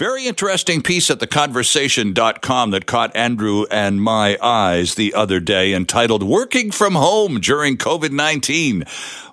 Very 0.00 0.26
interesting 0.26 0.80
piece 0.80 1.10
at 1.10 1.18
theconversation.com 1.18 2.70
that 2.70 2.86
caught 2.86 3.14
Andrew 3.14 3.66
and 3.70 4.00
my 4.00 4.38
eyes 4.40 4.94
the 4.94 5.12
other 5.12 5.40
day 5.40 5.74
entitled 5.74 6.22
Working 6.22 6.70
from 6.70 6.94
Home 6.94 7.38
During 7.38 7.76
COVID 7.76 8.10
19. 8.10 8.84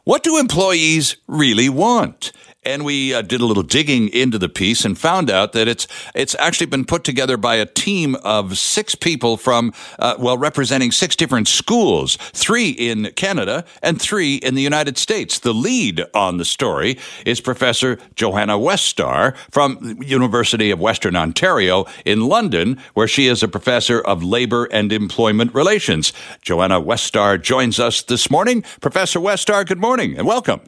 What 0.03 0.23
do 0.23 0.37
employees 0.37 1.15
really 1.25 1.69
want? 1.69 2.33
And 2.67 2.83
we 2.83 3.13
uh, 3.13 3.21
did 3.21 3.39
a 3.39 3.45
little 3.45 3.63
digging 3.63 4.09
into 4.09 4.37
the 4.37 4.49
piece 4.49 4.83
and 4.83 4.97
found 4.97 5.31
out 5.31 5.53
that 5.53 5.69
it's 5.69 5.87
it's 6.13 6.35
actually 6.37 6.65
been 6.65 6.83
put 6.83 7.05
together 7.05 7.37
by 7.37 7.55
a 7.55 7.65
team 7.65 8.15
of 8.25 8.57
six 8.57 8.93
people 8.93 9.37
from 9.37 9.71
uh, 9.99 10.15
well 10.19 10.37
representing 10.37 10.91
six 10.91 11.15
different 11.15 11.47
schools, 11.47 12.17
three 12.33 12.71
in 12.71 13.13
Canada 13.15 13.63
and 13.81 14.01
three 14.01 14.35
in 14.35 14.55
the 14.55 14.61
United 14.61 14.97
States. 14.97 15.39
The 15.39 15.53
lead 15.53 16.03
on 16.13 16.39
the 16.39 16.43
story 16.43 16.97
is 17.25 17.39
Professor 17.39 17.99
Johanna 18.15 18.57
Weststar 18.57 19.37
from 19.49 20.01
University 20.01 20.69
of 20.69 20.81
Western 20.81 21.15
Ontario 21.15 21.85
in 22.03 22.27
London, 22.27 22.81
where 22.95 23.07
she 23.07 23.27
is 23.27 23.41
a 23.41 23.47
professor 23.47 24.01
of 24.01 24.23
labor 24.23 24.65
and 24.73 24.91
employment 24.91 25.53
relations. 25.53 26.11
Johanna 26.41 26.81
Weststar 26.81 27.41
joins 27.41 27.79
us 27.79 28.01
this 28.01 28.29
morning. 28.29 28.61
Professor 28.81 29.21
Weststar, 29.21 29.65
good 29.65 29.79
morning 29.79 30.17
and 30.17 30.27
welcome. 30.27 30.59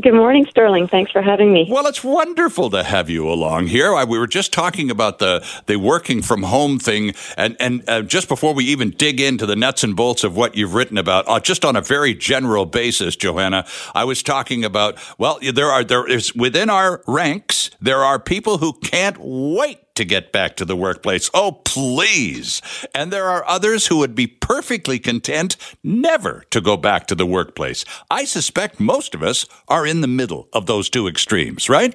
Good 0.00 0.14
morning, 0.14 0.46
Sterling. 0.48 0.88
Thanks 0.88 1.10
for 1.10 1.20
having 1.20 1.52
me. 1.52 1.66
Well, 1.68 1.86
it's 1.86 2.02
wonderful 2.02 2.70
to 2.70 2.82
have 2.82 3.10
you 3.10 3.28
along 3.28 3.66
here. 3.66 3.94
I, 3.94 4.04
we 4.04 4.18
were 4.18 4.28
just 4.28 4.52
talking 4.52 4.90
about 4.90 5.18
the, 5.18 5.44
the 5.66 5.76
working 5.76 6.22
from 6.22 6.44
home 6.44 6.78
thing, 6.78 7.12
and, 7.36 7.56
and 7.60 7.82
uh, 7.88 8.02
just 8.02 8.28
before 8.28 8.54
we 8.54 8.64
even 8.66 8.90
dig 8.90 9.20
into 9.20 9.46
the 9.46 9.56
nuts 9.56 9.82
and 9.82 9.96
bolts 9.96 10.24
of 10.24 10.36
what 10.36 10.54
you've 10.54 10.74
written 10.74 10.96
about, 10.96 11.28
uh, 11.28 11.40
just 11.40 11.64
on 11.64 11.76
a 11.76 11.80
very 11.82 12.14
general 12.14 12.64
basis, 12.66 13.16
Johanna, 13.16 13.66
I 13.94 14.04
was 14.04 14.22
talking 14.22 14.64
about, 14.64 14.96
well, 15.18 15.38
there 15.42 15.70
are, 15.70 15.84
there 15.84 16.08
is 16.08 16.34
within 16.34 16.70
our 16.70 17.02
ranks, 17.06 17.70
there 17.80 18.02
are 18.02 18.18
people 18.18 18.58
who 18.58 18.72
can't 18.74 19.16
wait 19.18 19.89
to 20.00 20.04
get 20.06 20.32
back 20.32 20.56
to 20.56 20.64
the 20.64 20.74
workplace. 20.74 21.30
Oh, 21.34 21.52
please. 21.52 22.62
And 22.94 23.12
there 23.12 23.26
are 23.26 23.46
others 23.46 23.88
who 23.88 23.98
would 23.98 24.14
be 24.14 24.26
perfectly 24.26 24.98
content 24.98 25.58
never 25.84 26.44
to 26.50 26.62
go 26.62 26.78
back 26.78 27.06
to 27.08 27.14
the 27.14 27.26
workplace. 27.26 27.84
I 28.10 28.24
suspect 28.24 28.80
most 28.80 29.14
of 29.14 29.22
us 29.22 29.44
are 29.68 29.86
in 29.86 30.00
the 30.00 30.08
middle 30.08 30.48
of 30.54 30.64
those 30.64 30.88
two 30.88 31.06
extremes, 31.06 31.68
right? 31.68 31.94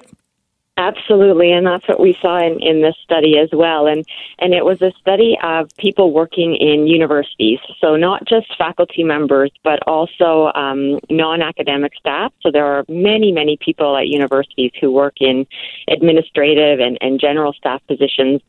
Absolutely, 0.78 1.52
and 1.52 1.66
that's 1.66 1.88
what 1.88 1.98
we 1.98 2.18
saw 2.20 2.38
in, 2.38 2.60
in 2.60 2.82
this 2.82 2.94
study 3.02 3.38
as 3.38 3.48
well. 3.50 3.86
And 3.86 4.04
and 4.38 4.52
it 4.52 4.62
was 4.62 4.82
a 4.82 4.92
study 5.00 5.38
of 5.42 5.74
people 5.78 6.12
working 6.12 6.54
in 6.54 6.86
universities, 6.86 7.60
so 7.80 7.96
not 7.96 8.26
just 8.26 8.46
faculty 8.58 9.02
members, 9.02 9.50
but 9.64 9.78
also 9.86 10.52
um, 10.54 10.98
non-academic 11.08 11.92
staff. 11.98 12.30
So 12.42 12.50
there 12.52 12.66
are 12.66 12.84
many, 12.90 13.32
many 13.32 13.56
people 13.56 13.96
at 13.96 14.08
universities 14.08 14.72
who 14.78 14.92
work 14.92 15.14
in 15.20 15.46
administrative 15.88 16.78
and, 16.80 16.98
and 17.00 17.18
general 17.18 17.54
staff 17.54 17.80
positions 17.86 18.42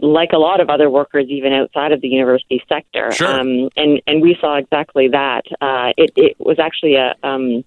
like 0.00 0.30
a 0.32 0.38
lot 0.38 0.60
of 0.60 0.70
other 0.70 0.90
workers, 0.90 1.26
even 1.28 1.52
outside 1.52 1.92
of 1.92 2.00
the 2.00 2.08
university 2.08 2.62
sector. 2.68 3.12
Sure. 3.12 3.40
Um, 3.40 3.68
and 3.76 4.02
and 4.06 4.20
we 4.20 4.36
saw 4.40 4.56
exactly 4.56 5.08
that. 5.08 5.42
Uh, 5.60 5.92
it, 5.96 6.10
it 6.16 6.36
was 6.40 6.58
actually 6.58 6.96
a 6.96 7.14
um, 7.22 7.64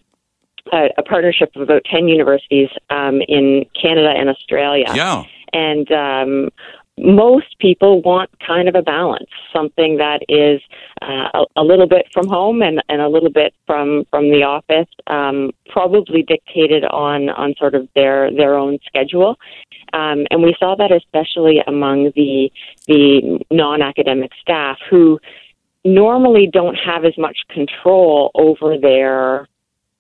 a, 0.72 0.90
a 0.98 1.04
partnership 1.04 1.52
of 1.56 1.62
about 1.62 1.84
10 1.86 2.08
universities 2.08 2.70
um, 2.90 3.22
in 3.28 3.66
Canada 3.80 4.14
and 4.16 4.30
Australia. 4.30 4.86
Yeah. 4.94 5.24
And 5.54 5.92
um, 5.92 6.50
most 6.98 7.58
people 7.60 8.02
want 8.02 8.30
kind 8.46 8.68
of 8.70 8.76
a 8.76 8.82
balance, 8.82 9.30
something 9.52 9.98
that 9.98 10.22
is 10.30 10.62
uh, 11.02 11.30
a, 11.34 11.62
a, 11.62 11.64
little 11.64 11.88
bit 11.88 12.08
from 12.14 12.28
home 12.28 12.62
and, 12.62 12.82
and 12.90 13.02
a 13.02 13.08
little 13.08 13.32
bit 13.32 13.54
from 13.66 14.06
from 14.12 14.30
the 14.30 14.44
office, 14.44 14.88
um, 15.08 15.52
probably 15.70 16.22
dictated 16.22 16.84
on 16.86 17.30
on 17.30 17.56
sort 17.58 17.76
of 17.76 17.88
their 17.96 18.32
their 18.32 18.56
own 18.56 18.78
schedule. 18.86 19.38
Um, 19.94 20.26
and 20.32 20.44
we 20.44 20.56
saw 20.60 20.76
that 20.76 20.92
especially 20.92 21.60
among 21.66 22.12
the 22.16 22.52
the 22.88 23.40
non 23.50 23.82
academic 23.82 24.32
staff 24.40 24.78
who 24.90 25.20
normally 25.84 26.48
don't 26.52 26.76
have 26.76 27.06
as 27.06 27.18
much 27.18 27.40
control 27.50 28.32
over 28.36 28.78
their 28.78 29.48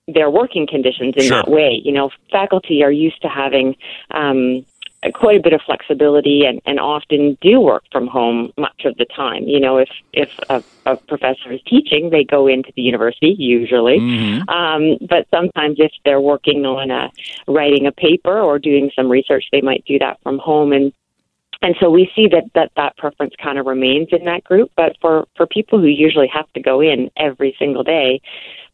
their 0.07 0.29
working 0.29 0.67
conditions 0.67 1.13
in 1.17 1.23
sure. 1.23 1.37
that 1.37 1.49
way. 1.49 1.81
You 1.83 1.91
know, 1.91 2.09
faculty 2.31 2.83
are 2.83 2.91
used 2.91 3.21
to 3.21 3.29
having 3.29 3.75
um, 4.11 4.65
quite 5.13 5.39
a 5.39 5.41
bit 5.41 5.53
of 5.53 5.61
flexibility 5.65 6.45
and, 6.45 6.61
and 6.65 6.79
often 6.79 7.37
do 7.41 7.59
work 7.59 7.83
from 7.91 8.07
home 8.07 8.53
much 8.57 8.85
of 8.85 8.95
the 8.97 9.05
time. 9.05 9.43
You 9.43 9.59
know, 9.59 9.77
if 9.77 9.89
if 10.13 10.29
a, 10.49 10.63
a 10.85 10.95
professor 10.95 11.51
is 11.51 11.61
teaching, 11.65 12.11
they 12.11 12.23
go 12.23 12.47
into 12.47 12.71
the 12.75 12.83
university 12.83 13.35
usually. 13.37 13.99
Mm-hmm. 13.99 14.49
Um, 14.49 14.97
but 15.09 15.27
sometimes 15.31 15.77
if 15.79 15.91
they're 16.05 16.21
working 16.21 16.65
on 16.65 16.91
a 16.91 17.11
writing 17.47 17.87
a 17.87 17.91
paper 17.91 18.39
or 18.39 18.59
doing 18.59 18.91
some 18.95 19.09
research, 19.09 19.45
they 19.51 19.61
might 19.61 19.83
do 19.85 19.97
that 19.99 20.21
from 20.21 20.37
home. 20.37 20.71
And 20.71 20.93
and 21.61 21.75
so 21.79 21.89
we 21.89 22.11
see 22.15 22.27
that, 22.27 22.45
that 22.55 22.71
that 22.75 22.97
preference 22.97 23.33
kind 23.41 23.59
of 23.59 23.65
remains 23.65 24.07
in 24.11 24.25
that 24.25 24.43
group. 24.43 24.71
But 24.75 24.97
for, 24.99 25.27
for 25.37 25.45
people 25.45 25.79
who 25.79 25.85
usually 25.85 26.27
have 26.27 26.51
to 26.53 26.59
go 26.59 26.81
in 26.81 27.11
every 27.17 27.55
single 27.59 27.83
day, 27.83 28.21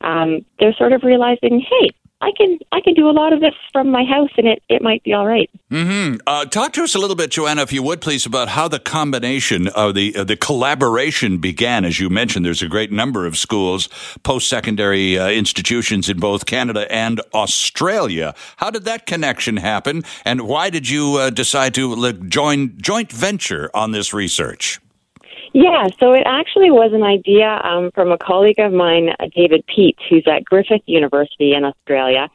um, 0.01 0.45
they're 0.59 0.73
sort 0.73 0.93
of 0.93 1.03
realizing, 1.03 1.59
hey, 1.59 1.91
I 2.19 2.31
can 2.35 2.57
I 2.71 2.81
can 2.81 2.95
do 2.95 3.09
a 3.09 3.11
lot 3.11 3.31
of 3.31 3.41
this 3.41 3.53
from 3.71 3.91
my 3.91 4.03
house, 4.03 4.31
and 4.37 4.47
it, 4.47 4.63
it 4.69 4.81
might 4.81 5.03
be 5.03 5.13
all 5.13 5.27
right. 5.27 5.49
Mm-hmm. 5.69 6.17
Uh, 6.25 6.45
talk 6.45 6.73
to 6.73 6.83
us 6.83 6.95
a 6.95 6.99
little 6.99 7.15
bit, 7.15 7.29
Johanna, 7.29 7.61
if 7.61 7.71
you 7.71 7.83
would, 7.83 8.01
please, 8.01 8.25
about 8.25 8.49
how 8.49 8.67
the 8.67 8.79
combination 8.79 9.67
of 9.67 9.93
the 9.93 10.15
uh, 10.15 10.23
the 10.23 10.35
collaboration 10.35 11.37
began. 11.37 11.85
As 11.85 11.99
you 11.99 12.09
mentioned, 12.09 12.43
there's 12.43 12.63
a 12.63 12.67
great 12.67 12.91
number 12.91 13.27
of 13.27 13.37
schools, 13.37 13.87
post 14.23 14.49
secondary 14.49 15.19
uh, 15.19 15.29
institutions 15.29 16.09
in 16.09 16.19
both 16.19 16.47
Canada 16.47 16.91
and 16.91 17.21
Australia. 17.35 18.33
How 18.57 18.71
did 18.71 18.85
that 18.85 19.05
connection 19.05 19.57
happen, 19.57 20.03
and 20.25 20.41
why 20.41 20.71
did 20.71 20.89
you 20.89 21.17
uh, 21.17 21.29
decide 21.29 21.75
to 21.75 22.13
join 22.13 22.81
joint 22.81 23.11
venture 23.11 23.69
on 23.75 23.91
this 23.91 24.11
research? 24.11 24.79
Yeah, 25.59 25.87
so 25.99 26.13
it 26.13 26.21
actually 26.27 26.69
was 26.69 26.93
an 26.93 27.01
idea 27.01 27.59
um, 27.63 27.89
from 27.89 28.11
a 28.11 28.17
colleague 28.19 28.59
of 28.59 28.71
mine, 28.71 29.09
uh, 29.09 29.25
David 29.35 29.65
Peetz, 29.65 29.97
who's 30.07 30.23
at 30.27 30.45
Griffith 30.45 30.83
University 30.85 31.55
in 31.55 31.65
Australia. 31.65 32.29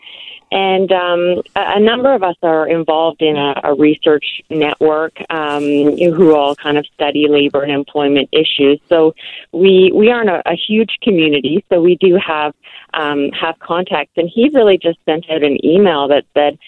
And 0.50 0.90
um, 0.90 1.42
a, 1.54 1.76
a 1.76 1.80
number 1.80 2.12
of 2.12 2.24
us 2.24 2.34
are 2.42 2.66
involved 2.66 3.22
in 3.22 3.36
a, 3.36 3.60
a 3.62 3.74
research 3.74 4.42
network 4.50 5.12
um, 5.30 5.62
who 5.62 6.34
all 6.34 6.56
kind 6.56 6.76
of 6.76 6.84
study 6.94 7.28
labor 7.28 7.62
and 7.62 7.70
employment 7.70 8.28
issues. 8.32 8.80
So 8.88 9.14
we 9.52 9.92
we 9.94 10.10
aren't 10.10 10.28
a, 10.28 10.42
a 10.44 10.56
huge 10.56 10.98
community, 11.00 11.64
so 11.68 11.80
we 11.80 11.94
do 12.00 12.18
have 12.18 12.54
um, 12.92 13.30
have 13.40 13.56
contacts. 13.60 14.14
And 14.16 14.28
he 14.28 14.50
really 14.52 14.78
just 14.78 14.98
sent 15.04 15.30
out 15.30 15.44
an 15.44 15.64
email 15.64 16.08
that 16.08 16.24
said, 16.34 16.58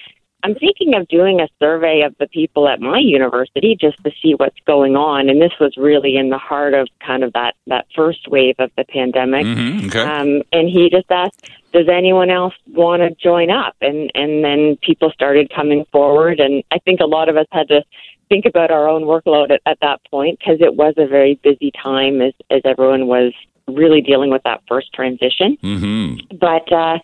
I'm 0.44 0.54
thinking 0.54 0.94
of 0.94 1.08
doing 1.08 1.40
a 1.40 1.48
survey 1.58 2.02
of 2.02 2.14
the 2.18 2.26
people 2.26 2.68
at 2.68 2.78
my 2.78 2.98
university 2.98 3.76
just 3.80 3.96
to 4.04 4.10
see 4.22 4.34
what's 4.34 4.58
going 4.66 4.94
on. 4.94 5.30
And 5.30 5.40
this 5.40 5.52
was 5.58 5.74
really 5.78 6.16
in 6.16 6.28
the 6.28 6.36
heart 6.36 6.74
of 6.74 6.86
kind 7.04 7.24
of 7.24 7.32
that, 7.32 7.54
that 7.66 7.86
first 7.96 8.28
wave 8.28 8.56
of 8.58 8.70
the 8.76 8.84
pandemic. 8.84 9.46
Mm-hmm, 9.46 9.86
okay. 9.86 10.00
um, 10.00 10.42
and 10.52 10.68
he 10.68 10.90
just 10.90 11.10
asked, 11.10 11.48
does 11.72 11.88
anyone 11.90 12.28
else 12.28 12.52
want 12.68 13.00
to 13.00 13.10
join 13.14 13.50
up? 13.50 13.74
And, 13.80 14.12
and 14.14 14.44
then 14.44 14.76
people 14.82 15.10
started 15.12 15.50
coming 15.50 15.86
forward. 15.90 16.40
And 16.40 16.62
I 16.70 16.78
think 16.78 17.00
a 17.00 17.06
lot 17.06 17.30
of 17.30 17.38
us 17.38 17.46
had 17.50 17.68
to 17.68 17.82
think 18.28 18.44
about 18.44 18.70
our 18.70 18.86
own 18.86 19.04
workload 19.04 19.50
at, 19.50 19.62
at 19.64 19.78
that 19.80 20.00
point 20.10 20.38
because 20.38 20.60
it 20.60 20.74
was 20.74 20.92
a 20.98 21.06
very 21.06 21.40
busy 21.42 21.70
time 21.70 22.20
as, 22.20 22.34
as 22.50 22.60
everyone 22.66 23.06
was 23.06 23.32
really 23.66 24.02
dealing 24.02 24.30
with 24.30 24.42
that 24.44 24.60
first 24.68 24.92
transition. 24.92 25.56
Mm-hmm. 25.62 26.36
But 26.36 26.70
uh, 26.70 26.98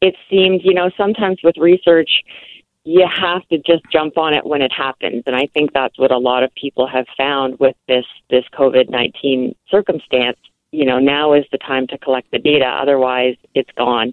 it 0.00 0.14
seemed, 0.30 0.60
you 0.62 0.74
know, 0.74 0.90
sometimes 0.96 1.38
with 1.42 1.56
research, 1.56 2.22
you 2.84 3.06
have 3.08 3.46
to 3.48 3.58
just 3.58 3.82
jump 3.90 4.18
on 4.18 4.34
it 4.34 4.46
when 4.46 4.62
it 4.62 4.72
happens. 4.72 5.22
And 5.26 5.34
i 5.34 5.46
think 5.46 5.72
that's 5.72 5.98
what 5.98 6.10
a 6.12 6.18
lot 6.18 6.42
of 6.42 6.54
people 6.54 6.86
have 6.86 7.06
found 7.16 7.58
with 7.58 7.76
this 7.88 8.06
this 8.30 8.44
covid-19 8.52 9.54
circumstance. 9.70 10.38
You 10.70 10.84
know 10.84 10.98
now 10.98 11.32
is 11.32 11.44
the 11.52 11.58
time 11.58 11.86
to 11.88 11.98
collect 11.98 12.30
the 12.30 12.38
data. 12.38 12.66
Otherwise 12.66 13.36
it's 13.54 13.70
gone. 13.76 14.12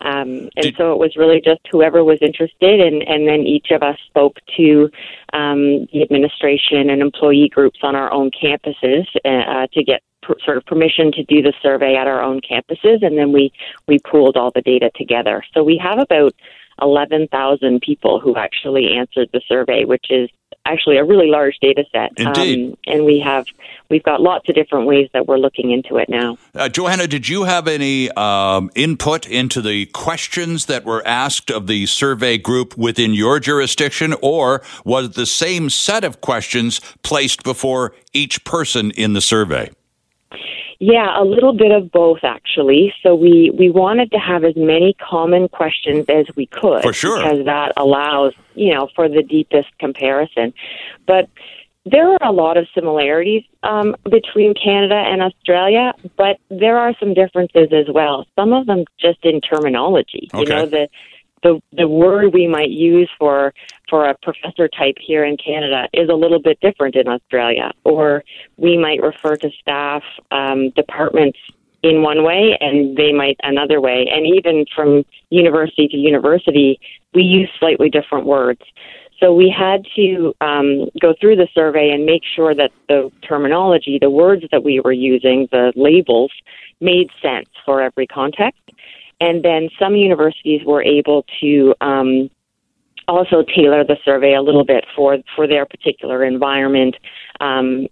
Um, 0.00 0.48
and 0.56 0.62
Did- 0.62 0.76
so 0.76 0.92
it 0.92 0.98
was 0.98 1.16
really 1.16 1.40
just 1.40 1.60
whoever 1.70 2.02
was 2.02 2.18
interested 2.20 2.80
and 2.80 3.02
and 3.02 3.28
then 3.28 3.40
each 3.40 3.70
of 3.70 3.82
us 3.82 3.98
spoke 4.06 4.38
to 4.56 4.90
um, 5.32 5.86
the 5.92 6.02
administration 6.02 6.90
and 6.90 7.00
employee 7.02 7.48
groups 7.48 7.80
on 7.82 7.94
our 7.94 8.12
own 8.12 8.30
campuses 8.30 9.06
uh, 9.24 9.66
to 9.72 9.84
get 9.84 10.02
sort 10.44 10.56
of 10.56 10.66
permission 10.66 11.12
to 11.12 11.22
do 11.24 11.40
the 11.42 11.52
survey 11.62 11.94
at 11.96 12.06
our 12.06 12.22
own 12.22 12.40
campuses. 12.40 13.04
And 13.04 13.16
then 13.16 13.32
we 13.32 13.52
we 13.86 13.98
pooled 13.98 14.36
all 14.36 14.50
the 14.50 14.62
data 14.62 14.90
together. 14.94 15.42
So 15.54 15.62
we 15.62 15.78
have 15.78 15.98
about 15.98 16.34
11,000 16.80 17.80
people 17.80 18.20
who 18.20 18.36
actually 18.36 18.96
answered 18.96 19.28
the 19.32 19.40
survey, 19.48 19.84
which 19.84 20.06
is 20.10 20.30
actually 20.68 20.98
a 20.98 21.04
really 21.04 21.28
large 21.28 21.56
data 21.60 21.84
set. 21.90 22.12
Indeed. 22.16 22.72
Um, 22.72 22.78
and 22.86 23.04
we 23.04 23.18
have 23.20 23.46
we've 23.88 24.02
got 24.02 24.20
lots 24.20 24.48
of 24.48 24.54
different 24.54 24.86
ways 24.86 25.08
that 25.14 25.26
we're 25.26 25.38
looking 25.38 25.70
into 25.70 25.96
it 25.96 26.08
now. 26.08 26.36
Uh, 26.54 26.68
Johanna, 26.68 27.06
did 27.06 27.28
you 27.28 27.44
have 27.44 27.66
any 27.66 28.10
um, 28.12 28.70
input 28.74 29.26
into 29.26 29.62
the 29.62 29.86
questions 29.86 30.66
that 30.66 30.84
were 30.84 31.06
asked 31.06 31.50
of 31.50 31.66
the 31.66 31.86
survey 31.86 32.38
group 32.38 32.76
within 32.76 33.14
your 33.14 33.40
jurisdiction, 33.40 34.14
or 34.20 34.62
was 34.84 35.10
the 35.10 35.26
same 35.26 35.70
set 35.70 36.04
of 36.04 36.20
questions 36.20 36.80
placed 37.02 37.42
before 37.42 37.94
each 38.12 38.44
person 38.44 38.90
in 38.92 39.14
the 39.14 39.20
survey? 39.20 39.70
Yeah, 40.80 41.20
a 41.20 41.24
little 41.24 41.52
bit 41.52 41.72
of 41.72 41.90
both 41.90 42.20
actually. 42.22 42.94
So 43.02 43.14
we 43.14 43.50
we 43.52 43.68
wanted 43.68 44.12
to 44.12 44.18
have 44.18 44.44
as 44.44 44.54
many 44.56 44.94
common 44.94 45.48
questions 45.48 46.06
as 46.08 46.26
we 46.36 46.46
could 46.46 46.82
For 46.82 46.92
sure. 46.92 47.16
because 47.18 47.44
that 47.46 47.72
allows, 47.76 48.32
you 48.54 48.72
know, 48.74 48.88
for 48.94 49.08
the 49.08 49.22
deepest 49.22 49.68
comparison. 49.78 50.54
But 51.06 51.28
there 51.84 52.12
are 52.12 52.22
a 52.22 52.32
lot 52.32 52.56
of 52.56 52.66
similarities 52.74 53.42
um, 53.62 53.96
between 54.08 54.54
Canada 54.54 54.94
and 54.94 55.22
Australia, 55.22 55.94
but 56.16 56.38
there 56.50 56.78
are 56.78 56.94
some 57.00 57.14
differences 57.14 57.68
as 57.72 57.86
well. 57.92 58.26
Some 58.36 58.52
of 58.52 58.66
them 58.66 58.84
just 59.00 59.24
in 59.24 59.40
terminology. 59.40 60.28
You 60.32 60.40
Okay. 60.40 60.54
know, 60.54 60.66
the 60.66 60.88
the 61.42 61.60
the 61.72 61.88
word 61.88 62.32
we 62.34 62.46
might 62.46 62.70
use 62.70 63.10
for 63.18 63.52
for 63.88 64.08
a 64.08 64.14
professor 64.22 64.68
type 64.68 64.96
here 65.00 65.24
in 65.24 65.36
Canada 65.36 65.88
is 65.92 66.08
a 66.08 66.14
little 66.14 66.40
bit 66.40 66.58
different 66.60 66.94
in 66.96 67.08
Australia, 67.08 67.72
or 67.84 68.24
we 68.56 68.76
might 68.76 69.00
refer 69.02 69.36
to 69.36 69.50
staff 69.60 70.02
um, 70.30 70.70
departments 70.70 71.38
in 71.82 72.02
one 72.02 72.24
way 72.24 72.58
and 72.60 72.96
they 72.96 73.12
might 73.12 73.36
another 73.42 73.80
way, 73.80 74.06
and 74.12 74.26
even 74.26 74.66
from 74.74 75.04
university 75.30 75.88
to 75.88 75.96
university, 75.96 76.80
we 77.14 77.22
use 77.22 77.48
slightly 77.58 77.88
different 77.88 78.26
words. 78.26 78.62
So 79.20 79.34
we 79.34 79.50
had 79.50 79.84
to 79.96 80.32
um, 80.40 80.88
go 81.00 81.12
through 81.20 81.36
the 81.36 81.48
survey 81.52 81.90
and 81.90 82.06
make 82.06 82.22
sure 82.36 82.54
that 82.54 82.70
the 82.88 83.10
terminology, 83.22 83.98
the 84.00 84.10
words 84.10 84.44
that 84.52 84.62
we 84.62 84.80
were 84.80 84.92
using, 84.92 85.48
the 85.50 85.72
labels, 85.74 86.30
made 86.80 87.10
sense 87.20 87.48
for 87.64 87.82
every 87.82 88.06
context. 88.06 88.60
And 89.20 89.44
then 89.44 89.70
some 89.76 89.96
universities 89.96 90.62
were 90.64 90.82
able 90.82 91.26
to 91.40 91.74
um, 91.80 92.30
also 93.08 93.42
tailor 93.42 93.82
the 93.84 93.96
survey 94.04 94.34
a 94.34 94.42
little 94.42 94.64
bit 94.64 94.84
for 94.94 95.18
for 95.34 95.48
their 95.48 95.66
particular 95.66 96.24
environment, 96.24 96.96
um, 97.40 97.86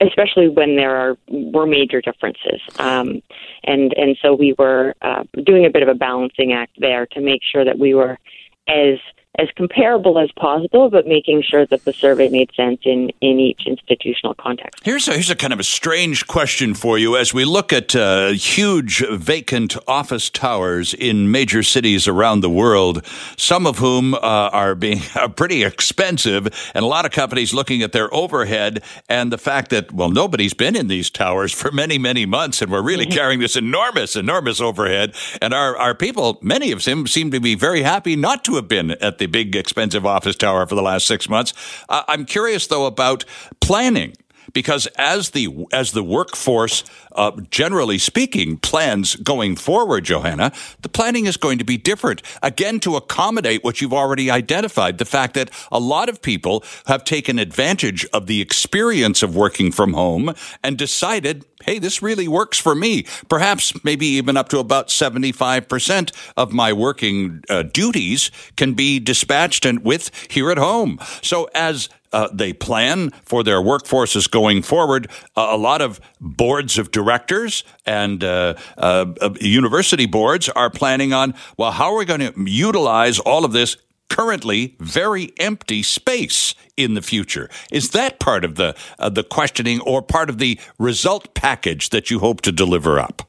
especially 0.00 0.48
when 0.48 0.76
there 0.76 0.96
are 0.96 1.16
were 1.28 1.66
major 1.66 2.00
differences. 2.00 2.60
Um, 2.78 3.22
and 3.64 3.92
and 3.96 4.16
so 4.20 4.34
we 4.34 4.54
were 4.58 4.94
uh, 5.02 5.24
doing 5.44 5.66
a 5.66 5.70
bit 5.70 5.82
of 5.82 5.88
a 5.88 5.94
balancing 5.94 6.52
act 6.52 6.72
there 6.78 7.06
to 7.12 7.20
make 7.20 7.42
sure 7.44 7.64
that 7.64 7.78
we 7.78 7.94
were 7.94 8.18
as 8.66 8.98
as 9.36 9.48
comparable 9.56 10.18
as 10.18 10.30
possible, 10.32 10.88
but 10.90 11.06
making 11.06 11.42
sure 11.42 11.66
that 11.66 11.84
the 11.84 11.92
survey 11.92 12.28
made 12.28 12.50
sense 12.54 12.80
in, 12.84 13.10
in 13.20 13.40
each 13.40 13.62
institutional 13.66 14.34
context. 14.34 14.84
Here's 14.84 15.08
a, 15.08 15.12
here's 15.12 15.30
a 15.30 15.34
kind 15.34 15.52
of 15.52 15.58
a 15.58 15.64
strange 15.64 16.26
question 16.26 16.74
for 16.74 16.98
you. 16.98 17.16
As 17.16 17.34
we 17.34 17.44
look 17.44 17.72
at 17.72 17.96
uh, 17.96 18.28
huge 18.28 19.04
vacant 19.10 19.76
office 19.88 20.30
towers 20.30 20.94
in 20.94 21.32
major 21.32 21.64
cities 21.64 22.06
around 22.06 22.40
the 22.40 22.50
world, 22.50 23.04
some 23.36 23.66
of 23.66 23.78
whom 23.78 24.14
uh, 24.14 24.18
are 24.18 24.76
being 24.76 25.00
are 25.16 25.28
pretty 25.28 25.64
expensive, 25.64 26.46
and 26.74 26.84
a 26.84 26.88
lot 26.88 27.04
of 27.04 27.10
companies 27.10 27.52
looking 27.52 27.82
at 27.82 27.92
their 27.92 28.12
overhead 28.14 28.82
and 29.08 29.32
the 29.32 29.38
fact 29.38 29.70
that 29.70 29.90
well 29.92 30.10
nobody's 30.10 30.54
been 30.54 30.76
in 30.76 30.86
these 30.86 31.10
towers 31.10 31.52
for 31.52 31.72
many 31.72 31.98
many 31.98 32.24
months, 32.24 32.62
and 32.62 32.70
we're 32.70 32.82
really 32.82 33.06
carrying 33.06 33.40
this 33.40 33.56
enormous 33.56 34.14
enormous 34.14 34.60
overhead, 34.60 35.14
and 35.42 35.52
our 35.52 35.76
our 35.76 35.94
people, 35.94 36.38
many 36.40 36.70
of 36.70 36.84
them, 36.84 37.06
seem 37.06 37.32
to 37.32 37.40
be 37.40 37.56
very 37.56 37.82
happy 37.82 38.14
not 38.14 38.44
to 38.44 38.54
have 38.54 38.68
been 38.68 38.92
at 38.92 39.18
the 39.18 39.23
big 39.26 39.56
expensive 39.56 40.06
office 40.06 40.36
tower 40.36 40.66
for 40.66 40.74
the 40.74 40.82
last 40.82 41.06
six 41.06 41.28
months. 41.28 41.52
Uh, 41.88 42.02
I'm 42.08 42.24
curious 42.24 42.66
though 42.66 42.86
about 42.86 43.24
planning 43.60 44.14
because 44.52 44.86
as 44.98 45.30
the 45.30 45.66
as 45.72 45.92
the 45.92 46.02
workforce, 46.02 46.84
uh, 47.12 47.32
generally 47.50 47.98
speaking, 47.98 48.58
plans 48.58 49.16
going 49.16 49.56
forward, 49.56 50.04
Johanna, 50.04 50.52
the 50.82 50.88
planning 50.88 51.26
is 51.26 51.36
going 51.36 51.58
to 51.58 51.64
be 51.64 51.76
different. 51.76 52.22
Again, 52.42 52.80
to 52.80 52.96
accommodate 52.96 53.64
what 53.64 53.80
you've 53.80 53.92
already 53.92 54.30
identified, 54.30 54.98
the 54.98 55.04
fact 55.04 55.34
that 55.34 55.50
a 55.70 55.78
lot 55.78 56.08
of 56.08 56.22
people 56.22 56.64
have 56.86 57.04
taken 57.04 57.38
advantage 57.38 58.04
of 58.12 58.26
the 58.26 58.40
experience 58.40 59.22
of 59.22 59.36
working 59.36 59.72
from 59.72 59.94
home 59.94 60.34
and 60.62 60.76
decided. 60.76 61.44
Hey, 61.64 61.78
this 61.78 62.02
really 62.02 62.28
works 62.28 62.58
for 62.58 62.74
me. 62.74 63.06
Perhaps 63.30 63.84
maybe 63.84 64.06
even 64.06 64.36
up 64.36 64.50
to 64.50 64.58
about 64.58 64.88
75% 64.88 66.12
of 66.36 66.52
my 66.52 66.74
working 66.74 67.42
uh, 67.48 67.62
duties 67.62 68.30
can 68.56 68.74
be 68.74 69.00
dispatched 69.00 69.64
and 69.64 69.82
with 69.82 70.10
here 70.30 70.50
at 70.50 70.58
home. 70.58 70.98
So 71.22 71.48
as 71.54 71.88
uh, 72.14 72.28
they 72.32 72.52
plan 72.52 73.10
for 73.24 73.42
their 73.42 73.60
workforces 73.60 74.30
going 74.30 74.62
forward. 74.62 75.10
Uh, 75.36 75.48
a 75.50 75.56
lot 75.56 75.82
of 75.82 76.00
boards 76.20 76.78
of 76.78 76.92
directors 76.92 77.64
and 77.84 78.22
uh, 78.22 78.54
uh, 78.78 79.06
uh, 79.20 79.30
university 79.40 80.06
boards 80.06 80.48
are 80.50 80.70
planning 80.70 81.12
on, 81.12 81.34
well, 81.58 81.72
how 81.72 81.92
are 81.92 81.98
we 81.98 82.04
going 82.04 82.20
to 82.20 82.32
utilize 82.46 83.18
all 83.18 83.44
of 83.44 83.52
this 83.52 83.76
currently 84.08 84.76
very 84.78 85.32
empty 85.40 85.82
space 85.82 86.54
in 86.76 86.94
the 86.94 87.02
future? 87.02 87.50
Is 87.72 87.90
that 87.90 88.20
part 88.20 88.44
of 88.44 88.54
the 88.54 88.76
uh, 88.98 89.08
the 89.08 89.24
questioning 89.24 89.80
or 89.80 90.00
part 90.00 90.30
of 90.30 90.38
the 90.38 90.58
result 90.78 91.34
package 91.34 91.90
that 91.90 92.10
you 92.10 92.20
hope 92.20 92.42
to 92.42 92.52
deliver 92.52 93.00
up? 93.00 93.28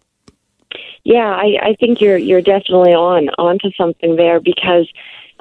Yeah, 1.04 1.32
I, 1.32 1.58
I 1.62 1.76
think 1.80 2.02
you're 2.02 2.18
you're 2.18 2.42
definitely 2.42 2.94
on 2.94 3.30
onto 3.38 3.72
something 3.72 4.16
there 4.16 4.40
because 4.40 4.88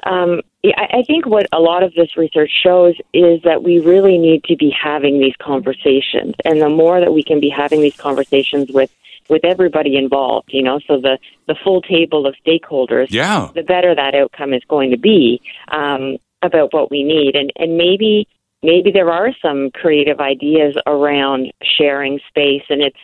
um, 0.03 0.41
I 0.77 0.99
I 0.99 1.03
think 1.03 1.25
what 1.25 1.47
a 1.51 1.59
lot 1.59 1.83
of 1.83 1.93
this 1.93 2.15
research 2.17 2.51
shows 2.63 2.95
is 3.13 3.41
that 3.43 3.63
we 3.63 3.79
really 3.79 4.17
need 4.17 4.43
to 4.45 4.55
be 4.55 4.69
having 4.69 5.19
these 5.19 5.35
conversations, 5.41 6.35
and 6.43 6.61
the 6.61 6.69
more 6.69 6.99
that 6.99 7.13
we 7.13 7.23
can 7.23 7.39
be 7.39 7.49
having 7.49 7.81
these 7.81 7.95
conversations 7.95 8.71
with 8.71 8.89
with 9.27 9.43
everybody 9.43 9.97
involved, 9.97 10.49
you 10.53 10.61
know, 10.61 10.79
so 10.87 10.99
the 10.99 11.17
the 11.47 11.55
full 11.63 11.81
table 11.81 12.25
of 12.27 12.35
stakeholders, 12.45 13.07
Yeah. 13.09 13.49
the 13.55 13.63
better 13.63 13.95
that 13.95 14.15
outcome 14.15 14.53
is 14.53 14.63
going 14.67 14.91
to 14.91 14.97
be 14.97 15.41
um, 15.69 16.17
about 16.41 16.73
what 16.73 16.91
we 16.91 17.03
need, 17.03 17.35
and 17.35 17.51
and 17.55 17.77
maybe 17.77 18.27
maybe 18.63 18.91
there 18.91 19.11
are 19.11 19.31
some 19.41 19.71
creative 19.71 20.19
ideas 20.19 20.75
around 20.87 21.51
sharing 21.77 22.19
space, 22.29 22.63
and 22.69 22.81
it's 22.81 22.99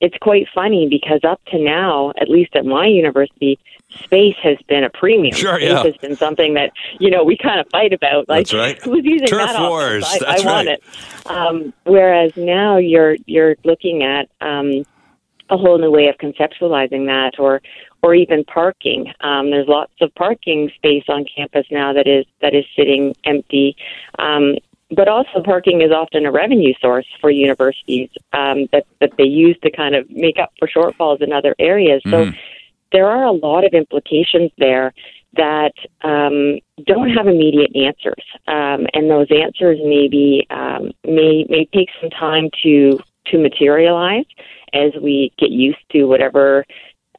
it's 0.00 0.16
quite 0.20 0.46
funny 0.54 0.86
because 0.90 1.20
up 1.24 1.40
to 1.46 1.58
now, 1.58 2.12
at 2.20 2.28
least 2.28 2.54
at 2.54 2.66
my 2.66 2.86
university, 2.86 3.58
space 3.96 4.36
has 4.42 4.58
been 4.68 4.84
a 4.84 4.90
premium. 4.90 5.34
Sure, 5.34 5.56
space 5.56 5.70
yeah. 5.70 5.82
has 5.82 5.96
been 5.96 6.16
something 6.16 6.54
that 6.54 6.72
you 6.98 7.10
know 7.10 7.24
we 7.24 7.36
kind 7.36 7.60
of 7.60 7.66
fight 7.70 7.92
about. 7.92 8.28
Like 8.28 8.46
That's 8.46 8.54
right. 8.54 8.82
who's 8.82 9.04
using 9.04 9.26
Turf 9.26 9.48
that 9.48 9.60
wars, 9.60 10.04
I, 10.04 10.18
that's 10.18 10.42
I 10.42 10.46
want 10.46 10.68
right. 10.68 10.78
it. 10.78 11.30
Um, 11.30 11.72
whereas 11.84 12.32
now 12.36 12.76
you're 12.76 13.16
you're 13.26 13.56
looking 13.64 14.02
at 14.02 14.28
um, 14.40 14.84
a 15.50 15.56
whole 15.56 15.78
new 15.78 15.90
way 15.90 16.08
of 16.08 16.16
conceptualizing 16.16 17.06
that, 17.06 17.38
or 17.38 17.62
or 18.02 18.14
even 18.14 18.44
parking. 18.44 19.12
Um, 19.20 19.50
there's 19.50 19.68
lots 19.68 19.92
of 20.00 20.14
parking 20.14 20.70
space 20.76 21.04
on 21.08 21.24
campus 21.24 21.66
now 21.70 21.92
that 21.92 22.06
is 22.06 22.26
that 22.40 22.54
is 22.54 22.64
sitting 22.76 23.14
empty. 23.24 23.76
Um, 24.18 24.56
but 24.90 25.08
also, 25.08 25.42
parking 25.44 25.82
is 25.82 25.90
often 25.90 26.26
a 26.26 26.30
revenue 26.30 26.72
source 26.80 27.06
for 27.20 27.28
universities 27.28 28.08
um, 28.32 28.68
that 28.72 28.86
that 29.00 29.12
they 29.18 29.24
use 29.24 29.58
to 29.64 29.70
kind 29.70 29.96
of 29.96 30.08
make 30.10 30.38
up 30.38 30.52
for 30.58 30.68
shortfalls 30.68 31.20
in 31.20 31.32
other 31.32 31.56
areas. 31.58 32.02
So 32.08 32.30
there 32.96 33.08
are 33.08 33.24
a 33.24 33.32
lot 33.32 33.62
of 33.66 33.74
implications 33.74 34.50
there 34.56 34.94
that 35.34 35.74
um, 36.02 36.58
don't 36.86 37.10
have 37.10 37.26
immediate 37.26 37.76
answers, 37.76 38.24
um, 38.48 38.86
and 38.94 39.10
those 39.10 39.26
answers 39.30 39.78
maybe 39.84 40.46
um, 40.48 40.92
may 41.04 41.44
may 41.50 41.68
take 41.74 41.90
some 42.00 42.08
time 42.08 42.48
to 42.62 42.98
to 43.26 43.38
materialize 43.38 44.24
as 44.72 44.92
we 45.02 45.30
get 45.38 45.50
used 45.50 45.84
to 45.90 46.04
whatever 46.04 46.64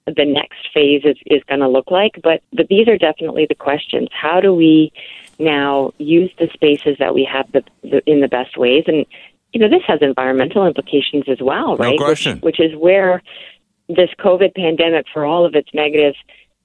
the 0.07 0.25
next 0.25 0.73
phase 0.73 1.01
is, 1.03 1.17
is 1.27 1.43
going 1.47 1.59
to 1.59 1.69
look 1.69 1.91
like. 1.91 2.13
But 2.23 2.41
but 2.51 2.69
these 2.69 2.87
are 2.87 2.97
definitely 2.97 3.45
the 3.47 3.55
questions. 3.55 4.09
How 4.11 4.41
do 4.41 4.55
we 4.55 4.91
now 5.37 5.91
use 5.99 6.31
the 6.39 6.49
spaces 6.53 6.97
that 6.97 7.13
we 7.13 7.29
have 7.31 7.51
the, 7.51 7.63
the, 7.83 8.01
in 8.07 8.21
the 8.21 8.27
best 8.27 8.57
ways? 8.57 8.85
And 8.87 9.05
you 9.53 9.59
know, 9.59 9.69
this 9.69 9.83
has 9.85 9.99
environmental 10.01 10.65
implications 10.65 11.25
as 11.29 11.37
well, 11.39 11.77
right? 11.77 11.91
Which- 11.91 11.99
question. 11.99 12.39
which 12.39 12.59
is 12.59 12.75
where 12.75 13.21
this 13.89 14.09
COVID 14.19 14.55
pandemic, 14.55 15.05
for 15.13 15.25
all 15.25 15.45
of 15.45 15.55
its 15.55 15.69
negatives, 15.73 16.17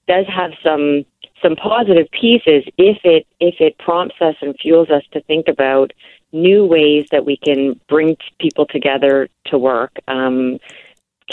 does 0.08 0.26
have 0.26 0.52
some 0.62 1.04
some 1.42 1.56
positive 1.56 2.08
pieces 2.12 2.64
if 2.78 2.98
it 3.04 3.26
if 3.40 3.56
it 3.60 3.76
prompts 3.78 4.16
us 4.20 4.36
and 4.40 4.54
fuels 4.60 4.90
us 4.90 5.02
to 5.12 5.20
think 5.22 5.48
about 5.48 5.92
new 6.32 6.64
ways 6.64 7.06
that 7.10 7.24
we 7.24 7.36
can 7.36 7.78
bring 7.88 8.16
people 8.38 8.66
together 8.66 9.28
to 9.46 9.58
work. 9.58 9.98
Um, 10.08 10.58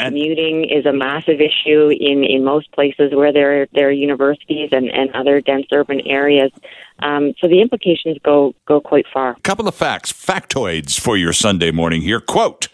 commuting 0.06 0.70
is 0.70 0.86
a 0.86 0.94
massive 0.94 1.39
issue 1.39 1.89
in, 1.89 2.24
in 2.24 2.44
most 2.44 2.72
places 2.72 3.12
where 3.13 3.34
there 3.34 3.68
there 3.74 3.88
are 3.88 3.91
universities 3.91 4.70
and, 4.72 4.89
and 4.89 5.10
other 5.15 5.41
dense 5.41 5.68
urban 5.72 6.01
areas. 6.01 6.51
Um, 7.01 7.34
so 7.39 7.48
the 7.48 7.62
implications 7.62 8.18
go 8.24 8.53
go 8.65 8.82
quite 8.82 9.06
far. 9.12 9.32
A 9.32 9.41
couple 9.41 9.68
of 9.68 9.75
facts, 9.75 10.12
factoids 10.12 11.00
for 11.00 11.15
your 11.15 11.34
Sunday 11.34 11.72
morning 11.72 12.01
here. 12.01 12.20
Quote 12.20 12.68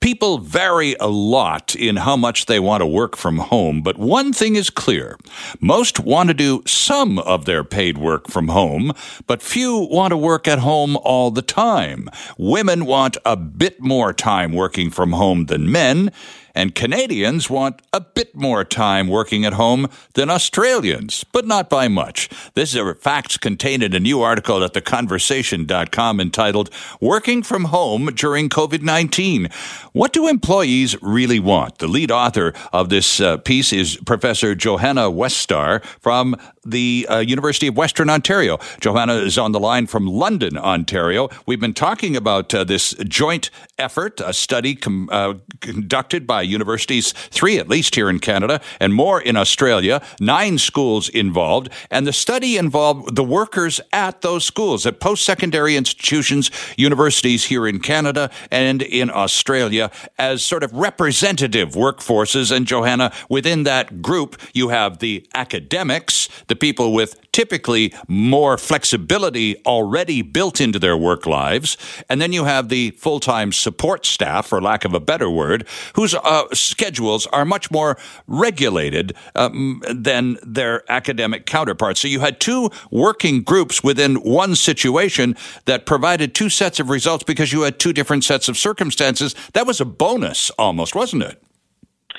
People 0.00 0.38
vary 0.38 0.94
a 1.00 1.08
lot 1.08 1.74
in 1.74 1.96
how 1.96 2.16
much 2.16 2.46
they 2.46 2.60
want 2.60 2.82
to 2.82 2.86
work 2.86 3.16
from 3.16 3.38
home, 3.38 3.82
but 3.82 3.98
one 3.98 4.32
thing 4.32 4.56
is 4.56 4.70
clear. 4.70 5.18
Most 5.60 5.98
want 5.98 6.28
to 6.28 6.34
do 6.34 6.62
some 6.66 7.18
of 7.20 7.44
their 7.44 7.64
paid 7.64 7.98
work 7.98 8.28
from 8.28 8.48
home, 8.48 8.92
but 9.26 9.42
few 9.42 9.88
want 9.90 10.12
to 10.12 10.16
work 10.16 10.46
at 10.46 10.60
home 10.60 10.96
all 10.98 11.30
the 11.30 11.42
time. 11.42 12.08
Women 12.38 12.86
want 12.86 13.16
a 13.24 13.36
bit 13.36 13.80
more 13.80 14.12
time 14.12 14.52
working 14.52 14.90
from 14.90 15.12
home 15.12 15.46
than 15.46 15.70
men. 15.70 16.12
And 16.54 16.74
Canadians 16.74 17.50
want 17.50 17.82
a 17.92 18.00
bit 18.00 18.34
more 18.34 18.64
time 18.64 19.08
working 19.08 19.44
at 19.44 19.54
home 19.54 19.88
than 20.14 20.30
Australians, 20.30 21.24
but 21.32 21.46
not 21.46 21.68
by 21.68 21.88
much. 21.88 22.28
This 22.54 22.74
is 22.74 22.80
a 22.80 22.94
facts 22.94 23.36
contained 23.36 23.82
in 23.82 23.94
a 23.94 24.00
new 24.00 24.20
article 24.20 24.62
at 24.62 24.72
theconversation.com 24.72 26.20
entitled 26.20 26.70
Working 27.00 27.42
from 27.42 27.64
Home 27.64 28.06
During 28.14 28.48
COVID 28.48 28.82
19. 28.82 29.48
What 29.92 30.12
do 30.12 30.28
employees 30.28 31.00
really 31.02 31.40
want? 31.40 31.78
The 31.78 31.88
lead 31.88 32.10
author 32.10 32.52
of 32.72 32.88
this 32.88 33.20
uh, 33.20 33.38
piece 33.38 33.72
is 33.72 33.96
Professor 33.96 34.54
Johanna 34.54 35.10
Weststar 35.10 35.84
from 36.00 36.36
the 36.64 37.06
uh, 37.10 37.18
University 37.18 37.66
of 37.66 37.76
Western 37.76 38.10
Ontario. 38.10 38.58
Johanna 38.80 39.14
is 39.14 39.38
on 39.38 39.52
the 39.52 39.60
line 39.60 39.86
from 39.86 40.06
London, 40.06 40.56
Ontario. 40.56 41.28
We've 41.46 41.60
been 41.60 41.74
talking 41.74 42.16
about 42.16 42.54
uh, 42.54 42.64
this 42.64 42.94
joint 43.08 43.50
effort, 43.78 44.20
a 44.20 44.32
study 44.32 44.74
com- 44.74 45.08
uh, 45.10 45.34
conducted 45.60 46.26
by 46.26 46.42
universities, 46.42 47.12
three 47.12 47.58
at 47.58 47.68
least 47.68 47.94
here 47.94 48.08
in 48.08 48.18
Canada, 48.18 48.60
and 48.80 48.94
more 48.94 49.20
in 49.20 49.36
Australia, 49.36 50.02
nine 50.20 50.58
schools 50.58 51.08
involved. 51.08 51.68
And 51.90 52.06
the 52.06 52.12
study 52.12 52.56
involved 52.56 53.16
the 53.16 53.24
workers 53.24 53.80
at 53.92 54.20
those 54.20 54.44
schools, 54.44 54.86
at 54.86 55.00
post 55.00 55.24
secondary 55.24 55.76
institutions, 55.76 56.50
universities 56.76 57.44
here 57.44 57.66
in 57.66 57.80
Canada 57.80 58.30
and 58.50 58.82
in 58.82 59.10
Australia, 59.10 59.90
as 60.18 60.42
sort 60.42 60.62
of 60.62 60.72
representative 60.72 61.70
workforces. 61.70 62.54
And 62.54 62.66
Johanna, 62.66 63.12
within 63.28 63.64
that 63.64 64.02
group, 64.02 64.40
you 64.52 64.68
have 64.68 64.98
the 64.98 65.26
academics, 65.34 66.28
the 66.46 66.53
people 66.54 66.92
with 66.92 67.20
typically 67.32 67.92
more 68.08 68.56
flexibility 68.56 69.56
already 69.66 70.22
built 70.22 70.60
into 70.60 70.78
their 70.78 70.96
work 70.96 71.26
lives. 71.26 71.76
And 72.08 72.20
then 72.20 72.32
you 72.32 72.44
have 72.44 72.68
the 72.68 72.92
full 72.92 73.20
time 73.20 73.52
support 73.52 74.06
staff, 74.06 74.46
for 74.46 74.62
lack 74.62 74.84
of 74.84 74.94
a 74.94 75.00
better 75.00 75.28
word, 75.28 75.66
whose 75.94 76.14
uh, 76.14 76.44
schedules 76.52 77.26
are 77.26 77.44
much 77.44 77.70
more 77.70 77.98
regulated 78.26 79.14
um, 79.34 79.82
than 79.90 80.38
their 80.42 80.90
academic 80.90 81.46
counterparts. 81.46 82.00
So 82.00 82.08
you 82.08 82.20
had 82.20 82.40
two 82.40 82.70
working 82.90 83.42
groups 83.42 83.82
within 83.82 84.16
one 84.16 84.54
situation 84.54 85.36
that 85.66 85.86
provided 85.86 86.34
two 86.34 86.48
sets 86.48 86.80
of 86.80 86.88
results 86.88 87.24
because 87.24 87.52
you 87.52 87.62
had 87.62 87.78
two 87.78 87.92
different 87.92 88.24
sets 88.24 88.48
of 88.48 88.56
circumstances. 88.56 89.34
That 89.52 89.66
was 89.66 89.80
a 89.80 89.84
bonus 89.84 90.50
almost, 90.50 90.94
wasn't 90.94 91.24
it? 91.24 91.43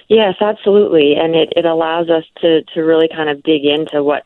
Yes, 0.07 0.35
absolutely. 0.39 1.15
And 1.15 1.35
it, 1.35 1.53
it 1.55 1.65
allows 1.65 2.09
us 2.09 2.23
to, 2.41 2.63
to 2.73 2.81
really 2.81 3.07
kind 3.07 3.29
of 3.29 3.41
dig 3.43 3.65
into 3.65 4.03
what 4.03 4.23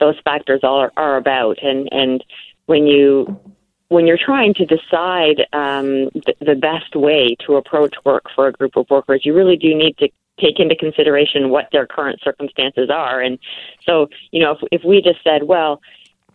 those 0.00 0.16
factors 0.24 0.60
are, 0.62 0.92
are 0.96 1.16
about. 1.16 1.62
And, 1.62 1.88
and 1.92 2.24
when 2.66 2.86
you 2.86 3.40
when 3.88 4.06
you're 4.06 4.18
trying 4.18 4.54
to 4.54 4.64
decide 4.64 5.40
um, 5.52 6.08
the, 6.14 6.34
the 6.40 6.54
best 6.54 6.96
way 6.96 7.36
to 7.46 7.56
approach 7.56 7.94
work 8.06 8.24
for 8.34 8.46
a 8.46 8.52
group 8.52 8.74
of 8.76 8.86
workers, 8.88 9.20
you 9.22 9.34
really 9.34 9.56
do 9.56 9.74
need 9.74 9.98
to 9.98 10.08
take 10.40 10.58
into 10.58 10.74
consideration 10.74 11.50
what 11.50 11.68
their 11.72 11.86
current 11.86 12.18
circumstances 12.24 12.88
are. 12.88 13.20
And 13.20 13.38
so, 13.84 14.08
you 14.30 14.42
know, 14.42 14.52
if, 14.52 14.58
if 14.72 14.82
we 14.82 15.02
just 15.02 15.22
said, 15.22 15.42
well, 15.42 15.82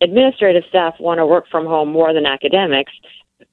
administrative 0.02 0.66
staff 0.70 1.00
want 1.00 1.18
to 1.18 1.26
work 1.26 1.46
from 1.50 1.66
home 1.66 1.92
more 1.92 2.14
than 2.14 2.28
academics, 2.28 2.92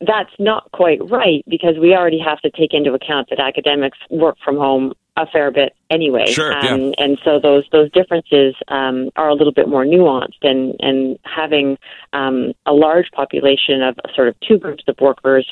that's 0.07 0.33
not 0.39 0.71
quite 0.73 1.01
right 1.11 1.43
because 1.49 1.77
we 1.81 1.95
already 1.95 2.19
have 2.19 2.41
to 2.43 2.51
take 2.51 2.75
into 2.75 2.93
account 2.93 3.31
that 3.31 3.41
academics 3.41 3.97
work 4.11 4.37
from 4.45 4.57
home 4.57 4.93
a 5.17 5.27
fair 5.27 5.51
bit 5.51 5.75
anyway. 5.91 6.27
Sure, 6.27 6.53
um, 6.53 6.81
yeah. 6.81 6.93
And 6.99 7.19
so 7.25 7.39
those 7.41 7.65
those 7.73 7.91
differences 7.93 8.55
um, 8.69 9.11
are 9.17 9.29
a 9.29 9.35
little 9.35 9.53
bit 9.53 9.69
more 9.69 9.85
nuanced, 9.85 10.43
and 10.43 10.77
and 10.81 11.19
having 11.25 11.79
um, 12.13 12.53
a 12.67 12.73
large 12.73 13.11
population 13.13 13.83
of 13.83 13.97
sort 14.15 14.29
of 14.29 14.35
two 14.41 14.59
groups 14.59 14.85
of 14.89 14.97
workers 15.01 15.51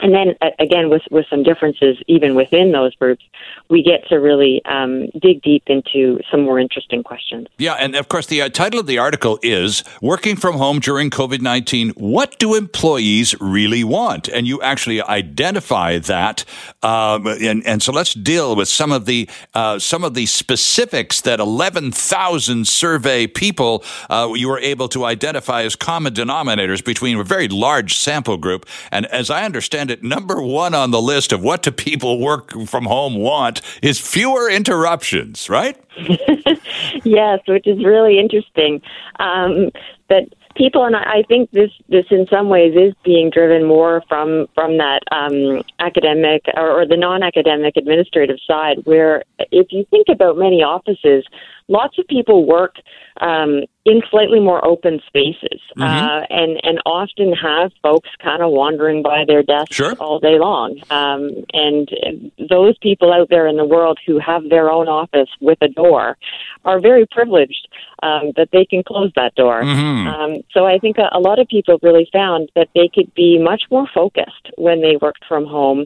and 0.00 0.14
then 0.14 0.34
again 0.58 0.90
with 0.90 1.02
with 1.10 1.26
some 1.30 1.42
differences 1.42 1.96
even 2.06 2.34
within 2.34 2.72
those 2.72 2.94
groups 2.96 3.24
we 3.68 3.82
get 3.82 4.06
to 4.08 4.16
really 4.16 4.62
um, 4.66 5.06
dig 5.20 5.42
deep 5.42 5.64
into 5.66 6.20
some 6.30 6.42
more 6.42 6.58
interesting 6.58 7.02
questions. 7.02 7.46
Yeah 7.58 7.74
and 7.74 7.94
of 7.94 8.08
course 8.08 8.26
the 8.26 8.42
uh, 8.42 8.48
title 8.48 8.80
of 8.80 8.86
the 8.86 8.98
article 8.98 9.38
is 9.42 9.84
working 10.00 10.36
from 10.36 10.56
home 10.56 10.80
during 10.80 11.10
covid-19 11.10 11.92
what 11.96 12.38
do 12.38 12.54
employees 12.54 13.34
really 13.40 13.84
want? 13.84 14.28
And 14.28 14.46
you 14.46 14.60
actually 14.62 15.02
identify 15.02 15.98
that 15.98 16.44
um, 16.82 17.26
and, 17.26 17.66
and 17.66 17.82
so 17.82 17.92
let's 17.92 18.14
deal 18.14 18.56
with 18.56 18.68
some 18.68 18.92
of 18.92 19.06
the 19.06 19.28
uh, 19.54 19.78
some 19.78 20.04
of 20.04 20.14
the 20.14 20.26
specifics 20.26 21.20
that 21.22 21.40
11,000 21.40 22.66
survey 22.66 23.26
people 23.26 23.84
uh, 24.10 24.30
you 24.34 24.48
were 24.48 24.58
able 24.58 24.88
to 24.88 25.04
identify 25.04 25.62
as 25.62 25.76
common 25.76 26.14
denominators 26.14 26.84
between 26.84 27.18
a 27.18 27.24
very 27.24 27.48
large 27.48 27.96
sample 27.96 28.36
group. 28.36 28.66
And 28.90 29.06
as 29.06 29.30
I 29.30 29.44
understand 29.44 29.83
understand 29.84 29.90
it, 29.90 30.08
number 30.08 30.42
one 30.42 30.74
on 30.74 30.90
the 30.90 31.00
list 31.00 31.32
of 31.32 31.42
what 31.42 31.62
do 31.62 31.70
people 31.70 32.20
work 32.20 32.52
from 32.66 32.84
home 32.84 33.16
want 33.16 33.60
is 33.82 34.00
fewer 34.00 34.50
interruptions, 34.50 35.48
right? 35.48 35.76
yes, 37.04 37.40
which 37.46 37.66
is 37.66 37.84
really 37.84 38.18
interesting. 38.18 38.80
Um, 39.18 39.70
that 40.08 40.24
people, 40.56 40.84
and 40.84 40.96
I 40.96 41.22
think 41.28 41.50
this 41.52 41.70
this 41.88 42.04
in 42.10 42.26
some 42.28 42.48
ways 42.48 42.74
is 42.76 42.94
being 43.04 43.30
driven 43.30 43.66
more 43.66 44.02
from 44.08 44.46
from 44.54 44.78
that 44.78 45.00
um, 45.12 45.62
academic 45.78 46.42
or, 46.56 46.82
or 46.82 46.86
the 46.86 46.96
non-academic 46.96 47.76
administrative 47.76 48.38
side, 48.46 48.78
where 48.84 49.22
if 49.50 49.68
you 49.70 49.84
think 49.90 50.08
about 50.10 50.36
many 50.36 50.62
offices, 50.62 51.24
lots 51.68 51.98
of 51.98 52.06
people 52.06 52.46
work 52.46 52.76
um, 53.20 53.62
in 53.86 54.00
slightly 54.10 54.40
more 54.40 54.64
open 54.64 55.00
spaces, 55.06 55.60
mm-hmm. 55.76 55.82
uh, 55.82 56.20
and 56.30 56.58
and 56.62 56.80
often 56.86 57.32
have 57.32 57.70
folks 57.82 58.08
kind 58.22 58.42
of 58.42 58.50
wandering 58.50 59.02
by 59.02 59.24
their 59.26 59.42
desks 59.42 59.76
sure. 59.76 59.92
all 60.00 60.18
day 60.18 60.38
long. 60.38 60.80
Um, 60.90 61.44
and 61.52 62.32
those 62.48 62.76
people 62.78 63.12
out 63.12 63.28
there 63.28 63.46
in 63.46 63.56
the 63.56 63.64
world 63.64 63.98
who 64.06 64.18
have 64.18 64.48
their 64.48 64.70
own 64.70 64.88
office 64.88 65.28
with 65.40 65.58
a 65.60 65.68
door 65.68 66.16
are 66.64 66.80
very 66.80 67.06
privileged 67.10 67.68
um, 68.02 68.32
that 68.36 68.48
they 68.52 68.64
can 68.64 68.82
close 68.82 69.12
that 69.16 69.34
door. 69.34 69.62
Mm-hmm. 69.62 70.08
Um, 70.08 70.42
so 70.52 70.64
I 70.64 70.78
think 70.78 70.96
a, 70.98 71.08
a 71.12 71.20
lot 71.20 71.38
of 71.38 71.46
people 71.48 71.78
really 71.82 72.08
found 72.12 72.50
that 72.54 72.68
they 72.74 72.88
could 72.92 73.14
be 73.14 73.38
much 73.38 73.64
more 73.70 73.86
focused 73.94 74.50
when 74.56 74.80
they 74.80 74.96
worked 75.00 75.24
from 75.28 75.44
home 75.44 75.84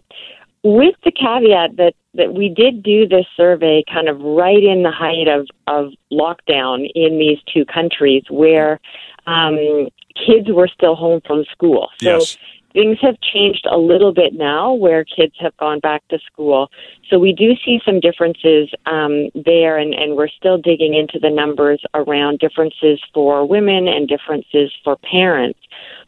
with 0.65 0.95
the 1.05 1.13
caveat 1.13 1.77
that, 1.77 1.95
that 2.15 2.35
we 2.35 2.49
did 2.49 2.83
do 2.83 3.07
this 3.07 3.27
survey 3.37 3.85
kind 3.93 4.09
of 4.09 4.21
right 4.21 4.63
in 4.63 4.83
the 4.83 4.91
height 4.91 5.29
of, 5.29 5.47
of 5.67 5.93
lockdown 6.13 6.91
in 6.95 7.19
these 7.19 7.39
two 7.53 7.65
countries 7.65 8.25
where 8.29 8.81
um, 9.27 9.89
kids 10.15 10.49
were 10.49 10.69
still 10.69 10.95
home 10.95 11.21
from 11.27 11.45
school. 11.53 11.89
So 12.01 12.19
yes. 12.19 12.39
things 12.73 12.99
have 13.03 13.17
changed 13.21 13.67
a 13.71 13.79
little 13.79 14.13
bit 14.13 14.35
now 14.35 14.73
where 14.73 15.05
kids 15.05 15.35
have 15.39 15.57
gone 15.59 15.79
back 15.81 16.07
to 16.09 16.19
school. 16.31 16.71
So 17.09 17.19
we 17.19 17.33
do 17.33 17.53
see 17.65 17.81
some 17.85 18.01
differences 18.01 18.71
um, 18.87 19.29
there, 19.35 19.79
and, 19.79 19.95
and 19.95 20.17
we're 20.17 20.29
still 20.29 20.59
digging 20.59 20.95
into 20.95 21.19
the 21.21 21.31
numbers 21.31 21.83
around 21.95 22.41
differences 22.41 23.01
for 23.15 23.47
women 23.47 23.87
and 23.87 24.09
differences 24.09 24.73
for 24.83 24.97
parents. 24.97 25.61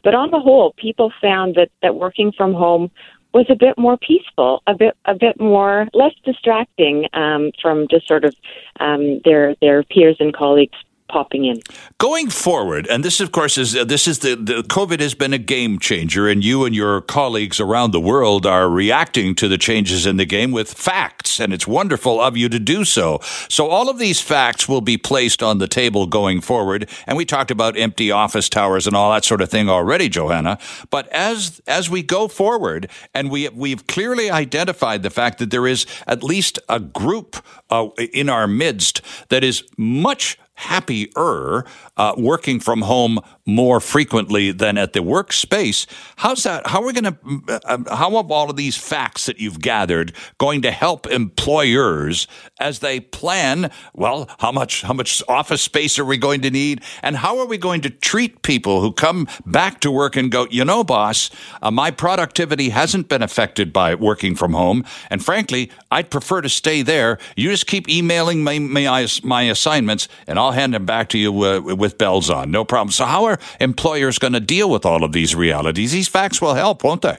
But 0.02 0.14
on 0.14 0.30
the 0.30 0.40
whole, 0.40 0.73
people 0.76 1.12
found 1.21 1.54
that, 1.54 1.71
that 1.83 1.95
working 1.95 2.33
from 2.37 2.54
home 2.54 2.90
was 3.33 3.47
a 3.49 3.55
bit 3.55 3.79
more 3.79 3.97
peaceful, 3.97 4.63
a 4.67 4.75
bit 4.75 4.97
a 5.05 5.15
bit 5.15 5.41
more 5.41 5.89
less 5.93 6.15
distracting 6.25 7.07
um, 7.13 7.53
from 7.61 7.87
just 7.89 8.07
sort 8.07 8.25
of 8.25 8.35
um, 8.81 9.21
their 9.25 9.55
their 9.61 9.83
peers 9.83 10.17
and 10.21 10.35
colleagues 10.35 10.77
popping 11.11 11.45
in. 11.45 11.61
Going 11.99 12.31
forward, 12.31 12.87
and 12.87 13.05
this, 13.05 13.21
of 13.21 13.33
course, 13.33 13.59
is 13.59 13.76
uh, 13.76 13.85
this 13.85 14.07
is 14.07 14.21
the, 14.21 14.37
the 14.37 14.62
COVID 14.62 15.00
has 15.00 15.14
been 15.14 15.33
a 15.33 15.38
game 15.38 15.79
changer, 15.79 16.29
and 16.29 16.45
you 16.45 16.64
and 16.64 16.75
your 16.75 17.00
colleagues 17.00 17.61
around 17.61 17.90
the 17.90 18.00
world 18.00 18.47
are 18.47 18.69
reacting 18.69 19.35
to 19.37 19.49
the 19.49 19.59
changes 19.59 20.07
in 20.07 20.17
the 20.17 20.25
game 20.25 20.52
with 20.52 20.73
facts, 20.73 21.40
and 21.40 21.52
it's 21.52 21.67
wonderful 21.67 22.21
of 22.21 22.37
you 22.37 22.49
to 22.49 22.59
do 22.59 22.85
so. 22.85 23.21
So 23.49 23.69
all 23.69 23.88
of 23.88 23.99
these 23.99 24.21
facts 24.21 24.69
will 24.69 24.81
be 24.81 24.97
placed 24.97 25.43
on 25.43 25.59
the 25.59 25.69
table 25.69 26.07
going 26.07 26.40
forward, 26.40 26.88
and 27.07 27.17
we 27.17 27.25
talked 27.25 27.50
about 27.50 27.76
empty 27.76 28.11
office 28.11 28.49
towers 28.49 28.87
and 28.87 28.97
all 28.97 29.12
that 29.12 29.25
sort 29.25 29.40
of 29.40 29.50
thing 29.50 29.69
already, 29.69 30.09
Johanna. 30.09 30.59
But 30.90 31.09
as 31.09 31.61
as 31.67 31.90
we 31.90 32.02
go 32.02 32.29
forward, 32.29 32.88
and 33.14 33.31
we 33.31 33.49
we've 33.49 33.87
clearly 33.87 34.31
identified 34.31 35.02
the 35.02 35.11
fact 35.11 35.38
that 35.38 35.50
there 35.50 35.67
is 35.67 35.87
at 36.07 36.23
least 36.23 36.59
a 36.69 36.81
group 36.81 37.37
uh, 37.71 37.88
in 38.12 38.29
our 38.29 38.47
midst 38.47 39.02
that 39.29 39.45
is 39.45 39.64
much 39.76 40.38
happier 40.61 41.64
uh, 41.97 42.14
working 42.17 42.61
from 42.61 42.83
home 42.83 43.19
more 43.50 43.80
frequently 43.80 44.52
than 44.52 44.78
at 44.78 44.92
the 44.92 45.00
workspace. 45.00 45.87
How's 46.16 46.42
that? 46.45 46.66
How 46.69 46.80
are 46.83 46.87
we 46.87 46.92
going 46.92 47.12
to? 47.14 47.61
Uh, 47.64 47.97
how 47.97 48.11
have 48.16 48.30
all 48.30 48.50
of 48.50 48.57
these 48.57 48.76
facts 48.76 49.26
that 49.26 49.38
you've 49.38 49.61
gathered 49.61 50.12
going 50.38 50.62
to 50.62 50.71
help 50.71 51.07
employers 51.07 52.26
as 52.59 52.78
they 52.78 53.00
plan? 53.00 53.71
Well, 53.95 54.28
how 54.38 54.52
much 54.52 54.83
how 54.83 54.92
much 54.92 55.23
office 55.28 55.62
space 55.62 55.99
are 55.99 56.04
we 56.04 56.16
going 56.16 56.42
to 56.42 56.50
need, 56.50 56.83
and 57.02 57.16
how 57.16 57.38
are 57.38 57.47
we 57.47 57.59
going 57.59 57.80
to 57.83 57.90
treat 57.90 58.42
people 58.42 58.80
who 58.80 58.92
come 58.92 59.26
back 59.45 59.80
to 59.80 59.90
work 59.90 60.16
and 60.16 60.30
go? 60.30 60.47
You 60.50 60.64
know, 60.64 60.85
boss, 60.85 61.30
uh, 61.62 61.71
my 61.71 61.90
productivity 61.90 62.71
hasn't 62.71 63.09
been 63.09 63.23
affected 63.23 63.73
by 63.73 63.95
working 63.95 64.37
from 64.37 64.52
home, 64.52 64.85
and 65.11 65.25
frankly, 65.25 65.71
I'd 65.90 66.11
prefer 66.11 66.40
to 66.40 66.49
stay 66.49 66.83
there. 66.83 67.19
You 67.37 67.50
just 67.50 67.66
keep 67.66 67.88
emailing 67.88 68.45
my 68.45 68.59
my, 68.59 69.07
my 69.23 69.42
assignments, 69.42 70.09
and 70.26 70.38
I'll 70.38 70.52
hand 70.52 70.75
them 70.75 70.87
back 70.87 71.09
to 71.11 71.19
you 71.19 71.33
uh, 71.45 71.61
with 71.61 71.99
bells 71.99 72.30
on. 72.30 72.50
No 72.50 72.64
problem. 72.64 72.92
So 72.92 73.04
how 73.04 73.25
are 73.25 73.38
employers 73.61 74.18
going 74.18 74.32
to 74.32 74.40
deal 74.40 74.70
with 74.70 74.85
all 74.85 75.04
of 75.04 75.12
these 75.12 75.35
realities? 75.35 75.92
These 75.92 76.09
facts 76.09 76.40
will 76.40 76.54
help, 76.54 76.85
won't 76.85 77.02
they? 77.02 77.18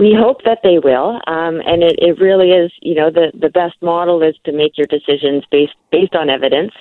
We 0.00 0.16
hope 0.18 0.44
that 0.44 0.60
they 0.62 0.78
will, 0.78 1.20
um, 1.26 1.60
and 1.66 1.82
it, 1.82 1.98
it 1.98 2.18
really 2.18 2.52
is. 2.52 2.72
You 2.80 2.94
know, 2.94 3.10
the 3.10 3.32
the 3.38 3.50
best 3.50 3.76
model 3.82 4.22
is 4.22 4.34
to 4.44 4.52
make 4.52 4.78
your 4.78 4.86
decisions 4.86 5.44
based 5.50 5.74
based 5.92 6.14
on 6.14 6.30
evidence 6.30 6.72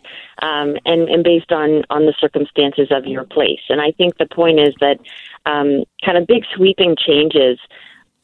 um, 0.42 0.78
and 0.86 1.10
and 1.10 1.22
based 1.22 1.52
on 1.52 1.84
on 1.90 2.06
the 2.06 2.14
circumstances 2.18 2.88
of 2.92 3.06
your 3.06 3.26
place. 3.26 3.60
And 3.68 3.82
I 3.82 3.92
think 3.92 4.18
the 4.18 4.26
point 4.26 4.62
is 4.62 4.74
that 4.80 5.00
um, 5.46 5.84
kind 6.06 6.18
of 6.18 6.28
big 6.28 6.46
sweeping 6.56 6.96
changes 6.96 7.60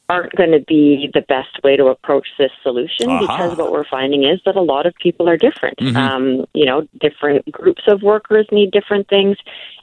aren't 0.08 0.34
going 0.36 0.52
to 0.52 0.60
be 0.60 1.10
the 1.14 1.22
best 1.22 1.62
way 1.64 1.76
to 1.76 1.88
approach 1.88 2.28
this 2.38 2.52
solution 2.62 3.10
uh-huh. 3.10 3.20
because 3.22 3.58
what 3.58 3.72
we're 3.72 3.88
finding 3.90 4.24
is 4.24 4.40
that 4.46 4.56
a 4.56 4.62
lot 4.62 4.86
of 4.86 4.94
people 5.02 5.28
are 5.28 5.38
different. 5.38 5.78
Mm-hmm. 5.80 5.98
Um, 5.98 6.46
you 6.54 6.66
know, 6.66 6.88
different 7.02 7.52
groups 7.52 7.84
of 7.88 8.02
workers 8.04 8.48
need 8.52 8.72
different 8.72 9.10
things, 9.10 9.38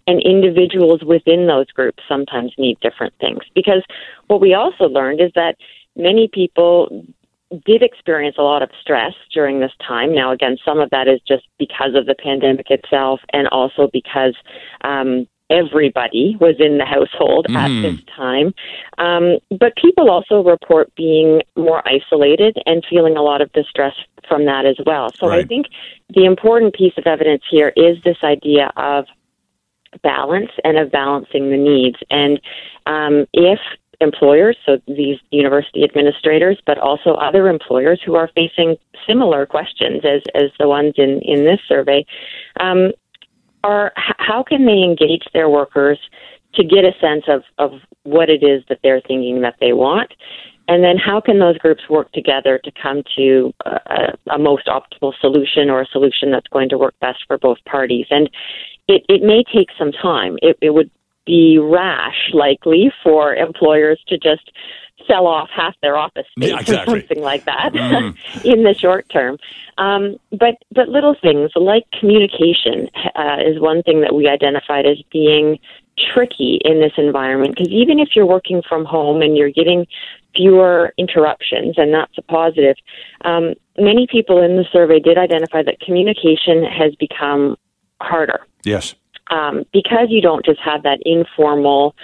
and 0.07 0.21
individuals 0.23 1.03
within 1.05 1.47
those 1.47 1.67
groups 1.67 2.03
sometimes 2.09 2.53
need 2.59 2.79
different 2.81 3.15
things. 3.21 3.41
Because 3.55 3.83
what 4.27 4.41
we 4.41 4.55
also 4.55 4.85
learned 4.85 5.21
is 5.21 5.33
that 5.35 5.57
many 5.97 6.29
people 6.33 7.05
did 7.67 7.83
experience 7.83 8.37
a 8.39 8.43
lot 8.43 8.63
of 8.63 8.71
stress 8.81 9.13
during 9.33 9.61
this 9.61 9.73
time. 9.87 10.15
Now, 10.15 10.33
again, 10.33 10.57
some 10.65 10.81
of 10.81 10.91
that 10.91 11.07
is 11.07 11.21
just 11.27 11.47
because 11.59 11.95
of 11.95 12.07
the 12.07 12.15
pandemic 12.15 12.71
itself, 12.71 13.21
and 13.33 13.47
also 13.49 13.91
because 13.93 14.35
um, 14.83 15.27
everybody 15.51 16.37
was 16.41 16.57
in 16.59 16.79
the 16.79 16.85
household 16.85 17.47
mm. 17.49 17.57
at 17.57 17.71
mm-hmm. 17.71 17.83
this 17.83 18.01
time. 18.17 18.55
Um, 18.99 19.39
but 19.51 19.77
people 19.77 20.11
also 20.11 20.43
report 20.43 20.93
being 20.97 21.43
more 21.57 21.83
isolated 21.87 22.57
and 22.65 22.85
feeling 22.89 23.17
a 23.17 23.23
lot 23.23 23.43
of 23.43 23.53
distress 23.53 23.95
from 24.27 24.47
that 24.47 24.65
as 24.65 24.77
well. 24.87 25.11
So 25.13 25.29
right. 25.29 25.45
I 25.45 25.47
think 25.47 25.67
the 26.09 26.25
important 26.25 26.75
piece 26.75 26.95
of 26.97 27.07
evidence 27.07 27.43
here 27.51 27.73
is 27.77 28.03
this 28.03 28.19
idea 28.25 28.73
of 28.77 29.05
balance 30.03 30.51
and 30.65 30.79
of 30.79 30.91
balancing 30.91 31.51
the 31.51 31.57
needs. 31.57 31.97
And 32.11 32.41
um, 32.87 33.27
if 33.33 33.59
employers, 34.01 34.57
so 34.67 34.79
these 34.89 35.19
university 35.31 35.85
administrators, 35.85 36.61
but 36.67 36.79
also 36.79 37.15
other 37.15 37.49
employers 37.49 38.01
who 38.05 38.17
are 38.17 38.29
facing 38.35 38.77
similar 39.07 39.47
questions 39.47 40.03
as, 40.05 40.23
as 40.35 40.51
the 40.59 40.69
ones 40.69 40.95
in, 40.97 41.21
in 41.23 41.45
this 41.45 41.61
survey, 41.69 42.05
um, 42.61 42.93
are 43.65 43.93
how 43.97 44.43
can 44.43 44.67
they 44.67 44.83
engage 44.83 45.23
their 45.33 45.49
workers 45.49 45.99
to 46.55 46.65
get 46.65 46.85
a 46.85 46.93
sense 47.01 47.25
of, 47.29 47.43
of 47.59 47.81
what 48.03 48.29
it 48.29 48.43
is 48.43 48.63
that 48.69 48.81
they're 48.83 49.01
thinking 49.01 49.41
that 49.43 49.55
they 49.61 49.73
want? 49.73 50.13
And 50.69 50.83
then 50.83 50.97
how 50.97 51.21
can 51.21 51.39
those 51.39 51.59
groups 51.59 51.83
work 51.89 52.11
together 52.13 52.61
to 52.65 52.73
come 52.81 53.03
to 53.17 53.53
a, 53.67 54.17
a 54.31 54.39
most 54.39 54.67
optimal 54.67 55.13
solution 55.21 55.71
or 55.71 55.81
a 55.81 55.87
solution 55.87 56.31
that's 56.31 56.47
going 56.49 56.69
to 56.71 56.79
work 56.79 56.95
best 57.01 57.21
for 57.27 57.37
both 57.37 57.59
parties? 57.67 58.07
And 58.11 58.31
it, 58.89 59.05
it 59.09 59.23
may 59.23 59.45
take 59.55 59.69
some 59.79 59.93
time. 59.93 60.39
It, 60.43 60.59
it 60.61 60.71
would 60.71 60.91
be 61.25 61.59
rash, 61.59 62.31
likely, 62.33 62.93
for 63.03 63.35
employers 63.35 64.03
to 64.09 64.19
just 64.19 64.51
sell 65.07 65.27
off 65.27 65.49
half 65.55 65.75
their 65.83 65.97
office 65.97 66.27
space 66.37 66.51
yeah, 66.51 66.61
exactly. 66.61 66.99
or 66.99 67.01
something 67.01 67.23
like 67.23 67.45
that 67.45 67.73
mm. 67.73 68.45
in 68.45 68.63
the 68.63 68.75
short 68.75 69.09
term. 69.09 69.37
Um, 69.79 70.17
but 70.31 70.57
but 70.71 70.89
little 70.89 71.17
things 71.21 71.51
like 71.57 71.85
communication 71.99 72.89
uh, 73.17 73.39
is 73.45 73.61
one 73.61 73.83
thing 73.83 74.01
that 74.03 74.15
we 74.15 74.29
identified 74.29 74.87
as 74.87 74.99
being 75.11 75.59
tricky 76.13 76.61
in 76.65 76.81
this 76.81 76.93
environment 76.97 77.55
because 77.57 77.69
even 77.69 77.99
if 77.99 78.11
you're 78.15 78.27
working 78.27 78.63
from 78.67 78.85
home 78.85 79.23
and 79.23 79.37
you're 79.37 79.51
getting 79.51 79.87
fewer 80.35 80.93
interruptions, 80.97 81.75
and 81.77 81.93
that's 81.93 82.17
a 82.19 82.23
positive. 82.23 82.77
Um, 83.25 83.55
many 83.79 84.07
people 84.07 84.43
in 84.43 84.57
the 84.57 84.65
survey 84.73 84.99
did 84.99 85.19
identify 85.19 85.63
that 85.63 85.81
communication 85.81 86.65
has 86.65 86.95
become 86.97 87.57
harder. 88.03 88.41
Yes. 88.65 88.95
Um, 89.31 89.65
because 89.73 90.09
you 90.11 90.21
don't 90.21 90.45
just 90.45 90.61
have 90.61 90.83
that 90.83 90.99
informal 91.07 91.95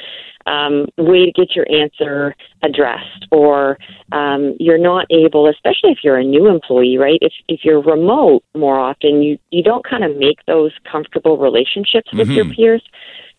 um, 0.47 0.87
way 0.97 1.27
to 1.27 1.33
get 1.33 1.55
your 1.55 1.67
answer 1.71 2.35
addressed, 2.63 3.27
or 3.31 3.77
um, 4.13 4.57
you're 4.59 4.79
not 4.79 5.07
able, 5.11 5.47
especially 5.47 5.91
if 5.91 5.99
you're 6.03 6.17
a 6.17 6.25
new 6.25 6.49
employee, 6.49 6.97
right? 6.97 7.19
If 7.21 7.33
if 7.49 7.61
you're 7.65 7.83
remote 7.83 8.43
more 8.55 8.79
often, 8.79 9.23
you 9.23 9.39
you 9.51 9.63
don't 9.63 9.85
kind 9.85 10.05
of 10.05 10.17
make 10.17 10.39
those 10.47 10.73
comfortable 10.91 11.37
relationships 11.37 12.11
with 12.13 12.29
mm-hmm. 12.29 12.33
your 12.33 12.45
peers, 12.47 12.83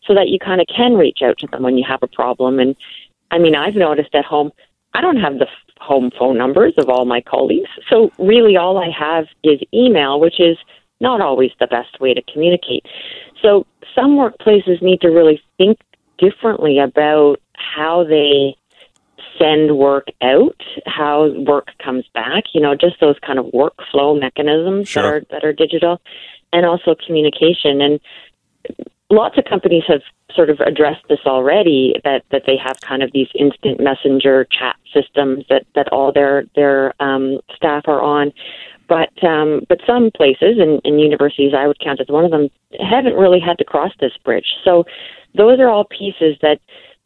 so 0.05 0.13
that 0.13 0.27
you 0.27 0.37
kind 0.37 0.61
of 0.61 0.67
can 0.67 0.93
reach 0.93 1.19
out 1.23 1.37
to 1.39 1.47
them 1.47 1.63
when 1.63 1.77
you 1.77 1.85
have 1.87 2.03
a 2.03 2.07
problem. 2.07 2.59
And 2.59 2.75
I 3.31 3.39
mean, 3.39 3.55
I've 3.55 3.75
noticed 3.75 4.13
at 4.13 4.25
home, 4.25 4.51
I 4.93 5.01
don't 5.01 5.17
have 5.17 5.39
the 5.39 5.47
home 5.79 6.11
phone 6.17 6.37
numbers 6.37 6.73
of 6.77 6.89
all 6.89 7.05
my 7.05 7.21
colleagues, 7.21 7.69
so 7.89 8.11
really 8.19 8.55
all 8.55 8.77
I 8.77 8.89
have 8.91 9.25
is 9.43 9.59
email, 9.73 10.19
which 10.19 10.39
is 10.39 10.57
not 11.00 11.22
always 11.22 11.51
the 11.60 11.68
best 11.68 12.00
way 12.00 12.13
to 12.13 12.22
communicate. 12.32 12.86
So 13.41 13.65
some 13.96 14.18
workplaces 14.18 14.82
need 14.82 15.01
to 15.01 15.10
really 15.10 15.41
think 15.58 15.79
differently 16.18 16.79
about 16.79 17.38
how 17.53 18.03
they 18.03 18.56
send 19.38 19.77
work 19.77 20.08
out, 20.22 20.62
how 20.86 21.32
work 21.48 21.70
comes 21.83 22.05
back, 22.14 22.44
you 22.53 22.62
know, 22.62 22.75
just 22.75 23.00
those 23.00 23.16
kind 23.25 23.40
of 23.40 23.46
workflow 23.48 24.20
mechanisms 24.20 24.90
sure. 24.90 25.03
that 25.03 25.09
are 25.09 25.22
that 25.31 25.44
are 25.46 25.53
digital 25.53 26.01
and 26.51 26.66
also 26.66 26.96
communication 27.05 27.81
and 27.81 28.00
lots 29.09 29.38
of 29.38 29.46
companies 29.46 29.83
have 29.88 30.01
sort 30.35 30.50
of 30.50 30.59
addressed 30.59 31.03
this 31.09 31.20
already 31.25 31.96
that 32.03 32.24
that 32.31 32.44
they 32.46 32.57
have 32.57 32.79
kind 32.81 33.01
of 33.01 33.12
these 33.14 33.27
instant 33.35 33.79
messenger 33.79 34.46
chat 34.51 34.75
systems 34.94 35.46
that 35.50 35.66
that 35.75 35.88
all 35.92 36.12
their 36.12 36.44
their 36.55 36.94
um, 37.01 37.40
staff 37.55 37.83
are 37.88 38.01
on 38.01 38.31
but 38.89 39.23
um, 39.23 39.61
but 39.69 39.79
some 39.87 40.11
places 40.13 40.57
and, 40.59 40.81
and 40.83 40.99
universities 40.99 41.53
I 41.55 41.67
would 41.67 41.79
count 41.79 42.01
as 42.01 42.07
one 42.09 42.25
of 42.25 42.31
them 42.31 42.49
haven't 42.79 43.13
really 43.13 43.39
had 43.39 43.57
to 43.59 43.63
cross 43.63 43.91
this 43.99 44.17
bridge. 44.25 44.55
So 44.65 44.85
those 45.35 45.59
are 45.59 45.69
all 45.69 45.85
pieces 45.85 46.37
that 46.41 46.59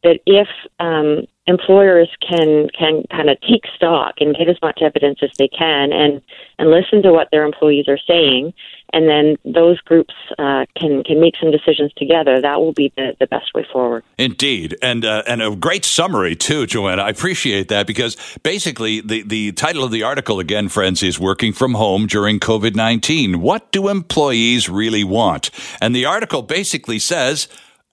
that 0.04 0.20
if 0.26 0.48
um, 0.80 1.28
employers 1.48 2.10
can 2.28 2.70
can 2.78 3.04
kind 3.12 3.30
of 3.30 3.40
take 3.42 3.64
stock 3.76 4.16
and 4.20 4.36
get 4.36 4.50
as 4.50 4.58
much 4.62 4.80
evidence 4.82 5.20
as 5.22 5.32
they 5.38 5.50
can 5.50 5.92
and 5.92 6.22
and 6.58 6.72
listen 6.72 7.02
to 7.04 7.12
what 7.12 7.28
their 7.32 7.46
employees 7.46 7.88
are 7.88 8.00
saying 8.08 8.54
and 8.94 9.10
then 9.10 9.38
those 9.44 9.82
groups 9.82 10.14
uh, 10.38 10.66
can 10.78 11.04
can 11.04 11.20
make 11.20 11.36
some 11.42 11.52
decisions 11.52 11.92
together. 11.98 12.40
That 12.40 12.60
will 12.60 12.74
be 12.74 12.94
the, 12.96 13.16
the 13.20 13.28
best 13.28 13.54
way 13.54 13.66
forward. 13.72 14.04
Indeed. 14.18 14.78
And 14.82 15.04
uh, 15.04 15.24
and 15.28 15.42
a 15.42 15.56
great 15.56 15.84
summary 15.84 16.36
too 16.36 16.66
johanna. 16.66 17.02
I 17.02 17.10
appreciate 17.10 17.68
that 17.70 17.88
because 17.88 18.16
basically 18.44 19.02
the 19.02 19.24
the 19.24 19.52
title 19.54 19.84
of 19.84 19.92
the 19.92 20.04
article 20.04 20.40
again 20.40 20.70
friends 20.70 21.04
is 21.04 21.20
working 21.20 21.54
from 21.54 21.74
home 21.74 22.08
during 22.08 22.40
covid-19 22.40 23.38
what 23.38 23.72
do 23.72 23.90
employees 23.90 24.70
really 24.70 25.04
want? 25.04 25.50
And 25.82 25.96
the 25.96 26.06
article 26.06 26.42
basically 26.42 27.00
says 27.00 27.48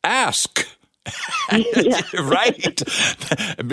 ask 0.05 0.67
right. 1.51 2.57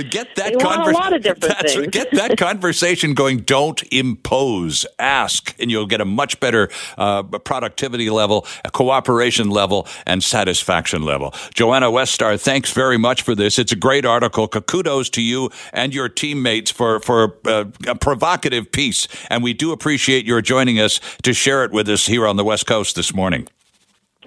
get 0.10 0.36
that 0.36 0.58
conversation. 0.60 1.90
Get 1.90 2.12
that 2.12 2.36
conversation 2.38 3.14
going. 3.14 3.40
Don't 3.40 3.84
impose. 3.92 4.86
Ask, 4.98 5.54
and 5.60 5.70
you'll 5.70 5.88
get 5.88 6.00
a 6.00 6.06
much 6.06 6.40
better 6.40 6.70
uh, 6.98 7.24
productivity 7.24 8.10
level, 8.10 8.48
a 8.64 8.72
cooperation 8.72 9.50
level, 9.50 9.88
and 10.06 10.24
satisfaction 10.24 11.04
level. 11.04 11.34
Johanna 11.54 11.92
Weststar, 11.92 12.42
thanks 12.42 12.72
very 12.72 12.98
much 12.98 13.24
for 13.24 13.36
this. 13.36 13.60
It's 13.60 13.74
a 13.74 13.78
great 13.78 14.06
article. 14.06 14.48
Kudos 14.48 15.10
to 15.12 15.22
you 15.22 15.50
and 15.74 15.94
your 15.94 16.08
teammates 16.08 16.72
for 16.72 17.02
for 17.02 17.38
uh, 17.46 17.66
a 17.88 17.96
provocative 17.96 18.72
piece, 18.72 19.08
and 19.30 19.44
we 19.44 19.54
do 19.54 19.74
appreciate 19.74 20.26
your 20.26 20.42
joining 20.42 20.80
us 20.80 21.02
to 21.24 21.34
share 21.34 21.66
it 21.66 21.72
with 21.72 21.90
us 21.90 22.08
here 22.08 22.26
on 22.26 22.38
the 22.38 22.44
West 22.46 22.66
Coast 22.66 22.96
this 22.96 23.14
morning. 23.14 23.48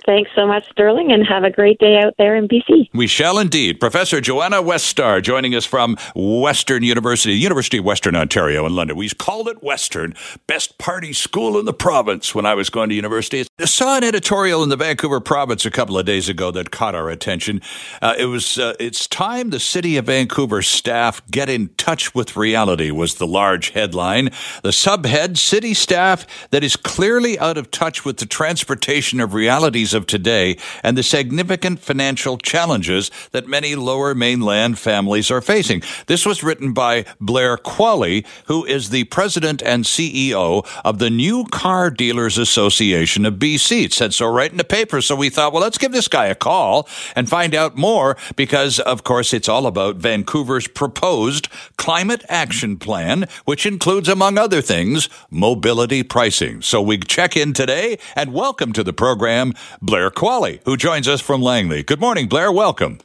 Thanks 0.06 0.30
so 0.34 0.46
much, 0.46 0.68
Sterling, 0.70 1.12
and 1.12 1.26
have 1.26 1.44
a 1.44 1.50
great 1.50 1.78
day 1.78 1.98
out 1.98 2.14
there 2.18 2.34
in 2.36 2.48
BC. 2.48 2.88
We 2.94 3.06
shall 3.06 3.38
indeed. 3.38 3.80
Professor 3.80 4.20
Johanna 4.20 4.62
Weststar 4.62 5.22
joining 5.22 5.54
us 5.54 5.66
from 5.66 5.96
Western 6.14 6.82
University, 6.82 7.34
University 7.34 7.78
of 7.78 7.84
Western 7.84 8.16
Ontario 8.16 8.64
in 8.66 8.74
London. 8.74 8.96
We 8.96 9.08
called 9.10 9.48
it 9.48 9.62
Western, 9.62 10.14
best 10.46 10.78
party 10.78 11.12
school 11.12 11.58
in 11.58 11.66
the 11.66 11.72
province 11.72 12.34
when 12.34 12.46
I 12.46 12.54
was 12.54 12.70
going 12.70 12.88
to 12.88 12.94
university. 12.94 13.46
I 13.58 13.64
saw 13.66 13.98
an 13.98 14.04
editorial 14.04 14.62
in 14.62 14.68
the 14.70 14.76
Vancouver 14.76 15.20
province 15.20 15.66
a 15.66 15.70
couple 15.70 15.98
of 15.98 16.06
days 16.06 16.28
ago 16.28 16.50
that 16.50 16.70
caught 16.70 16.94
our 16.94 17.10
attention. 17.10 17.60
Uh, 18.00 18.14
it 18.18 18.26
was, 18.26 18.58
uh, 18.58 18.74
it's 18.80 19.06
time 19.06 19.50
the 19.50 19.60
city 19.60 19.96
of 19.96 20.06
Vancouver 20.06 20.62
staff 20.62 21.22
get 21.30 21.48
in 21.48 21.68
touch 21.76 22.14
with 22.14 22.36
reality 22.36 22.90
was 22.90 23.16
the 23.16 23.26
large 23.26 23.70
headline. 23.70 24.26
The 24.62 24.70
subhead, 24.70 25.36
city 25.36 25.74
staff 25.74 26.26
that 26.50 26.64
is 26.64 26.76
clearly 26.76 27.38
out 27.38 27.58
of 27.58 27.70
touch 27.70 28.04
with 28.04 28.16
the 28.16 28.26
transportation 28.26 29.20
of 29.20 29.34
realities 29.34 29.94
today 30.06 30.56
and 30.82 30.96
the 30.96 31.02
significant 31.02 31.80
financial 31.80 32.38
challenges 32.38 33.10
that 33.32 33.48
many 33.48 33.74
lower 33.74 34.14
mainland 34.14 34.78
families 34.78 35.30
are 35.30 35.40
facing. 35.40 35.82
This 36.06 36.26
was 36.26 36.42
written 36.42 36.72
by 36.72 37.04
Blair 37.20 37.56
Qualley, 37.56 38.26
who 38.46 38.64
is 38.64 38.90
the 38.90 39.04
president 39.04 39.62
and 39.62 39.84
CEO 39.84 40.66
of 40.84 40.98
the 40.98 41.10
New 41.10 41.44
Car 41.46 41.90
Dealers 41.90 42.38
Association 42.38 43.26
of 43.26 43.34
BC. 43.34 43.84
It 43.84 43.92
said 43.92 44.14
so 44.14 44.26
right 44.26 44.50
in 44.50 44.56
the 44.56 44.64
paper. 44.64 45.00
So 45.00 45.16
we 45.16 45.30
thought, 45.30 45.52
well, 45.52 45.62
let's 45.62 45.78
give 45.78 45.92
this 45.92 46.08
guy 46.08 46.26
a 46.26 46.34
call 46.34 46.88
and 47.16 47.28
find 47.28 47.54
out 47.54 47.76
more 47.76 48.16
because, 48.36 48.78
of 48.80 49.04
course, 49.04 49.32
it's 49.32 49.48
all 49.48 49.66
about 49.66 49.96
Vancouver's 49.96 50.68
proposed 50.68 51.48
climate 51.76 52.24
action 52.28 52.76
plan, 52.76 53.26
which 53.44 53.66
includes, 53.66 54.08
among 54.08 54.38
other 54.38 54.60
things, 54.60 55.08
mobility 55.30 56.02
pricing. 56.02 56.62
So 56.62 56.80
we 56.80 56.98
check 56.98 57.36
in 57.36 57.52
today 57.52 57.98
and 58.14 58.32
welcome 58.32 58.72
to 58.72 58.84
the 58.84 58.92
program 58.92 59.54
Blair 59.82 60.10
Qualley, 60.10 60.60
who 60.64 60.76
joins 60.76 61.08
us 61.08 61.20
from 61.20 61.40
Langley. 61.40 61.82
Good 61.82 62.00
morning, 62.00 62.28
Blair. 62.28 62.52
Welcome. 62.52 62.98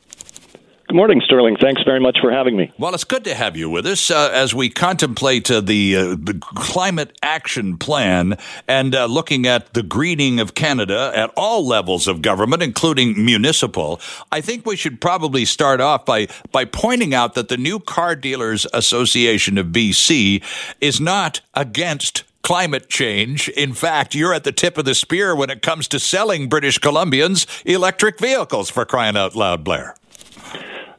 Good 0.88 0.97
morning, 0.97 1.21
Sterling. 1.25 1.57
Thanks 1.59 1.81
very 1.81 1.99
much 1.99 2.19
for 2.21 2.31
having 2.31 2.55
me. 2.55 2.71
Well, 2.77 2.93
it's 2.93 3.03
good 3.03 3.23
to 3.23 3.33
have 3.33 3.57
you 3.57 3.71
with 3.71 3.88
us 3.88 4.11
uh, 4.11 4.29
as 4.31 4.53
we 4.53 4.69
contemplate 4.69 5.49
uh, 5.49 5.59
the, 5.59 5.95
uh, 5.95 6.03
the 6.09 6.39
climate 6.39 7.17
action 7.23 7.77
plan 7.77 8.38
and 8.67 8.93
uh, 8.93 9.05
looking 9.05 9.47
at 9.47 9.73
the 9.73 9.81
greening 9.81 10.39
of 10.39 10.53
Canada 10.53 11.11
at 11.15 11.31
all 11.35 11.65
levels 11.65 12.07
of 12.07 12.21
government, 12.21 12.61
including 12.61 13.25
municipal. 13.25 13.99
I 14.31 14.41
think 14.41 14.67
we 14.67 14.75
should 14.75 15.01
probably 15.01 15.43
start 15.43 15.81
off 15.81 16.05
by 16.05 16.27
by 16.51 16.65
pointing 16.65 17.15
out 17.15 17.33
that 17.33 17.47
the 17.47 17.57
new 17.57 17.79
Car 17.79 18.15
Dealers 18.15 18.67
Association 18.71 19.57
of 19.57 19.67
BC 19.67 20.43
is 20.81 21.01
not 21.01 21.41
against 21.55 22.25
climate 22.45 22.88
change. 22.89 23.49
In 23.49 23.73
fact, 23.73 24.13
you're 24.13 24.31
at 24.31 24.43
the 24.43 24.51
tip 24.51 24.77
of 24.77 24.86
the 24.86 24.93
spear 24.93 25.36
when 25.36 25.49
it 25.49 25.63
comes 25.63 25.88
to 25.88 25.99
selling 25.99 26.47
British 26.47 26.77
Columbians 26.77 27.47
electric 27.65 28.19
vehicles 28.19 28.69
for 28.69 28.86
crying 28.86 29.17
out 29.17 29.36
loud, 29.36 29.63
Blair. 29.63 29.95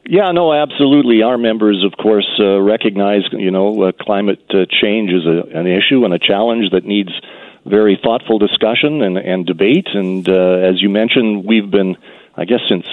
Yeah, 0.04 0.32
no, 0.32 0.52
absolutely. 0.52 1.22
Our 1.22 1.38
members, 1.38 1.84
of 1.84 1.96
course, 2.02 2.28
uh, 2.40 2.60
recognize 2.60 3.22
you 3.30 3.52
know 3.52 3.80
uh, 3.80 3.92
climate 3.92 4.42
uh, 4.50 4.66
change 4.68 5.12
is 5.12 5.24
a, 5.24 5.56
an 5.56 5.68
issue 5.68 6.04
and 6.04 6.12
a 6.12 6.18
challenge 6.18 6.72
that 6.72 6.84
needs 6.84 7.10
very 7.64 7.96
thoughtful 8.02 8.38
discussion 8.40 9.02
and, 9.02 9.16
and 9.16 9.46
debate. 9.46 9.86
And 9.94 10.28
uh, 10.28 10.68
as 10.68 10.82
you 10.82 10.88
mentioned, 10.88 11.44
we've 11.44 11.70
been, 11.70 11.96
I 12.36 12.44
guess, 12.44 12.60
since 12.68 12.86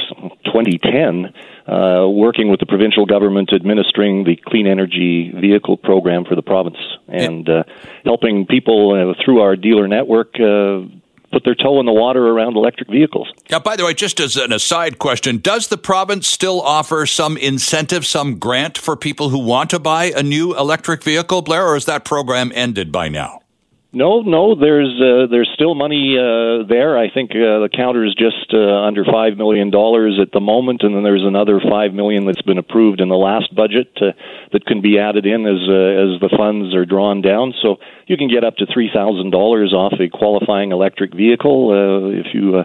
2010, 0.46 1.34
uh, 1.68 2.08
working 2.10 2.50
with 2.50 2.60
the 2.60 2.66
provincial 2.66 3.06
government 3.06 3.52
administering 3.54 4.24
the 4.24 4.36
clean 4.48 4.68
energy 4.68 5.32
vehicle 5.40 5.78
program 5.78 6.26
for 6.26 6.36
the 6.36 6.42
province 6.42 6.78
and 7.08 7.48
uh, 7.48 7.64
helping 8.04 8.46
people 8.46 9.16
through 9.24 9.42
our 9.42 9.56
dealer 9.56 9.88
network 9.88 10.36
put 11.34 11.44
their 11.44 11.56
toe 11.56 11.80
in 11.80 11.86
the 11.86 11.92
water 11.92 12.28
around 12.28 12.56
electric 12.56 12.90
vehicles. 12.90 13.28
Now, 13.50 13.60
by 13.60 13.76
the 13.76 13.84
way, 13.84 13.94
just 13.94 14.20
as 14.20 14.38
an 14.38 14.54
aside 14.54 15.00
question, 15.00 15.40
does 15.40 15.68
the 15.68 15.78
province 15.78 16.28
still 16.28 16.62
offer 16.62 17.06
some 17.06 17.36
incentive, 17.38 18.06
some 18.06 18.38
grant 18.38 18.78
for 18.78 18.96
people 18.96 19.30
who 19.30 19.40
want 19.40 19.72
to 19.72 19.80
buy 19.80 20.14
a 20.16 20.24
new 20.24 20.56
electric 20.56 21.04
vehicle, 21.04 21.42
Blair, 21.42 21.66
or 21.66 21.76
is 21.76 21.86
that 21.86 22.06
program 22.06 22.52
ended 22.54 22.92
by 22.92 23.10
now? 23.10 23.43
No, 23.96 24.22
no. 24.22 24.56
There's 24.56 24.90
uh, 25.00 25.28
there's 25.30 25.52
still 25.54 25.76
money 25.76 26.18
uh, 26.18 26.66
there. 26.68 26.98
I 26.98 27.14
think 27.14 27.30
uh, 27.30 27.62
the 27.62 27.70
counter 27.72 28.04
is 28.04 28.16
just 28.16 28.52
uh, 28.52 28.58
under 28.58 29.06
five 29.06 29.38
million 29.38 29.70
dollars 29.70 30.18
at 30.20 30.32
the 30.32 30.40
moment, 30.40 30.82
and 30.82 30.96
then 30.96 31.04
there's 31.04 31.24
another 31.24 31.62
five 31.62 31.94
million 31.94 32.26
that's 32.26 32.42
been 32.42 32.58
approved 32.58 33.02
in 33.02 33.10
the 33.10 33.16
last 33.16 33.54
budget 33.56 33.94
uh, 34.02 34.18
that 34.52 34.66
can 34.66 34.82
be 34.82 34.98
added 34.98 35.28
in 35.28 35.46
as 35.46 35.62
uh, 35.70 36.10
as 36.10 36.20
the 36.26 36.34
funds 36.36 36.74
are 36.74 36.86
drawn 36.86 37.22
down. 37.22 37.54
So 37.62 37.78
you 38.08 38.18
can 38.18 38.30
get 38.30 38.44
up 38.44 38.58
to 38.58 38.66
three 38.66 38.90
thousand 38.92 39.30
dollars 39.30 39.74
off 39.74 39.94
a 40.00 40.10
qualifying 40.10 40.72
electric 40.72 41.14
vehicle 41.14 41.70
uh, 41.70 42.20
if 42.20 42.34
you. 42.34 42.58
Uh, 42.58 42.64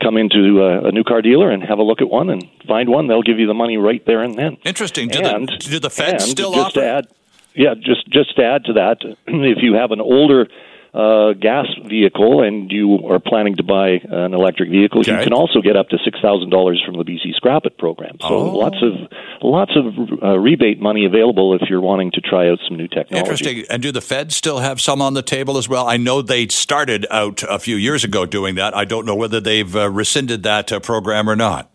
come 0.00 0.16
into 0.16 0.62
uh, 0.62 0.86
a 0.86 0.92
new 0.92 1.02
car 1.02 1.20
dealer 1.20 1.50
and 1.50 1.64
have 1.64 1.80
a 1.80 1.82
look 1.82 2.00
at 2.00 2.08
one 2.08 2.30
and 2.30 2.48
find 2.68 2.88
one. 2.88 3.08
They'll 3.08 3.24
give 3.24 3.40
you 3.40 3.48
the 3.48 3.54
money 3.54 3.76
right 3.76 4.00
there 4.06 4.22
and 4.22 4.38
then. 4.38 4.56
Interesting. 4.64 5.08
Do, 5.08 5.18
and, 5.18 5.48
the, 5.48 5.56
do 5.56 5.78
the 5.80 5.90
feds 5.90 6.30
still 6.30 6.54
offer? 6.54 6.80
add, 6.80 7.08
yeah, 7.54 7.74
just 7.74 8.08
just 8.08 8.36
to 8.36 8.44
add 8.44 8.64
to 8.66 8.72
that, 8.74 8.98
if 9.26 9.58
you 9.62 9.74
have 9.74 9.90
an 9.90 10.00
older 10.00 10.46
uh, 10.92 11.34
gas 11.34 11.66
vehicle 11.86 12.42
and 12.42 12.70
you 12.70 12.98
are 13.08 13.20
planning 13.20 13.56
to 13.56 13.62
buy 13.62 14.00
an 14.02 14.34
electric 14.34 14.70
vehicle, 14.70 15.00
okay. 15.00 15.16
you 15.16 15.22
can 15.22 15.32
also 15.32 15.60
get 15.60 15.76
up 15.76 15.88
to 15.90 15.98
six 16.04 16.18
thousand 16.20 16.50
dollars 16.50 16.82
from 16.84 16.96
the 16.96 17.04
BC 17.04 17.34
Scrap 17.36 17.64
It 17.64 17.78
program. 17.78 18.16
So 18.20 18.28
oh. 18.28 18.56
lots 18.56 18.76
of 18.82 18.92
lots 19.40 19.72
of 19.76 20.22
uh, 20.22 20.38
rebate 20.38 20.80
money 20.80 21.04
available 21.04 21.54
if 21.54 21.62
you're 21.70 21.80
wanting 21.80 22.10
to 22.12 22.20
try 22.20 22.48
out 22.48 22.58
some 22.66 22.76
new 22.76 22.88
technology. 22.88 23.18
Interesting. 23.18 23.64
And 23.70 23.82
do 23.82 23.92
the 23.92 24.00
feds 24.00 24.34
still 24.34 24.58
have 24.58 24.80
some 24.80 25.00
on 25.00 25.14
the 25.14 25.22
table 25.22 25.58
as 25.58 25.68
well? 25.68 25.86
I 25.86 25.96
know 25.96 26.22
they 26.22 26.48
started 26.48 27.06
out 27.10 27.44
a 27.48 27.58
few 27.58 27.76
years 27.76 28.02
ago 28.02 28.26
doing 28.26 28.56
that. 28.56 28.76
I 28.76 28.84
don't 28.84 29.06
know 29.06 29.14
whether 29.14 29.40
they've 29.40 29.74
uh, 29.74 29.90
rescinded 29.90 30.42
that 30.42 30.72
uh, 30.72 30.80
program 30.80 31.30
or 31.30 31.36
not. 31.36 31.72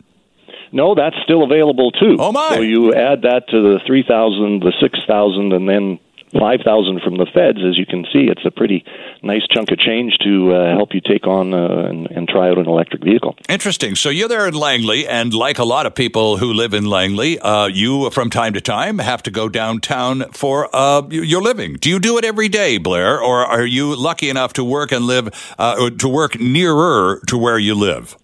No, 0.72 0.94
that's 0.94 1.16
still 1.24 1.42
available 1.42 1.90
too. 1.92 2.16
Oh 2.18 2.32
my! 2.32 2.56
So 2.56 2.60
you 2.60 2.92
add 2.92 3.22
that 3.22 3.48
to 3.48 3.62
the 3.62 3.80
three 3.86 4.04
thousand, 4.06 4.60
the 4.60 4.72
six 4.80 4.98
thousand, 5.06 5.52
and 5.52 5.66
then 5.68 5.98
five 6.32 6.60
thousand 6.64 7.00
from 7.02 7.16
the 7.16 7.26
feds, 7.32 7.58
as 7.66 7.78
you 7.78 7.86
can 7.86 8.04
see, 8.12 8.28
it's 8.28 8.44
a 8.44 8.50
pretty 8.50 8.84
nice 9.22 9.42
chunk 9.50 9.70
of 9.70 9.78
change 9.78 10.16
to 10.24 10.54
uh, 10.54 10.76
help 10.76 10.94
you 10.94 11.00
take 11.00 11.26
on 11.26 11.54
uh, 11.54 11.88
and, 11.88 12.06
and, 12.10 12.28
try 12.28 12.48
out 12.48 12.58
an 12.58 12.66
electric 12.66 13.02
vehicle. 13.02 13.36
Interesting. 13.48 13.94
So 13.94 14.10
you're 14.10 14.28
there 14.28 14.46
in 14.46 14.54
Langley, 14.54 15.06
and 15.06 15.32
like 15.32 15.58
a 15.58 15.64
lot 15.64 15.86
of 15.86 15.94
people 15.94 16.36
who 16.38 16.52
live 16.52 16.74
in 16.74 16.86
Langley, 16.86 17.38
uh, 17.38 17.66
you 17.66 18.10
from 18.10 18.30
time 18.30 18.52
to 18.54 18.60
time 18.60 18.98
have 18.98 19.22
to 19.24 19.30
go 19.30 19.48
downtown 19.48 20.30
for 20.32 20.68
uh, 20.74 21.02
your 21.08 21.42
living. 21.42 21.74
Do 21.74 21.88
you 21.88 21.98
do 21.98 22.18
it 22.18 22.24
every 22.24 22.48
day, 22.48 22.78
Blair, 22.78 23.20
or 23.20 23.44
are 23.44 23.66
you 23.66 23.94
lucky 23.94 24.28
enough 24.28 24.52
to 24.54 24.64
work 24.64 24.92
and 24.92 25.06
live 25.06 25.54
uh, 25.58 25.90
to 25.90 26.08
work 26.08 26.38
nearer 26.40 27.20
to 27.28 27.38
where 27.38 27.58
you 27.58 27.74
live? 27.74 28.16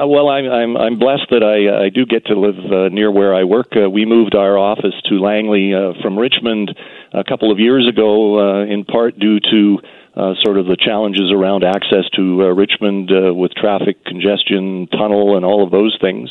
Uh, 0.00 0.06
well, 0.06 0.28
I'm 0.28 0.46
I'm 0.50 0.76
I'm 0.76 0.98
blessed 0.98 1.28
that 1.30 1.42
I 1.42 1.86
I 1.86 1.88
do 1.90 2.06
get 2.06 2.26
to 2.26 2.38
live 2.38 2.58
uh, 2.72 2.88
near 2.88 3.10
where 3.10 3.34
I 3.34 3.44
work. 3.44 3.68
Uh, 3.76 3.90
we 3.90 4.06
moved 4.06 4.34
our 4.34 4.56
office 4.56 4.94
to 5.08 5.18
Langley 5.18 5.74
uh, 5.74 5.92
from 6.00 6.18
Richmond 6.18 6.74
a 7.12 7.24
couple 7.24 7.50
of 7.50 7.58
years 7.58 7.88
ago, 7.88 8.38
uh, 8.38 8.64
in 8.64 8.84
part 8.84 9.18
due 9.18 9.40
to 9.40 9.78
uh, 10.16 10.34
sort 10.42 10.58
of 10.58 10.66
the 10.66 10.76
challenges 10.76 11.30
around 11.32 11.64
access 11.64 12.04
to 12.16 12.42
uh, 12.42 12.46
Richmond 12.46 13.10
uh, 13.10 13.32
with 13.32 13.52
traffic 13.54 14.04
congestion, 14.04 14.88
tunnel, 14.88 15.36
and 15.36 15.44
all 15.44 15.64
of 15.64 15.70
those 15.70 15.96
things. 16.00 16.30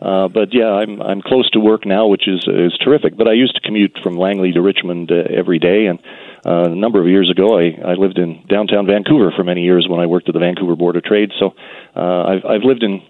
Uh, 0.00 0.28
but 0.28 0.54
yeah, 0.54 0.70
I'm 0.70 1.02
I'm 1.02 1.20
close 1.20 1.50
to 1.50 1.60
work 1.60 1.84
now, 1.84 2.06
which 2.06 2.28
is 2.28 2.46
is 2.46 2.72
terrific. 2.78 3.16
But 3.16 3.26
I 3.26 3.32
used 3.32 3.54
to 3.56 3.60
commute 3.60 3.98
from 4.02 4.16
Langley 4.16 4.52
to 4.52 4.62
Richmond 4.62 5.10
uh, 5.10 5.24
every 5.28 5.58
day, 5.58 5.86
and 5.86 5.98
uh, 6.46 6.70
a 6.70 6.74
number 6.74 7.00
of 7.00 7.08
years 7.08 7.30
ago, 7.30 7.58
I, 7.58 7.74
I 7.84 7.94
lived 7.94 8.18
in 8.18 8.44
downtown 8.48 8.86
Vancouver 8.86 9.32
for 9.36 9.42
many 9.42 9.62
years 9.62 9.86
when 9.88 9.98
I 10.00 10.06
worked 10.06 10.28
at 10.28 10.34
the 10.34 10.40
Vancouver 10.40 10.76
Board 10.76 10.96
of 10.96 11.02
Trade. 11.02 11.32
So 11.38 11.54
uh, 11.96 12.24
I've 12.24 12.44
I've 12.44 12.62
lived 12.62 12.84
in 12.84 13.02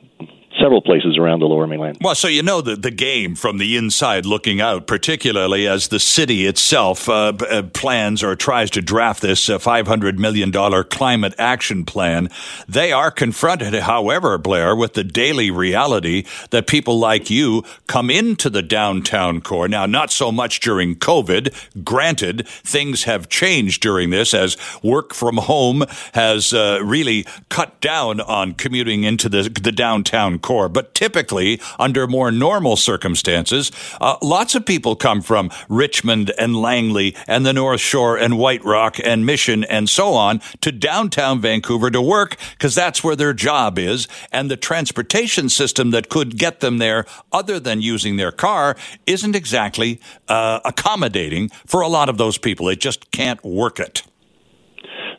several 0.61 0.83
places 0.83 1.16
around 1.16 1.40
the 1.40 1.47
lower 1.47 1.66
mainland. 1.66 1.99
Well, 2.01 2.14
so 2.14 2.29
you 2.29 2.42
know 2.42 2.61
the, 2.61 2.77
the 2.77 2.90
game 2.90 3.35
from 3.35 3.59
the 3.59 3.77
inside 3.77 4.27
looking 4.27 4.61
out, 4.61 4.87
particularly 4.87 5.66
as 5.66 5.88
the 5.88 6.01
city 6.01 6.47
itself 6.47 7.09
uh, 7.09 7.33
uh, 7.49 7.62
plans 7.62 8.23
or 8.23 8.35
tries 8.35 8.71
to 8.71 8.83
draft 8.83 9.23
this 9.23 9.49
uh, 9.49 9.59
$500 9.59 10.18
million 10.18 10.53
climate 10.85 11.35
action 11.38 11.85
plan. 11.85 12.29
They 12.68 12.92
are 12.92 13.11
confronted, 13.11 13.75
however, 13.75 14.38
Blair, 14.38 14.75
with 14.75 14.94
the 14.94 15.05
daily 15.05 15.51
reality 15.51 16.25
that 16.51 16.66
people 16.66 16.99
like 16.99 17.31
you 17.31 17.62
come 17.87 18.11
into 18.11 18.51
the 18.51 18.62
downtown 18.62 19.40
core. 19.40 19.68
Now, 19.68 19.87
not 19.87 20.11
so 20.11 20.33
much 20.33 20.61
during 20.61 20.97
COVID. 20.97 21.85
Granted, 21.85 22.47
things 22.49 23.05
have 23.05 23.29
changed 23.29 23.83
during 23.83 24.11
this 24.11 24.35
as 24.35 24.57
work 24.83 25.14
from 25.14 25.37
home 25.37 25.85
has 26.14 26.53
uh, 26.53 26.81
really 26.83 27.25
cut 27.49 27.81
down 27.81 28.21
on 28.21 28.55
commuting 28.55 29.05
into 29.05 29.29
the, 29.29 29.42
the 29.62 29.73
downtown 29.73 30.38
core 30.38 30.48
core. 30.49 30.71
But 30.71 30.95
typically, 30.95 31.61
under 31.79 32.07
more 32.07 32.31
normal 32.31 32.77
circumstances, 32.77 33.71
uh, 34.01 34.17
lots 34.23 34.55
of 34.55 34.65
people 34.65 34.97
come 34.97 35.21
from 35.21 35.51
Richmond 35.69 36.33
and 36.39 36.57
Langley 36.57 37.15
and 37.27 37.45
the 37.45 37.53
North 37.53 37.83
Shore 37.83 38.17
and 38.17 38.39
White 38.39 38.65
Rock 38.65 38.97
and 39.05 39.27
Mission 39.27 39.63
and 39.65 39.91
so 39.91 40.15
on 40.15 40.41
to 40.63 40.73
downtown 40.73 41.43
Vancouver 41.43 41.91
to 41.91 42.01
work 42.01 42.39
because 42.53 42.75
that's 42.75 43.05
where 43.05 43.15
their 43.15 43.35
job 43.35 43.79
is. 43.79 44.09
And 44.33 44.51
the 44.51 44.57
transportation 44.57 45.51
system 45.51 45.91
that 45.91 46.09
could 46.09 46.39
get 46.39 46.61
them 46.61 46.79
there, 46.79 47.05
other 47.31 47.61
than 47.61 47.83
using 47.83 48.17
their 48.17 48.33
car, 48.33 48.75
isn't 49.05 49.37
exactly 49.37 50.01
uh, 50.29 50.61
accommodating 50.65 51.51
for 51.67 51.83
a 51.83 51.89
lot 51.89 52.09
of 52.09 52.17
those 52.17 52.39
people. 52.39 52.65
They 52.67 52.77
just 52.77 53.11
can't 53.11 53.45
work 53.45 53.79
it. 53.79 54.03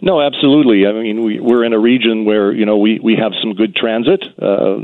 No, 0.01 0.21
absolutely. 0.21 0.87
I 0.87 0.93
mean, 0.93 1.23
we, 1.23 1.39
we're 1.39 1.65
in 1.65 1.73
a 1.73 1.79
region 1.79 2.23
where 2.23 2.53
you 2.53 2.65
know 2.65 2.77
we 2.77 2.99
we 2.99 3.15
have 3.15 3.33
some 3.41 3.53
good 3.53 3.75
transit, 3.75 4.23
uh, 4.41 4.77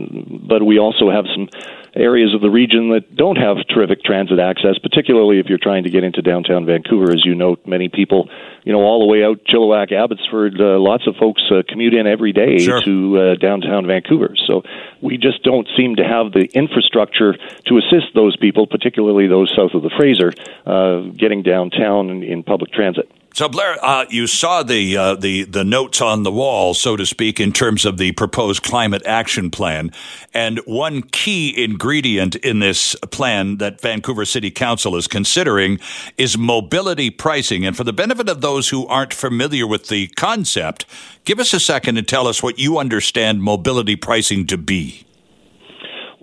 but 0.48 0.64
we 0.64 0.78
also 0.78 1.10
have 1.10 1.26
some 1.34 1.48
areas 1.96 2.34
of 2.36 2.42
the 2.42 2.50
region 2.50 2.90
that 2.90 3.16
don't 3.16 3.38
have 3.38 3.56
terrific 3.70 4.04
transit 4.04 4.40
access, 4.40 4.78
particularly 4.80 5.40
if 5.40 5.46
you're 5.48 5.58
trying 5.58 5.84
to 5.86 5.90
get 5.90 6.04
into 6.04 6.22
downtown 6.22 6.66
Vancouver. 6.66 7.14
As 7.14 7.26
you 7.26 7.34
note, 7.34 7.66
many 7.66 7.88
people, 7.88 8.28
you 8.66 8.74
know, 8.74 8.82
all 8.82 9.00
the 9.00 9.06
way 9.06 9.24
out 9.24 9.40
Chilliwack, 9.46 9.94
Abbotsford, 9.94 10.60
uh, 10.60 10.78
lots 10.80 11.08
of 11.08 11.16
folks 11.16 11.42
uh, 11.50 11.64
commute 11.68 11.94
in 11.94 12.08
every 12.08 12.34
day 12.34 12.60
sure. 12.60 12.82
to 12.82 13.18
uh, 13.18 13.36
downtown 13.36 13.88
Vancouver. 13.88 14.36
So 14.46 14.64
we 15.02 15.18
just 15.18 15.44
don't 15.44 15.68
seem 15.78 15.96
to 15.96 16.04
have 16.04 16.34
the 16.34 16.50
infrastructure 16.54 17.38
to 17.68 17.78
assist 17.78 18.14
those 18.14 18.36
people, 18.36 18.68
particularly 18.68 19.28
those 19.28 19.54
south 19.56 19.74
of 19.74 19.82
the 19.82 19.92
Fraser, 19.96 20.34
uh, 20.66 21.10
getting 21.16 21.42
downtown 21.42 22.10
in, 22.10 22.24
in 22.24 22.44
public 22.44 22.74
transit. 22.74 23.10
So 23.36 23.50
Blair, 23.50 23.78
uh, 23.84 24.06
you 24.10 24.28
saw 24.28 24.64
the 24.64 24.96
uh, 24.96 25.16
the 25.16 25.44
the 25.44 25.66
notes 25.66 26.00
on 26.00 26.24
the 26.24 26.32
wall, 26.32 26.74
so 26.74 26.96
to 26.96 27.06
speak, 27.06 27.38
in 27.38 27.52
terms 27.52 27.84
of 27.84 27.98
the 27.98 28.14
proposed 28.14 28.64
climate 28.64 29.06
action 29.06 29.52
plan, 29.52 29.92
and 30.34 30.60
one 30.60 31.02
key 31.02 31.54
ingredient 31.62 32.38
in 32.38 32.60
this 32.60 32.96
plan 33.12 33.58
that 33.58 33.82
Vancouver 33.82 34.24
City 34.24 34.52
Council 34.52 34.96
is 34.96 35.10
considering 35.10 35.82
is 36.18 36.38
mobility 36.38 37.10
pricing. 37.10 37.66
And 37.66 37.76
for 37.76 37.84
the 37.84 37.92
benefit 37.92 38.30
of 38.30 38.40
those 38.40 38.70
who 38.70 38.88
aren't 38.88 39.14
familiar 39.14 39.68
with 39.68 39.90
the 39.90 40.08
concept, 40.16 40.86
give 41.26 41.38
us 41.38 41.54
a 41.54 41.60
second 41.60 41.98
and 41.98 42.08
tell 42.08 42.30
us 42.30 42.42
what 42.42 42.58
you 42.58 42.78
understand 42.78 43.42
mobility 43.42 43.98
pricing 43.98 44.48
to 44.48 44.58
be. 44.58 45.05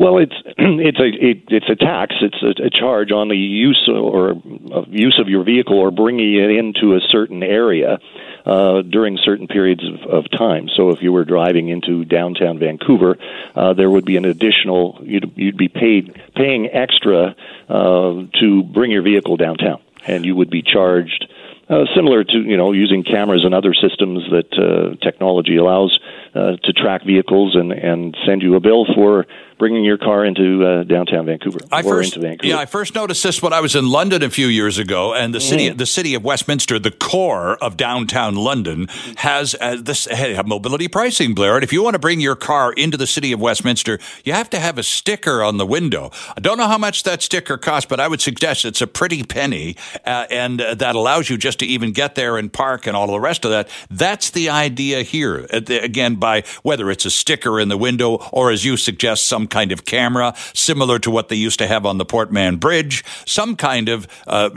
Well, 0.03 0.19
it's 0.19 0.35
it's 0.59 0.99
a 0.99 1.07
it, 1.07 1.45
it's 1.47 1.71
a 1.71 1.77
tax. 1.77 2.17
It's 2.21 2.43
a, 2.43 2.67
a 2.67 2.71
charge 2.71 3.13
on 3.13 3.29
the 3.29 3.37
use 3.37 3.89
or 3.89 4.33
uh, 4.33 4.83
use 4.89 5.19
of 5.21 5.29
your 5.29 5.45
vehicle 5.45 5.79
or 5.79 5.93
bringing 5.93 6.35
it 6.35 6.51
into 6.51 6.97
a 6.97 7.01
certain 7.01 7.43
area. 7.45 8.01
uh, 8.45 8.83
during 8.83 9.19
certain 9.23 9.47
periods 9.47 9.83
of, 9.85 10.11
of 10.11 10.31
time. 10.31 10.69
So 10.75 10.91
if 10.91 11.03
you 11.03 11.13
were 11.13 11.25
driving 11.25 11.69
into 11.69 12.05
downtown 12.05 12.59
Vancouver, 12.59 13.17
uh, 13.55 13.73
there 13.75 13.91
would 13.91 14.05
be 14.05 14.17
an 14.17 14.25
additional 14.25 14.99
you'd 15.03 15.33
you'd 15.37 15.57
be 15.57 15.69
paid 15.69 16.21
paying 16.35 16.69
extra 16.73 17.37
uh, 17.69 18.25
to 18.41 18.63
bring 18.65 18.91
your 18.91 19.03
vehicle 19.03 19.37
downtown, 19.37 19.81
and 20.07 20.25
you 20.25 20.37
would 20.37 20.51
be 20.51 20.63
charged. 20.63 21.27
Uh, 21.69 21.85
similar 21.95 22.25
to 22.25 22.39
you 22.39 22.57
know 22.57 22.73
using 22.73 23.05
cameras 23.05 23.45
and 23.45 23.55
other 23.55 23.73
systems 23.73 24.25
that 24.31 24.53
uh, 24.59 24.97
technology 25.03 25.57
allows 25.57 25.99
uh, 26.35 26.57
to 26.65 26.73
track 26.73 27.05
vehicles 27.05 27.55
and 27.55 27.73
and 27.73 28.17
send 28.27 28.43
you 28.43 28.57
a 28.57 28.61
bill 28.61 28.85
for 28.95 29.27
bringing 29.63 29.85
your 29.85 29.97
car 29.97 30.25
into 30.25 30.67
uh, 30.67 30.83
downtown 30.83 31.25
Vancouver 31.25 31.61
I 31.71 31.83
or 31.83 31.85
first, 31.85 32.17
into 32.17 32.27
Vancouver. 32.27 32.49
Yeah, 32.49 32.59
I 32.59 32.67
first 32.67 32.97
noticed 32.97 33.23
this 33.23 33.41
when 33.41 33.53
I 33.53 33.61
was 33.61 33.77
in 33.77 33.89
London 33.89 34.21
a 34.25 34.29
few 34.29 34.49
years 34.49 34.77
ago, 34.77 35.15
and 35.15 35.33
the 35.33 35.41
city, 35.41 35.69
Mm-hmm. 35.69 35.77
the 35.77 35.87
city 35.87 36.15
of 36.17 36.25
Westminster, 36.25 36.81
the 36.81 36.91
core 36.91 37.57
of 37.63 37.77
downtown 37.77 38.35
London, 38.35 38.89
has 39.19 39.55
uh, 39.61 39.77
this 39.81 40.07
hey, 40.07 40.37
mobility 40.45 40.89
pricing, 40.89 41.33
Blair. 41.33 41.55
And 41.55 41.63
if 41.63 41.73
you 41.73 41.81
want 41.81 41.95
to 41.95 42.01
bring 42.01 42.19
your 42.19 42.35
car 42.35 42.73
into 42.73 42.97
the 42.97 43.07
city 43.07 43.31
of 43.31 43.41
Westminster, 43.41 44.01
you 44.25 44.33
have 44.33 44.51
to 44.51 44.59
have 44.59 44.79
a 44.79 44.83
sticker 44.83 45.45
on 45.45 45.59
the 45.59 45.67
window. 45.67 46.11
I 46.37 46.41
don't 46.41 46.59
know 46.59 46.67
how 46.67 46.79
much 46.79 47.05
that 47.05 47.23
sticker 47.23 47.57
costs, 47.57 47.87
but 47.89 48.01
I 48.01 48.09
would 48.09 48.21
suggest 48.21 48.65
it's 48.65 48.83
a 48.83 48.89
pretty 48.89 49.23
penny, 49.23 49.77
uh, 50.05 50.27
and 50.29 50.61
uh, 50.61 50.75
that 50.75 50.97
allows 50.97 51.31
you 51.31 51.37
just 51.37 51.61
to 51.61 51.67
even 51.67 51.93
get 51.93 52.17
there 52.17 52.37
and 52.37 52.53
park 52.53 52.89
and 52.89 52.97
all 52.97 53.07
the 53.07 53.21
rest 53.21 53.45
of 53.45 53.53
that. 53.53 53.69
That's 53.89 54.31
the 54.31 54.51
idea 54.51 55.03
here. 55.03 55.47
Uh, 55.53 55.61
Again, 55.93 56.17
by 56.17 56.43
whether 56.65 56.91
it's 56.91 57.05
a 57.05 57.11
sticker 57.11 57.61
in 57.61 57.69
the 57.69 57.79
window 57.79 58.17
or, 58.33 58.51
as 58.51 58.65
you 58.65 58.77
suggest, 58.77 59.27
some 59.27 59.47
kind 59.53 59.71
of 59.71 59.85
camera, 59.85 60.35
similar 60.55 60.99
to 60.99 61.11
what 61.11 61.29
they 61.29 61.37
used 61.37 61.59
to 61.61 61.67
have 61.67 61.87
on 61.87 61.99
the 61.99 62.05
Port 62.05 62.33
Mann 62.33 62.57
Bridge, 62.57 63.05
some 63.27 63.55
kind 63.55 63.89
of 63.89 64.09
uh, 64.27 64.51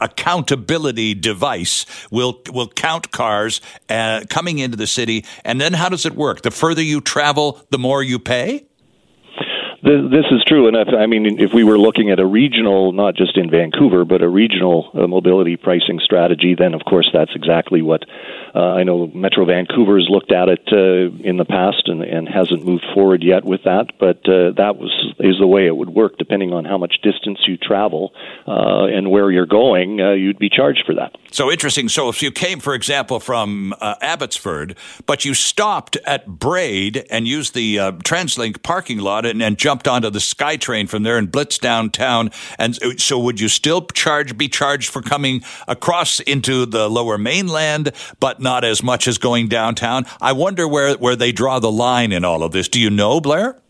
accountability 0.00 1.14
device 1.14 1.86
will 2.10 2.40
will 2.52 2.68
count 2.68 3.10
cars 3.10 3.60
uh, 3.88 4.24
coming 4.28 4.58
into 4.58 4.76
the 4.76 4.86
city. 4.86 5.24
And 5.44 5.60
then 5.60 5.72
how 5.72 5.88
does 5.88 6.06
it 6.06 6.14
work? 6.14 6.42
The 6.42 6.50
further 6.50 6.82
you 6.82 7.00
travel, 7.00 7.60
the 7.70 7.78
more 7.78 8.02
you 8.02 8.18
pay. 8.20 8.67
Th- 9.84 10.10
This 10.10 10.26
is 10.32 10.42
true, 10.44 10.66
and 10.66 10.76
if, 10.76 10.88
I 10.88 11.06
mean, 11.06 11.38
if 11.38 11.52
we 11.52 11.62
were 11.62 11.78
looking 11.78 12.10
at 12.10 12.18
a 12.18 12.26
regional, 12.26 12.92
not 12.92 13.14
just 13.14 13.36
in 13.36 13.48
Vancouver, 13.50 14.04
but 14.04 14.22
a 14.22 14.28
regional 14.28 14.90
uh, 14.92 15.06
mobility 15.06 15.56
pricing 15.56 16.00
strategy, 16.02 16.56
then 16.58 16.74
of 16.74 16.82
course 16.84 17.08
that's 17.12 17.30
exactly 17.34 17.80
what 17.82 18.02
uh, 18.54 18.58
I 18.58 18.82
know. 18.82 19.06
Metro 19.08 19.44
Vancouver 19.44 19.98
has 19.98 20.08
looked 20.08 20.32
at 20.32 20.48
it 20.48 20.66
uh, 20.72 21.16
in 21.22 21.36
the 21.36 21.44
past 21.44 21.82
and, 21.86 22.02
and 22.02 22.28
hasn't 22.28 22.64
moved 22.64 22.86
forward 22.94 23.22
yet 23.22 23.44
with 23.44 23.62
that, 23.64 23.92
but 24.00 24.18
uh, 24.28 24.50
that 24.56 24.76
was 24.78 24.90
is 25.20 25.36
the 25.38 25.46
way 25.46 25.66
it 25.66 25.76
would 25.76 25.90
work. 25.90 26.18
Depending 26.18 26.52
on 26.52 26.64
how 26.64 26.78
much 26.78 26.96
distance 27.02 27.38
you 27.46 27.56
travel 27.56 28.12
uh, 28.48 28.86
and 28.86 29.10
where 29.10 29.30
you're 29.30 29.46
going, 29.46 30.00
uh, 30.00 30.12
you'd 30.12 30.38
be 30.38 30.48
charged 30.48 30.82
for 30.86 30.94
that. 30.94 31.16
So 31.30 31.52
interesting. 31.52 31.88
So 31.88 32.08
if 32.08 32.22
you 32.22 32.32
came, 32.32 32.58
for 32.58 32.74
example, 32.74 33.20
from 33.20 33.74
Abbotsford, 33.80 34.76
but 35.06 35.24
you 35.24 35.34
stopped 35.34 35.96
at 36.06 36.26
Braid 36.26 37.04
and 37.10 37.28
used 37.28 37.54
the 37.54 37.76
TransLink 37.76 38.62
parking 38.62 38.98
lot 38.98 39.26
and, 39.26 39.42
and 39.42 39.58
jumped 39.68 39.86
onto 39.86 40.08
the 40.08 40.18
SkyTrain 40.18 40.88
from 40.88 41.02
there 41.02 41.18
and 41.18 41.30
blitzed 41.30 41.60
downtown, 41.60 42.30
and 42.58 42.74
so- 42.98 43.18
would 43.18 43.38
you 43.38 43.48
still 43.48 43.82
charge 43.88 44.38
be 44.38 44.48
charged 44.48 44.88
for 44.88 45.02
coming 45.02 45.42
across 45.66 46.20
into 46.20 46.64
the 46.64 46.88
Lower 46.88 47.18
Mainland, 47.18 47.92
but 48.18 48.40
not 48.40 48.64
as 48.64 48.82
much 48.82 49.06
as 49.06 49.18
going 49.18 49.46
downtown? 49.46 50.06
I 50.22 50.32
wonder 50.32 50.66
where 50.66 50.94
where 50.94 51.16
they 51.16 51.32
draw 51.32 51.58
the 51.58 51.70
line 51.70 52.12
in 52.12 52.24
all 52.24 52.42
of 52.42 52.52
this. 52.52 52.66
Do 52.66 52.80
you 52.80 52.88
know, 52.88 53.20
Blair? 53.20 53.60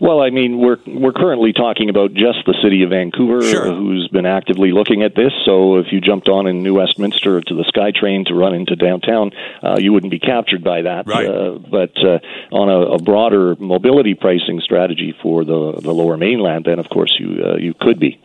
Well, 0.00 0.20
I 0.20 0.30
mean, 0.30 0.58
we're 0.58 0.78
we're 0.86 1.12
currently 1.12 1.52
talking 1.52 1.88
about 1.88 2.14
just 2.14 2.44
the 2.46 2.54
city 2.62 2.82
of 2.82 2.90
Vancouver, 2.90 3.42
Sure. 3.42 3.72
who's 3.72 4.08
been 4.08 4.26
actively 4.26 4.72
looking 4.72 5.02
at 5.02 5.14
this. 5.14 5.32
So, 5.44 5.76
if 5.76 5.86
you 5.92 6.00
jumped 6.00 6.28
on 6.28 6.46
in 6.46 6.62
New 6.62 6.74
Westminster 6.74 7.40
to 7.40 7.54
the 7.54 7.62
SkyTrain 7.64 8.26
to 8.26 8.34
run 8.34 8.54
into 8.54 8.76
downtown, 8.76 9.30
uh, 9.62 9.76
you 9.78 9.92
wouldn't 9.92 10.10
be 10.10 10.18
captured 10.18 10.64
by 10.64 10.82
that. 10.82 11.06
Right. 11.06 11.26
Uh, 11.26 11.58
but 11.58 11.96
uh, 12.04 12.18
on 12.52 12.68
a, 12.68 12.94
a 12.94 12.98
broader 12.98 13.56
mobility 13.56 14.14
pricing 14.14 14.60
strategy 14.60 15.14
for 15.22 15.44
the 15.44 15.80
the 15.80 15.92
Lower 15.92 16.16
Mainland, 16.16 16.64
then 16.64 16.78
of 16.78 16.88
course 16.88 17.14
you 17.18 17.42
uh, 17.44 17.56
you 17.56 17.74
could 17.74 17.98
be. 17.98 18.18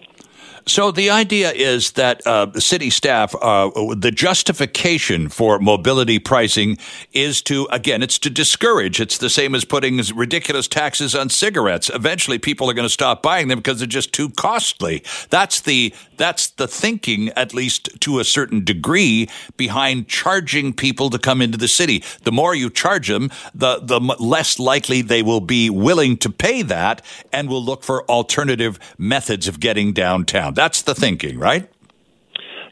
So 0.65 0.91
the 0.91 1.09
idea 1.09 1.51
is 1.51 1.91
that 1.91 2.25
uh, 2.25 2.51
city 2.59 2.89
staff, 2.89 3.33
uh, 3.41 3.69
the 3.95 4.11
justification 4.11 5.29
for 5.29 5.59
mobility 5.59 6.19
pricing 6.19 6.77
is 7.13 7.41
to, 7.43 7.67
again, 7.71 8.03
it's 8.03 8.19
to 8.19 8.29
discourage. 8.29 8.99
It's 8.99 9.17
the 9.17 9.29
same 9.29 9.55
as 9.55 9.65
putting 9.65 9.97
ridiculous 10.15 10.67
taxes 10.67 11.15
on 11.15 11.29
cigarettes. 11.29 11.89
Eventually, 11.93 12.39
people 12.39 12.69
are 12.69 12.73
going 12.73 12.87
to 12.87 12.93
stop 12.93 13.23
buying 13.23 13.47
them 13.47 13.59
because 13.59 13.79
they're 13.79 13.87
just 13.87 14.13
too 14.13 14.29
costly. 14.29 15.03
That's 15.29 15.61
the 15.61 15.93
that's 16.17 16.47
the 16.47 16.67
thinking, 16.67 17.29
at 17.29 17.53
least 17.53 17.89
to 18.01 18.19
a 18.19 18.25
certain 18.25 18.63
degree, 18.65 19.29
behind 19.55 20.09
charging 20.09 20.73
people 20.73 21.09
to 21.09 21.17
come 21.17 21.41
into 21.41 21.57
the 21.57 21.67
city. 21.67 22.03
The 22.23 22.31
more 22.31 22.53
you 22.53 22.69
charge 22.69 23.07
them, 23.07 23.31
the 23.55 23.79
the 23.81 23.99
less 23.99 24.59
likely 24.59 25.01
they 25.01 25.23
will 25.23 25.41
be 25.41 25.69
willing 25.69 26.17
to 26.17 26.29
pay 26.29 26.61
that, 26.63 27.01
and 27.31 27.49
will 27.49 27.63
look 27.63 27.83
for 27.83 28.03
alternative 28.09 28.79
methods 28.97 29.47
of 29.47 29.59
getting 29.59 29.93
downtown. 29.93 30.53
That's 30.59 30.81
the 30.81 30.93
thinking, 30.93 31.39
right? 31.39 31.71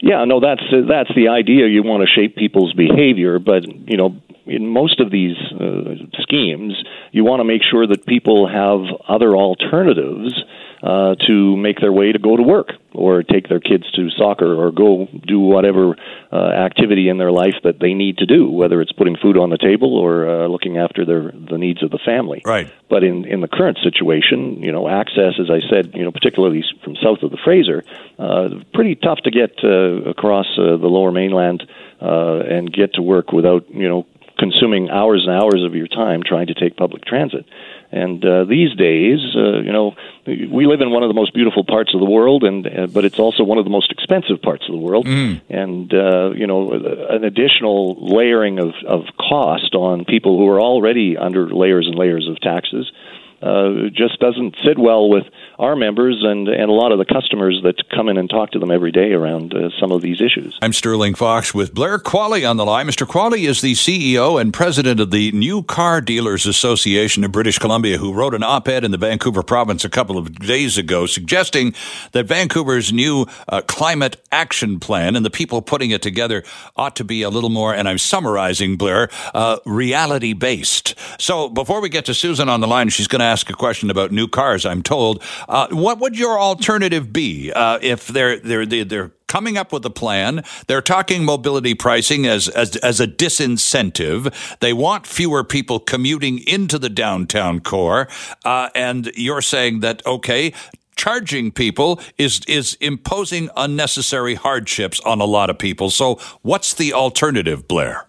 Yeah, 0.02 0.26
no, 0.26 0.40
that's 0.40 0.60
that's 0.86 1.08
the 1.16 1.28
idea. 1.28 1.66
You 1.68 1.82
want 1.82 2.06
to 2.06 2.06
shape 2.06 2.36
people's 2.36 2.74
behavior, 2.74 3.38
but 3.38 3.62
you 3.66 3.96
know, 3.96 4.14
in 4.44 4.68
most 4.68 5.00
of 5.00 5.10
these 5.10 5.38
uh, 5.58 5.94
schemes, 6.20 6.74
you 7.12 7.24
want 7.24 7.40
to 7.40 7.44
make 7.44 7.62
sure 7.62 7.86
that 7.86 8.04
people 8.04 8.46
have 8.46 8.94
other 9.08 9.34
alternatives 9.34 10.34
uh, 10.82 11.14
to 11.26 11.56
make 11.56 11.80
their 11.80 11.92
way 11.92 12.12
to 12.12 12.18
go 12.18 12.36
to 12.36 12.42
work 12.42 12.68
or 12.92 13.22
take 13.22 13.48
their 13.48 13.60
kids 13.60 13.90
to 13.92 14.08
soccer 14.16 14.54
or 14.54 14.70
go 14.70 15.08
do 15.26 15.40
whatever 15.40 15.96
uh, 16.32 16.36
activity 16.36 17.08
in 17.08 17.18
their 17.18 17.32
life 17.32 17.54
that 17.64 17.80
they 17.80 17.94
need 17.94 18.18
to 18.18 18.26
do, 18.26 18.48
whether 18.48 18.80
it's 18.80 18.92
putting 18.92 19.16
food 19.16 19.36
on 19.36 19.50
the 19.50 19.58
table 19.58 19.96
or 19.96 20.28
uh, 20.28 20.46
looking 20.46 20.78
after 20.78 21.04
their 21.04 21.32
the 21.32 21.58
needs 21.58 21.82
of 21.82 21.90
the 21.90 21.98
family. 22.04 22.42
Right. 22.44 22.72
But 22.88 23.04
in, 23.04 23.24
in 23.24 23.40
the 23.40 23.48
current 23.48 23.78
situation, 23.82 24.62
you 24.62 24.72
know, 24.72 24.88
access, 24.88 25.34
as 25.40 25.50
I 25.50 25.60
said, 25.68 25.92
you 25.94 26.04
know, 26.04 26.12
particularly 26.12 26.64
from 26.84 26.96
south 26.96 27.22
of 27.22 27.30
the 27.30 27.38
Fraser, 27.42 27.82
uh, 28.18 28.48
pretty 28.72 28.94
tough 28.94 29.18
to 29.24 29.30
get 29.30 29.58
uh, 29.62 30.10
across 30.10 30.46
uh, 30.56 30.76
the 30.76 30.88
lower 30.88 31.10
mainland 31.10 31.64
uh, 32.00 32.38
and 32.48 32.72
get 32.72 32.94
to 32.94 33.02
work 33.02 33.32
without, 33.32 33.68
you 33.70 33.88
know, 33.88 34.06
consuming 34.38 34.88
hours 34.88 35.26
and 35.26 35.34
hours 35.34 35.64
of 35.66 35.74
your 35.74 35.88
time 35.88 36.22
trying 36.24 36.46
to 36.46 36.54
take 36.54 36.76
public 36.76 37.04
transit. 37.04 37.44
And 37.90 38.22
uh, 38.22 38.44
these 38.44 38.74
days, 38.74 39.18
uh, 39.34 39.60
you 39.60 39.72
know, 39.72 39.94
we 40.26 40.66
live 40.66 40.82
in 40.82 40.90
one 40.90 41.02
of 41.02 41.08
the 41.08 41.14
most 41.14 41.32
beautiful 41.32 41.64
parts 41.64 41.94
of 41.94 42.00
the 42.00 42.06
world, 42.06 42.44
and 42.44 42.66
uh, 42.66 42.86
but 42.86 43.06
it's 43.06 43.18
also 43.18 43.44
one 43.44 43.56
of 43.56 43.64
the 43.64 43.70
most 43.70 43.90
expensive 43.90 44.42
parts 44.42 44.64
of 44.68 44.72
the 44.72 44.80
world. 44.80 45.06
And 45.48 45.92
uh, 45.94 46.32
you 46.32 46.46
know, 46.46 46.70
an 46.72 47.24
additional 47.24 47.96
layering 47.98 48.58
of, 48.58 48.74
of 48.86 49.04
cost 49.18 49.74
on 49.74 50.04
people 50.04 50.36
who 50.36 50.48
are 50.48 50.60
already 50.60 51.16
under 51.16 51.48
layers 51.48 51.86
and 51.86 51.94
layers 51.94 52.28
of 52.28 52.38
taxes 52.40 52.92
uh, 53.40 53.88
just 53.92 54.18
doesn't 54.18 54.56
sit 54.64 54.78
well 54.78 55.08
with 55.08 55.24
our 55.58 55.74
members 55.74 56.22
and 56.22 56.48
and 56.48 56.70
a 56.70 56.72
lot 56.72 56.92
of 56.92 56.98
the 56.98 57.04
customers 57.04 57.60
that 57.64 57.88
come 57.90 58.08
in 58.08 58.16
and 58.16 58.30
talk 58.30 58.52
to 58.52 58.58
them 58.58 58.70
every 58.70 58.92
day 58.92 59.12
around 59.12 59.54
uh, 59.54 59.70
some 59.80 59.90
of 59.90 60.02
these 60.02 60.20
issues. 60.20 60.56
I'm 60.62 60.72
Sterling 60.72 61.14
Fox 61.14 61.52
with 61.52 61.74
Blair 61.74 61.98
Qualley 61.98 62.48
on 62.48 62.56
the 62.56 62.64
line. 62.64 62.86
Mr. 62.86 63.06
Qualley 63.06 63.48
is 63.48 63.60
the 63.60 63.72
CEO 63.72 64.40
and 64.40 64.52
president 64.52 65.00
of 65.00 65.10
the 65.10 65.32
New 65.32 65.62
Car 65.62 66.00
Dealers 66.00 66.46
Association 66.46 67.24
of 67.24 67.32
British 67.32 67.58
Columbia, 67.58 67.98
who 67.98 68.12
wrote 68.12 68.34
an 68.34 68.42
op 68.42 68.68
ed 68.68 68.84
in 68.84 68.92
the 68.92 68.98
Vancouver 68.98 69.42
province 69.42 69.84
a 69.84 69.90
couple 69.90 70.16
of 70.16 70.38
days 70.38 70.78
ago 70.78 71.06
suggesting 71.06 71.74
that 72.12 72.26
Vancouver's 72.26 72.92
new 72.92 73.26
uh, 73.48 73.60
climate 73.62 74.16
action 74.30 74.78
plan 74.78 75.16
and 75.16 75.24
the 75.24 75.30
people 75.30 75.60
putting 75.60 75.90
it 75.90 76.02
together 76.02 76.44
ought 76.76 76.94
to 76.96 77.04
be 77.04 77.22
a 77.22 77.30
little 77.30 77.50
more, 77.50 77.74
and 77.74 77.88
I'm 77.88 77.98
summarizing, 77.98 78.76
Blair, 78.76 79.08
uh, 79.34 79.58
reality 79.66 80.32
based. 80.32 80.94
So 81.18 81.48
before 81.48 81.80
we 81.80 81.88
get 81.88 82.04
to 82.06 82.14
Susan 82.14 82.48
on 82.48 82.60
the 82.60 82.68
line, 82.68 82.88
she's 82.90 83.08
going 83.08 83.20
to 83.20 83.26
ask 83.26 83.50
a 83.50 83.54
question 83.54 83.90
about 83.90 84.12
new 84.12 84.28
cars, 84.28 84.64
I'm 84.64 84.82
told. 84.82 85.22
Uh, 85.48 85.66
what 85.70 85.98
would 85.98 86.18
your 86.18 86.38
alternative 86.38 87.12
be 87.12 87.52
uh, 87.52 87.78
if 87.82 88.06
they're, 88.06 88.38
they're, 88.38 88.66
they're, 88.66 89.12
coming 89.28 89.58
up 89.58 89.72
with 89.72 89.84
a 89.84 89.90
plan. 89.90 90.42
They're 90.66 90.80
talking 90.82 91.24
mobility 91.24 91.74
pricing 91.74 92.26
as, 92.26 92.48
as, 92.48 92.76
as 92.76 92.98
a 92.98 93.06
disincentive. 93.06 94.58
They 94.60 94.72
want 94.72 95.06
fewer 95.06 95.44
people 95.44 95.78
commuting 95.78 96.38
into 96.48 96.78
the 96.78 96.88
downtown 96.88 97.60
core. 97.60 98.08
Uh, 98.44 98.70
and 98.74 99.12
you're 99.14 99.42
saying 99.42 99.80
that, 99.80 100.04
okay, 100.06 100.54
charging 100.96 101.52
people 101.52 102.00
is, 102.16 102.40
is 102.48 102.76
imposing 102.80 103.50
unnecessary 103.56 104.34
hardships 104.34 104.98
on 105.00 105.20
a 105.20 105.24
lot 105.24 105.50
of 105.50 105.58
people. 105.58 105.90
So 105.90 106.16
what's 106.42 106.74
the 106.74 106.92
alternative, 106.92 107.68
Blair? 107.68 108.06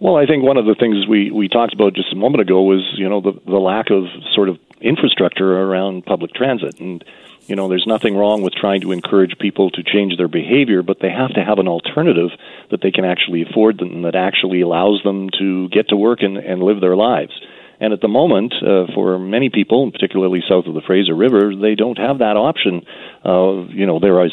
Well, 0.00 0.16
I 0.16 0.26
think 0.26 0.44
one 0.44 0.58
of 0.58 0.66
the 0.66 0.74
things 0.78 1.06
we, 1.08 1.30
we 1.30 1.48
talked 1.48 1.72
about 1.72 1.94
just 1.94 2.12
a 2.12 2.16
moment 2.16 2.42
ago 2.42 2.62
was, 2.62 2.82
you 2.96 3.08
know, 3.08 3.20
the, 3.20 3.32
the 3.46 3.58
lack 3.58 3.90
of 3.90 4.04
sort 4.34 4.48
of 4.48 4.58
infrastructure 4.84 5.50
around 5.50 6.04
public 6.04 6.32
transit. 6.34 6.78
And, 6.78 7.04
you 7.46 7.56
know, 7.56 7.68
there's 7.68 7.86
nothing 7.86 8.16
wrong 8.16 8.42
with 8.42 8.54
trying 8.54 8.82
to 8.82 8.92
encourage 8.92 9.38
people 9.38 9.70
to 9.70 9.82
change 9.82 10.16
their 10.16 10.28
behavior, 10.28 10.82
but 10.82 10.98
they 11.00 11.10
have 11.10 11.34
to 11.34 11.44
have 11.44 11.58
an 11.58 11.68
alternative 11.68 12.30
that 12.70 12.80
they 12.82 12.90
can 12.90 13.04
actually 13.04 13.42
afford 13.42 13.80
and 13.80 14.04
that 14.04 14.14
actually 14.14 14.60
allows 14.60 15.02
them 15.02 15.30
to 15.38 15.68
get 15.70 15.88
to 15.88 15.96
work 15.96 16.22
and, 16.22 16.36
and 16.36 16.62
live 16.62 16.80
their 16.80 16.96
lives. 16.96 17.32
And 17.80 17.92
at 17.92 18.00
the 18.00 18.08
moment, 18.08 18.54
uh, 18.62 18.86
for 18.94 19.18
many 19.18 19.50
people, 19.50 19.90
particularly 19.90 20.42
south 20.48 20.66
of 20.66 20.74
the 20.74 20.80
Fraser 20.80 21.14
River, 21.14 21.54
they 21.56 21.74
don't 21.74 21.98
have 21.98 22.18
that 22.18 22.36
option. 22.36 22.86
Uh, 23.24 23.66
you 23.68 23.86
know, 23.86 23.98
there 23.98 24.24
is 24.24 24.32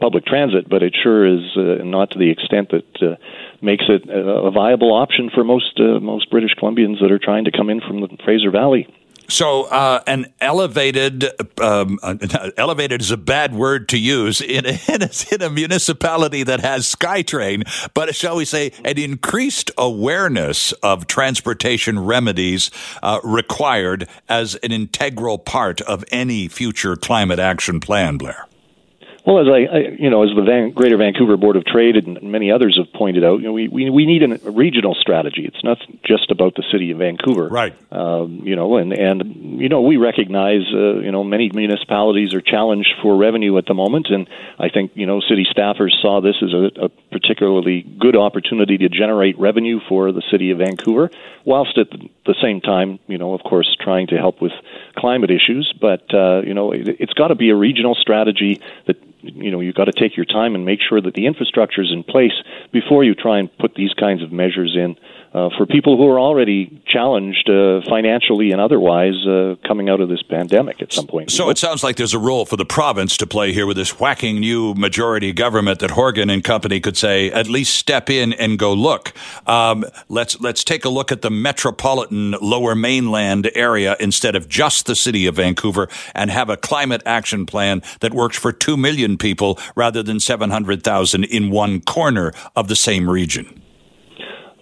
public 0.00 0.24
transit, 0.24 0.68
but 0.68 0.82
it 0.82 0.96
sure 1.00 1.26
is 1.26 1.42
uh, 1.56 1.84
not 1.84 2.10
to 2.12 2.18
the 2.18 2.30
extent 2.30 2.70
that 2.70 3.02
uh, 3.02 3.16
makes 3.60 3.84
it 3.88 4.08
a 4.08 4.50
viable 4.50 4.94
option 4.94 5.30
for 5.32 5.44
most 5.44 5.78
uh, 5.78 6.00
most 6.00 6.30
British 6.30 6.54
Columbians 6.58 7.00
that 7.00 7.12
are 7.12 7.18
trying 7.18 7.44
to 7.44 7.52
come 7.52 7.68
in 7.68 7.80
from 7.80 8.00
the 8.00 8.08
Fraser 8.24 8.50
Valley. 8.50 8.88
So, 9.30 9.64
uh, 9.64 10.02
an 10.08 10.32
elevated, 10.40 11.24
um, 11.60 12.00
elevated 12.56 13.00
is 13.00 13.12
a 13.12 13.16
bad 13.16 13.54
word 13.54 13.88
to 13.90 13.98
use 13.98 14.40
in 14.40 14.66
a, 14.66 14.78
in, 14.88 15.02
a, 15.02 15.10
in 15.32 15.42
a, 15.42 15.48
municipality 15.48 16.42
that 16.42 16.58
has 16.60 16.92
SkyTrain, 16.92 17.62
but 17.94 18.14
shall 18.16 18.34
we 18.34 18.44
say, 18.44 18.72
an 18.84 18.98
increased 18.98 19.70
awareness 19.78 20.72
of 20.82 21.06
transportation 21.06 22.00
remedies 22.00 22.72
uh, 23.04 23.20
required 23.22 24.08
as 24.28 24.56
an 24.56 24.72
integral 24.72 25.38
part 25.38 25.80
of 25.82 26.04
any 26.10 26.48
future 26.48 26.96
climate 26.96 27.38
action 27.38 27.78
plan, 27.78 28.18
Blair. 28.18 28.49
Well, 29.26 29.38
as 29.40 29.48
I, 29.48 29.76
I, 29.76 29.78
you 29.98 30.08
know, 30.08 30.22
as 30.22 30.30
the 30.34 30.42
Van, 30.42 30.70
Greater 30.70 30.96
Vancouver 30.96 31.36
Board 31.36 31.56
of 31.56 31.64
Trade 31.64 31.96
and 31.96 32.22
many 32.22 32.50
others 32.50 32.78
have 32.78 32.92
pointed 32.92 33.22
out, 33.22 33.40
you 33.40 33.46
know, 33.46 33.52
we 33.52 33.68
we, 33.68 33.90
we 33.90 34.06
need 34.06 34.22
an, 34.22 34.40
a 34.44 34.50
regional 34.50 34.94
strategy. 34.94 35.44
It's 35.44 35.62
not 35.62 35.78
just 36.04 36.30
about 36.30 36.54
the 36.54 36.64
city 36.72 36.90
of 36.90 36.98
Vancouver, 36.98 37.48
right? 37.48 37.74
Um, 37.92 38.40
you 38.44 38.56
know, 38.56 38.76
and 38.76 38.92
and 38.92 39.60
you 39.60 39.68
know, 39.68 39.82
we 39.82 39.98
recognize, 39.98 40.62
uh, 40.72 41.00
you 41.00 41.12
know, 41.12 41.22
many 41.22 41.50
municipalities 41.52 42.32
are 42.34 42.40
challenged 42.40 42.94
for 43.02 43.16
revenue 43.16 43.58
at 43.58 43.66
the 43.66 43.74
moment, 43.74 44.08
and 44.08 44.28
I 44.58 44.70
think 44.70 44.92
you 44.94 45.06
know, 45.06 45.20
city 45.20 45.46
staffers 45.54 46.00
saw 46.00 46.20
this 46.20 46.36
as 46.42 46.52
a, 46.52 46.86
a 46.86 47.09
particularly 47.10 47.82
good 47.82 48.16
opportunity 48.16 48.78
to 48.78 48.88
generate 48.88 49.38
revenue 49.38 49.80
for 49.88 50.12
the 50.12 50.22
city 50.30 50.50
of 50.50 50.58
Vancouver, 50.58 51.10
whilst 51.44 51.76
at 51.78 51.90
the 51.90 52.34
same 52.40 52.60
time, 52.60 52.98
you 53.06 53.18
know, 53.18 53.34
of 53.34 53.42
course, 53.42 53.76
trying 53.80 54.06
to 54.08 54.16
help 54.16 54.40
with 54.40 54.52
climate 54.96 55.30
issues. 55.30 55.72
But 55.80 56.12
uh, 56.14 56.42
you 56.44 56.54
know, 56.54 56.72
it, 56.72 56.88
it's 57.00 57.12
got 57.14 57.28
to 57.28 57.34
be 57.34 57.50
a 57.50 57.56
regional 57.56 57.94
strategy 57.94 58.60
that 58.86 58.96
you 59.22 59.50
know 59.50 59.60
you've 59.60 59.74
got 59.74 59.86
to 59.86 59.92
take 59.92 60.16
your 60.16 60.26
time 60.26 60.54
and 60.54 60.64
make 60.64 60.80
sure 60.80 61.00
that 61.00 61.14
the 61.14 61.26
infrastructure 61.26 61.82
is 61.82 61.92
in 61.92 62.02
place 62.02 62.32
before 62.72 63.04
you 63.04 63.14
try 63.14 63.38
and 63.38 63.56
put 63.58 63.74
these 63.74 63.92
kinds 63.94 64.22
of 64.22 64.32
measures 64.32 64.76
in 64.76 64.96
uh, 65.32 65.48
for 65.56 65.66
people 65.66 65.96
who 65.96 66.08
are 66.08 66.18
already 66.18 66.82
challenged 66.86 67.48
uh, 67.48 67.80
financially 67.88 68.50
and 68.50 68.60
otherwise 68.60 69.14
uh, 69.26 69.54
coming 69.66 69.88
out 69.88 70.00
of 70.00 70.08
this 70.08 70.22
pandemic 70.22 70.82
at 70.82 70.92
some 70.92 71.06
point. 71.06 71.30
So 71.30 71.50
it 71.50 71.58
sounds 71.58 71.84
like 71.84 71.96
there's 71.96 72.14
a 72.14 72.18
role 72.18 72.44
for 72.44 72.56
the 72.56 72.64
province 72.64 73.16
to 73.18 73.26
play 73.26 73.52
here 73.52 73.66
with 73.66 73.76
this 73.76 74.00
whacking 74.00 74.40
new 74.40 74.74
majority 74.74 75.32
government 75.32 75.78
that 75.80 75.92
Horgan 75.92 76.30
and 76.30 76.42
company 76.42 76.80
could 76.80 76.96
say 76.96 77.30
at 77.30 77.48
least 77.48 77.76
step 77.76 78.10
in 78.10 78.32
and 78.32 78.58
go 78.58 78.72
look. 78.72 79.12
Um, 79.46 79.84
let's 80.08 80.40
let's 80.40 80.64
take 80.64 80.84
a 80.84 80.88
look 80.88 81.12
at 81.12 81.22
the 81.22 81.30
metropolitan 81.30 82.32
Lower 82.40 82.74
Mainland 82.74 83.50
area 83.54 83.96
instead 84.00 84.34
of 84.34 84.48
just 84.48 84.86
the 84.86 84.96
city 84.96 85.26
of 85.26 85.36
Vancouver 85.36 85.88
and 86.14 86.30
have 86.30 86.50
a 86.50 86.56
climate 86.56 87.02
action 87.06 87.46
plan 87.46 87.82
that 88.00 88.12
works 88.12 88.36
for 88.36 88.52
two 88.52 88.76
million 88.76 89.16
people 89.16 89.58
rather 89.76 90.02
than 90.02 90.18
seven 90.18 90.50
hundred 90.50 90.82
thousand 90.82 91.24
in 91.24 91.50
one 91.50 91.80
corner 91.80 92.32
of 92.56 92.66
the 92.68 92.76
same 92.76 93.08
region. 93.08 93.60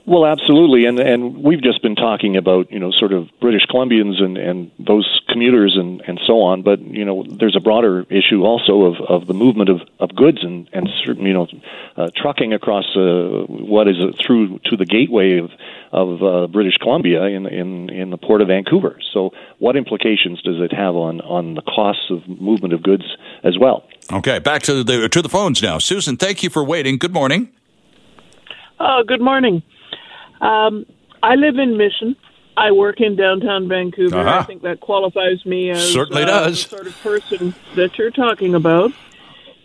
Well, 0.09 0.25
absolutely, 0.25 0.87
and 0.87 0.99
and 0.99 1.45
we've 1.45 1.63
just 1.63 1.83
been 1.83 1.95
talking 1.95 2.39
about 2.39 2.73
you 2.73 2.79
know 2.79 2.91
sort 2.91 3.13
of 3.13 3.29
British 3.43 3.67
Columbians 3.69 4.23
and 4.23 4.39
and 4.39 4.71
those 4.79 5.21
commuters 5.29 5.77
and 5.77 6.01
and 6.09 6.19
so 6.27 6.41
on, 6.41 6.63
but 6.63 6.81
you 6.81 7.05
know 7.05 7.27
there's 7.29 7.55
a 7.55 7.61
broader 7.61 8.07
issue 8.09 8.43
also 8.43 8.85
of 8.85 8.95
of 9.07 9.27
the 9.27 9.35
movement 9.35 9.69
of 9.69 9.83
of 10.01 10.17
goods 10.17 10.39
and 10.43 10.67
and 10.73 10.89
certain 11.05 11.27
you 11.27 11.35
know 11.35 11.47
uh, 11.99 12.09
trucking 12.17 12.55
across 12.55 12.87
uh, 12.97 13.45
what 13.49 13.87
is 13.87 13.97
through 14.19 14.59
to 14.65 14.79
the 14.79 14.87
gateway 14.87 15.41
of 15.41 15.51
of 15.93 16.23
uh, 16.23 16.47
British 16.47 16.79
Columbia 16.79 17.25
in 17.25 17.45
in 17.45 17.91
in 17.91 18.09
the 18.09 18.17
port 18.17 18.41
of 18.41 18.49
Vancouver. 18.49 18.99
So, 19.13 19.35
what 19.59 19.77
implications 19.77 20.41
does 20.41 20.59
it 20.59 20.73
have 20.73 20.97
on 20.97 21.21
on 21.21 21.53
the 21.53 21.61
costs 21.61 22.11
of 22.11 22.27
movement 22.27 22.73
of 22.73 22.83
goods 22.83 23.05
as 23.45 23.59
well? 23.59 23.85
Okay, 24.11 24.39
back 24.39 24.63
to 24.63 24.83
the 24.83 25.11
to 25.11 25.21
the 25.21 25.29
phones 25.29 25.63
now. 25.63 25.77
Susan, 25.77 26.17
thank 26.17 26.43
you 26.43 26.49
for 26.49 26.65
waiting. 26.65 26.97
Good 26.97 27.13
morning. 27.13 27.51
Oh, 28.81 29.03
good 29.07 29.21
morning. 29.21 29.63
Um, 30.41 30.87
I 31.23 31.35
live 31.35 31.59
in 31.59 31.77
Mission. 31.77 32.17
I 32.57 32.73
work 32.73 33.01
in 33.01 33.15
downtown 33.15 33.69
Vancouver. 33.69 34.19
Uh-huh. 34.19 34.41
I 34.41 34.43
think 34.43 34.63
that 34.63 34.81
qualifies 34.81 35.45
me 35.47 35.71
as 35.71 35.93
certainly 35.93 36.25
uh, 36.25 36.27
does 36.27 36.65
the 36.65 36.77
sort 36.77 36.87
of 36.89 37.01
person 37.03 37.55
that 37.77 37.99
you're 37.99 38.11
talking 38.11 38.55
about. 38.55 38.91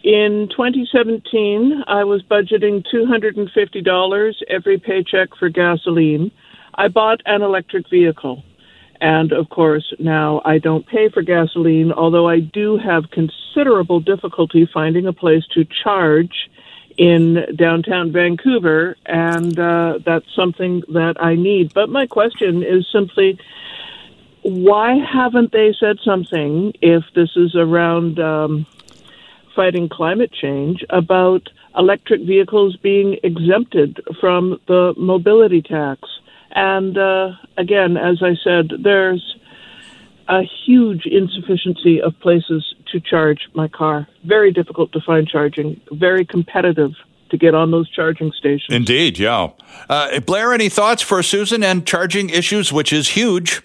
In 0.04 0.50
2017, 0.52 1.84
I 1.88 2.04
was 2.04 2.22
budgeting 2.24 2.84
$250 2.94 4.34
every 4.50 4.78
paycheck 4.78 5.30
for 5.40 5.50
gasoline. 5.50 6.30
I 6.76 6.90
bought 6.90 7.22
an 7.26 7.42
electric 7.42 7.90
vehicle. 7.90 8.44
And 9.00 9.32
of 9.32 9.50
course, 9.50 9.94
now 10.00 10.42
I 10.46 10.60
don't 10.60 10.86
pay 10.86 11.10
for 11.10 11.24
gasoline, 11.24 11.92
although 11.92 12.28
I 12.28 12.40
do 12.40 12.78
have 12.78 13.12
considerable 13.12 14.00
difficulty 14.00 14.70
finding 14.72 15.08
a 15.08 15.14
place 15.14 15.44
to 15.56 15.66
charge 15.84 16.50
in 16.98 17.46
downtown 17.56 18.12
Vancouver, 18.12 18.96
and 19.06 19.58
uh, 19.58 20.00
that's 20.06 20.26
something 20.36 20.84
that 20.90 21.16
I 21.20 21.36
need. 21.36 21.74
But 21.74 21.90
my 21.90 22.08
question 22.08 22.64
is 22.64 22.88
simply 22.92 23.40
why 24.44 24.96
haven't 24.96 25.54
they 25.54 25.74
said 25.80 25.98
something, 26.04 26.74
if 26.82 27.04
this 27.16 27.30
is 27.36 27.56
around 27.56 28.20
um, 28.20 28.66
fighting 29.56 29.88
climate 29.88 30.32
change, 30.34 30.84
about 30.90 31.48
electric 31.78 32.22
vehicles 32.22 32.76
being 32.76 33.18
exempted 33.24 34.02
from 34.20 34.60
the 34.68 34.94
mobility 34.98 35.62
tax? 35.62 36.02
And 36.52 36.98
uh, 36.98 37.32
again, 37.58 37.96
as 37.96 38.22
I 38.22 38.36
said, 38.44 38.72
there's 38.84 39.38
a 40.28 40.42
huge 40.66 41.06
insufficiency 41.06 42.02
of 42.02 42.20
places 42.20 42.76
to 42.94 43.02
charge 43.02 43.50
my 43.54 43.68
car. 43.68 44.08
Very 44.24 44.54
difficult 44.54 44.94
to 44.94 45.02
find 45.02 45.28
charging, 45.28 45.82
very 45.92 46.26
competitive 46.26 46.92
to 47.32 47.38
get 47.38 47.54
on 47.54 47.72
those 47.72 47.90
charging 47.90 48.32
stations. 48.32 48.68
Indeed, 48.70 49.20
yeah. 49.20 49.50
Uh, 49.90 50.20
Blair, 50.22 50.54
any 50.54 50.70
thoughts 50.70 51.02
for 51.02 51.22
Susan 51.22 51.64
and 51.64 51.86
charging 51.86 52.30
issues, 52.30 52.72
which 52.72 52.94
is 52.94 53.10
huge? 53.10 53.64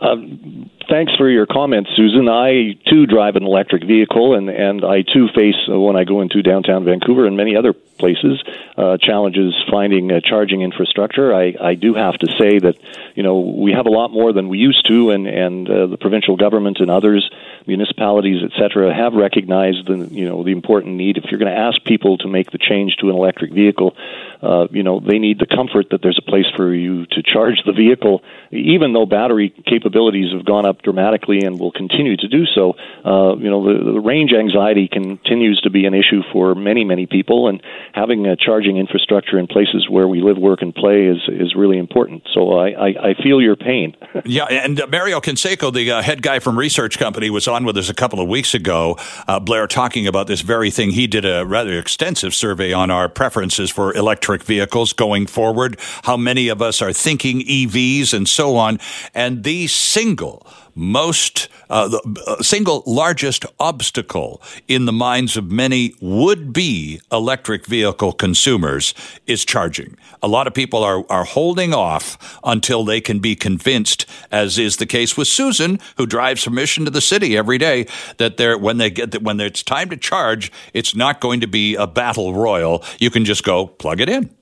Um, 0.00 0.70
thanks 0.88 1.14
for 1.16 1.28
your 1.28 1.46
comments, 1.46 1.90
Susan. 1.96 2.28
I 2.28 2.74
too 2.88 3.06
drive 3.06 3.36
an 3.36 3.44
electric 3.44 3.84
vehicle, 3.84 4.34
and 4.34 4.48
and 4.48 4.84
I 4.84 5.02
too 5.02 5.28
face 5.34 5.56
uh, 5.68 5.78
when 5.78 5.96
I 5.96 6.04
go 6.04 6.20
into 6.20 6.42
downtown 6.42 6.84
Vancouver 6.84 7.26
and 7.26 7.36
many 7.36 7.56
other 7.56 7.74
places 7.98 8.42
uh, 8.76 8.96
challenges 8.96 9.54
finding 9.70 10.10
uh, 10.10 10.20
charging 10.20 10.62
infrastructure. 10.62 11.34
I 11.34 11.54
I 11.60 11.74
do 11.74 11.94
have 11.94 12.14
to 12.18 12.26
say 12.38 12.58
that 12.58 12.76
you 13.14 13.22
know 13.22 13.40
we 13.40 13.72
have 13.72 13.86
a 13.86 13.90
lot 13.90 14.10
more 14.10 14.32
than 14.32 14.48
we 14.48 14.58
used 14.58 14.86
to, 14.88 15.10
and 15.10 15.26
and 15.26 15.68
uh, 15.68 15.86
the 15.86 15.98
provincial 15.98 16.36
government 16.36 16.78
and 16.80 16.90
others, 16.90 17.28
municipalities, 17.66 18.42
etc., 18.42 18.94
have 18.94 19.14
recognized 19.14 19.86
the 19.86 20.08
you 20.10 20.28
know 20.28 20.42
the 20.42 20.52
important 20.52 20.96
need. 20.96 21.16
If 21.18 21.30
you're 21.30 21.38
going 21.38 21.52
to 21.52 21.58
ask 21.58 21.82
people 21.84 22.18
to 22.18 22.28
make 22.28 22.50
the 22.50 22.58
change 22.58 22.96
to 23.00 23.10
an 23.10 23.14
electric 23.14 23.52
vehicle, 23.52 23.94
uh, 24.42 24.68
you 24.70 24.82
know 24.82 25.00
they 25.00 25.18
need 25.18 25.38
the 25.38 25.46
comfort 25.46 25.90
that 25.90 26.02
there's 26.02 26.18
a 26.18 26.28
place 26.30 26.50
for 26.56 26.74
you 26.74 27.06
to 27.06 27.22
charge 27.22 27.62
the 27.66 27.72
vehicle, 27.72 28.22
even 28.50 28.92
though 28.92 29.06
battery 29.06 29.50
capabilities 29.66 30.32
have 30.32 30.44
gone 30.44 30.66
up 30.66 30.71
dramatically 30.82 31.40
and 31.40 31.58
will 31.58 31.72
continue 31.72 32.16
to 32.16 32.28
do 32.28 32.46
so. 32.46 32.74
Uh, 33.04 33.36
you 33.36 33.50
know 33.50 33.64
the, 33.64 33.92
the 33.92 34.00
range 34.00 34.32
anxiety 34.32 34.88
continues 34.88 35.60
to 35.60 35.70
be 35.70 35.84
an 35.86 35.94
issue 35.94 36.22
for 36.32 36.54
many 36.54 36.84
many 36.84 37.06
people, 37.06 37.48
and 37.48 37.62
having 37.92 38.26
a 38.26 38.36
charging 38.36 38.76
infrastructure 38.76 39.38
in 39.38 39.46
places 39.46 39.86
where 39.88 40.08
we 40.08 40.20
live, 40.20 40.38
work, 40.38 40.62
and 40.62 40.74
play 40.74 41.06
is 41.06 41.18
is 41.28 41.54
really 41.54 41.78
important. 41.78 42.22
So 42.32 42.58
I 42.58 42.68
I, 42.68 42.88
I 43.10 43.14
feel 43.22 43.40
your 43.40 43.56
pain. 43.56 43.96
yeah, 44.24 44.44
and 44.44 44.80
uh, 44.80 44.86
Mario 44.86 45.20
Canseco, 45.20 45.72
the 45.72 45.90
uh, 45.90 46.02
head 46.02 46.22
guy 46.22 46.38
from 46.38 46.58
Research 46.58 46.98
Company, 46.98 47.30
was 47.30 47.48
on 47.48 47.64
with 47.64 47.76
us 47.76 47.88
a 47.88 47.94
couple 47.94 48.20
of 48.20 48.28
weeks 48.28 48.54
ago. 48.54 48.96
Uh, 49.28 49.40
Blair 49.40 49.66
talking 49.66 50.06
about 50.06 50.26
this 50.26 50.40
very 50.40 50.70
thing. 50.70 50.90
He 50.90 51.06
did 51.06 51.24
a 51.24 51.44
rather 51.44 51.78
extensive 51.78 52.34
survey 52.34 52.72
on 52.72 52.90
our 52.90 53.08
preferences 53.08 53.70
for 53.70 53.94
electric 53.94 54.42
vehicles 54.42 54.92
going 54.92 55.26
forward. 55.26 55.78
How 56.04 56.16
many 56.16 56.48
of 56.48 56.62
us 56.62 56.82
are 56.82 56.92
thinking 56.92 57.40
EVs 57.40 58.12
and 58.14 58.28
so 58.28 58.56
on, 58.56 58.78
and 59.14 59.44
the 59.44 59.66
single 59.66 60.46
most, 60.74 61.48
uh, 61.68 61.88
the 61.88 62.24
uh, 62.26 62.42
single 62.42 62.82
largest 62.86 63.44
obstacle 63.58 64.42
in 64.68 64.84
the 64.84 64.92
minds 64.92 65.36
of 65.36 65.50
many 65.50 65.94
would 66.00 66.52
be 66.52 67.00
electric 67.10 67.66
vehicle 67.66 68.12
consumers 68.12 68.94
is 69.26 69.44
charging. 69.44 69.96
A 70.22 70.28
lot 70.28 70.46
of 70.46 70.54
people 70.54 70.82
are, 70.82 71.04
are 71.10 71.24
holding 71.24 71.74
off 71.74 72.38
until 72.44 72.84
they 72.84 73.00
can 73.00 73.18
be 73.18 73.34
convinced, 73.34 74.06
as 74.30 74.58
is 74.58 74.76
the 74.76 74.86
case 74.86 75.16
with 75.16 75.28
Susan, 75.28 75.78
who 75.96 76.06
drives 76.06 76.44
from 76.44 76.54
Mission 76.54 76.84
to 76.84 76.90
the 76.90 77.00
city 77.00 77.36
every 77.36 77.58
day, 77.58 77.86
that 78.18 78.36
they're, 78.36 78.58
when 78.58 78.78
they 78.78 78.90
get, 78.90 79.10
that 79.10 79.22
when 79.22 79.40
it's 79.40 79.62
time 79.62 79.90
to 79.90 79.96
charge, 79.96 80.52
it's 80.72 80.94
not 80.94 81.20
going 81.20 81.40
to 81.40 81.46
be 81.46 81.74
a 81.74 81.86
battle 81.86 82.34
royal. 82.34 82.84
You 82.98 83.10
can 83.10 83.24
just 83.24 83.44
go 83.44 83.66
plug 83.66 84.00
it 84.00 84.08
in. 84.08 84.34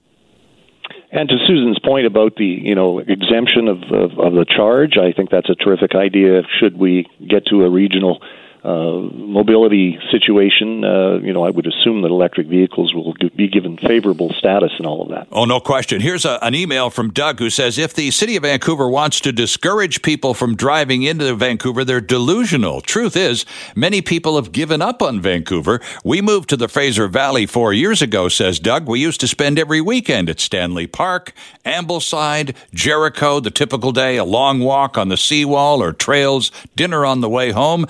And 1.13 1.29
to 1.29 1.37
Susan's 1.47 1.79
point 1.81 2.07
about 2.07 2.37
the 2.37 2.45
you 2.45 2.75
know 2.75 3.01
exemption 3.01 3.67
of, 3.69 3.83
of, 3.91 4.19
of 4.19 4.33
the 4.35 4.47
charge, 4.49 4.97
I 4.97 5.13
think 5.13 5.31
that's 5.31 5.51
a 5.51 5.57
terrific 5.57 5.95
idea. 5.95 6.43
Should 6.61 6.79
we 6.79 7.07
get 7.27 7.47
to 7.47 7.65
a 7.65 7.71
regional 7.71 8.23
uh, 8.63 9.01
mobility 9.15 9.99
situation, 10.11 10.85
uh, 10.85 11.19
you 11.19 11.33
know, 11.33 11.45
I 11.45 11.51
would 11.51 11.67
assume 11.67 12.03
that 12.03 12.09
electric 12.09 12.47
vehicles 12.47 12.93
will 12.95 13.15
be 13.37 13.49
given 13.49 13.79
favorable 13.79 14.33
status 14.39 14.73
and 14.77 14.87
all 14.87 15.03
of 15.03 15.09
that. 15.09 15.29
Oh, 15.33 15.47
no 15.47 15.61
question. 15.61 16.01
Here's 16.01 16.25
a, 16.25 16.39
an 16.43 16.55
email 16.55 16.91
from 16.91 17.11
Doug 17.11 17.39
who 17.39 17.49
says 17.49 17.79
if 17.79 17.95
the 17.95 18.11
city 18.11 18.37
of 18.37 18.43
Vancouver 18.43 18.89
wants 18.89 19.21
to 19.23 19.33
discourage 19.33 20.03
people 20.03 20.35
from 20.35 20.57
driving 20.57 21.03
into 21.03 21.35
Vancouver, 21.35 21.85
they're 21.85 22.01
delusional. 22.01 22.81
Truth 22.83 23.17
is, 23.17 23.47
many 23.75 24.03
people 24.03 24.37
have 24.37 24.53
given 24.53 24.83
up 24.83 25.01
on 25.01 25.21
Vancouver. 25.21 25.81
We 26.05 26.21
moved 26.21 26.51
to 26.51 26.57
the 26.57 26.69
Fraser 26.69 27.09
Valley 27.09 27.47
four 27.47 27.73
years 27.73 28.03
ago, 28.03 28.29
says 28.29 28.59
Doug. 28.61 28.89
We 28.89 29.01
used 29.01 29.21
to 29.21 29.29
spend 29.29 29.59
every 29.59 29.81
weekend 29.81 30.29
at 30.29 30.39
Stanley 30.41 30.87
Park, 30.87 31.33
Ambleside, 31.65 32.55
Jericho, 32.75 33.41
the 33.41 33.51
typical 33.51 33.93
day, 33.93 34.17
a 34.17 34.25
long 34.25 34.61
walk 34.61 34.99
on 34.99 35.09
the 35.09 35.17
seawall 35.17 35.83
or 35.83 35.93
trails, 35.93 36.53
dinner 36.77 37.07
on 37.07 37.21
the 37.21 37.29
way 37.29 37.53
home. 37.53 37.87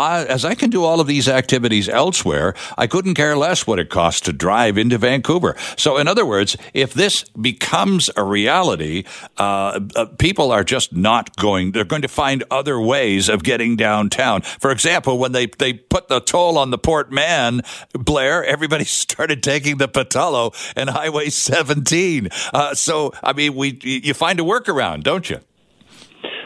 I, 0.00 0.24
as 0.24 0.44
I 0.44 0.54
can 0.54 0.70
do 0.70 0.84
all 0.84 1.00
of 1.00 1.06
these 1.06 1.28
activities 1.28 1.88
elsewhere, 1.88 2.54
I 2.78 2.86
couldn't 2.86 3.14
care 3.14 3.36
less 3.36 3.66
what 3.66 3.78
it 3.78 3.90
costs 3.90 4.22
to 4.22 4.32
drive 4.32 4.78
into 4.78 4.98
Vancouver. 4.98 5.54
So, 5.76 5.98
in 5.98 6.08
other 6.08 6.24
words, 6.24 6.56
if 6.72 6.94
this 6.94 7.24
becomes 7.40 8.10
a 8.16 8.24
reality, 8.24 9.04
uh, 9.36 9.80
uh, 9.94 10.06
people 10.18 10.50
are 10.52 10.64
just 10.64 10.94
not 10.94 11.36
going, 11.36 11.72
they're 11.72 11.84
going 11.84 12.02
to 12.02 12.08
find 12.08 12.42
other 12.50 12.80
ways 12.80 13.28
of 13.28 13.42
getting 13.42 13.76
downtown. 13.76 14.42
For 14.42 14.70
example, 14.70 15.18
when 15.18 15.32
they, 15.32 15.46
they 15.46 15.74
put 15.74 16.08
the 16.08 16.20
toll 16.20 16.56
on 16.56 16.70
the 16.70 16.78
Port 16.78 17.12
Mann, 17.12 17.60
Blair, 17.92 18.44
everybody 18.44 18.84
started 19.04 19.42
taking 19.42 19.76
the 19.76 19.88
Pattullo 19.88 20.54
and 20.74 20.90
Highway 20.90 21.28
17. 21.28 22.28
Uh, 22.52 22.74
so, 22.74 23.12
I 23.22 23.32
mean, 23.32 23.54
we 23.54 23.78
you 23.82 24.14
find 24.14 24.40
a 24.40 24.42
workaround, 24.42 25.02
don't 25.02 25.28
you? 25.28 25.40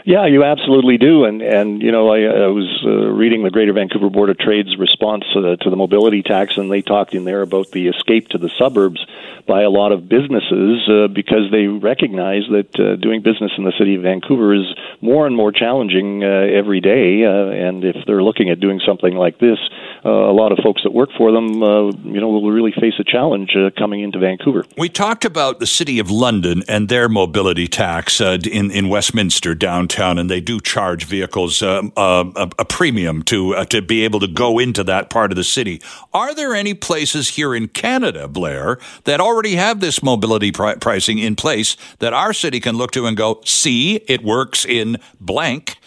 Yeah, 0.05 0.27
you 0.27 0.45
absolutely 0.45 0.99
do, 0.99 1.25
and 1.25 1.41
and 1.41 1.81
you 1.81 1.91
know 1.91 2.11
I, 2.11 2.25
I 2.25 2.47
was 2.49 2.85
uh, 2.85 2.91
reading 2.91 3.43
the 3.43 3.51
Greater 3.51 3.73
Vancouver 3.73 4.11
Board 4.11 4.29
of 4.29 4.37
Trade's 4.37 4.77
response 4.77 5.25
uh, 5.35 5.57
to 5.57 5.71
the 5.71 5.77
mobility 5.77 6.23
tax, 6.23 6.59
and 6.59 6.71
they 6.71 6.83
talked 6.83 7.15
in 7.15 7.25
there 7.25 7.41
about 7.41 7.71
the 7.71 7.89
escape 7.89 8.29
to 8.29 8.39
the 8.39 8.51
suburbs 8.59 9.01
by 9.47 9.63
a 9.63 9.71
lot 9.71 9.93
of 9.93 10.07
businesses 10.09 10.89
uh, 10.89 11.09
because 11.09 11.51
they 11.51 11.67
recognize 11.67 12.43
that 12.51 12.79
uh, 12.79 12.97
doing 12.97 13.23
business 13.23 13.53
in 13.57 13.65
the 13.65 13.73
city 13.79 13.95
of 13.95 14.03
Vancouver 14.03 14.55
is 14.55 14.67
more 15.01 15.27
and 15.27 15.37
more 15.37 15.53
challenging 15.53 16.23
uh, 16.23 16.27
every 16.27 16.81
day, 16.81 17.25
uh, 17.25 17.49
and 17.49 17.85
if 17.85 17.97
they're 18.07 18.23
looking 18.23 18.51
at 18.51 18.61
doing 18.61 18.81
something 18.87 19.15
like 19.15 19.39
this, 19.39 19.59
uh, 20.05 20.11
a 20.11 20.33
lot 20.33 20.53
of 20.53 20.59
folks 20.63 20.83
that 20.83 20.93
work 20.93 21.11
for 21.17 21.33
them, 21.33 21.63
uh, 21.63 21.91
you 22.05 22.21
know, 22.21 22.29
will 22.29 22.51
really 22.51 22.73
face 22.73 22.95
a 22.99 23.05
challenge 23.05 23.57
uh, 23.57 23.71
coming 23.79 24.01
into 24.01 24.19
Vancouver. 24.19 24.67
We 24.77 24.91
talked 24.91 25.25
about 25.25 25.61
the 25.61 25.67
city 25.67 25.99
of 25.99 26.11
London 26.11 26.63
and 26.69 26.91
their 26.91 27.09
mobility 27.09 27.67
tax 27.67 28.21
uh, 28.21 28.39
in 28.51 28.71
in 28.71 28.91
Westminster 28.91 29.55
downtown, 29.55 29.94
and 29.99 30.31
they 30.31 30.41
do 30.41 30.61
charge 30.61 31.05
vehicles 31.05 31.63
uh, 31.63 31.83
uh, 31.97 32.49
a, 32.59 32.65
premium 32.65 33.23
to 33.23 33.65
to 33.67 33.81
be 33.81 34.05
able 34.05 34.21
to 34.21 34.27
go 34.27 34.59
into 34.59 34.85
that 34.85 35.11
part 35.11 35.31
of 35.33 35.37
the 35.37 35.45
city. 35.45 35.81
Are 36.13 36.35
there 36.35 36.55
any 36.55 36.75
places 36.75 37.29
here 37.29 37.55
in 37.55 37.69
Canada, 37.69 38.29
Blair, 38.29 38.79
that 39.05 39.21
already 39.21 39.55
have 39.57 39.81
this 39.81 40.03
mobility 40.03 40.53
pri- 40.53 40.77
pricing 40.77 41.19
in 41.19 41.37
place 41.37 41.77
that 41.99 42.13
our 42.13 42.33
city 42.33 42.61
can 42.61 42.77
look 42.77 42.91
to 42.93 43.07
and 43.07 43.17
go, 43.17 43.41
see, 43.45 43.97
it 44.07 44.23
works 44.23 44.65
in 44.65 44.99
blank? 45.21 45.79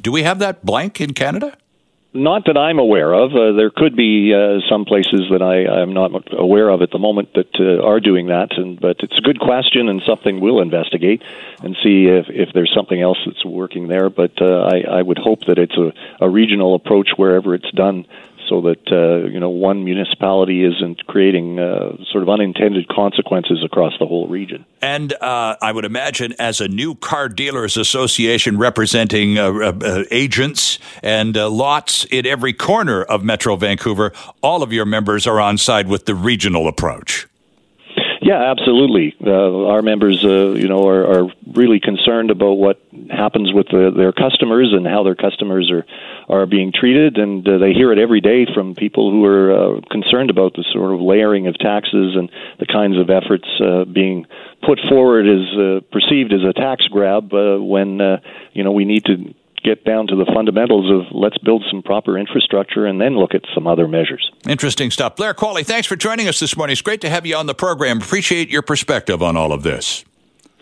Do 0.00 0.12
we 0.12 0.22
have 0.22 0.38
that 0.38 0.64
blank 0.64 1.00
in 1.00 1.14
Canada? 1.14 1.56
Not 2.14 2.44
that 2.44 2.58
I'm 2.58 2.78
aware 2.78 3.10
of. 3.14 3.34
Uh, 3.34 3.52
there 3.52 3.70
could 3.70 3.96
be 3.96 4.34
uh, 4.34 4.60
some 4.68 4.84
places 4.84 5.30
that 5.30 5.40
I, 5.40 5.80
I'm 5.80 5.94
not 5.94 6.10
aware 6.30 6.68
of 6.68 6.82
at 6.82 6.90
the 6.90 6.98
moment 6.98 7.32
that 7.34 7.58
uh, 7.58 7.82
are 7.82 8.00
doing 8.00 8.26
that, 8.26 8.58
and, 8.58 8.78
but 8.78 8.98
it's 9.00 9.16
a 9.16 9.22
good 9.22 9.40
question 9.40 9.88
and 9.88 10.02
something 10.06 10.38
we'll 10.38 10.60
investigate 10.60 11.22
and 11.62 11.74
see 11.82 12.08
if, 12.08 12.26
if 12.28 12.50
there's 12.52 12.72
something 12.74 13.00
else 13.00 13.16
that's 13.24 13.46
working 13.46 13.88
there. 13.88 14.10
But 14.10 14.42
uh, 14.42 14.60
I, 14.60 14.98
I 14.98 15.00
would 15.00 15.16
hope 15.16 15.46
that 15.46 15.58
it's 15.58 15.76
a, 15.78 15.94
a 16.20 16.28
regional 16.28 16.74
approach 16.74 17.12
wherever 17.16 17.54
it's 17.54 17.70
done 17.70 18.04
so 18.48 18.60
that 18.62 18.92
uh, 18.92 19.28
you 19.28 19.40
know 19.40 19.50
one 19.50 19.84
municipality 19.84 20.64
isn't 20.64 21.06
creating 21.06 21.58
uh, 21.58 21.96
sort 22.10 22.22
of 22.22 22.28
unintended 22.28 22.88
consequences 22.88 23.62
across 23.64 23.92
the 23.98 24.06
whole 24.06 24.28
region. 24.28 24.64
And 24.80 25.12
uh, 25.14 25.56
I 25.60 25.72
would 25.72 25.84
imagine, 25.84 26.34
as 26.38 26.60
a 26.60 26.68
new 26.68 26.94
car 26.94 27.28
dealers 27.28 27.76
association 27.76 28.58
representing 28.58 29.38
uh, 29.38 29.52
uh, 29.52 29.72
uh, 29.82 30.04
agents 30.10 30.78
and 31.02 31.36
lots 31.36 32.04
in 32.06 32.26
every 32.26 32.52
corner 32.52 33.02
of 33.02 33.22
Metro 33.24 33.56
Vancouver, 33.56 34.12
all 34.42 34.62
of 34.62 34.72
your 34.72 34.86
members 34.86 35.26
are 35.26 35.40
on 35.40 35.58
side 35.58 35.88
with 35.88 36.06
the 36.06 36.14
regional 36.14 36.68
approach. 36.68 37.26
Yeah, 38.22 38.52
absolutely. 38.52 39.16
Uh, 39.20 39.66
our 39.66 39.82
members, 39.82 40.24
uh, 40.24 40.52
you 40.52 40.68
know, 40.68 40.86
are, 40.86 41.04
are 41.04 41.32
really 41.54 41.80
concerned 41.80 42.30
about 42.30 42.52
what 42.52 42.80
happens 43.10 43.52
with 43.52 43.66
the, 43.68 43.92
their 43.94 44.12
customers 44.12 44.72
and 44.72 44.86
how 44.86 45.02
their 45.02 45.16
customers 45.16 45.72
are 45.72 45.84
are 46.32 46.46
being 46.46 46.72
treated, 46.72 47.18
and 47.18 47.46
uh, 47.46 47.58
they 47.58 47.72
hear 47.72 47.92
it 47.92 47.98
every 47.98 48.22
day 48.22 48.46
from 48.54 48.74
people 48.74 49.10
who 49.10 49.24
are 49.26 49.52
uh, 49.52 49.80
concerned 49.90 50.30
about 50.30 50.54
the 50.54 50.64
sort 50.72 50.94
of 50.94 51.00
layering 51.00 51.46
of 51.46 51.58
taxes 51.58 52.16
and 52.16 52.30
the 52.58 52.64
kinds 52.64 52.98
of 52.98 53.10
efforts 53.10 53.46
uh, 53.60 53.84
being 53.84 54.24
put 54.66 54.80
forward 54.88 55.26
as 55.28 55.44
uh, 55.58 55.80
perceived 55.92 56.32
as 56.32 56.40
a 56.48 56.54
tax 56.54 56.86
grab 56.86 57.32
uh, 57.34 57.58
when 57.58 58.00
uh, 58.00 58.16
you 58.54 58.64
know 58.64 58.72
we 58.72 58.86
need 58.86 59.04
to 59.04 59.34
get 59.62 59.84
down 59.84 60.06
to 60.06 60.16
the 60.16 60.24
fundamentals 60.34 60.90
of 60.90 61.14
let's 61.14 61.38
build 61.38 61.62
some 61.70 61.82
proper 61.82 62.18
infrastructure 62.18 62.86
and 62.86 63.00
then 63.00 63.16
look 63.16 63.34
at 63.34 63.42
some 63.54 63.66
other 63.66 63.86
measures. 63.86 64.30
Interesting 64.48 64.90
stuff. 64.90 65.16
Blair 65.16 65.34
Qualley, 65.34 65.64
thanks 65.64 65.86
for 65.86 65.96
joining 65.96 66.28
us 66.28 66.40
this 66.40 66.56
morning. 66.56 66.72
It's 66.72 66.82
great 66.82 67.02
to 67.02 67.10
have 67.10 67.26
you 67.26 67.36
on 67.36 67.46
the 67.46 67.54
program. 67.54 67.98
Appreciate 67.98 68.48
your 68.48 68.62
perspective 68.62 69.22
on 69.22 69.36
all 69.36 69.52
of 69.52 69.62
this. 69.62 70.04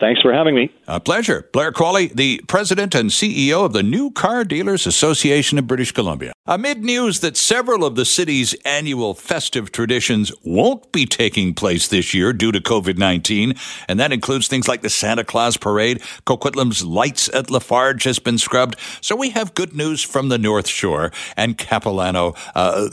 Thanks 0.01 0.19
for 0.21 0.33
having 0.33 0.55
me. 0.55 0.71
A 0.91 0.99
pleasure. 0.99 1.47
Blair 1.53 1.71
Qualley, 1.71 2.13
the 2.13 2.41
president 2.49 2.93
and 2.95 3.11
CEO 3.11 3.63
of 3.63 3.71
the 3.71 3.81
New 3.81 4.11
Car 4.11 4.43
Dealers 4.43 4.85
Association 4.85 5.57
of 5.57 5.65
British 5.65 5.93
Columbia. 5.93 6.33
Amid 6.45 6.83
news 6.83 7.21
that 7.21 7.37
several 7.37 7.85
of 7.85 7.95
the 7.95 8.03
city's 8.03 8.53
annual 8.65 9.13
festive 9.13 9.71
traditions 9.71 10.33
won't 10.43 10.91
be 10.91 11.05
taking 11.05 11.53
place 11.53 11.87
this 11.87 12.13
year 12.13 12.33
due 12.33 12.51
to 12.51 12.59
COVID 12.59 12.97
19, 12.97 13.53
and 13.87 13.99
that 14.01 14.11
includes 14.11 14.49
things 14.49 14.67
like 14.67 14.81
the 14.81 14.89
Santa 14.89 15.23
Claus 15.23 15.55
Parade, 15.55 16.01
Coquitlam's 16.25 16.83
Lights 16.83 17.29
at 17.33 17.49
Lafarge 17.49 18.03
has 18.03 18.19
been 18.19 18.37
scrubbed. 18.37 18.75
So 18.99 19.15
we 19.15 19.29
have 19.29 19.53
good 19.53 19.73
news 19.73 20.03
from 20.03 20.27
the 20.27 20.37
North 20.37 20.67
Shore 20.67 21.13
and 21.37 21.57
Capilano 21.57 22.33
uh, 22.53 22.89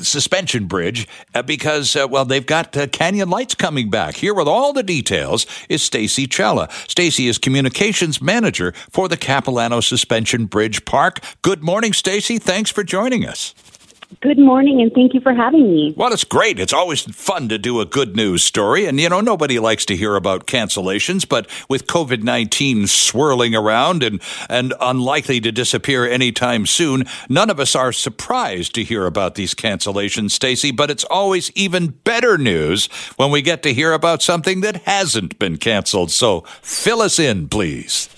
Suspension 0.00 0.66
Bridge 0.66 1.08
uh, 1.34 1.42
because, 1.42 1.96
uh, 1.96 2.06
well, 2.08 2.24
they've 2.24 2.46
got 2.46 2.76
uh, 2.76 2.86
Canyon 2.86 3.30
Lights 3.30 3.56
coming 3.56 3.90
back. 3.90 4.14
Here 4.14 4.34
with 4.34 4.46
all 4.46 4.72
the 4.72 4.84
details 4.84 5.44
is 5.68 5.82
Stacy 5.82 6.28
Chella. 6.28 6.68
Stacy 6.86 7.15
is 7.24 7.38
communications 7.38 8.20
manager 8.20 8.72
for 8.90 9.08
the 9.08 9.16
Capilano 9.16 9.80
Suspension 9.80 10.44
Bridge 10.46 10.84
Park. 10.84 11.20
Good 11.42 11.62
morning, 11.62 11.92
Stacy. 11.92 12.38
Thanks 12.38 12.70
for 12.70 12.84
joining 12.84 13.26
us. 13.26 13.54
Good 14.20 14.38
morning, 14.38 14.80
and 14.80 14.92
thank 14.92 15.14
you 15.14 15.20
for 15.20 15.34
having 15.34 15.72
me. 15.72 15.92
Well, 15.96 16.12
it's 16.12 16.22
great. 16.22 16.60
It's 16.60 16.72
always 16.72 17.02
fun 17.02 17.48
to 17.48 17.58
do 17.58 17.80
a 17.80 17.84
good 17.84 18.14
news 18.14 18.44
story. 18.44 18.86
And, 18.86 19.00
you 19.00 19.08
know, 19.08 19.20
nobody 19.20 19.58
likes 19.58 19.84
to 19.86 19.96
hear 19.96 20.14
about 20.14 20.46
cancellations, 20.46 21.28
but 21.28 21.48
with 21.68 21.88
COVID 21.88 22.22
19 22.22 22.86
swirling 22.86 23.54
around 23.56 24.04
and, 24.04 24.22
and 24.48 24.72
unlikely 24.80 25.40
to 25.40 25.50
disappear 25.50 26.06
anytime 26.06 26.66
soon, 26.66 27.04
none 27.28 27.50
of 27.50 27.58
us 27.58 27.74
are 27.74 27.92
surprised 27.92 28.76
to 28.76 28.84
hear 28.84 29.06
about 29.06 29.34
these 29.34 29.54
cancellations, 29.54 30.30
Stacy. 30.30 30.70
But 30.70 30.90
it's 30.90 31.04
always 31.04 31.50
even 31.56 31.88
better 31.88 32.38
news 32.38 32.86
when 33.16 33.32
we 33.32 33.42
get 33.42 33.64
to 33.64 33.74
hear 33.74 33.92
about 33.92 34.22
something 34.22 34.60
that 34.60 34.82
hasn't 34.82 35.38
been 35.40 35.56
canceled. 35.56 36.12
So 36.12 36.42
fill 36.62 37.02
us 37.02 37.18
in, 37.18 37.48
please. 37.48 38.08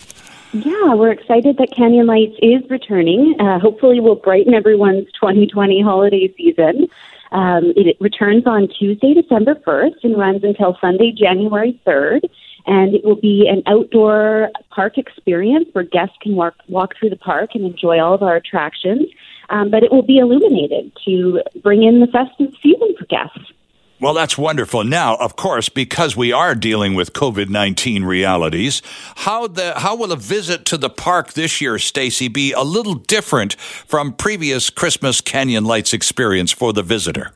Yeah, 0.52 0.94
we're 0.94 1.10
excited 1.10 1.58
that 1.58 1.76
Canyon 1.76 2.06
Lights 2.06 2.36
is 2.40 2.62
returning. 2.70 3.36
Uh, 3.38 3.58
hopefully, 3.58 4.00
will 4.00 4.14
brighten 4.14 4.54
everyone's 4.54 5.06
2020 5.20 5.82
holiday 5.82 6.32
season. 6.36 6.88
Um, 7.32 7.74
it, 7.76 7.96
returns 8.00 8.44
on 8.46 8.68
Tuesday, 8.68 9.12
December 9.12 9.56
1st, 9.56 10.04
and 10.04 10.18
runs 10.18 10.42
until 10.44 10.78
Sunday, 10.80 11.12
January 11.12 11.78
3rd. 11.86 12.20
And 12.66 12.94
it 12.94 13.04
will 13.04 13.16
be 13.16 13.46
an 13.46 13.62
outdoor 13.66 14.50
park 14.70 14.96
experience 14.96 15.68
where 15.72 15.84
guests 15.84 16.16
can 16.22 16.34
walk, 16.34 16.54
walk 16.68 16.94
through 16.98 17.10
the 17.10 17.16
park 17.16 17.50
and 17.54 17.64
enjoy 17.64 18.00
all 18.00 18.14
of 18.14 18.22
our 18.22 18.36
attractions. 18.36 19.06
Um, 19.50 19.70
but 19.70 19.82
it 19.82 19.92
will 19.92 20.02
be 20.02 20.18
illuminated 20.18 20.92
to 21.06 21.42
bring 21.62 21.82
in 21.82 22.00
the 22.00 22.06
festive 22.06 22.52
season 22.62 22.94
for 22.98 23.04
guests. 23.06 23.52
Well, 24.00 24.14
that's 24.14 24.38
wonderful. 24.38 24.84
Now, 24.84 25.16
of 25.16 25.34
course, 25.34 25.68
because 25.68 26.16
we 26.16 26.32
are 26.32 26.54
dealing 26.54 26.94
with 26.94 27.12
COVID 27.12 27.48
nineteen 27.48 28.04
realities, 28.04 28.80
how 29.16 29.48
the 29.48 29.74
how 29.76 29.96
will 29.96 30.12
a 30.12 30.16
visit 30.16 30.64
to 30.66 30.76
the 30.76 30.88
park 30.88 31.32
this 31.32 31.60
year, 31.60 31.78
Stacy, 31.80 32.28
be 32.28 32.52
a 32.52 32.62
little 32.62 32.94
different 32.94 33.54
from 33.58 34.12
previous 34.12 34.70
Christmas 34.70 35.20
Canyon 35.20 35.64
Lights 35.64 35.92
experience 35.92 36.52
for 36.52 36.72
the 36.72 36.84
visitor? 36.84 37.32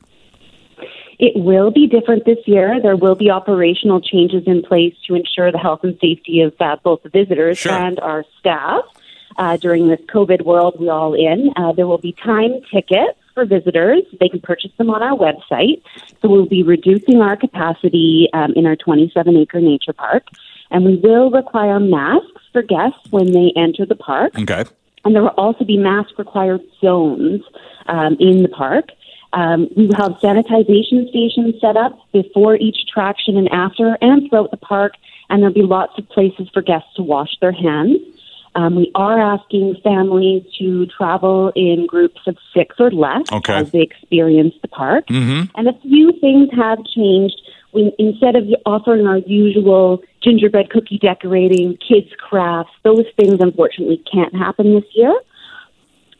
It 1.18 1.32
will 1.34 1.72
be 1.72 1.88
different 1.88 2.24
this 2.26 2.38
year. 2.46 2.80
There 2.80 2.96
will 2.96 3.16
be 3.16 3.30
operational 3.30 4.00
changes 4.00 4.44
in 4.46 4.62
place 4.62 4.94
to 5.06 5.14
ensure 5.14 5.50
the 5.50 5.58
health 5.58 5.80
and 5.82 5.98
safety 6.00 6.42
of 6.42 6.54
uh, 6.60 6.76
both 6.82 7.02
the 7.02 7.08
visitors 7.08 7.58
sure. 7.58 7.72
and 7.72 7.98
our 8.00 8.24
staff. 8.38 8.84
Uh, 9.36 9.56
during 9.56 9.88
this 9.88 10.00
COVID 10.12 10.44
world 10.44 10.76
we 10.78 10.90
all 10.90 11.14
in, 11.14 11.50
uh, 11.56 11.72
there 11.72 11.86
will 11.86 11.96
be 11.96 12.12
time 12.12 12.60
tickets 12.72 13.18
for 13.34 13.44
visitors. 13.44 14.02
They 14.20 14.28
can 14.28 14.40
purchase 14.40 14.70
them 14.78 14.90
on 14.90 15.02
our 15.02 15.16
website. 15.16 15.82
So 16.20 16.28
we'll 16.28 16.46
be 16.46 16.62
reducing 16.62 17.20
our 17.20 17.36
capacity 17.36 18.28
um, 18.32 18.52
in 18.54 18.66
our 18.66 18.76
27 18.76 19.36
acre 19.36 19.60
nature 19.60 19.92
park. 19.92 20.24
And 20.70 20.84
we 20.84 20.96
will 20.96 21.30
require 21.30 21.78
masks 21.78 22.42
for 22.52 22.62
guests 22.62 23.10
when 23.10 23.32
they 23.32 23.52
enter 23.56 23.84
the 23.86 23.96
park. 23.96 24.38
Okay. 24.38 24.64
And 25.04 25.14
there 25.14 25.22
will 25.22 25.28
also 25.30 25.64
be 25.64 25.76
mask 25.76 26.18
required 26.18 26.60
zones 26.80 27.42
um, 27.86 28.16
in 28.20 28.42
the 28.42 28.48
park. 28.48 28.90
Um, 29.32 29.68
we 29.76 29.86
will 29.86 29.96
have 29.96 30.12
sanitization 30.20 31.08
stations 31.08 31.60
set 31.60 31.76
up 31.76 31.98
before 32.12 32.56
each 32.56 32.76
attraction 32.86 33.36
and 33.36 33.48
after, 33.50 33.96
and 34.00 34.28
throughout 34.28 34.50
the 34.50 34.58
park. 34.58 34.94
And 35.30 35.42
there'll 35.42 35.54
be 35.54 35.62
lots 35.62 35.98
of 35.98 36.08
places 36.10 36.48
for 36.52 36.60
guests 36.60 36.94
to 36.96 37.02
wash 37.02 37.30
their 37.40 37.52
hands. 37.52 37.98
Um, 38.54 38.76
we 38.76 38.90
are 38.94 39.18
asking 39.18 39.76
families 39.82 40.42
to 40.58 40.86
travel 40.86 41.52
in 41.56 41.86
groups 41.86 42.20
of 42.26 42.36
six 42.54 42.76
or 42.78 42.90
less 42.90 43.22
Okay. 43.32 43.54
as 43.54 43.70
they 43.70 43.80
experience 43.80 44.54
the 44.60 44.68
park. 44.68 45.06
Mm-hmm. 45.06 45.50
And 45.54 45.68
a 45.68 45.72
few 45.80 46.12
things 46.20 46.50
have 46.54 46.78
changed. 46.84 47.40
We, 47.72 47.92
instead 47.98 48.36
of 48.36 48.44
offering 48.66 49.06
our 49.06 49.18
usual 49.18 50.02
gingerbread 50.22 50.68
cookie 50.68 50.98
decorating, 50.98 51.78
kids' 51.78 52.12
crafts, 52.18 52.72
those 52.82 53.06
things 53.16 53.38
unfortunately 53.40 54.02
can't 54.12 54.34
happen 54.34 54.74
this 54.74 54.84
year. 54.94 55.18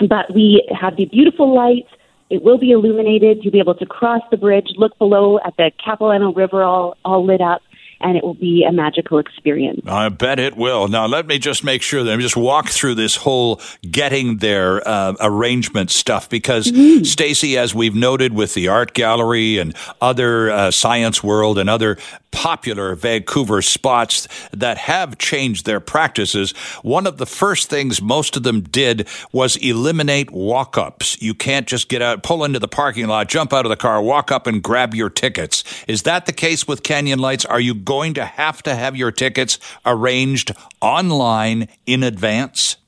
But 0.01 0.33
we 0.35 0.67
have 0.81 0.97
the 0.97 1.05
beautiful 1.05 1.55
lights. 1.55 1.91
It 2.31 2.43
will 2.43 2.57
be 2.57 2.71
illuminated. 2.71 3.45
You'll 3.45 3.53
be 3.53 3.59
able 3.59 3.75
to 3.75 3.85
cross 3.85 4.23
the 4.31 4.39
bridge, 4.39 4.69
look 4.77 4.97
below 4.97 5.39
at 5.45 5.55
the 5.59 5.71
Capilano 5.85 6.33
River 6.33 6.63
all, 6.63 6.97
all 7.05 7.27
lit 7.27 7.43
up, 7.43 7.61
and 8.03 8.17
it 8.17 8.25
will 8.25 8.35
be 8.35 8.65
a 8.65 8.73
magical 8.73 9.19
experience. 9.19 9.81
I 9.87 10.09
bet 10.09 10.39
it 10.39 10.57
will. 10.57 10.89
Now, 10.89 11.07
let 11.07 11.27
me 11.27 11.39
just 11.39 11.65
make 11.65 11.83
sure 11.83 12.03
that 12.05 12.13
I 12.13 12.17
just 12.17 12.37
walk 12.37 12.69
through 12.69 12.97
this 12.97 13.17
whole 13.17 13.61
getting 13.91 14.39
there 14.39 14.87
uh, 14.87 15.15
arrangement 15.21 15.91
stuff 15.91 16.29
because, 16.29 16.67
Stacy, 17.09 17.57
as 17.57 17.75
we've 17.75 17.95
noted 17.95 18.33
with 18.33 18.55
the 18.55 18.69
art 18.69 18.95
gallery 18.95 19.59
and 19.59 19.75
other 20.01 20.51
uh, 20.51 20.71
Science 20.71 21.23
World 21.23 21.59
and 21.59 21.69
other 21.71 21.97
popular 22.33 22.95
Vancouver 22.95 23.63
spots 23.63 24.27
that 24.53 24.79
have 24.79 25.19
changed 25.19 25.67
their 25.67 25.81
practices, 25.81 26.53
one 26.83 27.07
of 27.07 27.19
the 27.19 27.27
first 27.27 27.71
things 27.71 28.03
most 28.03 28.37
of 28.37 28.43
them 28.43 28.63
did 28.63 29.07
was 29.33 29.57
eliminate 29.57 30.31
walk 30.31 30.77
ups. 30.77 31.21
You 31.23 31.35
can't 31.35 31.69
just 31.69 31.89
get 31.89 32.03
out, 32.03 32.23
pull 32.23 32.43
into 32.43 32.59
the 32.59 32.69
parking 32.69 33.07
lot, 33.07 33.29
jump 33.29 33.53
out 33.53 33.65
of 33.67 33.71
the 33.71 33.77
car, 33.77 34.03
walk 34.03 34.33
up 34.33 34.47
and 34.47 34.63
grab 34.63 34.95
your 34.95 35.11
tickets. 35.11 35.63
Is 35.87 36.03
that 36.03 36.27
the 36.27 36.33
case 36.33 36.67
with 36.67 36.83
Canyon 36.83 37.19
Lights? 37.19 37.45
Are 37.45 37.61
you 37.61 37.75
going 37.93 38.15
to 38.15 38.25
have 38.25 38.63
to 38.63 38.75
have 38.75 38.97
your 38.97 39.13
tickets 39.13 39.59
arranged 39.85 40.51
online 40.81 41.69
in 41.85 42.03
advance? 42.03 42.79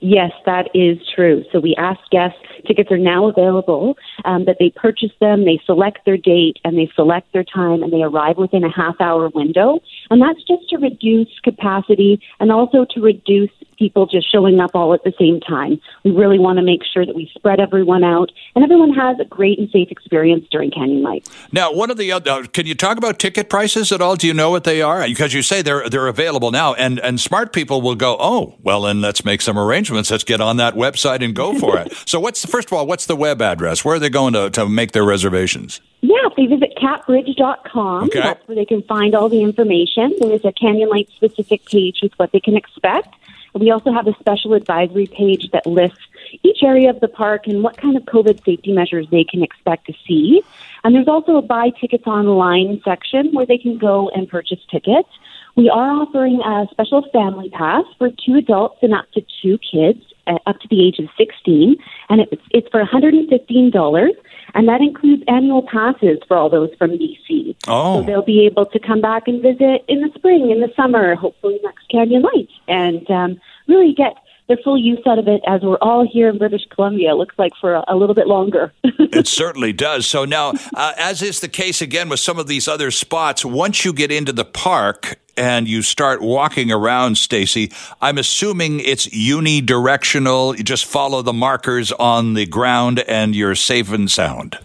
Yes, 0.00 0.30
that 0.46 0.68
is 0.72 0.98
true. 1.16 1.42
So 1.50 1.58
we 1.58 1.74
ask 1.76 1.98
guests, 2.12 2.38
tickets 2.64 2.92
are 2.92 2.96
now 2.96 3.28
available, 3.28 3.96
um, 4.24 4.44
that 4.44 4.56
they 4.58 4.70
purchase 4.70 5.12
them, 5.20 5.44
they 5.44 5.60
select 5.66 6.04
their 6.04 6.16
date, 6.16 6.58
and 6.64 6.76
they 6.76 6.90
select 6.94 7.32
their 7.32 7.44
time, 7.44 7.82
and 7.82 7.92
they 7.92 8.02
arrive 8.02 8.36
within 8.36 8.64
a 8.64 8.72
half 8.72 9.00
hour 9.00 9.28
window. 9.28 9.80
And 10.10 10.20
that's 10.20 10.42
just 10.44 10.68
to 10.70 10.78
reduce 10.78 11.28
capacity 11.42 12.20
and 12.38 12.50
also 12.50 12.86
to 12.94 13.00
reduce 13.00 13.50
people 13.80 14.06
just 14.06 14.30
showing 14.30 14.60
up 14.60 14.72
all 14.74 14.92
at 14.94 15.02
the 15.04 15.12
same 15.18 15.40
time. 15.40 15.80
We 16.04 16.10
really 16.12 16.38
want 16.38 16.58
to 16.58 16.62
make 16.62 16.82
sure 16.84 17.04
that 17.04 17.16
we 17.16 17.30
spread 17.34 17.58
everyone 17.58 18.04
out 18.04 18.30
and 18.54 18.62
everyone 18.62 18.92
has 18.92 19.18
a 19.18 19.24
great 19.24 19.58
and 19.58 19.70
safe 19.70 19.90
experience 19.90 20.46
during 20.50 20.70
Canyon 20.70 21.02
Lights. 21.02 21.30
Now, 21.50 21.72
one 21.72 21.90
of 21.90 21.96
the 21.96 22.12
other, 22.12 22.44
can 22.44 22.66
you 22.66 22.74
talk 22.74 22.98
about 22.98 23.18
ticket 23.18 23.48
prices 23.48 23.90
at 23.90 24.02
all? 24.02 24.16
Do 24.16 24.26
you 24.26 24.34
know 24.34 24.50
what 24.50 24.64
they 24.64 24.82
are? 24.82 25.06
Because 25.06 25.32
you 25.32 25.42
say 25.42 25.62
they're 25.62 25.88
they're 25.88 26.08
available 26.08 26.50
now, 26.50 26.74
and 26.74 27.00
and 27.00 27.18
smart 27.18 27.52
people 27.52 27.80
will 27.80 27.94
go, 27.94 28.16
oh, 28.20 28.54
well, 28.62 28.82
then 28.82 29.00
let's 29.00 29.24
make 29.24 29.40
some 29.40 29.58
arrangements. 29.58 30.10
Let's 30.10 30.24
get 30.24 30.40
on 30.42 30.58
that 30.58 30.74
website 30.74 31.24
and 31.24 31.34
go 31.34 31.58
for 31.58 31.78
it. 31.78 31.92
so, 32.06 32.20
what's 32.20 32.44
first 32.44 32.68
of 32.68 32.74
all, 32.74 32.86
what's 32.86 33.06
the 33.06 33.16
web 33.16 33.40
address? 33.40 33.84
Where 33.84 33.96
are 33.96 33.98
they 33.98 34.09
going 34.10 34.34
to 34.34 34.50
to 34.50 34.68
make 34.68 34.92
their 34.92 35.04
reservations? 35.04 35.80
Yeah, 36.02 36.16
if 36.24 36.34
they 36.36 36.46
visit 36.46 36.76
capbridge.com, 36.76 38.04
Okay. 38.04 38.20
that's 38.20 38.46
where 38.48 38.54
they 38.56 38.64
can 38.64 38.82
find 38.82 39.14
all 39.14 39.28
the 39.28 39.42
information. 39.42 40.14
There's 40.20 40.44
a 40.44 40.52
Canyon 40.52 40.88
Light 40.88 41.08
specific 41.14 41.64
page 41.66 42.00
with 42.02 42.12
what 42.16 42.32
they 42.32 42.40
can 42.40 42.56
expect. 42.56 43.14
We 43.54 43.70
also 43.70 43.92
have 43.92 44.06
a 44.06 44.14
special 44.20 44.54
advisory 44.54 45.06
page 45.06 45.50
that 45.52 45.66
lists 45.66 45.98
each 46.42 46.62
area 46.62 46.88
of 46.90 47.00
the 47.00 47.08
park 47.08 47.46
and 47.48 47.62
what 47.62 47.76
kind 47.76 47.96
of 47.96 48.04
COVID 48.04 48.44
safety 48.44 48.72
measures 48.72 49.06
they 49.10 49.24
can 49.24 49.42
expect 49.42 49.86
to 49.88 49.92
see. 50.06 50.42
And 50.84 50.94
there's 50.94 51.08
also 51.08 51.36
a 51.36 51.42
buy 51.42 51.70
tickets 51.70 52.06
online 52.06 52.80
section 52.84 53.32
where 53.32 53.44
they 53.46 53.58
can 53.58 53.76
go 53.76 54.08
and 54.14 54.28
purchase 54.28 54.60
tickets. 54.70 55.08
We 55.56 55.68
are 55.68 55.90
offering 55.90 56.40
a 56.40 56.68
special 56.70 57.02
family 57.12 57.50
pass 57.50 57.84
for 57.98 58.10
two 58.24 58.36
adults 58.36 58.78
and 58.82 58.94
up 58.94 59.10
to 59.12 59.22
two 59.42 59.58
kids 59.58 60.00
uh, 60.26 60.38
up 60.46 60.60
to 60.60 60.68
the 60.68 60.86
age 60.86 60.98
of 60.98 61.06
16, 61.16 61.76
and 62.08 62.20
it's, 62.20 62.42
it's 62.50 62.68
for 62.68 62.84
$115, 62.84 64.10
and 64.54 64.68
that 64.68 64.80
includes 64.80 65.22
annual 65.28 65.62
passes 65.62 66.18
for 66.26 66.36
all 66.36 66.50
those 66.50 66.70
from 66.78 66.90
BC. 66.90 67.56
Oh. 67.68 68.00
So 68.00 68.06
they'll 68.06 68.22
be 68.24 68.46
able 68.46 68.66
to 68.66 68.78
come 68.78 69.00
back 69.00 69.24
and 69.26 69.42
visit 69.42 69.84
in 69.88 70.00
the 70.00 70.10
spring, 70.14 70.50
in 70.50 70.60
the 70.60 70.72
summer, 70.76 71.14
hopefully 71.14 71.60
next 71.62 71.88
Canyon 71.90 72.22
Lights, 72.22 72.52
and 72.68 73.10
um, 73.10 73.40
really 73.68 73.92
get 73.92 74.14
the 74.50 74.58
full 74.64 74.76
use 74.76 74.98
out 75.06 75.18
of 75.18 75.28
it 75.28 75.40
as 75.46 75.62
we're 75.62 75.78
all 75.80 76.06
here 76.06 76.28
in 76.28 76.36
British 76.36 76.62
Columbia. 76.74 77.12
It 77.12 77.14
looks 77.14 77.36
like 77.38 77.52
for 77.60 77.74
a, 77.74 77.84
a 77.86 77.96
little 77.96 78.14
bit 78.14 78.26
longer. 78.26 78.72
It 79.12 79.26
certainly 79.26 79.72
does. 79.72 80.06
So 80.06 80.24
now, 80.24 80.52
uh, 80.72 80.92
as 80.96 81.20
is 81.20 81.40
the 81.40 81.48
case 81.48 81.82
again 81.82 82.08
with 82.08 82.20
some 82.20 82.38
of 82.38 82.46
these 82.46 82.68
other 82.68 82.92
spots, 82.92 83.44
once 83.44 83.84
you 83.84 83.92
get 83.92 84.12
into 84.12 84.32
the 84.32 84.44
park 84.44 85.18
and 85.40 85.66
you 85.66 85.80
start 85.80 86.20
walking 86.20 86.70
around, 86.70 87.16
Stacy, 87.16 87.72
I'm 88.02 88.18
assuming 88.18 88.80
it's 88.80 89.06
unidirectional. 89.06 90.56
You 90.56 90.62
just 90.62 90.84
follow 90.84 91.22
the 91.22 91.32
markers 91.32 91.92
on 91.92 92.34
the 92.34 92.44
ground 92.44 92.98
and 93.00 93.34
you're 93.34 93.54
safe 93.54 93.90
and 93.90 94.10
sound. 94.10 94.58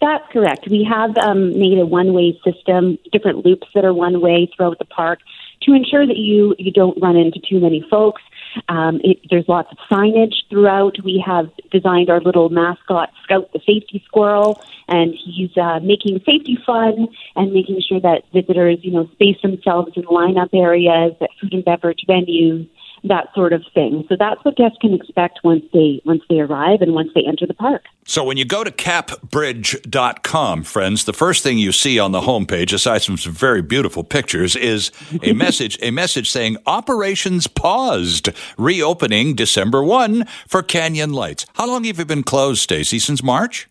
That's 0.00 0.24
correct. 0.32 0.66
We 0.68 0.82
have 0.84 1.16
um, 1.18 1.58
made 1.58 1.78
a 1.78 1.84
one-way 1.84 2.40
system, 2.42 2.98
different 3.12 3.44
loops 3.44 3.68
that 3.74 3.84
are 3.84 3.92
one-way 3.92 4.50
throughout 4.56 4.78
the 4.78 4.86
park 4.86 5.20
to 5.62 5.74
ensure 5.74 6.06
that 6.06 6.16
you 6.16 6.56
you 6.58 6.72
don't 6.72 7.00
run 7.00 7.16
into 7.16 7.38
too 7.38 7.60
many 7.60 7.84
folks. 7.88 8.22
Um, 8.68 9.00
it, 9.02 9.18
there's 9.30 9.48
lots 9.48 9.70
of 9.72 9.78
signage 9.90 10.34
throughout. 10.50 10.96
We 11.04 11.22
have 11.24 11.50
designed 11.70 12.10
our 12.10 12.20
little 12.20 12.48
mascot, 12.48 13.10
Scout 13.24 13.52
the 13.52 13.60
Safety 13.60 14.02
Squirrel, 14.06 14.62
and 14.88 15.14
he's 15.14 15.56
uh, 15.56 15.80
making 15.82 16.18
safety 16.20 16.58
fun 16.64 17.08
and 17.36 17.52
making 17.52 17.82
sure 17.88 18.00
that 18.00 18.24
visitors, 18.32 18.78
you 18.82 18.92
know, 18.92 19.08
space 19.12 19.40
themselves 19.42 19.92
in 19.96 20.02
lineup 20.04 20.50
areas 20.52 21.14
at 21.20 21.30
food 21.40 21.54
and 21.54 21.64
beverage 21.64 22.04
venues, 22.08 22.68
that 23.04 23.28
sort 23.34 23.52
of 23.52 23.64
thing. 23.74 24.04
So 24.08 24.16
that's 24.18 24.44
what 24.44 24.56
guests 24.56 24.78
can 24.80 24.94
expect 24.94 25.40
once 25.42 25.64
they 25.72 26.00
once 26.04 26.22
they 26.28 26.40
arrive 26.40 26.82
and 26.82 26.94
once 26.94 27.10
they 27.14 27.24
enter 27.26 27.46
the 27.46 27.54
park. 27.54 27.84
So 28.04 28.24
when 28.24 28.36
you 28.36 28.44
go 28.44 28.64
to 28.64 28.70
capbridge.com, 28.70 30.62
friends, 30.64 31.04
the 31.04 31.12
first 31.12 31.42
thing 31.42 31.58
you 31.58 31.72
see 31.72 31.98
on 31.98 32.12
the 32.12 32.20
homepage, 32.20 32.72
aside 32.72 33.02
from 33.04 33.16
some 33.16 33.32
very 33.32 33.62
beautiful 33.62 34.02
pictures, 34.04 34.56
is 34.56 34.90
a 35.22 35.32
message, 35.34 35.78
a 35.82 35.90
message 35.90 36.30
saying 36.30 36.56
operations 36.66 37.46
paused, 37.46 38.30
reopening 38.58 39.34
December 39.34 39.82
1 39.82 40.26
for 40.48 40.62
Canyon 40.62 41.12
Lights. 41.12 41.46
How 41.54 41.66
long 41.66 41.84
have 41.84 41.98
you 41.98 42.04
been 42.04 42.24
closed, 42.24 42.60
Stacy? 42.60 42.98
Since 42.98 43.22
March? 43.22 43.68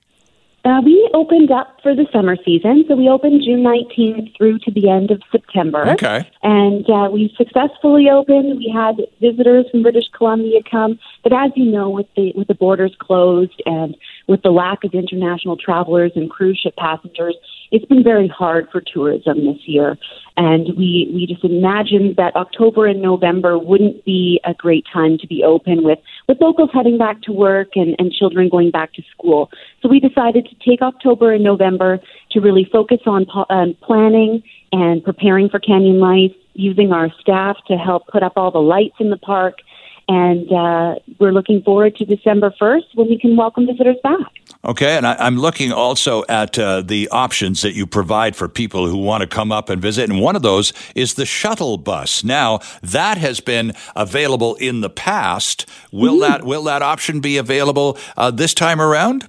Uh, 0.64 0.80
we 0.86 1.10
opened 1.16 1.50
up 1.50 1.80
for 1.82 1.96
the 1.96 2.06
summer 2.14 2.36
season, 2.46 2.86
so 2.88 2.96
we 2.96 3.10
opened 3.10 3.42
June 3.44 3.64
19th 3.64 4.38
through 4.38 4.60
to 4.60 4.70
the 4.72 4.90
end 4.90 5.10
of 5.10 5.22
September. 5.32 5.90
Okay. 5.90 6.30
And 6.44 6.88
uh, 6.88 7.10
we 7.12 7.34
successfully 7.36 8.10
opened. 8.10 8.58
We 8.58 8.72
had 8.74 8.98
visitors 9.20 9.66
from 9.72 9.82
British 9.82 10.06
Columbia 10.16 10.60
come, 10.70 11.00
but 11.24 11.34
as 11.34 11.52
you 11.56 11.66
know, 11.66 11.90
with 11.90 12.08
the 12.16 12.34
with 12.36 12.48
the 12.48 12.54
borders 12.54 12.96
closed 13.00 13.62
and 13.66 13.98
with 14.28 14.44
the 14.44 14.52
lack 14.52 14.84
of 14.84 14.94
international 14.94 15.58
travelers 15.58 16.12
and 16.16 16.30
cruise 16.30 16.60
ship 16.62 16.76
passengers, 16.78 17.36
it's 17.72 17.86
been 17.86 18.04
very 18.04 18.28
hard 18.28 18.68
for 18.70 18.82
tourism 18.82 19.46
this 19.46 19.66
year. 19.66 19.98
And 20.38 20.78
we 20.78 21.10
we 21.14 21.26
just 21.26 21.44
imagined 21.44 22.18
that 22.18 22.36
October 22.36 22.86
and 22.86 23.02
November 23.02 23.58
wouldn't 23.58 24.04
be 24.06 24.40
a 24.44 24.54
great 24.54 24.86
time 24.92 25.18
to 25.20 25.28
be 25.28 25.44
open 25.44 25.84
with 25.84 26.00
with 26.28 26.40
locals 26.42 26.70
heading 26.74 26.98
back 26.98 27.22
to 27.24 27.32
work 27.32 27.70
and, 27.76 27.96
and 27.98 28.12
children 28.12 28.50
going 28.50 28.72
back 28.72 28.94
to 28.94 29.04
school. 29.12 29.50
So 29.82 29.90
we 29.90 30.00
decided 30.00 30.48
to 30.48 30.56
take 30.70 30.82
October 30.82 31.34
and 31.34 31.44
November 31.44 32.00
to 32.32 32.40
really 32.40 32.68
focus 32.72 33.00
on 33.06 33.26
um, 33.50 33.76
planning 33.82 34.44
and 34.72 35.04
preparing 35.04 35.50
for 35.50 35.60
Canyon 35.60 36.00
Lights, 36.00 36.36
using 36.54 36.92
our 36.92 37.10
staff 37.20 37.58
to 37.68 37.78
help 37.78 38.08
put 38.08 38.24
up 38.24 38.34
all 38.36 38.52
the 38.52 38.62
lights 38.62 38.96
in 39.00 39.10
the 39.10 39.18
park. 39.18 39.60
And 40.08 40.52
uh, 40.52 40.96
we're 41.20 41.32
looking 41.32 41.62
forward 41.62 41.96
to 41.98 42.06
December 42.06 42.54
1st 42.60 42.96
when 42.96 43.08
we 43.08 43.18
can 43.18 43.38
welcome 43.38 43.66
visitors 43.66 43.98
back. 44.04 44.51
Okay, 44.64 44.96
and 44.96 45.08
I, 45.08 45.16
I'm 45.16 45.38
looking 45.40 45.72
also 45.72 46.24
at 46.30 46.60
uh, 46.60 46.82
the 46.82 47.10
options 47.10 47.64
that 47.64 47.74
you 47.74 47.88
provide 47.88 48.36
for 48.36 48.48
people 48.48 48.88
who 48.88 48.98
want 48.98 49.22
to 49.22 49.28
come 49.28 49.52
up 49.52 49.70
and 49.70 49.82
visit, 49.82 50.08
and 50.08 50.22
one 50.22 50.36
of 50.36 50.44
those 50.44 50.72
is 50.94 51.16
the 51.16 51.26
shuttle 51.26 51.78
bus. 51.78 52.24
Now 52.24 52.60
that 52.84 53.18
has 53.18 53.40
been 53.40 53.74
available 53.96 54.56
in 54.56 54.82
the 54.82 54.90
past. 54.90 55.68
Will 55.92 56.20
that 56.20 56.44
will 56.44 56.64
that 56.64 56.84
option 56.84 57.22
be 57.22 57.38
available 57.38 57.98
uh, 58.18 58.30
this 58.30 58.54
time 58.54 58.80
around? 58.80 59.28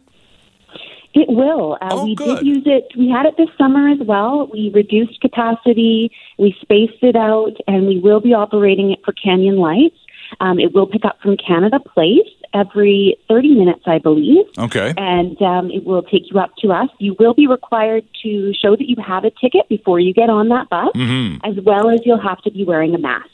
It 1.15 1.29
will. 1.29 1.79
Uh, 1.81 1.89
Oh, 1.93 2.05
we 2.05 2.15
good. 2.15 2.39
did 2.39 2.47
use 2.47 2.63
it. 2.67 2.89
We 2.97 3.09
had 3.09 3.27
it 3.27 3.35
this 3.39 3.49
summer 3.59 3.89
as 3.89 3.99
well. 4.01 4.49
We 4.53 4.71
reduced 4.75 5.21
capacity, 5.21 6.11
we 6.39 6.55
spaced 6.61 7.03
it 7.03 7.17
out, 7.17 7.53
and 7.67 7.87
we 7.87 8.01
will 8.01 8.21
be 8.21 8.33
operating 8.35 8.93
it 8.93 9.01
for 9.05 9.13
Canyon 9.13 9.57
Lights. 9.57 9.97
Um, 10.41 10.59
it 10.59 10.75
will 10.75 10.87
pick 10.87 11.05
up 11.05 11.21
from 11.23 11.37
Canada 11.37 11.81
Place 11.81 12.29
every 12.55 13.17
30 13.29 13.55
minutes, 13.55 13.83
I 13.87 13.99
believe. 13.99 14.45
Okay. 14.59 14.95
And 14.97 15.41
um, 15.43 15.71
it 15.71 15.85
will 15.85 16.03
take 16.03 16.31
you 16.31 16.39
up 16.39 16.55
to 16.59 16.73
us. 16.73 16.89
You 16.99 17.17
will 17.19 17.35
be 17.35 17.47
required 17.47 18.05
to 18.23 18.53
show 18.55 18.77
that 18.77 18.89
you 18.89 18.97
have 19.05 19.25
a 19.25 19.31
ticket 19.31 19.69
before 19.69 20.01
you 20.01 20.13
get 20.13 20.31
on 20.31 20.49
that 20.49 20.69
bus, 20.69 20.91
Mm-hmm. 20.95 21.45
as 21.45 21.63
well 21.65 21.89
as 21.89 22.01
you'll 22.05 22.21
have 22.21 22.41
to 22.43 22.51
be 22.51 22.65
wearing 22.65 22.95
a 22.95 22.99
mask. 22.99 23.29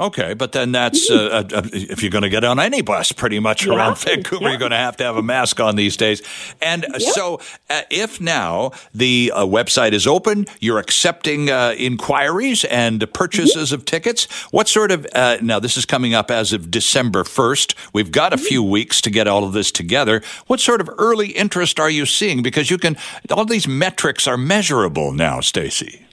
Okay, 0.00 0.32
but 0.32 0.52
then 0.52 0.72
that's 0.72 1.10
uh, 1.10 1.44
uh, 1.54 1.62
if 1.74 2.02
you're 2.02 2.10
going 2.10 2.22
to 2.22 2.30
get 2.30 2.42
on 2.42 2.58
any 2.58 2.80
bus, 2.80 3.12
pretty 3.12 3.38
much 3.38 3.66
Yeah. 3.66 3.74
around 3.74 3.98
Vancouver, 4.06 4.44
Yeah. 4.44 4.48
you're 4.52 4.58
going 4.58 4.70
to 4.70 4.78
have 4.78 4.96
to 4.96 5.04
have 5.04 5.18
a 5.18 5.22
mask 5.22 5.60
on 5.60 5.76
these 5.76 5.94
days. 5.94 6.22
And 6.62 6.86
uh, 6.86 6.98
so, 6.98 7.38
uh, 7.68 7.82
if 7.90 8.18
now 8.18 8.70
the 8.94 9.30
uh, 9.34 9.44
website 9.44 9.92
is 9.92 10.06
open, 10.06 10.46
you're 10.58 10.78
accepting 10.78 11.50
uh, 11.50 11.74
inquiries 11.76 12.64
and 12.64 13.04
purchases 13.12 13.72
of 13.72 13.84
tickets. 13.84 14.24
What 14.50 14.68
sort 14.68 14.90
of 14.90 15.06
uh, 15.14 15.36
now? 15.42 15.60
This 15.60 15.76
is 15.76 15.84
coming 15.84 16.14
up 16.14 16.30
as 16.30 16.54
of 16.54 16.70
December 16.70 17.22
first. 17.22 17.74
We've 17.92 18.10
got 18.10 18.32
a 18.32 18.38
few 18.38 18.62
weeks 18.62 19.02
to 19.02 19.10
get 19.10 19.28
all 19.28 19.44
of 19.44 19.52
this 19.52 19.70
together. 19.70 20.22
What 20.46 20.60
sort 20.60 20.80
of 20.80 20.88
early 20.96 21.28
interest 21.32 21.78
are 21.78 21.90
you 21.90 22.06
seeing? 22.06 22.42
Because 22.42 22.70
you 22.70 22.78
can 22.78 22.96
all 23.30 23.44
these 23.44 23.68
metrics 23.68 24.26
are 24.26 24.38
measurable 24.38 25.12
now, 25.12 25.40
Stacy. 25.42 26.06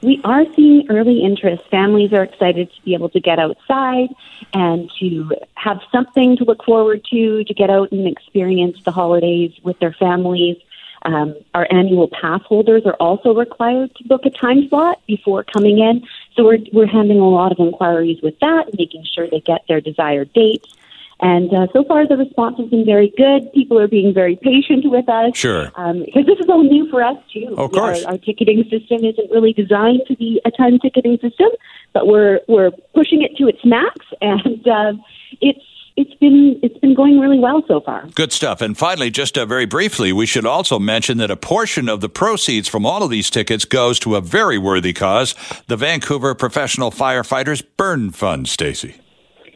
We 0.00 0.20
are 0.22 0.44
seeing 0.54 0.86
early 0.90 1.22
interest. 1.24 1.64
Families 1.70 2.12
are 2.12 2.22
excited 2.22 2.70
to 2.72 2.82
be 2.82 2.94
able 2.94 3.08
to 3.10 3.20
get 3.20 3.38
outside 3.40 4.08
and 4.54 4.90
to 5.00 5.32
have 5.54 5.80
something 5.90 6.36
to 6.36 6.44
look 6.44 6.64
forward 6.64 7.04
to, 7.10 7.42
to 7.42 7.54
get 7.54 7.68
out 7.68 7.90
and 7.90 8.06
experience 8.06 8.78
the 8.84 8.92
holidays 8.92 9.52
with 9.64 9.78
their 9.80 9.92
families. 9.92 10.56
Um, 11.02 11.34
our 11.54 11.66
annual 11.70 12.08
pass 12.08 12.42
holders 12.42 12.82
are 12.86 12.94
also 12.94 13.34
required 13.34 13.94
to 13.96 14.04
book 14.04 14.24
a 14.24 14.30
time 14.30 14.68
slot 14.68 15.00
before 15.06 15.42
coming 15.44 15.78
in. 15.78 16.06
So 16.34 16.44
we're, 16.44 16.58
we're 16.72 16.86
handling 16.86 17.20
a 17.20 17.28
lot 17.28 17.50
of 17.50 17.58
inquiries 17.58 18.20
with 18.22 18.38
that, 18.40 18.66
making 18.78 19.04
sure 19.04 19.28
they 19.28 19.40
get 19.40 19.62
their 19.68 19.80
desired 19.80 20.32
dates. 20.32 20.76
And 21.20 21.52
uh, 21.52 21.66
so 21.72 21.84
far, 21.84 22.06
the 22.06 22.16
response 22.16 22.58
has 22.58 22.68
been 22.68 22.84
very 22.84 23.12
good. 23.16 23.52
People 23.52 23.78
are 23.78 23.88
being 23.88 24.14
very 24.14 24.36
patient 24.36 24.84
with 24.84 25.08
us. 25.08 25.36
Sure. 25.36 25.72
Um, 25.74 26.04
because 26.04 26.26
this 26.26 26.38
is 26.38 26.46
all 26.48 26.62
new 26.62 26.88
for 26.90 27.02
us, 27.02 27.16
too. 27.32 27.54
Of 27.58 27.72
course. 27.72 28.04
Our, 28.04 28.12
our 28.12 28.18
ticketing 28.18 28.64
system 28.70 29.04
isn't 29.04 29.30
really 29.30 29.52
designed 29.52 30.02
to 30.06 30.16
be 30.16 30.40
a 30.44 30.50
time 30.52 30.78
ticketing 30.78 31.18
system, 31.20 31.48
but 31.92 32.06
we're, 32.06 32.40
we're 32.46 32.70
pushing 32.94 33.22
it 33.22 33.36
to 33.38 33.48
its 33.48 33.58
max, 33.64 34.06
and 34.20 34.68
uh, 34.68 34.92
it's, 35.40 35.64
it's, 35.96 36.14
been, 36.14 36.60
it's 36.62 36.78
been 36.78 36.94
going 36.94 37.18
really 37.18 37.40
well 37.40 37.64
so 37.66 37.80
far. 37.80 38.06
Good 38.14 38.32
stuff. 38.32 38.60
And 38.60 38.78
finally, 38.78 39.10
just 39.10 39.36
uh, 39.36 39.44
very 39.44 39.66
briefly, 39.66 40.12
we 40.12 40.26
should 40.26 40.46
also 40.46 40.78
mention 40.78 41.18
that 41.18 41.32
a 41.32 41.36
portion 41.36 41.88
of 41.88 42.00
the 42.00 42.08
proceeds 42.08 42.68
from 42.68 42.86
all 42.86 43.02
of 43.02 43.10
these 43.10 43.28
tickets 43.28 43.64
goes 43.64 43.98
to 44.00 44.14
a 44.14 44.20
very 44.20 44.58
worthy 44.58 44.92
cause, 44.92 45.34
the 45.66 45.76
Vancouver 45.76 46.36
Professional 46.36 46.92
Firefighters 46.92 47.64
Burn 47.76 48.12
Fund, 48.12 48.48
Stacy. 48.48 48.94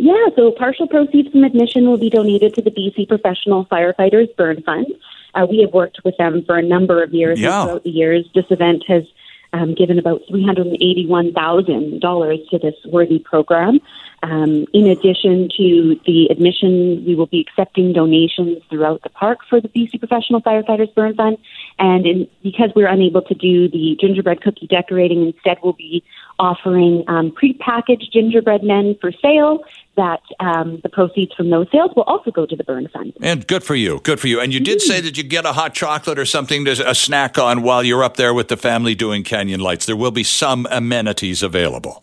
Yeah, 0.02 0.26
so 0.34 0.50
partial 0.50 0.88
proceeds 0.88 1.30
from 1.30 1.44
admission 1.44 1.88
will 1.88 1.96
be 1.96 2.10
donated 2.10 2.54
to 2.54 2.62
the 2.62 2.72
BC 2.72 3.06
Professional 3.06 3.66
Firefighters 3.66 4.34
Burn 4.34 4.60
Fund. 4.64 4.88
Uh, 5.32 5.46
we 5.48 5.60
have 5.60 5.72
worked 5.72 6.00
with 6.04 6.16
them 6.16 6.44
for 6.44 6.58
a 6.58 6.62
number 6.62 7.04
of 7.04 7.14
years. 7.14 7.38
Yeah. 7.38 7.62
Throughout 7.62 7.84
the 7.84 7.90
years, 7.90 8.28
this 8.34 8.46
event 8.50 8.82
has 8.88 9.04
um, 9.52 9.74
given 9.74 10.00
about 10.00 10.22
$381,000 10.28 12.50
to 12.50 12.58
this 12.58 12.74
worthy 12.86 13.20
program. 13.20 13.78
Um, 14.24 14.66
in 14.72 14.86
addition 14.88 15.48
to 15.56 16.00
the 16.04 16.26
admission, 16.30 17.04
we 17.04 17.14
will 17.14 17.26
be 17.26 17.40
accepting 17.40 17.92
donations 17.92 18.58
throughout 18.70 19.02
the 19.02 19.10
park 19.10 19.38
for 19.48 19.60
the 19.60 19.68
BC 19.68 20.00
Professional 20.00 20.40
Firefighters 20.40 20.92
Burn 20.94 21.14
Fund. 21.14 21.38
And 21.78 22.06
in, 22.06 22.26
because 22.42 22.72
we're 22.74 22.88
unable 22.88 23.22
to 23.22 23.34
do 23.34 23.68
the 23.68 23.96
gingerbread 24.00 24.42
cookie 24.42 24.66
decorating, 24.66 25.26
instead 25.26 25.58
we'll 25.62 25.74
be 25.74 26.02
offering 26.38 27.04
um, 27.08 27.30
prepackaged 27.32 28.10
gingerbread 28.12 28.62
men 28.62 28.96
for 29.00 29.12
sale. 29.12 29.64
That 29.94 30.22
um, 30.40 30.80
the 30.82 30.88
proceeds 30.88 31.34
from 31.34 31.50
those 31.50 31.66
sales 31.70 31.90
will 31.94 32.04
also 32.04 32.30
go 32.30 32.46
to 32.46 32.56
the 32.56 32.64
Burn 32.64 32.88
Fund. 32.88 33.12
And 33.20 33.46
good 33.46 33.62
for 33.62 33.74
you. 33.74 34.00
Good 34.02 34.20
for 34.20 34.26
you. 34.26 34.40
And 34.40 34.54
you 34.54 34.58
did 34.58 34.80
say 34.80 35.02
that 35.02 35.18
you 35.18 35.22
get 35.22 35.44
a 35.44 35.52
hot 35.52 35.74
chocolate 35.74 36.18
or 36.18 36.24
something 36.24 36.64
to 36.64 36.88
a 36.88 36.94
snack 36.94 37.38
on 37.38 37.60
while 37.60 37.82
you're 37.84 38.02
up 38.02 38.16
there 38.16 38.32
with 38.32 38.48
the 38.48 38.56
family 38.56 38.94
doing 38.94 39.22
Canyon 39.22 39.60
Lights. 39.60 39.84
There 39.84 39.94
will 39.94 40.10
be 40.10 40.24
some 40.24 40.66
amenities 40.70 41.42
available. 41.42 42.02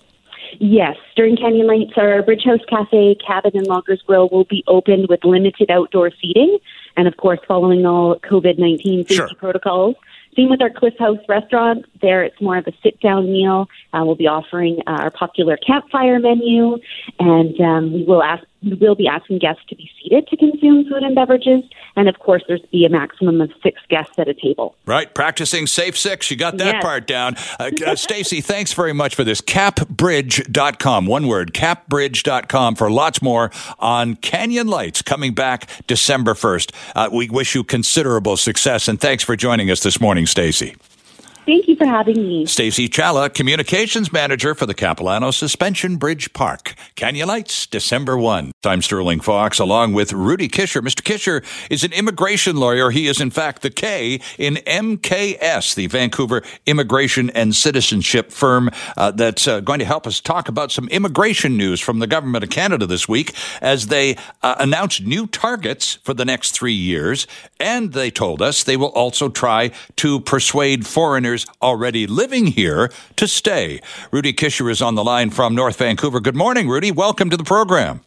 Yes, 0.59 0.97
during 1.15 1.35
Canyon 1.35 1.65
Lights, 1.65 1.93
our 1.97 2.21
Bridge 2.21 2.43
House 2.43 2.59
Cafe, 2.69 3.15
Cabin, 3.25 3.51
and 3.55 3.65
Loggers 3.65 4.01
Grill 4.05 4.29
will 4.29 4.43
be 4.45 4.63
opened 4.67 5.07
with 5.09 5.23
limited 5.23 5.71
outdoor 5.71 6.11
seating, 6.21 6.59
and 6.97 7.07
of 7.07 7.17
course, 7.17 7.39
following 7.47 7.85
all 7.85 8.19
COVID 8.19 8.59
nineteen 8.59 9.01
safety 9.03 9.15
Sure. 9.15 9.29
protocols. 9.37 9.95
Same 10.39 10.49
with 10.49 10.61
our 10.61 10.69
Cliff 10.69 10.93
House 10.97 11.17
restaurant. 11.27 11.85
There, 12.01 12.23
it's 12.23 12.39
more 12.39 12.55
of 12.55 12.65
a 12.65 12.71
sit-down 12.81 13.29
meal. 13.29 13.67
Uh, 13.91 14.03
we'll 14.05 14.15
be 14.15 14.27
offering 14.27 14.79
uh, 14.87 14.91
our 14.91 15.11
popular 15.11 15.57
campfire 15.57 16.17
menu, 16.17 16.77
and 17.19 17.59
um, 17.59 17.91
we 17.91 18.03
will 18.05 18.23
ask 18.23 18.45
we 18.61 18.73
will 18.73 18.95
be 18.95 19.07
asking 19.07 19.39
guests 19.39 19.63
to 19.69 19.75
be 19.75 19.89
seated 20.01 20.27
to 20.27 20.37
consume 20.37 20.83
food 20.85 21.03
and 21.03 21.15
beverages. 21.15 21.63
And 21.95 22.07
of 22.09 22.19
course, 22.19 22.43
there's 22.47 22.61
be 22.71 22.85
a 22.85 22.89
maximum 22.89 23.41
of 23.41 23.51
six 23.63 23.79
guests 23.89 24.13
at 24.17 24.27
a 24.27 24.33
table. 24.33 24.75
Right, 24.85 25.13
practicing 25.13 25.65
safe 25.67 25.97
six. 25.97 26.29
You 26.29 26.37
got 26.37 26.57
that 26.57 26.75
Yes. 26.75 26.83
part 26.83 27.07
down. 27.07 27.35
Uh, 27.59 27.71
uh, 27.85 27.95
Stacy, 27.95 28.41
thanks 28.53 28.73
very 28.73 28.93
much 28.93 29.15
for 29.15 29.23
this. 29.23 29.41
Capbridge.com, 29.41 31.05
one 31.05 31.27
word, 31.27 31.53
capbridge.com 31.53 32.75
for 32.75 32.89
lots 32.91 33.21
more 33.21 33.51
on 33.79 34.15
Canyon 34.15 34.67
Lights 34.67 35.01
coming 35.01 35.33
back 35.33 35.69
December 35.87 36.33
1st. 36.33 36.71
Uh, 36.95 37.09
we 37.11 37.29
wish 37.29 37.55
you 37.55 37.63
considerable 37.63 38.37
success 38.37 38.87
and 38.87 38.99
thanks 38.99 39.23
for 39.23 39.35
joining 39.35 39.69
us 39.71 39.81
this 39.81 39.99
morning, 40.01 40.25
Stacy. 40.25 40.75
Thank 41.49 41.67
you 41.67 41.75
for 41.75 41.87
having 41.87 42.27
me. 42.27 42.45
Stacy 42.45 42.87
Challa, 42.87 43.33
Communications 43.33 44.13
Manager 44.13 44.53
for 44.53 44.67
the 44.67 44.75
Capilano 44.75 45.31
Suspension 45.31 45.97
Bridge 45.97 46.31
Park. 46.31 46.75
Canyon 46.93 47.27
Lights, 47.27 47.65
December 47.65 48.19
1. 48.19 48.51
I'm 48.65 48.83
Sterling 48.83 49.19
Fox 49.19 49.57
along 49.57 49.93
with 49.93 50.13
Rudy 50.13 50.47
Kisher. 50.47 50.79
Mr. 50.83 51.01
Kisher 51.01 51.43
is 51.71 51.83
an 51.83 51.91
immigration 51.91 52.57
lawyer. 52.57 52.91
He 52.91 53.07
is, 53.07 53.19
in 53.19 53.31
fact, 53.31 53.63
the 53.63 53.71
K 53.71 54.21
in 54.37 54.57
MKS, 54.57 55.73
the 55.73 55.87
Vancouver 55.87 56.43
Immigration 56.67 57.31
and 57.31 57.55
Citizenship 57.55 58.31
firm 58.31 58.69
uh, 58.95 59.09
that's 59.09 59.47
uh, 59.47 59.59
going 59.59 59.79
to 59.79 59.85
help 59.85 60.05
us 60.05 60.21
talk 60.21 60.49
about 60.49 60.71
some 60.71 60.87
immigration 60.89 61.57
news 61.57 61.79
from 61.79 61.97
the 61.97 62.05
Government 62.05 62.43
of 62.43 62.51
Canada 62.51 62.85
this 62.85 63.09
week 63.09 63.33
as 63.59 63.87
they 63.87 64.17
uh, 64.43 64.53
announced 64.59 65.01
new 65.03 65.25
targets 65.25 65.95
for 66.03 66.13
the 66.13 66.25
next 66.25 66.51
three 66.51 66.73
years. 66.73 67.25
And 67.59 67.93
they 67.93 68.11
told 68.11 68.43
us 68.43 68.63
they 68.63 68.77
will 68.77 68.89
also 68.89 69.29
try 69.29 69.71
to 69.95 70.19
persuade 70.19 70.85
foreigners 70.85 71.38
already 71.61 72.07
living 72.07 72.47
here 72.47 72.91
to 73.15 73.27
stay. 73.27 73.81
Rudy 74.11 74.33
Kisher 74.33 74.69
is 74.71 74.81
on 74.81 74.95
the 74.95 75.03
line 75.03 75.29
from 75.29 75.55
North 75.55 75.77
Vancouver. 75.77 76.19
Good 76.19 76.35
morning, 76.35 76.69
Rudy. 76.69 76.91
Welcome 76.91 77.29
to 77.29 77.37
the 77.37 77.43
program. 77.43 78.01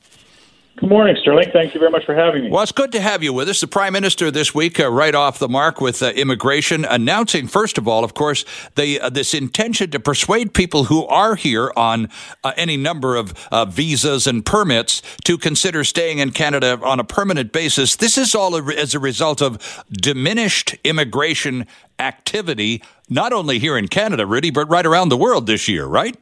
Good 0.77 0.89
morning, 0.89 1.17
Sterling. 1.21 1.51
Thank 1.53 1.75
you 1.75 1.81
very 1.81 1.93
much 1.93 2.07
for 2.07 2.15
having 2.15 2.45
me. 2.45 2.51
Well, 2.51 2.63
it's 2.63 2.73
good 2.73 2.93
to 2.93 3.01
have 3.01 3.23
you 3.23 3.33
with 3.33 3.49
us. 3.49 3.61
The 3.61 3.67
Prime 3.67 3.93
Minister 3.93 4.31
this 4.31 4.55
week, 4.55 4.81
uh, 4.81 4.91
right 4.91 5.15
off 5.15 5.39
the 5.39 5.49
mark 5.49 5.83
with 5.83 6.03
uh, 6.03 6.09
immigration, 6.13 6.87
announcing, 6.87 7.47
first 7.47 7.77
of 7.77 7.87
all, 7.87 8.05
of 8.05 8.15
course, 8.15 8.47
the, 8.75 8.99
uh, 8.99 9.11
this 9.11 9.35
intention 9.35 9.91
to 9.91 10.01
persuade 10.01 10.55
people 10.55 10.85
who 10.85 11.07
are 11.07 11.35
here 11.35 11.71
on 11.77 12.09
uh, 12.43 12.53
any 12.57 12.79
number 12.79 13.17
of 13.17 13.35
uh, 13.53 13.67
visas 13.67 14.27
and 14.27 14.47
permits 14.47 15.03
to 15.25 15.37
consider 15.37 15.85
staying 15.85 16.19
in 16.19 16.31
Canada 16.31 16.81
on 16.83 16.99
a 16.99 17.05
permanent 17.05 17.53
basis. 17.53 17.95
This 17.95 18.17
is 18.17 18.35
all 18.35 18.57
a, 18.57 18.75
as 18.75 18.95
a 18.95 18.99
result 18.99 19.43
of 19.43 19.85
diminished 19.93 20.75
immigration 20.85 21.67
activity, 21.99 22.83
not 23.11 23.35
only 23.35 23.59
here 23.59 23.77
in 23.77 23.89
Canada, 23.89 24.27
Rudy, 24.27 24.51
but 24.51 24.69
right 24.71 24.87
around 24.87 25.11
the 25.11 25.19
world 25.19 25.47
this 25.47 25.69
year, 25.69 25.85
right? 25.85 26.17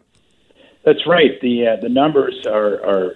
That's 0.85 1.07
right. 1.07 1.41
The 1.41 1.69
uh, 1.69 1.77
the 1.81 1.91
numbers 1.91 2.47
are 2.47 2.85
are 2.85 3.15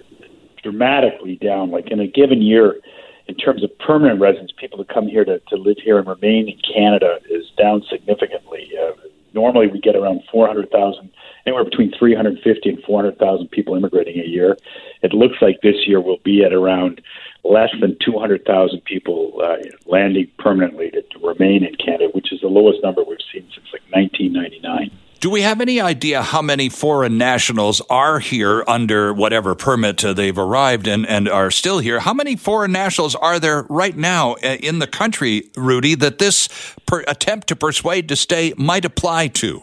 dramatically 0.65 1.37
down. 1.37 1.71
Like 1.71 1.93
in 1.93 2.01
a 2.01 2.09
given 2.09 2.43
year, 2.43 2.81
in 3.29 3.37
terms 3.37 3.63
of 3.63 3.71
permanent 3.79 4.21
residents, 4.21 4.53
people 4.59 4.79
that 4.79 4.89
come 4.89 5.07
here 5.07 5.25
to, 5.25 5.39
to 5.39 5.57
live 5.57 5.77
here 5.83 5.99
and 5.99 6.09
remain 6.09 6.49
in 6.49 6.59
Canada 6.75 7.19
is 7.31 7.45
down 7.57 7.83
significantly. 7.89 8.71
Uh, 8.81 8.93
normally, 9.33 9.67
we 9.69 9.81
get 9.81 9.97
around 9.97 10.23
400,000, 10.33 11.11
anywhere 11.47 11.65
between 11.65 11.93
350 11.99 12.69
and 12.69 12.83
400,000 12.83 13.51
people 13.51 13.77
immigrating 13.77 14.21
a 14.21 14.27
year. 14.27 14.57
It 15.03 15.13
looks 15.13 15.37
like 15.41 15.61
this 15.63 15.87
year 15.87 16.01
will 16.01 16.21
be 16.25 16.45
at 16.45 16.53
around 16.53 17.01
less 17.45 17.71
than 17.81 17.97
200,000 18.05 18.85
people 18.85 19.41
uh, 19.43 19.57
landing 19.87 20.31
permanently 20.39 20.91
to, 20.91 21.03
to 21.03 21.27
remain 21.27 21.65
in 21.65 21.75
Canada, 21.77 22.09
which 22.13 22.33
is 22.33 22.41
the 22.41 22.49
lowest 22.49 22.83
number 22.83 23.03
we've 23.05 23.19
seen 23.33 23.47
since 23.55 23.67
like 23.73 23.83
1999. 23.91 24.91
Do 25.25 25.31
we 25.31 25.41
have 25.41 25.63
any 25.63 25.81
idea 25.81 26.21
how 26.21 26.43
many 26.43 26.69
foreign 26.69 27.17
nationals 27.17 27.81
are 27.89 28.19
here 28.19 28.63
under 28.69 29.15
whatever 29.15 29.55
permit 29.55 30.05
uh, 30.05 30.13
they've 30.13 30.37
arrived 30.37 30.87
and, 30.87 31.07
and 31.07 31.31
are 31.31 31.51
still 31.51 31.79
here? 31.79 31.99
How 31.99 32.13
many 32.13 32.37
foreign 32.37 32.73
nationals 32.73 33.15
are 33.15 33.41
there 33.41 33.63
right 33.71 33.97
now 33.97 34.35
uh, 34.45 34.59
in 34.61 34.81
the 34.81 34.87
country, 34.87 35.49
Rudy, 35.57 35.95
that 35.95 36.19
this 36.19 36.51
per- 36.85 37.05
attempt 37.09 37.47
to 37.47 37.57
persuade 37.57 38.07
to 38.11 38.17
stay 38.17 38.53
might 38.59 38.85
apply 38.85 39.29
to? 39.29 39.63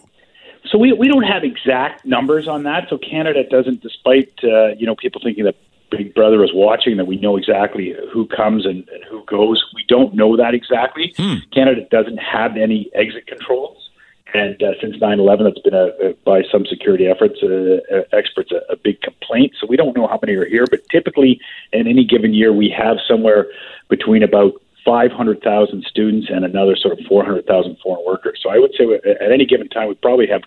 So 0.72 0.80
we 0.80 0.94
we 0.94 1.08
don't 1.08 1.26
have 1.26 1.44
exact 1.44 2.08
numbers 2.08 2.48
on 2.48 2.64
that. 2.64 2.90
So 2.90 2.98
Canada 2.98 3.44
doesn't, 3.48 3.84
despite 3.84 4.34
uh, 4.44 4.70
you 4.70 4.88
know 4.88 4.96
people 4.96 5.22
thinking 5.24 5.44
that 5.44 5.58
Big 5.92 6.16
Brother 6.16 6.44
is 6.44 6.50
watching, 6.56 6.98
that 6.98 7.06
we 7.06 7.18
know 7.18 7.38
exactly 7.38 7.94
who 8.12 8.26
comes 8.26 8.66
and, 8.66 8.90
and 8.90 9.04
who 9.12 9.24
goes. 9.26 9.64
We 9.76 9.86
don't 9.88 10.16
know 10.16 10.38
that 10.38 10.56
exactly. 10.56 11.14
Canada 11.54 11.86
doesn't 11.92 12.18
have 12.18 12.58
any 12.58 12.90
exit 12.96 13.28
controls. 13.28 13.81
And 14.34 14.62
uh, 14.64 14.74
since 14.80 14.96
9/11, 14.98 15.48
it's 15.50 15.60
been 15.60 15.74
a, 15.74 16.14
by 16.26 16.44
some 16.52 16.66
security 16.66 17.08
efforts 17.08 17.40
uh, 17.44 17.80
uh, 17.94 18.04
experts 18.14 18.52
a, 18.52 18.62
a 18.72 18.78
big 18.78 19.02
complaint. 19.02 19.54
So 19.60 19.68
we 19.68 19.76
don't 19.76 19.96
know 19.96 20.08
how 20.08 20.20
many 20.22 20.38
are 20.38 20.46
here, 20.46 20.66
but 20.70 20.88
typically 20.90 21.40
in 21.74 21.88
any 21.88 22.06
given 22.06 22.34
year 22.34 22.54
we 22.54 22.70
have 22.70 22.98
somewhere 23.08 23.48
between 23.90 24.24
about 24.24 24.54
500,000 24.86 25.84
students 25.84 26.28
and 26.30 26.44
another 26.44 26.76
sort 26.76 26.98
of 26.98 27.06
400,000 27.06 27.78
foreign 27.84 28.04
workers. 28.06 28.40
So 28.42 28.50
I 28.50 28.58
would 28.58 28.72
say 28.78 28.86
at 29.06 29.32
any 29.32 29.46
given 29.46 29.70
time 29.70 29.90
we 29.90 29.96
probably 29.96 30.28
have 30.28 30.42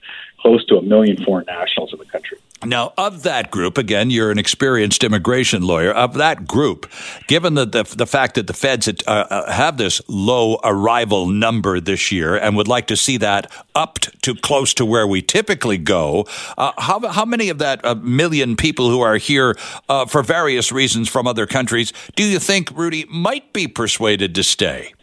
close 0.45 0.65
to 0.67 0.77
a 0.77 0.83
million 0.83 1.17
foreign 1.25 1.47
nationals 1.47 1.93
in 1.93 1.99
the 1.99 2.05
country. 2.05 2.39
Now, 2.65 2.93
of 2.97 3.23
that 3.23 3.51
group, 3.51 3.79
again, 3.79 4.11
you're 4.11 4.31
an 4.31 4.39
experienced 4.39 5.05
immigration 5.05 5.63
lawyer. 5.63 5.91
Of 5.91 6.15
that 6.15 6.47
group, 6.47 6.91
given 7.27 7.55
the 7.55 7.67
the, 7.67 7.83
the 7.83 8.07
fact 8.07 8.35
that 8.35 8.47
the 8.47 8.53
feds 8.53 8.89
uh, 8.89 8.93
uh, 9.07 9.53
have 9.53 9.77
this 9.77 10.01
low 10.09 10.59
arrival 10.63 11.27
number 11.27 11.81
this 11.81 12.13
year 12.13 12.37
and 12.37 12.57
would 12.57 12.69
like 12.69 12.87
to 12.89 12.97
see 12.97 13.17
that 13.19 13.51
upped 13.75 14.23
to 14.23 14.35
close 14.35 14.75
to 14.75 14.85
where 14.85 15.07
we 15.07 15.21
typically 15.21 15.79
go, 15.79 16.27
uh, 16.57 16.73
how 16.79 17.07
how 17.09 17.25
many 17.25 17.49
of 17.49 17.59
that 17.59 17.85
uh, 17.85 17.95
million 17.97 18.57
people 18.57 18.89
who 18.91 19.01
are 19.01 19.17
here 19.17 19.57
uh, 19.89 20.07
for 20.07 20.23
various 20.23 20.73
reasons 20.73 21.09
from 21.09 21.27
other 21.27 21.47
countries 21.47 21.93
do 22.17 22.23
you 22.23 22.39
think 22.39 22.71
Rudy 22.71 23.05
might 23.09 23.53
be 23.53 23.67
persuaded 23.69 24.35
to 24.35 24.43
stay? 24.43 24.95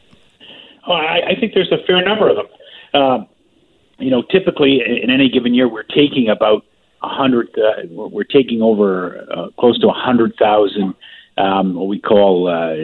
Oh, 0.88 0.94
I, 0.94 1.32
I 1.32 1.40
think 1.40 1.54
there's 1.54 1.72
a 1.72 1.84
fair 1.86 2.04
number 2.04 2.30
of 2.30 2.36
them. 2.38 2.48
Uh, 2.94 3.26
you 4.02 4.10
know, 4.10 4.24
typically 4.24 4.82
in 4.82 5.10
any 5.10 5.30
given 5.30 5.54
year, 5.54 5.68
we're 5.68 5.84
taking 5.84 6.30
about 6.30 6.66
a 7.04 7.08
hundred. 7.08 7.50
Uh, 7.58 7.88
we're 7.88 8.24
taking 8.24 8.62
over 8.62 9.26
uh, 9.32 9.50
close 9.60 9.80
to 9.80 9.88
a 9.88 9.94
hundred 9.94 10.36
thousand. 10.38 10.96
Um, 11.38 11.76
what 11.76 11.88
we 11.88 12.00
call 12.00 12.50
uh, 12.50 12.76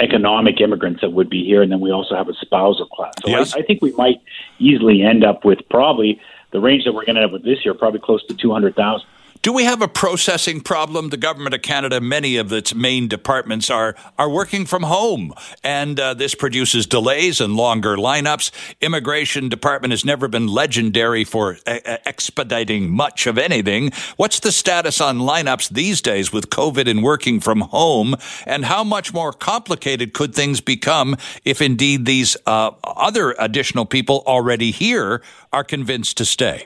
economic 0.00 0.60
immigrants 0.60 1.00
that 1.02 1.10
would 1.10 1.30
be 1.30 1.44
here, 1.44 1.62
and 1.62 1.70
then 1.70 1.80
we 1.80 1.92
also 1.92 2.16
have 2.16 2.28
a 2.28 2.34
spousal 2.34 2.86
class. 2.88 3.14
So 3.22 3.30
yes. 3.30 3.54
I, 3.54 3.60
I 3.60 3.62
think 3.62 3.80
we 3.80 3.92
might 3.92 4.20
easily 4.58 5.02
end 5.02 5.24
up 5.24 5.44
with 5.44 5.60
probably 5.70 6.20
the 6.50 6.60
range 6.60 6.84
that 6.84 6.92
we're 6.92 7.04
going 7.04 7.16
to 7.16 7.22
have 7.22 7.32
with 7.32 7.44
this 7.44 7.64
year, 7.64 7.74
probably 7.74 8.00
close 8.00 8.26
to 8.26 8.34
two 8.34 8.52
hundred 8.52 8.74
thousand. 8.74 9.08
Do 9.46 9.52
we 9.52 9.62
have 9.62 9.80
a 9.80 9.86
processing 9.86 10.60
problem? 10.60 11.10
The 11.10 11.16
government 11.16 11.54
of 11.54 11.62
Canada, 11.62 12.00
many 12.00 12.36
of 12.36 12.52
its 12.52 12.74
main 12.74 13.06
departments 13.06 13.70
are 13.70 13.94
are 14.18 14.28
working 14.28 14.66
from 14.66 14.82
home, 14.82 15.32
and 15.62 16.00
uh, 16.00 16.14
this 16.14 16.34
produces 16.34 16.84
delays 16.84 17.40
and 17.40 17.54
longer 17.54 17.96
lineups. 17.96 18.50
Immigration 18.80 19.48
department 19.48 19.92
has 19.92 20.04
never 20.04 20.26
been 20.26 20.48
legendary 20.48 21.22
for 21.22 21.58
uh, 21.64 21.78
expediting 22.04 22.90
much 22.90 23.28
of 23.28 23.38
anything. 23.38 23.92
What's 24.16 24.40
the 24.40 24.50
status 24.50 25.00
on 25.00 25.18
lineups 25.18 25.68
these 25.68 26.02
days 26.02 26.32
with 26.32 26.50
COVID 26.50 26.90
and 26.90 27.04
working 27.04 27.38
from 27.38 27.60
home? 27.60 28.16
And 28.46 28.64
how 28.64 28.82
much 28.82 29.14
more 29.14 29.32
complicated 29.32 30.12
could 30.12 30.34
things 30.34 30.60
become 30.60 31.16
if 31.44 31.62
indeed 31.62 32.04
these 32.04 32.36
uh, 32.46 32.72
other 32.82 33.36
additional 33.38 33.86
people 33.86 34.24
already 34.26 34.72
here 34.72 35.22
are 35.52 35.62
convinced 35.62 36.16
to 36.16 36.24
stay? 36.24 36.64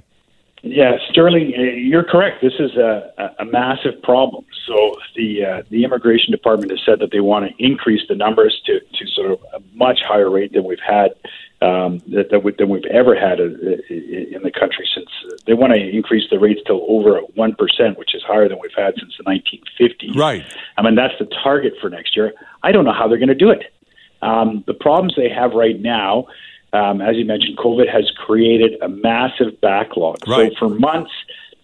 Yeah, 0.62 0.98
Sterling, 1.10 1.54
uh, 1.56 1.62
you're 1.62 2.04
correct. 2.04 2.42
This 2.42 2.52
is 2.58 2.76
a, 2.76 3.34
a 3.38 3.44
massive 3.46 4.02
problem. 4.02 4.44
So 4.66 4.94
the 5.16 5.44
uh, 5.44 5.62
the 5.70 5.84
immigration 5.84 6.32
department 6.32 6.70
has 6.70 6.80
said 6.84 6.98
that 7.00 7.10
they 7.12 7.20
want 7.20 7.46
to 7.48 7.64
increase 7.64 8.02
the 8.08 8.14
numbers 8.14 8.60
to, 8.66 8.80
to 8.80 9.06
sort 9.14 9.32
of 9.32 9.40
a 9.54 9.60
much 9.74 10.00
higher 10.06 10.28
rate 10.28 10.52
than 10.52 10.64
we've 10.64 10.78
had 10.86 11.12
um, 11.62 11.98
that, 12.08 12.30
that 12.30 12.44
we, 12.44 12.52
than 12.52 12.68
we've 12.68 12.84
ever 12.86 13.18
had 13.18 13.40
uh, 13.40 13.44
in 13.88 14.40
the 14.42 14.52
country 14.52 14.86
since 14.94 15.08
uh, 15.26 15.36
they 15.46 15.54
want 15.54 15.72
to 15.72 15.78
increase 15.78 16.28
the 16.30 16.38
rates 16.38 16.60
to 16.66 16.74
over 16.74 17.20
one 17.34 17.54
percent, 17.54 17.98
which 17.98 18.14
is 18.14 18.22
higher 18.26 18.46
than 18.46 18.58
we've 18.60 18.70
had 18.76 18.94
since 18.98 19.14
the 19.16 19.24
1950s. 19.24 20.14
Right. 20.14 20.44
I 20.76 20.82
mean 20.82 20.94
that's 20.94 21.14
the 21.18 21.28
target 21.42 21.72
for 21.80 21.88
next 21.88 22.16
year. 22.16 22.34
I 22.62 22.72
don't 22.72 22.84
know 22.84 22.92
how 22.92 23.08
they're 23.08 23.18
going 23.18 23.28
to 23.28 23.34
do 23.34 23.50
it. 23.50 23.72
Um, 24.20 24.62
the 24.66 24.74
problems 24.74 25.14
they 25.16 25.30
have 25.30 25.52
right 25.52 25.80
now 25.80 26.26
um, 26.72 27.00
as 27.00 27.16
you 27.16 27.24
mentioned, 27.24 27.58
COVID 27.58 27.92
has 27.92 28.10
created 28.16 28.80
a 28.80 28.88
massive 28.88 29.60
backlog. 29.60 30.26
Right. 30.26 30.52
So 30.52 30.68
for 30.68 30.68
months, 30.68 31.10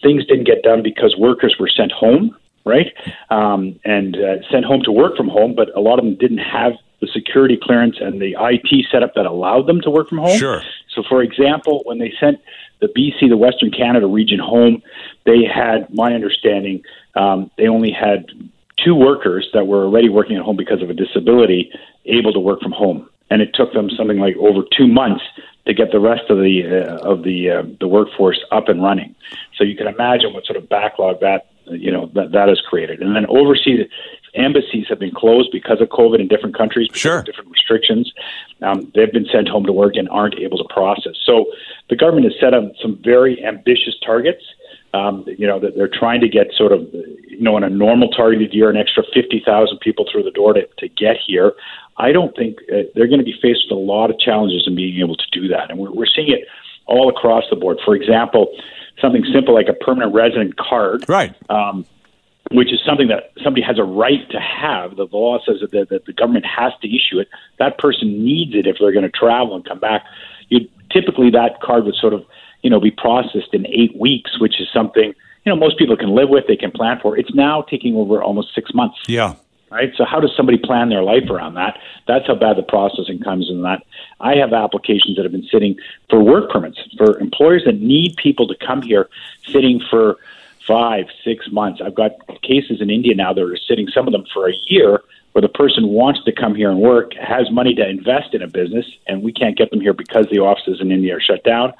things 0.02 0.26
didn't 0.26 0.44
get 0.44 0.62
done 0.62 0.82
because 0.82 1.16
workers 1.16 1.56
were 1.58 1.68
sent 1.68 1.92
home, 1.92 2.36
right? 2.64 2.92
Um, 3.30 3.78
and 3.84 4.16
uh, 4.16 4.36
sent 4.50 4.64
home 4.64 4.82
to 4.84 4.92
work 4.92 5.16
from 5.16 5.28
home, 5.28 5.54
but 5.54 5.74
a 5.76 5.80
lot 5.80 5.98
of 5.98 6.04
them 6.04 6.16
didn't 6.16 6.38
have 6.38 6.72
the 7.00 7.06
security 7.08 7.58
clearance 7.60 7.96
and 8.00 8.20
the 8.20 8.36
IT 8.38 8.86
setup 8.90 9.14
that 9.14 9.26
allowed 9.26 9.66
them 9.66 9.80
to 9.82 9.90
work 9.90 10.08
from 10.08 10.18
home. 10.18 10.38
Sure. 10.38 10.62
So, 10.88 11.02
for 11.08 11.22
example, 11.22 11.82
when 11.84 11.98
they 11.98 12.12
sent 12.18 12.40
the 12.80 12.88
BC, 12.88 13.28
the 13.28 13.36
Western 13.36 13.70
Canada 13.70 14.06
region 14.06 14.38
home, 14.38 14.82
they 15.24 15.44
had, 15.44 15.92
my 15.94 16.14
understanding, 16.14 16.82
um, 17.14 17.50
they 17.58 17.68
only 17.68 17.92
had 17.92 18.26
two 18.82 18.94
workers 18.94 19.48
that 19.52 19.66
were 19.66 19.84
already 19.84 20.08
working 20.08 20.36
at 20.36 20.42
home 20.42 20.56
because 20.56 20.82
of 20.82 20.90
a 20.90 20.94
disability 20.94 21.70
able 22.06 22.32
to 22.32 22.40
work 22.40 22.60
from 22.60 22.72
home 22.72 23.08
and 23.30 23.42
it 23.42 23.50
took 23.54 23.72
them 23.72 23.90
something 23.90 24.18
like 24.18 24.36
over 24.36 24.60
two 24.76 24.86
months 24.86 25.24
to 25.66 25.74
get 25.74 25.90
the 25.90 26.00
rest 26.00 26.30
of 26.30 26.38
the 26.38 26.62
uh, 26.64 27.08
of 27.08 27.22
the 27.24 27.50
uh, 27.50 27.62
the 27.80 27.88
workforce 27.88 28.40
up 28.52 28.68
and 28.68 28.82
running. 28.82 29.14
So 29.56 29.64
you 29.64 29.76
can 29.76 29.88
imagine 29.88 30.32
what 30.32 30.46
sort 30.46 30.56
of 30.56 30.68
backlog 30.68 31.20
that 31.20 31.50
you 31.66 31.90
know 31.90 32.10
that 32.14 32.32
that 32.32 32.48
has 32.48 32.60
created. 32.60 33.02
And 33.02 33.16
then 33.16 33.26
overseas 33.26 33.86
embassies 34.34 34.86
have 34.88 34.98
been 34.98 35.14
closed 35.14 35.50
because 35.50 35.80
of 35.80 35.88
COVID 35.88 36.20
in 36.20 36.28
different 36.28 36.56
countries, 36.56 36.88
sure. 36.92 37.22
different 37.22 37.50
restrictions. 37.50 38.12
Um, 38.62 38.92
they've 38.94 39.12
been 39.12 39.26
sent 39.32 39.48
home 39.48 39.64
to 39.64 39.72
work 39.72 39.96
and 39.96 40.08
aren't 40.10 40.38
able 40.38 40.58
to 40.58 40.64
process. 40.72 41.14
So 41.24 41.46
the 41.88 41.96
government 41.96 42.26
has 42.26 42.34
set 42.40 42.54
up 42.54 42.64
some 42.80 43.00
very 43.02 43.44
ambitious 43.44 43.94
targets. 44.04 44.44
Um, 44.96 45.24
you 45.26 45.46
know 45.46 45.60
that 45.60 45.76
they're 45.76 45.92
trying 45.92 46.20
to 46.22 46.28
get 46.28 46.46
sort 46.56 46.72
of 46.72 46.80
you 46.92 47.40
know 47.40 47.56
in 47.56 47.64
a 47.64 47.70
normal 47.70 48.08
targeted 48.08 48.54
year 48.54 48.70
an 48.70 48.76
extra 48.76 49.02
50,000 49.12 49.78
people 49.80 50.06
through 50.10 50.22
the 50.22 50.30
door 50.30 50.54
to, 50.54 50.66
to 50.78 50.88
get 50.88 51.16
here. 51.26 51.52
I 51.98 52.12
don't 52.12 52.34
think 52.36 52.58
uh, 52.72 52.88
they're 52.94 53.06
going 53.06 53.18
to 53.18 53.24
be 53.24 53.36
faced 53.42 53.64
with 53.68 53.76
a 53.76 53.80
lot 53.80 54.10
of 54.10 54.18
challenges 54.18 54.64
in 54.66 54.74
being 54.74 54.98
able 55.00 55.16
to 55.16 55.26
do 55.32 55.48
that. 55.48 55.70
And 55.70 55.78
we're, 55.78 55.92
we're 55.92 56.06
seeing 56.06 56.30
it 56.30 56.46
all 56.86 57.08
across 57.08 57.44
the 57.50 57.56
board. 57.56 57.78
For 57.84 57.94
example, 57.94 58.48
something 59.00 59.24
simple 59.32 59.54
like 59.54 59.68
a 59.68 59.72
permanent 59.72 60.14
resident 60.14 60.56
card. 60.56 61.08
Right. 61.08 61.34
Um, 61.50 61.86
which 62.52 62.72
is 62.72 62.78
something 62.86 63.08
that 63.08 63.32
somebody 63.42 63.62
has 63.62 63.76
a 63.76 63.82
right 63.82 64.30
to 64.30 64.38
have. 64.38 64.96
The 64.96 65.08
law 65.10 65.38
says 65.44 65.56
that 65.62 65.72
the, 65.72 65.84
that 65.90 66.06
the 66.06 66.12
government 66.12 66.46
has 66.46 66.72
to 66.80 66.88
issue 66.88 67.18
it. 67.18 67.28
That 67.58 67.76
person 67.78 68.24
needs 68.24 68.54
it 68.54 68.68
if 68.68 68.76
they're 68.78 68.92
going 68.92 69.04
to 69.04 69.10
travel 69.10 69.56
and 69.56 69.64
come 69.64 69.80
back. 69.80 70.04
You 70.48 70.68
typically 70.92 71.30
that 71.30 71.60
card 71.60 71.84
would 71.84 71.96
sort 71.96 72.14
of 72.14 72.24
you 72.62 72.70
know 72.70 72.80
be 72.80 72.90
processed 72.90 73.52
in 73.52 73.66
eight 73.66 73.96
weeks, 73.96 74.40
which 74.40 74.60
is 74.60 74.68
something 74.72 75.14
you 75.44 75.50
know 75.52 75.56
most 75.56 75.78
people 75.78 75.96
can 75.96 76.14
live 76.14 76.28
with. 76.28 76.46
They 76.46 76.56
can 76.56 76.70
plan 76.70 76.98
for. 77.00 77.16
It's 77.16 77.34
now 77.34 77.62
taking 77.62 77.94
over 77.96 78.22
almost 78.22 78.54
six 78.54 78.74
months. 78.74 78.98
Yeah 79.06 79.34
right? 79.70 79.92
So 79.96 80.04
how 80.04 80.20
does 80.20 80.32
somebody 80.36 80.58
plan 80.58 80.88
their 80.88 81.02
life 81.02 81.28
around 81.28 81.54
that? 81.54 81.78
That's 82.06 82.26
how 82.26 82.34
bad 82.34 82.56
the 82.56 82.62
processing 82.62 83.20
comes 83.20 83.50
in 83.50 83.62
that. 83.62 83.82
I 84.20 84.36
have 84.36 84.52
applications 84.52 85.16
that 85.16 85.24
have 85.24 85.32
been 85.32 85.48
sitting 85.50 85.76
for 86.08 86.22
work 86.22 86.50
permits 86.50 86.78
for 86.96 87.18
employers 87.18 87.64
that 87.66 87.80
need 87.80 88.16
people 88.16 88.46
to 88.48 88.54
come 88.64 88.82
here 88.82 89.08
sitting 89.46 89.80
for 89.90 90.16
five, 90.66 91.06
six 91.24 91.50
months. 91.50 91.80
I've 91.84 91.94
got 91.94 92.12
cases 92.42 92.80
in 92.80 92.90
India 92.90 93.14
now 93.14 93.32
that 93.32 93.42
are 93.42 93.56
sitting, 93.68 93.88
some 93.88 94.06
of 94.06 94.12
them 94.12 94.24
for 94.32 94.48
a 94.48 94.54
year, 94.66 95.00
where 95.32 95.42
the 95.42 95.48
person 95.48 95.88
wants 95.88 96.24
to 96.24 96.32
come 96.32 96.54
here 96.54 96.70
and 96.70 96.80
work, 96.80 97.12
has 97.14 97.50
money 97.50 97.74
to 97.74 97.88
invest 97.88 98.34
in 98.34 98.42
a 98.42 98.48
business, 98.48 98.86
and 99.06 99.22
we 99.22 99.32
can't 99.32 99.56
get 99.56 99.70
them 99.70 99.80
here 99.80 99.92
because 99.92 100.26
the 100.30 100.38
offices 100.38 100.80
in 100.80 100.90
India 100.90 101.16
are 101.16 101.20
shut 101.20 101.44
down. 101.44 101.72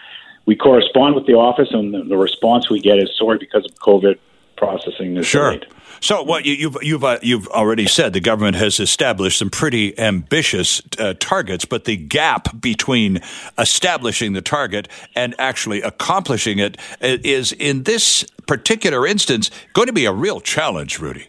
We 0.46 0.56
correspond 0.56 1.14
with 1.14 1.26
the 1.26 1.34
office, 1.34 1.68
and 1.72 1.92
the, 1.92 2.04
the 2.04 2.16
response 2.16 2.70
we 2.70 2.80
get 2.80 2.98
is 2.98 3.10
sorry 3.16 3.38
because 3.38 3.64
of 3.64 3.74
COVID 3.76 4.18
processing 4.56 5.16
is 5.16 5.26
sure. 5.26 5.50
delayed. 5.50 5.66
So, 6.00 6.22
what 6.22 6.44
you, 6.44 6.54
you've 6.54 6.76
you've 6.82 7.04
uh, 7.04 7.18
you've 7.22 7.48
already 7.48 7.86
said 7.86 8.12
the 8.12 8.20
government 8.20 8.56
has 8.56 8.80
established 8.80 9.38
some 9.38 9.50
pretty 9.50 9.98
ambitious 9.98 10.82
uh, 10.98 11.14
targets, 11.18 11.64
but 11.64 11.84
the 11.84 11.96
gap 11.96 12.60
between 12.60 13.20
establishing 13.58 14.32
the 14.32 14.42
target 14.42 14.88
and 15.14 15.34
actually 15.38 15.82
accomplishing 15.82 16.58
it 16.58 16.76
is, 17.00 17.52
in 17.52 17.84
this 17.84 18.24
particular 18.46 19.06
instance, 19.06 19.50
going 19.72 19.86
to 19.86 19.92
be 19.92 20.04
a 20.04 20.12
real 20.12 20.40
challenge, 20.40 20.98
Rudy. 20.98 21.28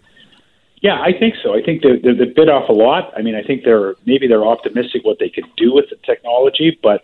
Yeah, 0.82 1.01
I 1.01 1.11
think 1.18 1.36
so. 1.41 1.55
I 1.55 1.61
think 1.63 1.82
they 1.82 1.97
they 1.97 2.26
bit 2.26 2.49
off 2.49 2.70
a 2.70 2.74
lot. 2.74 3.11
I 3.15 3.22
mean, 3.22 3.36
I 3.36 3.41
think 3.41 3.63
they're 3.63 3.95
maybe 4.05 4.28
they're 4.28 4.45
optimistic 4.45 5.03
what 5.03 5.18
they 5.20 5.30
could 5.30 5.47
do 5.55 5.74
with 5.74 5.89
the 5.89 5.95
technology, 6.05 6.78
but 6.84 7.03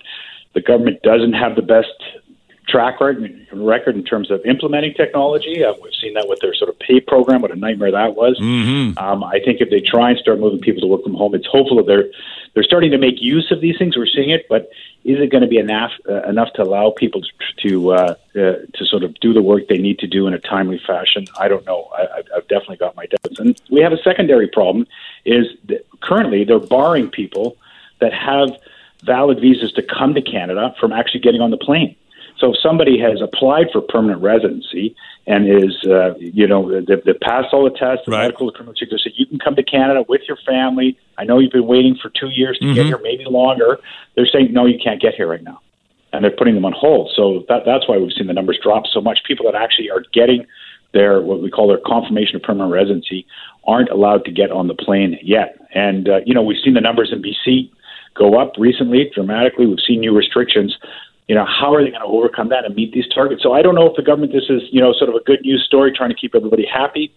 the 0.54 0.62
government 0.62 1.01
doesn't 1.04 1.34
have 1.34 1.56
the 1.56 1.62
best 1.62 1.89
track 2.68 2.99
record 3.01 3.95
in 3.95 4.04
terms 4.04 4.32
of 4.32 4.39
implementing 4.45 4.93
technology. 4.93 5.64
Uh, 5.64 5.74
we've 5.82 5.93
seen 6.01 6.14
that 6.14 6.28
with 6.28 6.39
their 6.39 6.54
sort 6.54 6.70
of 6.70 6.80
pay 6.80 6.99
program, 6.99 7.41
what 7.41 7.51
a 7.51 7.56
nightmare 7.56 7.91
that 7.91 8.16
was. 8.16 8.39
Mm-hmm. 8.39 8.97
Um, 8.97 9.24
I 9.24 9.39
think 9.43 9.60
if 9.60 9.70
they 9.70 9.82
try 9.82 10.12
and 10.12 10.20
start 10.20 10.39
moving 10.39 10.60
people 10.60 10.82
to 10.82 10.88
work 10.88 11.04
from 11.04 11.14
home, 11.14 11.36
it's 11.36 11.47
hopeful 11.47 11.78
that 11.78 11.88
they're 11.88 12.10
they're 12.54 12.64
starting 12.64 12.91
to 12.91 12.97
make 12.97 13.16
use 13.20 13.51
of 13.51 13.62
these 13.62 13.78
things. 13.78 13.97
We're 13.97 14.06
seeing 14.06 14.30
it, 14.30 14.45
but 14.47 14.70
is 15.04 15.20
it 15.20 15.32
going 15.32 15.41
to 15.41 15.47
be 15.47 15.58
enough 15.58 15.91
uh, 16.08 16.24
enough 16.24 16.54
to 16.54 16.64
allow 16.64 16.93
people 16.95 17.22
to 17.22 17.30
to, 17.68 17.91
uh, 17.93 17.95
uh, 17.95 18.16
to 18.74 18.86
sort 18.86 19.04
of 19.04 19.20
do 19.20 19.34
the 19.34 19.41
work 19.41 19.68
they 19.68 19.78
need 19.78 19.99
to 19.99 20.08
do 20.08 20.28
in 20.28 20.34
a 20.34 20.39
timely 20.39 20.80
fashion? 20.86 21.26
I 21.38 21.47
don't 21.47 21.66
know. 21.66 21.89
I, 21.95 22.22
I've 22.36 22.47
definitely 22.47 22.78
got 22.78 22.95
my 22.95 23.06
doubts. 23.08 23.39
And 23.39 23.60
we 23.72 23.82
have 23.82 23.91
a 23.91 24.01
secondary 24.04 24.47
problem: 24.47 24.88
is 25.26 25.47
that 25.66 25.86
currently 26.01 26.43
they're 26.45 26.60
barring 26.60 27.10
people 27.10 27.58
that 27.99 28.14
have 28.14 28.49
valid 29.06 29.39
visas 29.39 29.72
to 29.74 29.84
come 29.84 30.14
to 30.14 30.22
Canada 30.22 30.74
from 30.80 30.91
actually 30.91 31.22
getting 31.22 31.41
on 31.41 31.51
the 31.51 31.58
plane. 31.58 31.95
So 32.38 32.51
if 32.51 32.60
somebody 32.62 32.99
has 32.99 33.22
applied 33.22 33.68
for 33.72 33.82
permanent 33.82 34.22
residency 34.22 34.95
and 35.28 35.47
is, 35.47 35.78
uh, 35.86 36.16
you 36.18 36.47
know, 36.47 36.82
they, 36.82 36.95
they 37.06 37.14
passed 37.14 37.54
all 37.54 37.64
the 37.64 37.78
tests, 37.78 38.06
the 38.06 38.12
right. 38.12 38.24
medical, 38.24 38.47
the 38.47 38.51
criminal 38.51 38.74
check, 38.74 38.89
they 38.89 38.97
said 39.01 39.14
you 39.16 39.26
can 39.26 39.39
come 39.39 39.56
to 39.56 39.64
Canada 39.64 40.04
with 40.10 40.22
your 40.28 40.38
family. 40.45 40.97
I 41.18 41.24
know 41.24 41.39
you've 41.39 41.51
been 41.51 41.68
waiting 41.68 41.95
for 42.01 42.10
two 42.10 42.30
years 42.30 42.58
to 42.60 42.66
mm-hmm. 42.66 42.76
get 42.76 42.86
here, 42.88 42.99
maybe 43.01 43.26
longer. 43.26 43.80
They're 44.16 44.26
saying 44.26 44.51
no, 44.51 44.66
you 44.66 44.80
can't 44.84 45.01
get 45.01 45.14
here 45.14 45.28
right 45.28 45.43
now, 45.43 45.62
and 46.12 46.24
they're 46.24 46.36
putting 46.36 46.56
them 46.56 46.66
on 46.66 46.74
hold. 46.74 47.12
So 47.16 47.45
that, 47.49 47.64
that's 47.66 47.88
why 47.88 47.97
we've 47.97 48.12
seen 48.12 48.28
the 48.28 48.34
numbers 48.34 48.60
drop 48.62 48.84
so 48.91 48.99
much. 48.99 49.20
People 49.26 49.45
that 49.51 49.56
actually 49.56 49.89
are 49.89 50.04
getting 50.12 50.45
their 50.93 51.22
what 51.22 51.41
we 51.41 51.49
call 51.49 51.68
their 51.68 51.80
confirmation 51.86 52.36
of 52.36 52.43
permanent 52.43 52.72
residency 52.74 53.26
aren't 53.66 53.89
allowed 53.89 54.26
to 54.26 54.32
get 54.32 54.51
on 54.51 54.68
the 54.68 54.76
plane 54.76 55.18
yet. 55.22 55.58
And 55.74 56.10
uh, 56.10 56.20
you 56.26 56.34
know, 56.34 56.43
we've 56.43 56.62
seen 56.64 56.74
the 56.74 56.82
numbers 56.82 57.14
in 57.14 57.22
BC 57.22 57.70
go 58.16 58.39
up 58.39 58.53
recently 58.57 59.11
dramatically. 59.14 59.66
We've 59.66 59.78
seen 59.86 59.99
new 59.99 60.16
restrictions 60.16 60.76
you 61.28 61.36
know, 61.36 61.45
how 61.45 61.74
are 61.74 61.82
they 61.82 61.89
going 61.89 62.01
to 62.01 62.07
overcome 62.07 62.49
that 62.49 62.66
and 62.66 62.76
meet 62.76 62.91
these 62.91 63.07
targets? 63.14 63.41
So 63.41 63.53
I 63.53 63.61
don't 63.61 63.76
know 63.76 63.88
if 63.88 63.95
the 63.95 64.03
government, 64.03 64.34
this 64.34 64.49
is, 64.49 64.61
you 64.72 64.82
know, 64.82 64.93
sort 64.93 65.09
of 65.09 65.16
a 65.16 65.24
good 65.24 65.39
news 65.41 65.64
story 65.66 65.91
trying 65.95 66.09
to 66.09 66.16
keep 66.16 66.36
everybody 66.36 66.66
happy 66.66 67.14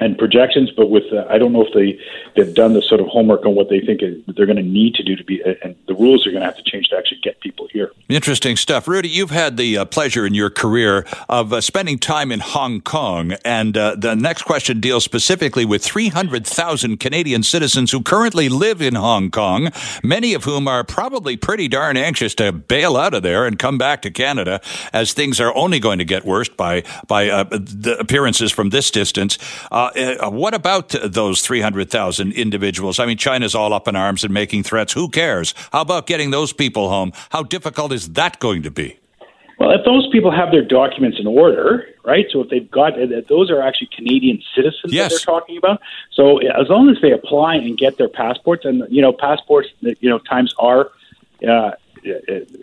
and 0.00 0.16
projections, 0.16 0.70
but 0.70 0.90
with 0.90 1.04
uh, 1.12 1.26
I 1.28 1.38
don't 1.38 1.52
know 1.52 1.64
if 1.64 1.72
they 1.74 1.98
they've 2.34 2.54
done 2.54 2.72
the 2.72 2.82
sort 2.82 3.00
of 3.00 3.06
homework 3.08 3.44
on 3.44 3.54
what 3.54 3.68
they 3.68 3.80
think 3.80 4.00
they're 4.00 4.46
going 4.46 4.56
to 4.56 4.62
need 4.62 4.94
to 4.94 5.02
do 5.02 5.16
to 5.16 5.24
be, 5.24 5.42
and 5.62 5.76
the 5.86 5.94
rules 5.94 6.26
are 6.26 6.30
going 6.30 6.40
to 6.40 6.46
have 6.46 6.56
to 6.56 6.62
change 6.62 6.88
to 6.88 6.96
actually 6.96 7.20
get 7.22 7.40
people 7.40 7.68
here. 7.70 7.92
Interesting 8.08 8.56
stuff, 8.56 8.88
Rudy. 8.88 9.08
You've 9.08 9.30
had 9.30 9.56
the 9.56 9.78
uh, 9.78 9.84
pleasure 9.84 10.24
in 10.24 10.34
your 10.34 10.50
career 10.50 11.04
of 11.28 11.52
uh, 11.52 11.60
spending 11.60 11.98
time 11.98 12.32
in 12.32 12.40
Hong 12.40 12.80
Kong, 12.80 13.32
and 13.44 13.76
uh, 13.76 13.94
the 13.96 14.14
next 14.14 14.42
question 14.42 14.80
deals 14.80 15.04
specifically 15.04 15.64
with 15.64 15.84
300,000 15.84 16.98
Canadian 16.98 17.42
citizens 17.42 17.90
who 17.90 18.02
currently 18.02 18.48
live 18.48 18.80
in 18.80 18.94
Hong 18.94 19.30
Kong, 19.30 19.70
many 20.02 20.32
of 20.32 20.44
whom 20.44 20.66
are 20.66 20.84
probably 20.84 21.36
pretty 21.36 21.68
darn 21.68 21.96
anxious 21.96 22.34
to 22.36 22.50
bail 22.52 22.96
out 22.96 23.12
of 23.12 23.22
there 23.22 23.46
and 23.46 23.58
come 23.58 23.76
back 23.76 24.00
to 24.02 24.10
Canada, 24.10 24.60
as 24.92 25.12
things 25.12 25.38
are 25.38 25.54
only 25.54 25.78
going 25.78 25.98
to 25.98 26.04
get 26.04 26.24
worse 26.24 26.48
by 26.48 26.82
by 27.06 27.28
uh, 27.28 27.44
the 27.44 27.96
appearances 27.98 28.50
from 28.50 28.70
this 28.70 28.90
distance. 28.90 29.38
Uh, 29.82 30.16
uh, 30.22 30.30
what 30.30 30.54
about 30.54 30.90
those 31.04 31.42
300,000 31.42 32.32
individuals? 32.32 33.00
I 33.00 33.06
mean, 33.06 33.16
China's 33.16 33.52
all 33.54 33.72
up 33.72 33.88
in 33.88 33.96
arms 33.96 34.22
and 34.22 34.32
making 34.32 34.62
threats. 34.62 34.92
Who 34.92 35.08
cares? 35.08 35.54
How 35.72 35.80
about 35.80 36.06
getting 36.06 36.30
those 36.30 36.52
people 36.52 36.88
home? 36.88 37.12
How 37.30 37.42
difficult 37.42 37.90
is 37.92 38.10
that 38.10 38.38
going 38.38 38.62
to 38.62 38.70
be? 38.70 38.98
Well, 39.58 39.72
if 39.72 39.84
those 39.84 40.08
people 40.12 40.30
have 40.30 40.52
their 40.52 40.64
documents 40.64 41.18
in 41.18 41.26
order, 41.26 41.84
right? 42.04 42.26
So 42.30 42.42
if 42.42 42.48
they've 42.48 42.70
got 42.70 42.92
uh, 43.00 43.22
those 43.28 43.50
are 43.50 43.60
actually 43.60 43.88
Canadian 43.94 44.40
citizens 44.54 44.92
yes. 44.92 45.10
that 45.10 45.18
they're 45.18 45.34
talking 45.34 45.56
about. 45.56 45.80
So 46.12 46.38
as 46.38 46.68
long 46.68 46.88
as 46.88 47.00
they 47.02 47.10
apply 47.10 47.56
and 47.56 47.76
get 47.76 47.98
their 47.98 48.08
passports, 48.08 48.64
and 48.64 48.84
you 48.88 49.02
know, 49.02 49.12
passports, 49.12 49.68
you 49.80 50.08
know, 50.08 50.18
times 50.18 50.54
are 50.58 50.90
uh, 51.46 51.50
uh, 51.50 51.72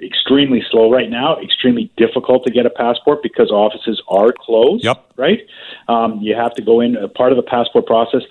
extremely 0.02 0.64
slow 0.70 0.92
right 0.92 1.10
now, 1.10 1.40
extremely 1.40 1.92
difficult 1.98 2.46
to 2.46 2.52
get 2.52 2.66
a 2.66 2.70
passport 2.70 3.24
because 3.24 3.52
offices 3.52 4.02
are 4.08 4.32
closed. 4.32 4.84
Yep. 4.84 5.14
Right? 5.18 5.48
Um, 5.88 6.20
you 6.22 6.36
have 6.36 6.54
to 6.56 6.62
go 6.62 6.82
in. 6.82 6.96
A 6.96 7.08
part 7.08 7.32
of 7.32 7.38
the 7.38 7.44
passport 7.44 7.86
process 7.86 8.22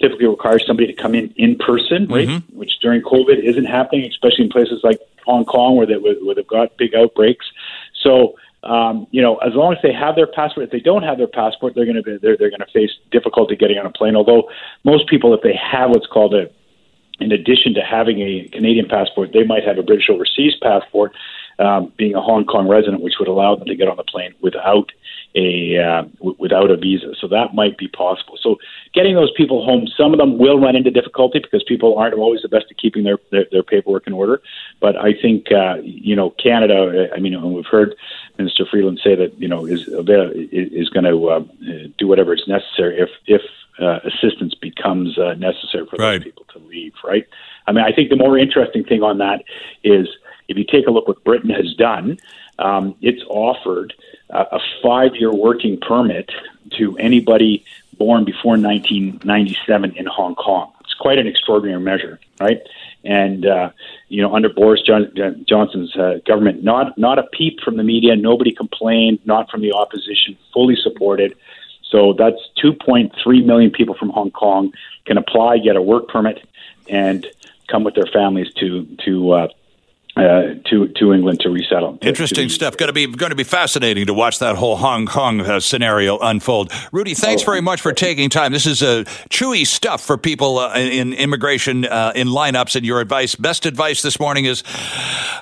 typically 0.00 0.26
requires 0.26 0.64
somebody 0.66 0.92
to 0.92 1.00
come 1.00 1.14
in 1.14 1.32
in 1.36 1.56
person, 1.56 2.06
right? 2.08 2.28
Mm-hmm. 2.28 2.58
Which 2.58 2.80
during 2.80 3.02
COVID 3.02 3.42
isn't 3.42 3.64
happening, 3.64 4.10
especially 4.10 4.44
in 4.44 4.50
places 4.50 4.80
like 4.82 4.98
Hong 5.24 5.44
Kong 5.44 5.76
where, 5.76 5.86
they, 5.86 5.94
where 5.94 6.34
they've 6.34 6.46
got 6.46 6.76
big 6.76 6.94
outbreaks. 6.94 7.46
So, 8.02 8.34
um, 8.64 9.06
you 9.10 9.22
know, 9.22 9.36
as 9.36 9.54
long 9.54 9.72
as 9.72 9.78
they 9.82 9.92
have 9.92 10.16
their 10.16 10.26
passport, 10.26 10.64
if 10.66 10.70
they 10.70 10.80
don't 10.80 11.02
have 11.02 11.18
their 11.18 11.26
passport, 11.28 11.74
they're 11.74 11.84
going 11.84 11.96
to 11.96 12.02
be 12.02 12.16
they're, 12.18 12.36
they're 12.36 12.50
going 12.50 12.60
to 12.60 12.72
face 12.72 12.90
difficulty 13.10 13.56
getting 13.56 13.78
on 13.78 13.86
a 13.86 13.90
plane. 13.90 14.16
Although 14.16 14.50
most 14.84 15.08
people, 15.08 15.34
if 15.34 15.42
they 15.42 15.54
have 15.54 15.90
what's 15.90 16.06
called 16.06 16.34
a 16.34 16.50
in 17.20 17.32
addition 17.32 17.74
to 17.74 17.80
having 17.80 18.20
a 18.20 18.48
Canadian 18.52 18.88
passport, 18.88 19.30
they 19.32 19.44
might 19.44 19.64
have 19.64 19.78
a 19.78 19.82
British 19.82 20.08
overseas 20.10 20.54
passport, 20.60 21.12
um, 21.58 21.92
being 21.96 22.14
a 22.14 22.20
Hong 22.20 22.44
Kong 22.44 22.68
resident, 22.68 23.02
which 23.02 23.14
would 23.18 23.28
allow 23.28 23.54
them 23.54 23.68
to 23.68 23.74
get 23.74 23.88
on 23.88 23.96
the 23.96 24.04
plane 24.04 24.34
without 24.40 24.90
a 25.34 25.78
uh, 25.78 26.02
w- 26.18 26.36
without 26.38 26.70
a 26.70 26.76
visa. 26.76 27.14
So 27.20 27.28
that 27.28 27.54
might 27.54 27.78
be 27.78 27.88
possible. 27.88 28.38
So 28.40 28.56
getting 28.94 29.14
those 29.14 29.32
people 29.36 29.64
home, 29.64 29.86
some 29.96 30.12
of 30.12 30.18
them 30.18 30.38
will 30.38 30.60
run 30.60 30.76
into 30.76 30.90
difficulty 30.90 31.38
because 31.38 31.62
people 31.66 31.96
aren't 31.96 32.14
always 32.14 32.42
the 32.42 32.48
best 32.48 32.66
at 32.70 32.78
keeping 32.78 33.04
their 33.04 33.18
their, 33.30 33.46
their 33.50 33.62
paperwork 33.62 34.06
in 34.06 34.12
order. 34.12 34.40
But 34.80 34.96
I 34.96 35.12
think 35.12 35.52
uh, 35.52 35.76
you 35.82 36.16
know 36.16 36.30
Canada. 36.30 37.08
I 37.14 37.20
mean, 37.20 37.40
we've 37.52 37.66
heard 37.66 37.94
Minister 38.38 38.64
Freeland 38.70 39.00
say 39.02 39.14
that 39.14 39.38
you 39.38 39.48
know 39.48 39.66
is 39.66 39.88
is 39.88 40.88
going 40.88 41.04
to 41.04 41.28
uh, 41.28 41.40
do 41.98 42.08
whatever 42.08 42.34
is 42.34 42.44
necessary 42.46 42.98
if 42.98 43.10
if 43.26 43.42
uh, 43.78 44.00
assistance 44.04 44.54
becomes 44.54 45.18
uh, 45.18 45.34
necessary 45.34 45.86
for 45.86 45.96
right. 45.96 46.18
those 46.18 46.24
people 46.24 46.44
to 46.52 46.58
leave, 46.58 46.92
right? 47.04 47.26
I 47.66 47.72
mean, 47.72 47.84
I 47.84 47.92
think 47.92 48.10
the 48.10 48.16
more 48.16 48.38
interesting 48.38 48.84
thing 48.84 49.02
on 49.02 49.18
that 49.18 49.44
is 49.82 50.08
if 50.48 50.56
you 50.56 50.64
take 50.64 50.86
a 50.86 50.90
look 50.90 51.08
what 51.08 51.22
Britain 51.24 51.50
has 51.50 51.74
done, 51.74 52.18
um, 52.58 52.94
it's 53.00 53.22
offered 53.28 53.94
uh, 54.30 54.44
a 54.52 54.60
five 54.82 55.16
year 55.16 55.32
working 55.32 55.78
permit 55.80 56.30
to 56.78 56.96
anybody 56.98 57.64
born 57.98 58.24
before 58.24 58.52
1997 58.52 59.96
in 59.96 60.06
Hong 60.06 60.34
Kong. 60.34 60.72
It's 60.80 60.94
quite 60.94 61.18
an 61.18 61.26
extraordinary 61.26 61.80
measure, 61.80 62.20
right? 62.40 62.60
And 63.04 63.46
uh, 63.46 63.70
you 64.08 64.22
know, 64.22 64.34
under 64.34 64.48
Boris 64.48 64.82
John- 64.82 65.44
Johnson's 65.48 65.96
uh, 65.96 66.18
government, 66.26 66.62
not 66.62 66.96
not 66.98 67.18
a 67.18 67.24
peep 67.24 67.60
from 67.60 67.76
the 67.76 67.82
media, 67.82 68.14
nobody 68.16 68.52
complained, 68.52 69.20
not 69.24 69.50
from 69.50 69.60
the 69.60 69.72
opposition, 69.72 70.36
fully 70.52 70.76
supported. 70.76 71.34
So 71.92 72.14
that's 72.14 72.38
2.3 72.64 73.44
million 73.44 73.70
people 73.70 73.94
from 73.94 74.08
Hong 74.08 74.30
Kong 74.30 74.72
can 75.04 75.18
apply, 75.18 75.58
get 75.58 75.76
a 75.76 75.82
work 75.82 76.08
permit, 76.08 76.42
and 76.88 77.26
come 77.68 77.84
with 77.84 77.94
their 77.94 78.10
families 78.12 78.52
to 78.54 78.84
to 79.04 79.32
uh, 79.32 79.48
uh, 80.16 80.54
to 80.66 80.88
to 80.88 81.12
England 81.12 81.40
to 81.40 81.48
resettle. 81.48 81.98
Interesting 82.02 82.48
to 82.48 82.54
stuff. 82.54 82.76
Going 82.76 82.88
to 82.88 82.92
be 82.92 83.06
going 83.06 83.30
to 83.30 83.36
be 83.36 83.44
fascinating 83.44 84.06
to 84.06 84.14
watch 84.14 84.40
that 84.40 84.56
whole 84.56 84.76
Hong 84.76 85.06
Kong 85.06 85.40
uh, 85.40 85.58
scenario 85.58 86.18
unfold. 86.18 86.70
Rudy, 86.92 87.14
thanks 87.14 87.42
oh. 87.42 87.46
very 87.46 87.62
much 87.62 87.80
for 87.80 87.92
taking 87.92 88.28
time. 88.28 88.52
This 88.52 88.66
is 88.66 88.82
uh, 88.82 89.04
chewy 89.30 89.66
stuff 89.66 90.04
for 90.04 90.18
people 90.18 90.58
uh, 90.58 90.74
in 90.74 91.14
immigration 91.14 91.86
uh, 91.86 92.12
in 92.14 92.28
lineups. 92.28 92.76
And 92.76 92.84
your 92.84 93.00
advice, 93.00 93.34
best 93.34 93.64
advice 93.64 94.02
this 94.02 94.20
morning 94.20 94.44
is 94.44 94.62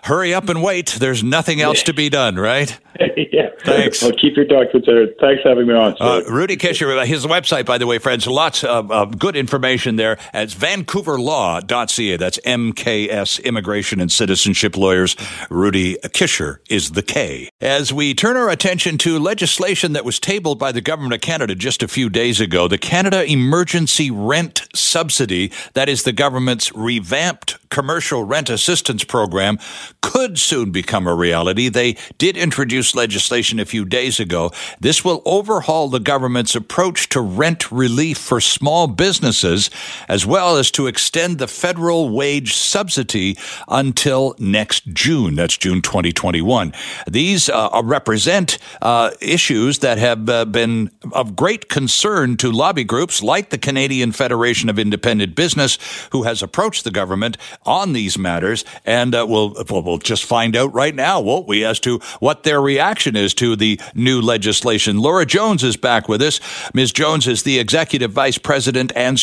hurry 0.04 0.32
up 0.32 0.48
and 0.48 0.62
wait. 0.62 0.96
There's 1.00 1.24
nothing 1.24 1.60
else 1.60 1.82
to 1.84 1.92
be 1.92 2.08
done, 2.08 2.36
right? 2.36 2.78
yeah. 3.32 3.48
Thanks. 3.64 4.02
Well, 4.02 4.12
keep 4.12 4.36
your 4.36 4.46
dog 4.46 4.70
considered. 4.70 5.16
Thanks 5.20 5.42
for 5.42 5.48
having 5.48 5.66
me 5.66 5.74
on. 5.74 5.96
Uh, 5.98 6.22
Rudy 6.28 6.56
Kisher, 6.56 7.04
his 7.06 7.26
website, 7.26 7.66
by 7.66 7.78
the 7.78 7.86
way, 7.86 7.98
friends, 7.98 8.26
lots 8.26 8.62
of, 8.64 8.90
of 8.90 9.18
good 9.18 9.36
information 9.36 9.96
there. 9.96 10.18
It's 10.32 10.54
vancouverlaw.ca. 10.54 12.16
That's 12.16 12.38
MKS 12.40 13.44
Immigration 13.44 14.00
and 14.00 14.12
Citizenship 14.12 14.59
lawyers. 14.76 15.16
Rudy 15.48 15.96
Kisher 16.04 16.58
is 16.68 16.90
the 16.90 17.02
K. 17.02 17.48
As 17.60 17.92
we 17.92 18.14
turn 18.14 18.36
our 18.36 18.50
attention 18.50 18.98
to 18.98 19.18
legislation 19.18 19.92
that 19.92 20.04
was 20.04 20.18
tabled 20.18 20.58
by 20.58 20.72
the 20.72 20.80
Government 20.80 21.14
of 21.14 21.20
Canada 21.20 21.54
just 21.54 21.82
a 21.82 21.88
few 21.88 22.08
days 22.08 22.40
ago, 22.40 22.68
the 22.68 22.78
Canada 22.78 23.24
Emergency 23.24 24.10
Rent 24.10 24.66
Subsidy, 24.74 25.52
that 25.74 25.88
is 25.88 26.02
the 26.02 26.12
government's 26.12 26.74
revamped 26.74 27.56
commercial 27.70 28.24
rent 28.24 28.50
assistance 28.50 29.04
program, 29.04 29.58
could 30.02 30.38
soon 30.38 30.72
become 30.72 31.06
a 31.06 31.14
reality. 31.14 31.68
They 31.68 31.96
did 32.18 32.36
introduce 32.36 32.94
legislation 32.94 33.60
a 33.60 33.64
few 33.64 33.84
days 33.84 34.18
ago. 34.18 34.50
This 34.80 35.04
will 35.04 35.22
overhaul 35.24 35.88
the 35.88 36.00
government's 36.00 36.56
approach 36.56 37.08
to 37.10 37.20
rent 37.20 37.70
relief 37.70 38.18
for 38.18 38.40
small 38.40 38.88
businesses, 38.88 39.70
as 40.08 40.26
well 40.26 40.56
as 40.56 40.70
to 40.72 40.88
extend 40.88 41.38
the 41.38 41.46
federal 41.46 42.10
wage 42.10 42.54
subsidy 42.54 43.38
until 43.68 44.34
next 44.52 44.86
June. 44.92 45.34
That's 45.34 45.56
June 45.56 45.82
2021. 45.82 46.72
These 47.06 47.48
uh, 47.48 47.80
represent 47.84 48.58
uh, 48.82 49.10
issues 49.20 49.78
that 49.80 49.98
have 49.98 50.28
uh, 50.28 50.44
been 50.44 50.90
of 51.12 51.36
great 51.36 51.68
concern 51.68 52.36
to 52.38 52.50
lobby 52.50 52.84
groups 52.84 53.22
like 53.22 53.50
the 53.50 53.58
Canadian 53.58 54.12
Federation 54.12 54.68
of 54.68 54.78
Independent 54.78 55.34
Business, 55.34 55.78
who 56.12 56.24
has 56.24 56.42
approached 56.42 56.84
the 56.84 56.90
government 56.90 57.36
on 57.64 57.92
these 57.92 58.18
matters. 58.18 58.64
And 58.84 59.14
uh, 59.14 59.26
we'll, 59.28 59.54
we'll 59.68 59.98
just 59.98 60.24
find 60.24 60.56
out 60.56 60.72
right 60.72 60.94
now, 60.94 61.20
won't 61.20 61.46
we, 61.46 61.64
as 61.64 61.80
to 61.80 61.98
what 62.20 62.42
their 62.42 62.60
reaction 62.60 63.16
is 63.16 63.34
to 63.34 63.56
the 63.56 63.80
new 63.94 64.20
legislation. 64.20 64.98
Laura 64.98 65.26
Jones 65.26 65.62
is 65.62 65.76
back 65.76 66.08
with 66.08 66.22
us. 66.22 66.40
Ms. 66.74 66.92
Jones 66.92 67.26
is 67.26 67.42
the 67.42 67.58
Executive 67.58 68.12
Vice 68.12 68.38
President 68.38 68.92
and 68.94 69.18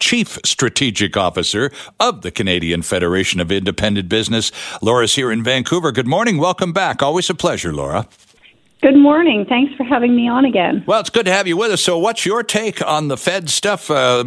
Chief 0.00 0.38
Strategic 0.44 1.16
Officer 1.16 1.70
of 2.00 2.22
the 2.22 2.30
Canadian 2.30 2.82
Federation 2.82 3.40
of 3.40 3.50
Independent 3.52 4.08
Business. 4.08 4.52
Laura's 4.80 5.14
here 5.14 5.32
in 5.32 5.42
Vancouver. 5.42 5.92
Good 5.92 6.06
morning. 6.06 6.38
Welcome 6.38 6.72
back. 6.72 7.02
Always 7.02 7.28
a 7.30 7.34
pleasure, 7.34 7.72
Laura. 7.72 8.08
Good 8.82 8.96
morning. 8.96 9.46
Thanks 9.48 9.72
for 9.76 9.84
having 9.84 10.16
me 10.16 10.28
on 10.28 10.44
again. 10.44 10.82
Well, 10.88 10.98
it's 10.98 11.08
good 11.08 11.26
to 11.26 11.32
have 11.32 11.46
you 11.46 11.56
with 11.56 11.70
us. 11.70 11.84
So, 11.84 11.98
what's 11.98 12.26
your 12.26 12.42
take 12.42 12.84
on 12.84 13.06
the 13.06 13.16
Fed 13.16 13.48
stuff? 13.48 13.88
Uh, 13.88 14.24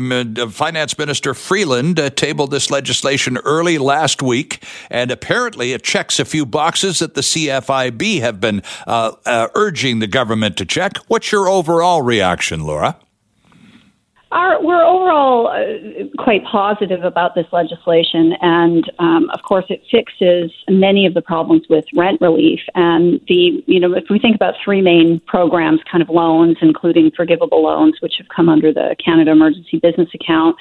Finance 0.50 0.98
Minister 0.98 1.34
Freeland 1.34 2.00
uh, 2.00 2.10
tabled 2.10 2.52
this 2.52 2.72
legislation 2.72 3.38
early 3.40 3.78
last 3.78 4.22
week, 4.22 4.64
and 4.90 5.12
apparently 5.12 5.74
it 5.74 5.84
checks 5.84 6.22
a 6.22 6.26
few 6.26 6.46
boxes 6.46 7.00
that 7.00 7.16
the 7.16 7.22
CFIB 7.22 8.22
have 8.22 8.40
been 8.40 8.64
uh, 8.88 9.12
uh, 9.26 9.50
urging 9.56 10.00
the 10.00 10.08
government 10.08 10.56
to 10.56 10.66
check. 10.66 11.00
What's 11.08 11.34
your 11.34 11.50
overall 11.50 12.02
reaction, 12.02 12.62
Laura? 12.62 12.98
We're 14.66 14.84
overall 14.84 15.48
uh, 15.48 16.06
quite 16.22 16.44
positive 16.44 17.04
about 17.04 17.36
this 17.36 17.46
legislation, 17.52 18.34
and 18.42 18.92
um, 19.00 19.30
of 19.30 19.42
course, 19.44 19.66
it 19.70 19.84
fixes 19.90 20.52
many 20.68 21.06
of 21.06 21.14
the 21.14 21.22
problems 21.22 21.64
with 21.70 21.86
rent 21.96 22.20
relief. 22.20 22.60
And 22.74 23.22
the, 23.28 23.64
you 23.66 23.80
know, 23.80 23.94
if 23.94 24.06
we 24.10 24.20
think 24.20 24.36
about 24.36 24.56
three 24.64 24.82
main 24.82 25.22
programs, 25.28 25.82
kind 25.90 26.02
of 26.02 26.10
loans, 26.10 26.58
including 26.62 27.12
forgivable 27.16 27.64
loans, 27.64 27.98
which 28.02 28.16
have 28.18 28.28
come 28.28 28.50
under 28.50 28.74
the 28.74 28.96
Canada 29.04 29.32
Emergency 29.32 29.78
Business 29.78 30.10
Account, 30.14 30.56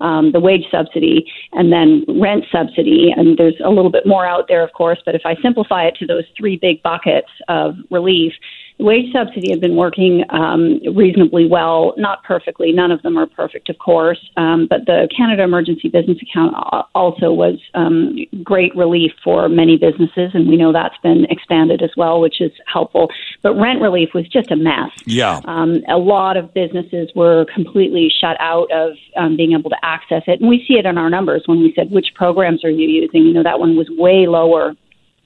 um, 0.00 0.32
the 0.32 0.40
wage 0.40 0.64
subsidy, 0.70 1.30
and 1.52 1.72
then 1.72 2.04
rent 2.08 2.44
subsidy. 2.50 3.12
And 3.16 3.36
there's 3.36 3.60
a 3.64 3.70
little 3.70 3.90
bit 3.90 4.06
more 4.06 4.26
out 4.26 4.46
there, 4.48 4.64
of 4.64 4.72
course, 4.72 4.98
but 5.04 5.14
if 5.14 5.22
I 5.24 5.36
simplify 5.42 5.84
it 5.84 5.94
to 5.96 6.06
those 6.06 6.24
three 6.36 6.56
big 6.56 6.82
buckets 6.82 7.28
of 7.48 7.76
relief, 7.90 8.32
wage 8.80 9.12
subsidy 9.12 9.50
had 9.50 9.60
been 9.60 9.76
working 9.76 10.24
um, 10.30 10.80
reasonably 10.94 11.46
well, 11.46 11.94
not 11.96 12.22
perfectly. 12.24 12.72
None 12.72 12.90
of 12.90 13.02
them 13.02 13.16
are 13.16 13.26
perfect, 13.26 13.68
of 13.68 13.78
course. 13.78 14.18
Um, 14.36 14.66
but 14.68 14.86
the 14.86 15.08
Canada 15.16 15.42
Emergency 15.42 15.88
Business 15.88 16.18
Account 16.22 16.54
also 16.94 17.32
was 17.32 17.58
um, 17.74 18.16
great 18.42 18.74
relief 18.76 19.12
for 19.22 19.48
many 19.48 19.76
businesses, 19.76 20.30
and 20.34 20.48
we 20.48 20.56
know 20.56 20.72
that's 20.72 20.96
been 21.02 21.26
expanded 21.30 21.82
as 21.82 21.90
well, 21.96 22.20
which 22.20 22.40
is 22.40 22.52
helpful. 22.66 23.08
But 23.42 23.54
rent 23.54 23.80
relief 23.80 24.10
was 24.14 24.26
just 24.28 24.50
a 24.50 24.56
mess. 24.56 24.90
Yeah. 25.06 25.40
Um, 25.44 25.82
a 25.88 25.98
lot 25.98 26.36
of 26.36 26.52
businesses 26.54 27.10
were 27.14 27.46
completely 27.54 28.10
shut 28.20 28.36
out 28.40 28.70
of 28.72 28.92
um, 29.16 29.36
being 29.36 29.52
able 29.52 29.70
to 29.70 29.78
access 29.82 30.22
it, 30.26 30.40
and 30.40 30.48
we 30.48 30.64
see 30.66 30.74
it 30.74 30.86
in 30.86 30.98
our 30.98 31.10
numbers 31.10 31.42
when 31.46 31.60
we 31.60 31.72
said 31.74 31.90
which 31.90 32.14
programs 32.14 32.64
are 32.64 32.70
you 32.70 32.88
using. 32.88 33.24
You 33.24 33.32
know 33.32 33.42
that 33.42 33.60
one 33.60 33.76
was 33.76 33.88
way 33.90 34.26
lower 34.26 34.74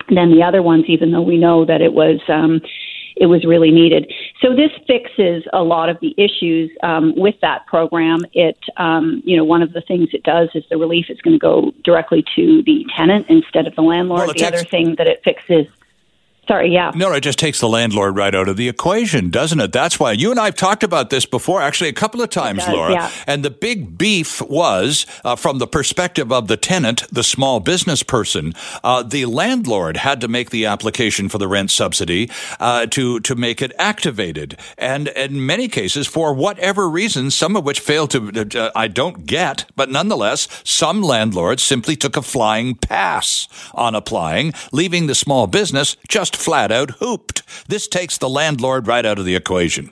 than 0.09 0.31
the 0.31 0.43
other 0.43 0.63
ones, 0.63 0.85
even 0.89 1.13
though 1.13 1.23
we 1.23 1.39
know 1.39 1.65
that 1.65 1.81
it 1.81 1.93
was 1.93 2.21
um, 2.29 2.61
it 3.17 3.27
was 3.27 3.45
really 3.45 3.71
needed. 3.71 4.12
So 4.41 4.55
this 4.55 4.71
fixes 4.87 5.45
a 5.53 5.62
lot 5.62 5.89
of 5.89 5.99
the 6.01 6.15
issues 6.19 6.71
um, 6.83 7.15
with 7.17 7.37
that 7.41 7.67
program. 7.67 8.21
It, 8.33 8.59
um, 8.77 9.23
you 9.25 9.37
know, 9.37 9.45
one 9.45 9.62
of 9.62 9.73
the 9.73 9.81
things 9.81 10.09
it 10.12 10.23
does 10.23 10.49
is 10.55 10.65
the 10.71 10.77
relief 10.77 11.07
is 11.09 11.21
going 11.21 11.35
to 11.35 11.39
go 11.39 11.73
directly 11.85 12.25
to 12.37 12.62
the 12.65 12.85
tenant 12.97 13.27
instead 13.29 13.67
of 13.67 13.75
the 13.77 13.83
landlord. 13.83 14.21
Well, 14.21 14.29
the 14.29 14.35
takes- 14.35 14.49
other 14.49 14.65
thing 14.65 14.97
that 14.97 15.07
it 15.07 15.23
fixes. 15.25 15.67
Sorry, 16.47 16.73
yeah. 16.73 16.93
No, 16.95 17.13
it 17.13 17.21
just 17.23 17.39
takes 17.39 17.61
the 17.61 17.69
landlord 17.69 18.17
right 18.17 18.35
out 18.35 18.49
of 18.49 18.57
the 18.57 18.69
equation, 18.69 19.31
doesn't 19.31 19.61
it? 19.61 19.73
That's 19.73 19.99
why 19.99 20.13
you 20.13 20.31
and 20.31 20.39
I 20.39 20.47
have 20.47 20.57
talked 20.57 20.83
about 20.83 21.09
this 21.11 21.25
before, 21.25 21.63
actually, 21.63 21.89
a 21.89 21.95
couple 21.95 22.21
of 22.21 22.29
times, 22.29 22.65
does, 22.65 22.75
Laura. 22.75 22.93
yeah. 22.93 23.11
And 23.27 23.43
the 23.43 23.51
big 23.51 23.97
beef 23.97 24.43
was 24.43 25.07
uh, 25.25 25.37
from 25.37 25.59
the 25.59 25.67
perspective 25.67 26.31
of 26.31 26.49
the 26.49 26.57
tenant, 26.59 27.05
the 27.11 27.25
small 27.25 27.61
business 27.61 28.03
person. 28.03 28.53
Uh, 28.83 29.03
the 29.03 29.25
landlord 29.25 29.97
had 29.97 30.21
to 30.21 30.29
make 30.29 30.51
the 30.51 30.67
application 30.67 31.29
for 31.29 31.39
the 31.39 31.49
rent 31.49 31.71
subsidy 31.71 32.31
uh, 32.61 32.87
to 32.87 33.21
to 33.21 33.35
make 33.35 33.63
it 33.63 33.73
activated, 33.79 34.59
and 34.77 35.09
in 35.09 35.45
many 35.47 35.69
cases, 35.69 36.07
for 36.07 36.35
whatever 36.35 36.89
reason, 36.89 37.31
some 37.31 37.57
of 37.57 37.65
which 37.65 37.81
failed 37.81 38.11
to, 38.11 38.61
uh, 38.61 38.71
I 38.75 38.89
don't 38.89 39.25
get, 39.27 39.65
but 39.77 39.91
nonetheless, 39.91 40.49
some 40.63 41.03
landlords 41.03 41.63
simply 41.63 41.97
took 41.97 42.17
a 42.17 42.23
flying 42.23 42.75
pass 42.75 43.49
on 43.75 43.95
applying, 43.95 44.53
leaving 44.73 45.07
the 45.07 45.15
small 45.15 45.47
business 45.47 45.97
just 46.09 46.34
flat 46.37 46.72
out 46.72 46.91
hooped. 46.93 47.43
This 47.68 47.89
takes 47.89 48.18
the 48.18 48.28
landlord 48.28 48.87
right 48.87 49.05
out 49.05 49.18
of 49.18 49.24
the 49.24 49.35
equation. 49.35 49.91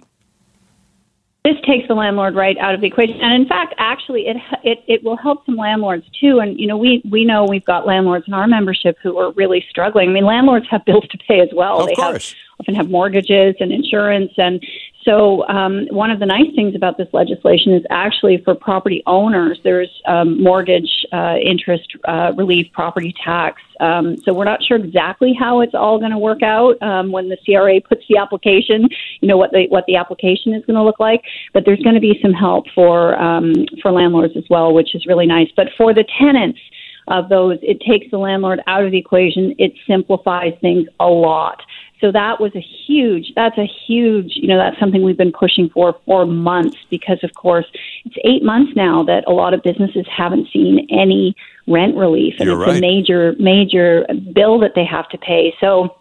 This 1.45 1.57
takes 1.66 1.88
the 1.88 1.95
landlord 1.95 2.36
right 2.36 2.57
out 2.59 2.72
of 2.72 2.80
the 2.80 2.86
equation, 2.86 3.20
and 3.20 3.34
in 3.34 3.49
fact, 3.49 3.74
actually, 3.76 4.28
it 4.28 4.36
it 4.62 4.84
it 4.86 5.03
will 5.03 5.16
help 5.16 5.45
some 5.45 5.57
landlords 5.57 6.05
too. 6.20 6.38
And 6.38 6.59
you 6.59 6.68
know, 6.68 6.76
we 6.76 7.03
we 7.11 7.24
know 7.24 7.45
we've 7.45 7.64
got 7.64 7.84
landlords 7.84 8.28
in 8.28 8.34
our 8.34 8.47
membership 8.47 8.97
who 9.03 9.18
are 9.18 9.32
really 9.32 9.64
struggling. 9.68 10.11
I 10.11 10.12
mean, 10.12 10.24
landlords 10.24 10.66
have 10.70 10.84
bills 10.84 11.09
to 11.09 11.18
pay 11.26 11.40
as 11.40 11.49
well. 11.53 11.80
Of 11.80 11.88
they 11.88 11.95
course. 11.95 12.30
have 12.30 12.38
often 12.61 12.74
have 12.76 12.90
mortgages 12.90 13.57
and 13.59 13.72
insurance, 13.72 14.30
and 14.36 14.64
so 15.05 15.47
um, 15.49 15.87
one 15.91 16.11
of 16.11 16.21
the 16.21 16.27
nice 16.27 16.55
things 16.55 16.77
about 16.77 16.97
this 16.97 17.09
legislation 17.13 17.75
is 17.75 17.83
actually 17.91 18.41
for 18.45 18.55
property 18.55 19.03
owners, 19.07 19.59
there's 19.65 19.91
um, 20.07 20.43
mortgage 20.43 20.91
uh, 21.13 21.37
interest 21.45 21.89
uh, 22.05 22.33
relief, 22.37 22.67
property 22.73 23.13
tax. 23.25 23.61
Um, 23.81 24.17
so 24.25 24.33
we're 24.33 24.45
not 24.45 24.63
sure 24.63 24.77
exactly 24.77 25.35
how 25.39 25.61
it's 25.61 25.75
all 25.75 25.99
going 25.99 26.13
to 26.13 26.19
work 26.19 26.43
out 26.43 26.81
um, 26.83 27.11
when 27.11 27.29
the 27.29 27.37
CRA 27.45 27.81
puts 27.81 28.05
the 28.09 28.17
application. 28.17 28.89
You 29.21 29.29
know 29.29 29.37
what 29.37 29.51
the 29.51 29.67
what 29.71 29.85
the 29.87 29.97
application 29.97 30.55
is 30.55 30.65
going 30.67 30.77
to 30.77 30.85
look 30.85 31.01
like, 31.01 31.23
but 31.53 31.65
there's 31.65 31.83
going 31.83 31.97
to 31.97 32.01
be 32.01 32.19
some 32.23 32.33
help 32.33 32.67
for 32.75 33.21
um, 33.21 33.53
for 33.83 33.91
landlords 33.91 34.35
as 34.37 34.45
well, 34.49 34.73
which 34.73 34.95
is 34.95 35.07
really 35.07 35.27
nice. 35.27 35.49
But 35.57 35.69
for 35.77 35.93
the 35.93 36.05
tenants 36.21 36.61
of 37.09 37.29
those, 37.29 37.59
it 37.63 37.81
takes 37.81 38.11
the 38.11 38.19
landlord 38.19 38.61
out 38.67 38.85
of 38.85 38.93
the 38.93 38.99
equation. 38.99 39.55
It 39.59 39.73
simplifies 39.89 40.53
things 40.61 40.87
a 41.01 41.07
lot. 41.07 41.61
So 42.03 42.11
that 42.11 42.41
was 42.41 42.53
a 42.57 42.61
huge, 42.61 43.33
that's 43.37 43.57
a 43.57 43.65
huge, 43.87 44.33
you 44.35 44.49
know, 44.49 44.59
that's 44.59 44.79
something 44.81 45.05
we've 45.05 45.17
been 45.17 45.33
pushing 45.33 45.71
for 45.71 45.97
for 46.05 46.27
months 46.27 46.77
because, 46.91 47.19
of 47.23 47.33
course, 47.35 47.67
it's 48.05 48.17
eight 48.25 48.43
months 48.43 48.73
now 48.75 49.05
that 49.05 49.23
a 49.29 49.33
lot 49.33 49.55
of 49.55 49.63
businesses 49.63 50.05
haven't 50.15 50.49
seen 50.53 50.85
any 50.91 51.37
rent 51.69 51.97
relief. 51.97 52.35
And 52.41 52.49
You're 52.49 52.61
it's 52.61 52.69
right. 52.69 52.79
a 52.79 52.81
major, 52.81 53.35
major 53.39 54.05
bill 54.35 54.59
that 54.59 54.73
they 54.75 54.85
have 54.85 55.09
to 55.11 55.19
pay. 55.19 55.55
So, 55.61 55.97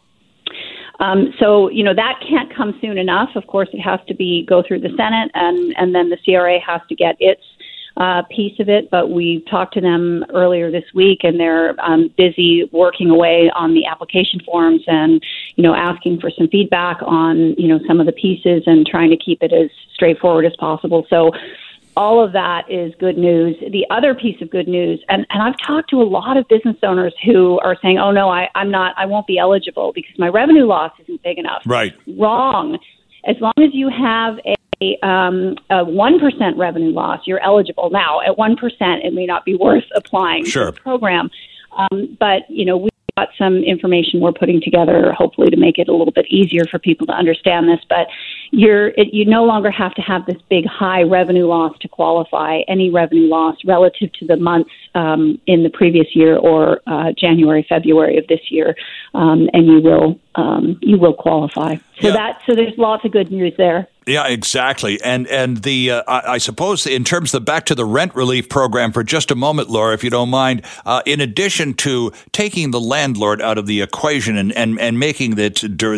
um, 0.99 1.33
so 1.39 1.69
you 1.69 1.83
know 1.83 1.93
that 1.93 2.19
can't 2.27 2.53
come 2.53 2.77
soon 2.81 2.97
enough. 2.97 3.29
Of 3.35 3.45
course, 3.45 3.69
it 3.71 3.79
has 3.79 3.99
to 4.07 4.15
be 4.15 4.43
go 4.47 4.63
through 4.67 4.81
the 4.81 4.93
Senate, 4.97 5.31
and 5.35 5.75
and 5.77 5.93
then 5.93 6.09
the 6.09 6.17
CRA 6.25 6.59
has 6.59 6.81
to 6.89 6.95
get 6.95 7.15
its 7.19 7.41
uh, 7.97 8.23
piece 8.29 8.59
of 8.59 8.69
it. 8.69 8.89
But 8.89 9.09
we 9.09 9.43
talked 9.49 9.73
to 9.75 9.81
them 9.81 10.25
earlier 10.33 10.71
this 10.71 10.85
week, 10.93 11.19
and 11.23 11.39
they're 11.39 11.75
um, 11.79 12.13
busy 12.17 12.69
working 12.71 13.09
away 13.09 13.51
on 13.55 13.73
the 13.73 13.85
application 13.85 14.39
forms 14.45 14.81
and 14.87 15.21
you 15.55 15.63
know 15.63 15.75
asking 15.75 16.19
for 16.19 16.29
some 16.29 16.47
feedback 16.47 16.97
on 17.01 17.55
you 17.57 17.67
know 17.67 17.79
some 17.87 17.99
of 17.99 18.05
the 18.05 18.11
pieces 18.11 18.63
and 18.65 18.85
trying 18.85 19.09
to 19.09 19.17
keep 19.17 19.41
it 19.43 19.53
as 19.53 19.69
straightforward 19.93 20.45
as 20.45 20.55
possible. 20.57 21.05
So 21.09 21.31
all 21.97 22.23
of 22.23 22.31
that 22.33 22.69
is 22.69 22.93
good 22.99 23.17
news. 23.17 23.57
The 23.59 23.85
other 23.89 24.15
piece 24.15 24.41
of 24.41 24.49
good 24.49 24.67
news, 24.67 25.03
and, 25.09 25.25
and 25.29 25.43
I've 25.43 25.57
talked 25.57 25.89
to 25.89 26.01
a 26.01 26.03
lot 26.03 26.37
of 26.37 26.47
business 26.47 26.77
owners 26.83 27.13
who 27.23 27.59
are 27.59 27.75
saying, 27.81 27.97
oh, 27.97 28.11
no, 28.11 28.29
I, 28.29 28.49
I'm 28.55 28.71
not, 28.71 28.95
I 28.97 29.05
won't 29.05 29.27
be 29.27 29.37
eligible 29.37 29.91
because 29.93 30.17
my 30.17 30.29
revenue 30.29 30.65
loss 30.65 30.91
isn't 31.01 31.21
big 31.23 31.37
enough. 31.37 31.63
Right. 31.65 31.93
Wrong. 32.17 32.79
As 33.25 33.35
long 33.39 33.53
as 33.57 33.73
you 33.73 33.89
have 33.89 34.39
a, 34.45 34.55
um, 35.03 35.55
a 35.69 35.85
1% 35.85 36.57
revenue 36.57 36.91
loss, 36.91 37.21
you're 37.25 37.39
eligible. 37.41 37.89
Now, 37.91 38.21
at 38.21 38.37
1%, 38.37 38.55
it 39.05 39.13
may 39.13 39.25
not 39.25 39.45
be 39.45 39.55
worth 39.55 39.83
applying 39.95 40.45
Sure. 40.45 40.67
to 40.67 40.71
the 40.71 40.79
program. 40.79 41.29
Um, 41.77 42.17
but, 42.19 42.49
you 42.49 42.65
know, 42.65 42.77
we've 42.77 42.91
got 43.17 43.29
some 43.37 43.57
information 43.57 44.19
we're 44.19 44.31
putting 44.33 44.61
together, 44.61 45.11
hopefully, 45.13 45.49
to 45.49 45.57
make 45.57 45.77
it 45.77 45.87
a 45.87 45.91
little 45.93 46.11
bit 46.13 46.25
easier 46.29 46.63
for 46.69 46.79
people 46.79 47.05
to 47.07 47.13
understand 47.13 47.67
this. 47.67 47.79
But 47.89 48.07
you're, 48.51 48.87
it, 48.89 49.13
you 49.13 49.25
no 49.25 49.43
longer 49.43 49.71
have 49.71 49.93
to 49.95 50.01
have 50.01 50.25
this 50.25 50.41
big 50.49 50.65
high 50.65 51.03
revenue 51.03 51.45
loss 51.45 51.77
to 51.79 51.87
qualify 51.87 52.59
any 52.67 52.89
revenue 52.89 53.27
loss 53.29 53.55
relative 53.65 54.11
to 54.13 54.25
the 54.27 54.35
months 54.37 54.71
um, 54.95 55.39
in 55.47 55.63
the 55.63 55.69
previous 55.69 56.07
year 56.13 56.37
or 56.37 56.81
uh, 56.87 57.11
January, 57.17 57.65
February 57.69 58.17
of 58.17 58.27
this 58.27 58.41
year, 58.49 58.75
um, 59.13 59.49
and 59.53 59.67
you 59.67 59.79
will 59.81 60.19
um, 60.35 60.77
you 60.81 60.97
will 60.97 61.13
qualify. 61.13 61.75
So 61.99 62.07
Yeah. 62.07 62.11
that 62.13 62.41
so 62.45 62.55
there's 62.55 62.77
lots 62.77 63.03
of 63.05 63.11
good 63.11 63.31
news 63.31 63.53
there. 63.57 63.87
Yeah, 64.07 64.25
exactly. 64.27 64.99
And 65.03 65.27
and 65.27 65.57
the 65.57 65.91
uh, 65.91 66.03
I, 66.07 66.33
I 66.33 66.37
suppose 66.39 66.87
in 66.87 67.03
terms 67.03 67.33
of 67.33 67.41
the 67.41 67.45
back 67.45 67.65
to 67.67 67.75
the 67.75 67.85
rent 67.85 68.15
relief 68.15 68.49
program 68.49 68.91
for 68.91 69.03
just 69.03 69.29
a 69.29 69.35
moment, 69.35 69.69
Laura, 69.69 69.93
if 69.93 70.03
you 70.03 70.09
don't 70.09 70.29
mind. 70.29 70.63
Uh, 70.87 71.03
in 71.05 71.21
addition 71.21 71.75
to 71.75 72.11
taking 72.31 72.71
the 72.71 72.79
landlord 72.79 73.41
out 73.41 73.59
of 73.59 73.67
the 73.67 73.81
equation 73.81 74.37
and 74.37 74.51
and, 74.53 74.79
and 74.79 74.97
making 74.97 75.35
the 75.35 75.49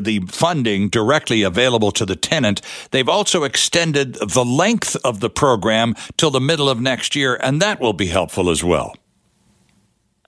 the 0.04 0.20
funding 0.28 0.90
directly 0.90 1.44
available 1.44 1.92
to 1.92 2.06
the 2.06 2.18
tenant, 2.18 2.62
they've 2.92 3.08
also 3.08 3.46
extended 3.46 4.16
the 4.16 4.44
length 4.44 4.98
of 5.06 5.22
the 5.22 5.30
program 5.30 5.96
till 6.18 6.30
the 6.30 6.42
middle 6.42 6.70
of 6.70 6.82
next 6.82 7.16
year, 7.16 7.36
and 7.42 7.62
that 7.62 7.80
will 7.80 7.94
be 7.94 8.08
helpful 8.08 8.50
as 8.50 8.66
well. 8.66 8.94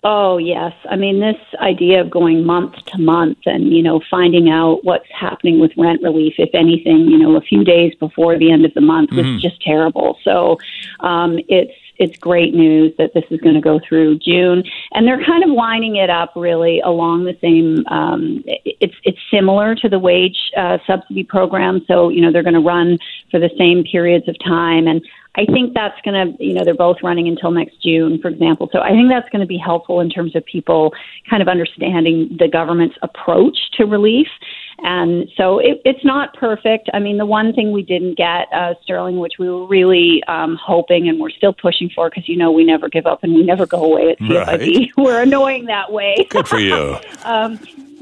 Oh 0.08 0.38
yes, 0.38 0.72
I 0.88 0.98
mean 0.98 1.20
this 1.20 1.36
idea 1.60 2.00
of 2.00 2.12
going 2.12 2.46
month 2.46 2.76
to 2.76 3.00
month 3.00 3.40
and 3.48 3.74
you 3.74 3.82
know 3.82 4.02
finding 4.12 4.52
out 4.52 4.84
what's 4.84 5.10
happening 5.12 5.60
with 5.60 5.72
rent 5.78 6.04
relief, 6.04 6.36
if 6.38 6.52
anything, 6.54 7.08
you 7.10 7.18
know, 7.18 7.36
a 7.36 7.42
few 7.42 7.64
days 7.64 7.96
before 7.96 8.38
the 8.38 8.52
end 8.52 8.66
of 8.66 8.74
the 8.76 8.82
month 8.82 9.10
was 9.14 9.42
just 9.42 9.60
terrible. 9.64 10.20
So 10.24 10.60
um, 11.00 11.40
it's 11.48 11.74
it's 11.98 12.20
great 12.20 12.54
news 12.54 12.94
that 13.00 13.16
this 13.16 13.24
is 13.32 13.40
going 13.40 13.56
to 13.56 13.62
go 13.62 13.80
through 13.88 14.20
June, 14.20 14.64
and 14.92 15.08
they're 15.08 15.26
kind 15.26 15.44
of 15.44 15.50
lining 15.50 15.96
it 15.96 16.12
up 16.12 16.34
really 16.36 16.82
along 16.82 17.24
the 17.24 17.36
same. 17.42 17.84
Um, 17.88 18.44
it's 18.46 18.94
it's 19.06 19.18
similar 19.32 19.74
to 19.74 19.90
the 19.90 19.98
wage 19.98 20.38
uh, 20.56 20.78
subsidy 20.86 21.24
program, 21.24 21.84
so 21.88 22.10
you 22.10 22.22
know 22.22 22.32
they're 22.32 22.44
going 22.44 22.54
to 22.54 22.60
run 22.60 23.00
for 23.32 23.40
the 23.40 23.50
same 23.58 23.84
periods 23.84 24.28
of 24.28 24.36
time 24.46 24.86
and. 24.88 25.02
I 25.38 25.46
think 25.46 25.74
that's 25.74 26.00
going 26.02 26.38
to, 26.38 26.44
you 26.44 26.54
know, 26.54 26.64
they're 26.64 26.74
both 26.74 26.98
running 27.04 27.28
until 27.28 27.52
next 27.52 27.82
June, 27.82 28.20
for 28.22 28.30
example. 28.30 28.70
So 28.72 28.80
I 28.80 28.90
think 28.90 29.10
that's 29.10 29.30
going 29.30 29.42
to 29.42 29.48
be 29.48 29.58
helpful 29.58 30.00
in 30.00 30.10
terms 30.10 30.36
of 30.36 30.46
people 30.46 30.94
kind 31.30 31.42
of 31.42 31.48
understanding 31.48 32.36
the 32.40 32.48
government's 32.48 32.96
approach 33.02 33.58
to 33.74 33.86
relief. 33.86 34.28
And 34.80 35.30
so 35.38 35.60
it, 35.60 35.82
it's 35.86 36.04
not 36.04 36.34
perfect. 36.36 36.90
I 36.94 37.00
mean, 37.00 37.18
the 37.18 37.26
one 37.26 37.54
thing 37.54 37.72
we 37.72 37.82
didn't 37.82 38.18
get, 38.18 38.52
uh, 38.54 38.76
Sterling, 38.84 39.20
which 39.20 39.34
we 39.40 39.50
were 39.50 39.66
really 39.66 40.24
um, 40.28 40.58
hoping 40.62 41.08
and 41.08 41.20
we're 41.20 41.30
still 41.30 41.54
pushing 41.54 41.90
for, 41.90 42.10
because 42.10 42.28
you 42.28 42.38
know 42.38 42.52
we 42.52 42.64
never 42.64 42.90
give 42.90 43.06
up 43.06 43.24
and 43.24 43.34
we 43.34 43.44
never 43.44 43.66
go 43.66 43.84
away 43.84 44.12
at 44.12 44.20
CFIB. 44.20 44.48
Right. 44.48 44.90
we're 44.98 45.22
annoying 45.22 45.66
that 45.66 45.92
way. 45.92 46.28
Good 46.30 46.48
for 46.48 46.60
you. 46.60 46.98
um, 47.24 47.60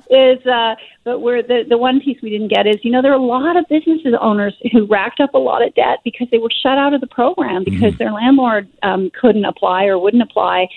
is 0.10 0.46
uh, 0.46 0.76
but 1.04 1.20
we're 1.20 1.42
the 1.42 1.64
the 1.68 1.78
one 1.78 2.00
piece 2.00 2.18
we 2.22 2.30
didn't 2.30 2.50
get 2.50 2.68
is 2.68 2.78
you 2.84 2.92
know 2.92 3.02
there 3.02 3.12
are 3.12 3.20
a 3.20 3.24
lot 3.24 3.58
of 3.58 3.66
businesses 3.70 4.14
owners 4.20 4.54
who 4.72 4.86
racked 4.86 5.20
up 5.20 5.34
a 5.34 5.38
lot 5.38 5.66
of 5.66 5.74
debt 5.76 6.00
because 6.04 6.28
they 6.32 6.38
were 6.38 6.52
shut 6.62 6.78
out 6.78 6.94
of 6.94 7.02
the 7.02 7.08
program 7.08 7.64
because 7.64 7.98
their 7.98 8.12
landlord 8.12 8.68
um, 8.84 9.12
couldn't 9.20 9.46
apply 9.46 9.86
or 9.86 9.98
wouldn't 9.98 10.24
apply. 10.24 10.68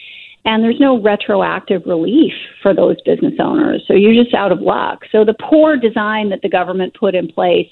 And 0.45 0.62
there's 0.62 0.79
no 0.79 1.03
retroactive 1.03 1.83
relief 1.87 2.33
for 2.62 2.72
those 2.72 3.01
business 3.03 3.35
owners. 3.41 3.83
So 3.89 3.95
you're 3.95 4.14
just 4.14 4.33
out 4.33 4.53
of 4.53 4.61
luck. 4.61 5.03
So 5.11 5.24
the 5.24 5.35
poor 5.35 5.77
design 5.77 6.29
that 6.29 6.41
the 6.41 6.49
government 6.49 6.95
put 6.95 7.16
in 7.16 7.27
place 7.27 7.68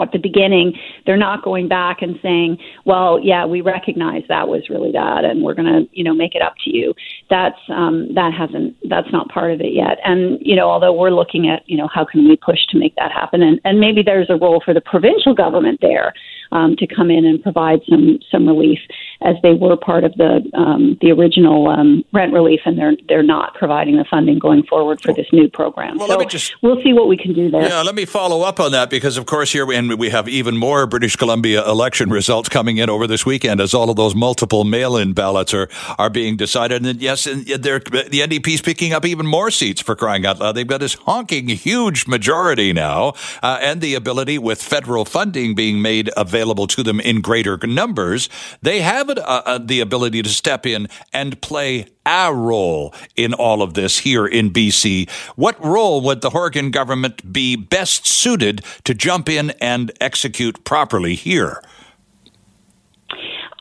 at 0.00 0.12
the 0.12 0.18
beginning, 0.18 0.74
they're 1.06 1.16
not 1.16 1.42
going 1.42 1.68
back 1.68 2.02
and 2.02 2.18
saying, 2.22 2.58
"Well, 2.84 3.20
yeah, 3.22 3.46
we 3.46 3.60
recognize 3.60 4.22
that 4.28 4.48
was 4.48 4.68
really 4.68 4.92
bad, 4.92 5.24
and 5.24 5.42
we're 5.42 5.54
going 5.54 5.72
to, 5.72 5.88
you 5.92 6.04
know, 6.04 6.14
make 6.14 6.34
it 6.34 6.42
up 6.42 6.54
to 6.64 6.70
you." 6.70 6.94
That's 7.30 7.58
um, 7.68 8.12
that 8.14 8.32
hasn't 8.32 8.76
that's 8.88 9.10
not 9.12 9.28
part 9.28 9.52
of 9.52 9.60
it 9.60 9.72
yet. 9.72 9.98
And 10.04 10.38
you 10.40 10.56
know, 10.56 10.68
although 10.68 10.92
we're 10.92 11.10
looking 11.10 11.48
at, 11.48 11.62
you 11.68 11.76
know, 11.76 11.88
how 11.88 12.04
can 12.04 12.28
we 12.28 12.36
push 12.36 12.66
to 12.70 12.78
make 12.78 12.94
that 12.96 13.12
happen, 13.12 13.42
and 13.42 13.60
and 13.64 13.80
maybe 13.80 14.02
there's 14.02 14.30
a 14.30 14.36
role 14.36 14.62
for 14.64 14.74
the 14.74 14.80
provincial 14.80 15.34
government 15.34 15.78
there 15.80 16.12
um, 16.54 16.76
to 16.76 16.86
come 16.86 17.10
in 17.10 17.26
and 17.26 17.42
provide 17.42 17.80
some 17.88 18.20
some 18.30 18.46
relief, 18.46 18.78
as 19.22 19.34
they 19.42 19.52
were 19.52 19.76
part 19.76 20.04
of 20.04 20.14
the 20.14 20.48
um, 20.54 20.96
the 21.00 21.10
original 21.10 21.68
um, 21.68 22.04
rent 22.12 22.32
relief, 22.32 22.60
and 22.64 22.78
they're 22.78 22.96
they're 23.08 23.24
not 23.24 23.54
providing 23.54 23.96
the 23.96 24.04
funding 24.08 24.38
going 24.38 24.62
forward 24.62 25.00
for 25.02 25.12
this 25.12 25.26
new 25.32 25.48
program. 25.48 25.98
Well, 25.98 26.08
so 26.08 26.24
just, 26.24 26.54
we'll 26.62 26.82
see 26.82 26.92
what 26.92 27.08
we 27.08 27.16
can 27.16 27.34
do 27.34 27.50
there. 27.50 27.68
Yeah, 27.68 27.82
let 27.82 27.96
me 27.96 28.04
follow 28.04 28.42
up 28.42 28.60
on 28.60 28.72
that 28.72 28.88
because, 28.88 29.16
of 29.16 29.26
course, 29.26 29.52
here 29.52 29.66
we, 29.66 29.76
and 29.76 29.98
we 29.98 30.10
have 30.10 30.28
even 30.28 30.56
more 30.56 30.86
British 30.86 31.16
Columbia 31.16 31.68
election 31.68 32.08
results 32.10 32.48
coming 32.48 32.78
in 32.78 32.88
over 32.88 33.06
this 33.06 33.26
weekend 33.26 33.60
as 33.60 33.74
all 33.74 33.90
of 33.90 33.96
those 33.96 34.14
multiple 34.14 34.64
mail-in 34.64 35.12
ballots 35.12 35.52
are 35.52 35.68
are 35.98 36.10
being 36.10 36.36
decided. 36.36 36.86
And 36.86 37.02
yes, 37.02 37.26
and 37.26 37.44
they're, 37.46 37.80
the 37.80 38.20
NDP's 38.20 38.62
picking 38.62 38.92
up 38.92 39.04
even 39.04 39.26
more 39.26 39.50
seats 39.50 39.82
for 39.82 39.96
crying 39.96 40.24
out 40.24 40.38
loud. 40.38 40.52
They've 40.52 40.66
got 40.66 40.78
this 40.78 40.94
honking 40.94 41.48
huge 41.48 42.06
majority 42.06 42.72
now, 42.72 43.14
uh, 43.42 43.58
and 43.60 43.80
the 43.80 43.94
ability 43.94 44.38
with 44.38 44.62
federal 44.62 45.04
funding 45.04 45.56
being 45.56 45.82
made 45.82 46.10
available 46.16 46.43
to 46.44 46.82
them 46.82 47.00
in 47.00 47.20
greater 47.20 47.56
numbers. 47.58 48.28
They 48.62 48.80
have 48.82 49.08
uh, 49.10 49.14
uh, 49.22 49.58
the 49.58 49.80
ability 49.80 50.22
to 50.22 50.28
step 50.28 50.66
in 50.66 50.88
and 51.12 51.40
play 51.40 51.86
a 52.06 52.32
role 52.34 52.94
in 53.16 53.32
all 53.32 53.62
of 53.62 53.74
this 53.74 53.98
here 53.98 54.26
in 54.26 54.50
BC. 54.50 55.08
What 55.36 55.62
role 55.64 56.00
would 56.02 56.20
the 56.20 56.30
Horgan 56.30 56.70
government 56.70 57.32
be 57.32 57.56
best 57.56 58.06
suited 58.06 58.62
to 58.84 58.94
jump 58.94 59.28
in 59.28 59.50
and 59.60 59.92
execute 60.00 60.64
properly 60.64 61.14
here? 61.14 61.62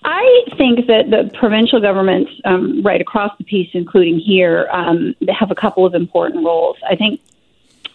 I 0.06 0.44
think 0.58 0.88
that 0.88 1.10
the 1.10 1.32
provincial 1.38 1.80
governments, 1.80 2.32
um, 2.44 2.82
right 2.84 3.00
across 3.00 3.32
the 3.38 3.46
piece, 3.46 3.70
including 3.74 4.20
here, 4.20 4.68
um, 4.72 5.16
have 5.30 5.50
a 5.50 5.56
couple 5.56 5.86
of 5.86 5.96
important 5.96 6.46
roles. 6.46 6.76
I 6.90 6.96
think 6.96 7.22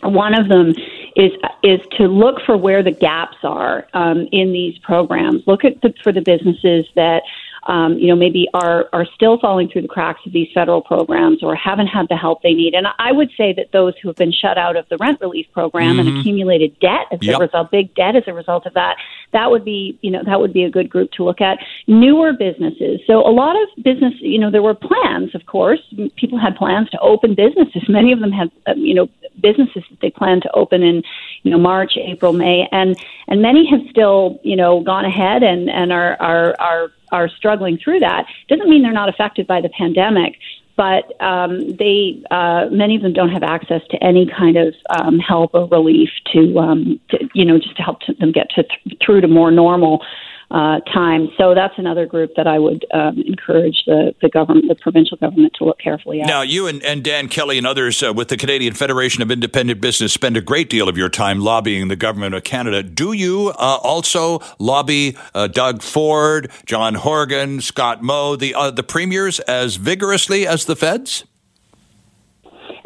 one 0.02 0.34
of 0.34 0.48
them 0.48 0.74
is 1.18 1.32
is 1.64 1.80
to 1.98 2.06
look 2.06 2.36
for 2.46 2.56
where 2.56 2.82
the 2.82 2.92
gaps 2.92 3.36
are 3.42 3.86
um, 3.92 4.28
in 4.32 4.52
these 4.52 4.78
programs. 4.78 5.42
Look 5.46 5.64
at 5.64 5.80
the, 5.82 5.92
for 6.02 6.12
the 6.12 6.22
businesses 6.22 6.86
that 6.94 7.24
um, 7.66 7.98
you 7.98 8.08
know, 8.08 8.16
maybe 8.16 8.48
are 8.54 8.88
are 8.92 9.06
still 9.14 9.38
falling 9.38 9.68
through 9.68 9.82
the 9.82 9.88
cracks 9.88 10.20
of 10.26 10.32
these 10.32 10.48
federal 10.54 10.80
programs 10.80 11.42
or 11.42 11.54
haven't 11.54 11.88
had 11.88 12.08
the 12.08 12.16
help 12.16 12.42
they 12.42 12.54
need. 12.54 12.74
And 12.74 12.86
I 12.98 13.12
would 13.12 13.30
say 13.36 13.52
that 13.54 13.72
those 13.72 13.94
who 14.00 14.08
have 14.08 14.16
been 14.16 14.32
shut 14.32 14.56
out 14.58 14.76
of 14.76 14.88
the 14.88 14.96
rent 14.98 15.20
relief 15.20 15.46
program 15.52 15.96
mm-hmm. 15.96 16.08
and 16.08 16.18
accumulated 16.18 16.78
debt 16.80 17.06
as 17.10 17.18
yep. 17.22 17.36
a 17.36 17.40
result, 17.40 17.70
big 17.70 17.94
debt 17.94 18.16
as 18.16 18.24
a 18.26 18.32
result 18.32 18.66
of 18.66 18.74
that, 18.74 18.96
that 19.32 19.50
would 19.50 19.64
be, 19.64 19.98
you 20.02 20.10
know, 20.10 20.22
that 20.24 20.40
would 20.40 20.52
be 20.52 20.64
a 20.64 20.70
good 20.70 20.88
group 20.88 21.10
to 21.12 21.24
look 21.24 21.40
at. 21.40 21.58
Newer 21.86 22.32
businesses. 22.32 23.00
So 23.06 23.26
a 23.26 23.30
lot 23.30 23.56
of 23.56 23.84
business, 23.84 24.14
you 24.20 24.38
know, 24.38 24.50
there 24.50 24.62
were 24.62 24.74
plans, 24.74 25.34
of 25.34 25.46
course. 25.46 25.80
People 26.16 26.38
had 26.38 26.56
plans 26.56 26.88
to 26.90 26.98
open 27.00 27.34
businesses. 27.34 27.82
Many 27.88 28.12
of 28.12 28.20
them 28.20 28.32
had, 28.32 28.50
uh, 28.66 28.74
you 28.76 28.94
know, 28.94 29.08
businesses 29.40 29.84
that 29.90 30.00
they 30.00 30.10
planned 30.10 30.42
to 30.42 30.52
open 30.52 30.82
in, 30.82 31.02
you 31.42 31.50
know, 31.50 31.58
March, 31.58 31.96
April, 31.96 32.32
May, 32.32 32.68
and 32.72 32.96
and 33.28 33.42
many 33.42 33.68
have 33.70 33.80
still, 33.90 34.40
you 34.42 34.56
know, 34.56 34.80
gone 34.80 35.04
ahead 35.04 35.42
and 35.42 35.70
and 35.70 35.92
are 35.92 36.16
are 36.20 36.56
are 36.58 36.90
are 37.12 37.28
struggling 37.28 37.78
through 37.78 38.00
that. 38.00 38.26
Doesn't 38.48 38.68
mean 38.68 38.82
they're 38.82 38.92
not 38.92 39.08
affected 39.08 39.46
by 39.46 39.60
the 39.60 39.68
pandemic, 39.70 40.38
but 40.76 41.20
um, 41.20 41.76
they 41.76 42.22
uh, 42.30 42.66
many 42.70 42.96
of 42.96 43.02
them 43.02 43.12
don't 43.12 43.30
have 43.30 43.42
access 43.42 43.82
to 43.90 44.02
any 44.02 44.26
kind 44.26 44.56
of 44.56 44.74
um, 44.90 45.18
help 45.18 45.50
or 45.52 45.66
relief 45.68 46.10
to, 46.32 46.58
um, 46.58 47.00
to 47.10 47.28
you 47.34 47.44
know 47.44 47.58
just 47.58 47.76
to 47.76 47.82
help 47.82 48.00
to 48.02 48.14
them 48.14 48.32
get 48.32 48.48
to 48.50 48.62
th- 48.62 48.98
through 49.04 49.20
to 49.20 49.28
more 49.28 49.50
normal 49.50 50.04
uh, 50.50 50.80
time. 50.80 51.28
So 51.36 51.54
that's 51.54 51.74
another 51.76 52.06
group 52.06 52.32
that 52.36 52.46
I 52.46 52.58
would 52.58 52.86
um, 52.92 53.22
encourage 53.26 53.82
the, 53.86 54.14
the 54.22 54.28
government, 54.28 54.66
the 54.68 54.74
provincial 54.74 55.16
government, 55.18 55.54
to 55.58 55.64
look 55.64 55.78
carefully 55.78 56.20
at. 56.20 56.26
Now, 56.26 56.42
you 56.42 56.66
and, 56.66 56.82
and 56.82 57.04
Dan 57.04 57.28
Kelly 57.28 57.58
and 57.58 57.66
others 57.66 58.02
uh, 58.02 58.12
with 58.12 58.28
the 58.28 58.36
Canadian 58.36 58.74
Federation 58.74 59.22
of 59.22 59.30
Independent 59.30 59.80
Business 59.80 60.12
spend 60.12 60.36
a 60.36 60.40
great 60.40 60.70
deal 60.70 60.88
of 60.88 60.96
your 60.96 61.10
time 61.10 61.40
lobbying 61.40 61.88
the 61.88 61.96
government 61.96 62.34
of 62.34 62.44
Canada. 62.44 62.82
Do 62.82 63.12
you 63.12 63.52
uh, 63.58 63.78
also 63.82 64.40
lobby 64.58 65.16
uh, 65.34 65.48
Doug 65.48 65.82
Ford, 65.82 66.50
John 66.64 66.94
Horgan, 66.94 67.60
Scott 67.60 68.02
Moe, 68.02 68.36
the 68.36 68.54
uh, 68.54 68.70
the 68.70 68.82
premiers 68.82 69.40
as 69.40 69.76
vigorously 69.76 70.46
as 70.46 70.64
the 70.64 70.76
feds? 70.76 71.24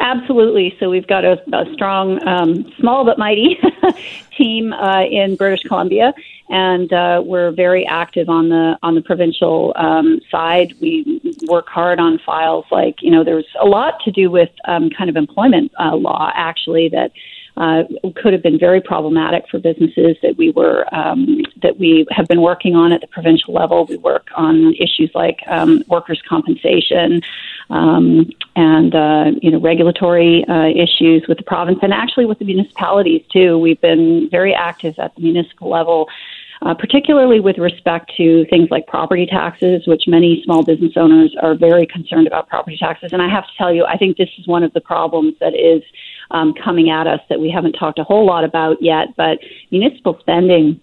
Absolutely. 0.03 0.77
So 0.81 0.91
we've 0.91 1.07
got 1.07 1.25
a, 1.25 1.41
a 1.53 1.73
strong, 1.75 2.27
um, 2.27 2.71
small 2.81 3.05
but 3.05 3.19
mighty 3.19 3.57
team 4.37 4.73
uh, 4.73 5.05
in 5.05 5.37
British 5.37 5.63
Columbia, 5.63 6.13
and 6.51 6.93
uh, 6.93 7.23
we're 7.25 7.53
very 7.53 7.87
active 7.87 8.29
on 8.29 8.49
the 8.49 8.77
on 8.83 8.97
the 8.97 9.01
provincial 9.01 9.73
um, 9.77 10.21
side. 10.29 10.75
We 10.81 11.21
work 11.47 11.69
hard 11.69 12.01
on 12.01 12.19
files 12.19 12.65
like 12.73 12.97
you 13.01 13.13
know 13.13 13.23
there's 13.23 13.47
a 13.61 13.65
lot 13.65 14.01
to 14.05 14.11
do 14.11 14.29
with 14.29 14.51
um, 14.67 14.91
kind 14.91 15.09
of 15.09 15.15
employment 15.15 15.71
uh, 15.79 15.95
law 15.95 16.31
actually 16.35 16.89
that. 16.91 17.13
Uh, 17.55 17.83
could 18.17 18.33
have 18.33 18.43
been 18.43 18.59
very 18.59 18.81
problematic 18.81 19.45
for 19.51 19.59
businesses 19.59 20.17
that 20.23 20.39
we 20.39 20.51
were 20.53 20.87
um, 20.95 21.43
that 21.61 21.79
we 21.79 22.07
have 22.11 22.27
been 22.27 22.41
working 22.41 22.75
on 22.75 22.93
at 22.93 23.03
the 23.03 23.07
provincial 23.09 23.53
level. 23.53 23.85
We 23.85 23.99
work 23.99 24.29
on 24.35 24.73
issues 24.77 25.11
like 25.15 25.41
um, 25.49 25.85
workers' 25.87 26.23
compensation 26.27 27.21
um, 27.71 28.31
and 28.57 28.95
uh, 28.95 29.31
you 29.41 29.51
know 29.51 29.61
regulatory 29.61 30.45
uh, 30.49 30.69
issues 30.69 31.25
with 31.29 31.39
the 31.39 31.45
province 31.45 31.79
and 31.83 31.93
actually 31.93 32.27
with 32.27 32.39
the 32.39 32.45
municipalities 32.45 33.23
too. 33.33 33.59
We've 33.59 33.81
been 33.81 34.29
very 34.31 34.55
active 34.55 34.99
at 34.99 35.15
the 35.15 35.23
municipal 35.23 35.71
level 35.71 36.09
uh, 36.65 36.75
particularly 36.75 37.41
with 37.41 37.59
respect 37.59 38.13
to 38.17 38.45
things 38.47 38.69
like 38.71 38.87
property 38.87 39.27
taxes, 39.27 39.83
which 39.87 40.05
many 40.07 40.43
small 40.45 40.63
business 40.63 40.93
owners 40.97 41.35
are 41.43 41.57
very 41.57 41.87
concerned 41.87 42.29
about 42.29 42.49
property 42.49 42.77
taxes. 42.79 43.13
And 43.13 43.21
I 43.21 43.29
have 43.29 43.45
to 43.45 43.51
tell 43.59 43.73
you, 43.73 43.85
I 43.85 43.97
think 43.97 44.17
this 44.17 44.29
is 44.39 44.47
one 44.47 44.63
of 44.63 44.73
the 44.73 44.81
problems 44.81 45.35
that 45.41 45.55
is 45.55 45.83
um, 46.31 46.55
coming 46.55 46.89
at 46.89 47.09
us 47.09 47.21
that 47.29 47.41
we 47.41 47.51
haven't 47.51 47.73
talked 47.73 47.99
a 47.99 48.05
whole 48.05 48.25
lot 48.25 48.45
about 48.45 48.81
yet. 48.81 49.09
But 49.17 49.41
municipal 49.73 50.17
spending 50.21 50.81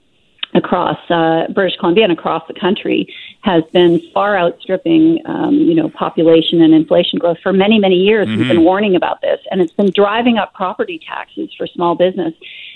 across 0.53 0.97
uh, 1.09 1.45
British 1.53 1.77
Columbia 1.77 2.05
and 2.05 2.13
across 2.13 2.43
the 2.47 2.59
country 2.59 3.13
has 3.41 3.63
been 3.71 4.01
far 4.13 4.37
outstripping, 4.37 5.21
um, 5.25 5.53
you 5.53 5.75
know, 5.75 5.89
population 5.89 6.61
and 6.61 6.73
inflation 6.73 7.19
growth 7.19 7.37
for 7.41 7.53
many, 7.53 7.79
many 7.79 7.95
years. 7.95 8.27
Mm-hmm. 8.27 8.39
We've 8.39 8.47
been 8.49 8.63
warning 8.63 8.95
about 8.95 9.21
this, 9.21 9.39
and 9.51 9.61
it's 9.61 9.73
been 9.73 9.91
driving 9.91 10.37
up 10.37 10.53
property 10.53 10.99
taxes 11.07 11.53
for 11.57 11.67
small 11.67 11.95
business. 11.95 12.33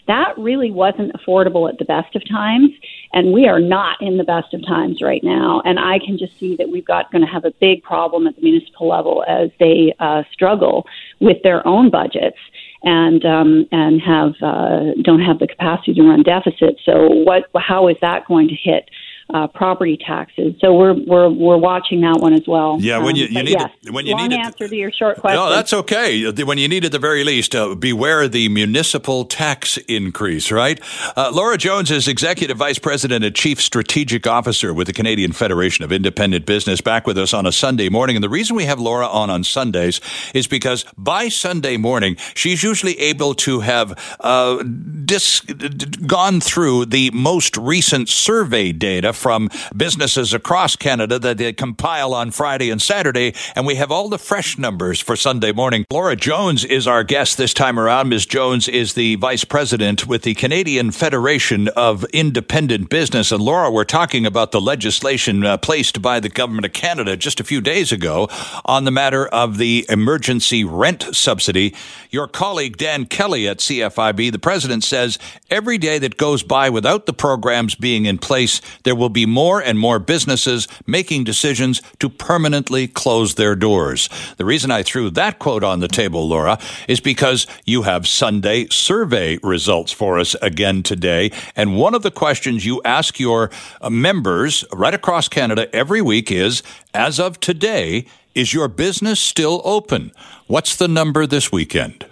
That 0.07 0.37
really 0.37 0.69
wasn't 0.69 1.13
affordable 1.13 1.69
at 1.69 1.79
the 1.79 1.85
best 1.85 2.15
of 2.15 2.27
times, 2.29 2.69
and 3.13 3.33
we 3.33 3.47
are 3.47 3.59
not 3.59 4.01
in 4.01 4.17
the 4.17 4.23
best 4.23 4.53
of 4.53 4.65
times 4.65 5.01
right 5.01 5.23
now. 5.23 5.61
And 5.65 5.79
I 5.79 5.99
can 5.99 6.17
just 6.17 6.37
see 6.39 6.55
that 6.57 6.69
we've 6.69 6.85
got 6.85 7.11
going 7.11 7.25
to 7.25 7.31
have 7.31 7.45
a 7.45 7.51
big 7.59 7.83
problem 7.83 8.27
at 8.27 8.35
the 8.35 8.41
municipal 8.41 8.87
level 8.87 9.23
as 9.27 9.49
they 9.59 9.95
uh, 9.99 10.23
struggle 10.31 10.85
with 11.19 11.41
their 11.43 11.65
own 11.65 11.89
budgets 11.89 12.37
and 12.83 13.25
um, 13.25 13.65
and 13.71 14.01
have 14.01 14.33
uh, 14.41 14.93
don't 15.01 15.21
have 15.21 15.39
the 15.39 15.47
capacity 15.47 15.93
to 15.93 16.01
run 16.03 16.23
deficits. 16.23 16.81
So 16.85 17.07
what? 17.09 17.49
How 17.55 17.87
is 17.87 17.95
that 18.01 18.27
going 18.27 18.49
to 18.49 18.55
hit? 18.55 18.89
Uh, 19.33 19.47
property 19.47 19.97
taxes. 19.97 20.55
So 20.59 20.73
we're 20.73 20.93
we're 20.93 21.29
we're 21.29 21.57
watching 21.57 22.01
that 22.01 22.17
one 22.19 22.33
as 22.33 22.47
well. 22.47 22.77
Yeah, 22.79 22.99
when 22.99 23.15
you, 23.15 23.25
um, 23.25 23.31
you 23.31 23.43
need 23.43 23.51
yes, 23.51 23.71
it, 23.83 23.93
when 23.93 24.05
you 24.05 24.15
long 24.15 24.29
need 24.29 24.37
answer 24.37 24.67
to 24.67 24.75
your 24.75 24.91
short 24.91 25.19
question. 25.19 25.39
No, 25.39 25.49
that's 25.49 25.73
okay. 25.73 26.29
When 26.43 26.57
you 26.57 26.67
need 26.67 26.85
at 26.85 26.91
the 26.91 26.99
very 26.99 27.23
least, 27.23 27.55
uh, 27.55 27.75
beware 27.75 28.27
the 28.27 28.49
municipal 28.49 29.25
tax 29.25 29.77
increase. 29.87 30.51
Right? 30.51 30.79
Uh, 31.15 31.31
Laura 31.33 31.57
Jones 31.57 31.89
is 31.91 32.07
executive 32.07 32.57
vice 32.57 32.79
president 32.79 33.23
and 33.23 33.35
chief 33.35 33.61
strategic 33.61 34.27
officer 34.27 34.73
with 34.73 34.87
the 34.87 34.93
Canadian 34.93 35.31
Federation 35.31 35.85
of 35.85 35.91
Independent 35.91 36.45
Business. 36.45 36.81
Back 36.81 37.07
with 37.07 37.17
us 37.17 37.33
on 37.33 37.45
a 37.45 37.51
Sunday 37.51 37.89
morning, 37.89 38.15
and 38.15 38.23
the 38.23 38.29
reason 38.29 38.55
we 38.55 38.65
have 38.65 38.79
Laura 38.79 39.07
on 39.07 39.29
on 39.29 39.43
Sundays 39.43 40.01
is 40.33 40.47
because 40.47 40.85
by 40.97 41.29
Sunday 41.29 41.77
morning 41.77 42.17
she's 42.35 42.63
usually 42.63 42.99
able 42.99 43.33
to 43.35 43.61
have 43.61 44.17
uh, 44.19 44.61
dis- 45.05 45.41
gone 45.41 46.41
through 46.41 46.85
the 46.85 47.09
most 47.11 47.55
recent 47.57 48.09
survey 48.09 48.71
data 48.71 49.12
from 49.13 49.49
businesses 49.75 50.33
across 50.33 50.75
Canada 50.75 51.19
that 51.19 51.37
they 51.37 51.53
compile 51.53 52.13
on 52.13 52.31
Friday 52.31 52.69
and 52.69 52.81
Saturday, 52.81 53.33
and 53.55 53.65
we 53.65 53.75
have 53.75 53.91
all 53.91 54.09
the 54.09 54.17
fresh 54.17 54.57
numbers 54.57 54.99
for 54.99 55.15
Sunday 55.15 55.51
morning. 55.51 55.85
Laura 55.91 56.15
Jones 56.15 56.65
is 56.65 56.87
our 56.87 57.03
guest 57.03 57.37
this 57.37 57.53
time 57.53 57.79
around. 57.79 58.09
Ms. 58.09 58.25
Jones 58.25 58.67
is 58.67 58.93
the 58.93 59.15
vice 59.15 59.43
president 59.43 60.07
with 60.07 60.23
the 60.23 60.33
Canadian 60.33 60.91
Federation 60.91 61.67
of 61.69 62.03
Independent 62.05 62.89
Business. 62.89 63.31
And 63.31 63.41
Laura, 63.41 63.71
we're 63.71 63.83
talking 63.83 64.25
about 64.25 64.51
the 64.51 64.61
legislation 64.61 65.45
uh, 65.45 65.57
placed 65.57 66.01
by 66.01 66.19
the 66.19 66.29
government 66.29 66.65
of 66.65 66.73
Canada 66.73 67.15
just 67.15 67.39
a 67.39 67.43
few 67.43 67.61
days 67.61 67.91
ago 67.91 68.29
on 68.65 68.83
the 68.83 68.91
matter 68.91 69.27
of 69.27 69.57
the 69.57 69.85
emergency 69.89 70.63
rent 70.63 71.03
subsidy. 71.15 71.73
Your 72.09 72.27
colleague 72.27 72.77
Dan 72.77 73.05
Kelly 73.05 73.47
at 73.47 73.59
CFIB, 73.59 74.31
the 74.31 74.39
president, 74.39 74.83
says 74.83 75.17
every 75.49 75.77
day 75.77 75.99
that 75.99 76.17
goes 76.17 76.43
by 76.43 76.69
without 76.69 77.05
the 77.05 77.13
programs 77.13 77.75
being 77.75 78.05
in 78.05 78.17
place, 78.17 78.61
there 78.83 78.95
will 78.95 79.02
will 79.03 79.09
be 79.09 79.25
more 79.25 79.61
and 79.61 79.77
more 79.77 79.99
businesses 79.99 80.65
making 80.87 81.25
decisions 81.25 81.81
to 81.99 82.07
permanently 82.07 82.87
close 82.87 83.35
their 83.35 83.53
doors. 83.53 84.07
The 84.37 84.45
reason 84.45 84.71
I 84.71 84.81
threw 84.81 85.09
that 85.09 85.39
quote 85.39 85.61
on 85.61 85.81
the 85.81 85.89
table, 85.89 86.25
Laura, 86.25 86.57
is 86.87 87.01
because 87.01 87.45
you 87.65 87.81
have 87.81 88.07
Sunday 88.07 88.67
survey 88.69 89.39
results 89.43 89.91
for 89.91 90.19
us 90.19 90.37
again 90.41 90.83
today. 90.83 91.33
And 91.53 91.75
one 91.75 91.93
of 91.93 92.01
the 92.01 92.11
questions 92.11 92.65
you 92.65 92.81
ask 92.85 93.19
your 93.19 93.51
uh, 93.81 93.89
members 93.89 94.63
right 94.71 94.93
across 94.93 95.27
Canada 95.27 95.67
every 95.75 96.01
week 96.01 96.31
is, 96.31 96.63
as 96.93 97.19
of 97.19 97.41
today, 97.41 98.05
is 98.33 98.53
your 98.53 98.69
business 98.69 99.19
still 99.19 99.61
open? 99.65 100.13
What's 100.47 100.77
the 100.77 100.87
number 100.87 101.27
this 101.27 101.51
weekend? 101.51 102.05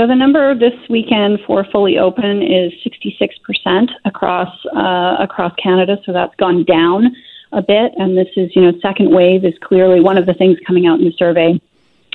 So 0.00 0.06
the 0.06 0.14
number 0.14 0.54
this 0.54 0.72
weekend 0.88 1.40
for 1.46 1.62
fully 1.70 1.98
open 1.98 2.42
is 2.42 2.72
66% 2.82 3.90
across 4.06 4.48
uh, 4.74 5.16
across 5.20 5.52
Canada. 5.62 5.98
So 6.06 6.12
that's 6.14 6.34
gone 6.36 6.64
down 6.64 7.14
a 7.52 7.60
bit, 7.60 7.92
and 7.98 8.16
this 8.16 8.28
is 8.34 8.50
you 8.56 8.62
know 8.62 8.72
second 8.80 9.14
wave 9.14 9.44
is 9.44 9.52
clearly 9.60 10.00
one 10.00 10.16
of 10.16 10.24
the 10.24 10.32
things 10.32 10.56
coming 10.66 10.86
out 10.86 11.00
in 11.00 11.04
the 11.04 11.12
survey 11.18 11.60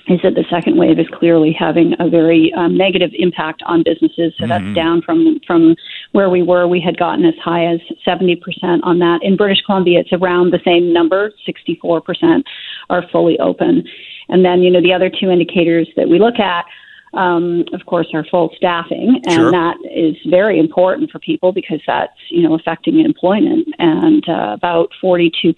is 0.07 0.20
that 0.24 0.34
the 0.34 0.45
second 0.49 0.78
wave 0.78 0.98
is 0.98 1.06
clearly 1.14 1.52
having 1.52 1.94
a 1.99 2.10
very 2.10 2.52
um, 2.53 2.76
negative 2.76 3.12
impact 3.14 3.62
on 3.68 3.84
businesses. 3.84 4.34
So 4.36 4.45
mm-hmm. 4.45 4.49
that's 4.49 4.76
down 4.76 5.03
from 5.03 5.40
from 5.45 5.76
where 6.14 6.32
we 6.32 6.41
were. 6.41 6.68
We 6.68 6.82
had 6.82 6.98
gotten 6.98 7.24
as 7.24 7.36
high 7.36 7.68
as 7.72 7.82
70% 8.03 8.40
on 8.82 8.98
that. 8.98 9.20
In 9.22 9.38
British 9.38 9.64
Columbia, 9.64 9.99
it's 9.99 10.12
around 10.12 10.53
the 10.53 10.60
same 10.66 10.91
number. 10.91 11.32
64% 11.48 12.41
are 12.90 13.07
fully 13.12 13.38
open. 13.38 13.88
And 14.28 14.44
then, 14.44 14.64
you 14.64 14.72
know, 14.72 14.82
the 14.82 14.91
other 14.91 15.12
two 15.12 15.30
indicators 15.30 15.88
that 15.98 16.10
we 16.10 16.18
look 16.18 16.40
at 16.40 16.66
um, 17.16 17.64
of 17.74 17.86
course, 17.86 18.08
our 18.14 18.26
full 18.26 18.54
staffing, 18.58 19.22
and 19.26 19.34
sure. 19.34 19.52
that 19.52 19.78
is 19.90 20.16
very 20.30 20.60
important 20.60 21.12
for 21.12 21.20
people 21.20 21.52
because 21.52 21.82
that's 21.88 22.12
you 22.30 22.44
know 22.44 22.56
affecting 22.56 23.00
employment. 23.00 23.68
And 23.80 24.28
uh, 24.28 24.54
about 24.54 24.90
42% 25.04 25.56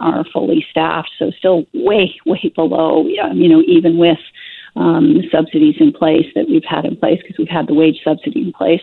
are 0.00 0.24
fully 0.32 0.66
staffed, 0.70 1.10
so 1.18 1.30
still 1.38 1.66
way 1.72 2.14
way 2.26 2.52
below 2.54 3.06
you 3.06 3.48
know 3.48 3.62
even 3.66 3.98
with 3.98 4.18
um, 4.74 5.22
subsidies 5.32 5.76
in 5.80 5.92
place 5.92 6.26
that 6.34 6.46
we've 6.48 6.64
had 6.68 6.84
in 6.84 6.96
place 6.96 7.20
because 7.22 7.38
we've 7.38 7.48
had 7.48 7.66
the 7.66 7.74
wage 7.74 8.00
subsidy 8.04 8.42
in 8.42 8.52
place. 8.52 8.82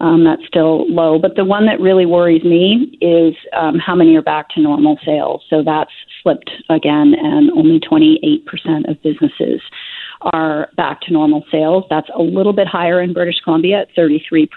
Um, 0.00 0.24
that's 0.24 0.46
still 0.46 0.90
low. 0.90 1.18
But 1.18 1.36
the 1.36 1.44
one 1.44 1.66
that 1.66 1.78
really 1.78 2.06
worries 2.06 2.42
me 2.42 2.96
is 3.02 3.34
um, 3.54 3.78
how 3.78 3.94
many 3.94 4.16
are 4.16 4.22
back 4.22 4.48
to 4.50 4.60
normal 4.60 4.98
sales. 5.04 5.44
So 5.50 5.62
that's 5.62 5.90
slipped 6.22 6.50
again, 6.70 7.14
and 7.14 7.50
only 7.52 7.80
28% 7.80 8.88
of 8.88 9.02
businesses 9.02 9.60
are 10.22 10.68
back 10.76 11.00
to 11.02 11.12
normal 11.12 11.44
sales. 11.50 11.84
That's 11.90 12.08
a 12.14 12.22
little 12.22 12.52
bit 12.52 12.66
higher 12.66 13.00
in 13.00 13.12
British 13.12 13.40
Columbia 13.42 13.82
at 13.82 13.94
33%. 13.96 14.48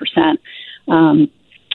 Um, 0.88 1.30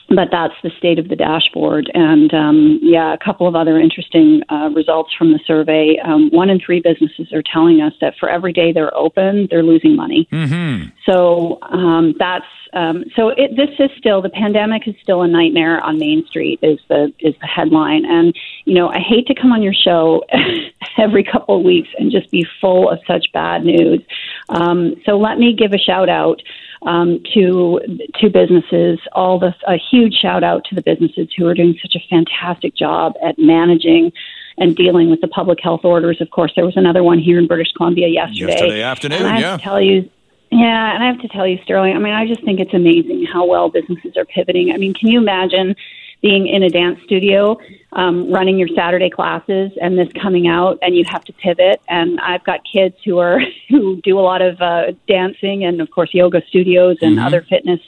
but 0.09 0.29
that's 0.31 0.53
the 0.63 0.71
state 0.77 0.99
of 0.99 1.07
the 1.07 1.15
dashboard. 1.15 1.89
And 1.93 2.33
um, 2.33 2.79
yeah, 2.81 3.13
a 3.13 3.17
couple 3.17 3.47
of 3.47 3.55
other 3.55 3.79
interesting 3.79 4.41
uh, 4.49 4.69
results 4.73 5.13
from 5.17 5.31
the 5.31 5.39
survey. 5.45 5.97
Um, 6.03 6.29
one 6.31 6.49
in 6.49 6.59
three 6.59 6.81
businesses 6.81 7.31
are 7.31 7.43
telling 7.43 7.81
us 7.81 7.93
that 8.01 8.15
for 8.19 8.29
every 8.29 8.53
day 8.53 8.71
they're 8.71 8.95
open, 8.95 9.47
they're 9.51 9.63
losing 9.63 9.95
money. 9.95 10.27
Mm-hmm. 10.31 10.89
So 11.05 11.59
um, 11.61 12.15
that's 12.17 12.45
um, 12.73 13.05
so 13.15 13.29
it, 13.29 13.55
this 13.55 13.69
is 13.79 13.89
still 13.97 14.21
the 14.21 14.29
pandemic 14.29 14.87
is 14.87 14.95
still 15.01 15.21
a 15.23 15.27
nightmare 15.27 15.81
on 15.81 15.97
Main 15.97 16.25
Street 16.27 16.59
is 16.61 16.79
the 16.87 17.11
is 17.19 17.35
the 17.41 17.47
headline. 17.47 18.05
And 18.05 18.35
you 18.65 18.73
know, 18.73 18.89
I 18.89 18.99
hate 18.99 19.27
to 19.27 19.35
come 19.35 19.51
on 19.51 19.63
your 19.63 19.73
show 19.73 20.23
every 20.97 21.23
couple 21.23 21.57
of 21.57 21.63
weeks 21.63 21.89
and 21.97 22.11
just 22.11 22.29
be 22.31 22.45
full 22.61 22.89
of 22.89 22.99
such 23.07 23.31
bad 23.33 23.63
news. 23.63 24.01
Um, 24.49 24.95
so 25.05 25.17
let 25.17 25.37
me 25.37 25.53
give 25.53 25.73
a 25.73 25.77
shout 25.77 26.09
out 26.09 26.41
um, 26.83 27.21
to 27.33 27.79
to 28.15 28.29
businesses. 28.29 28.99
All 29.13 29.39
the 29.39 29.53
a 29.67 29.77
huge 29.91 30.13
shout 30.13 30.43
out 30.43 30.65
to 30.65 30.75
the 30.75 30.81
businesses 30.81 31.29
who 31.37 31.47
are 31.47 31.53
doing 31.53 31.77
such 31.81 31.95
a 31.95 31.99
fantastic 32.09 32.75
job 32.75 33.13
at 33.23 33.37
managing 33.37 34.11
and 34.57 34.75
dealing 34.75 35.09
with 35.09 35.21
the 35.21 35.27
public 35.27 35.59
health 35.61 35.81
orders. 35.83 36.21
Of 36.21 36.29
course, 36.31 36.51
there 36.55 36.65
was 36.65 36.77
another 36.77 37.03
one 37.03 37.19
here 37.19 37.39
in 37.39 37.47
British 37.47 37.71
Columbia 37.73 38.07
yesterday. 38.07 38.51
Yesterday 38.51 38.81
afternoon, 38.81 39.19
and 39.19 39.27
I 39.27 39.31
have 39.31 39.41
yeah. 39.41 39.57
To 39.57 39.63
tell 39.63 39.81
you. 39.81 40.09
Yeah, 40.51 40.95
and 40.95 41.03
I 41.03 41.07
have 41.07 41.19
to 41.21 41.27
tell 41.27 41.45
you, 41.45 41.59
Sterling. 41.63 41.95
I 41.95 41.99
mean, 41.99 42.13
I 42.13 42.25
just 42.25 42.43
think 42.43 42.59
it's 42.59 42.73
amazing 42.73 43.23
how 43.25 43.45
well 43.45 43.69
businesses 43.69 44.17
are 44.17 44.25
pivoting. 44.25 44.71
I 44.71 44.77
mean, 44.77 44.95
can 44.95 45.07
you 45.07 45.19
imagine 45.19 45.75
being 46.21 46.47
in 46.47 46.63
a 46.63 46.69
dance 46.69 46.99
studio, 47.03 47.57
um, 47.93 48.31
running 48.31 48.57
your 48.57 48.67
Saturday 48.75 49.09
classes, 49.09 49.71
and 49.81 49.97
this 49.97 50.09
coming 50.21 50.47
out, 50.47 50.77
and 50.81 50.95
you 50.95 51.03
have 51.07 51.23
to 51.25 51.33
pivot. 51.33 51.81
And 51.87 52.19
I've 52.19 52.43
got 52.43 52.59
kids 52.71 52.95
who 53.05 53.19
are 53.19 53.39
who 53.69 54.01
do 54.01 54.19
a 54.19 54.21
lot 54.21 54.41
of 54.41 54.61
uh, 54.61 54.91
dancing, 55.07 55.63
and 55.63 55.81
of 55.81 55.89
course 55.91 56.09
yoga 56.13 56.41
studios 56.47 56.97
and 57.01 57.17
mm-hmm. 57.17 57.25
other 57.25 57.45
fitness 57.49 57.79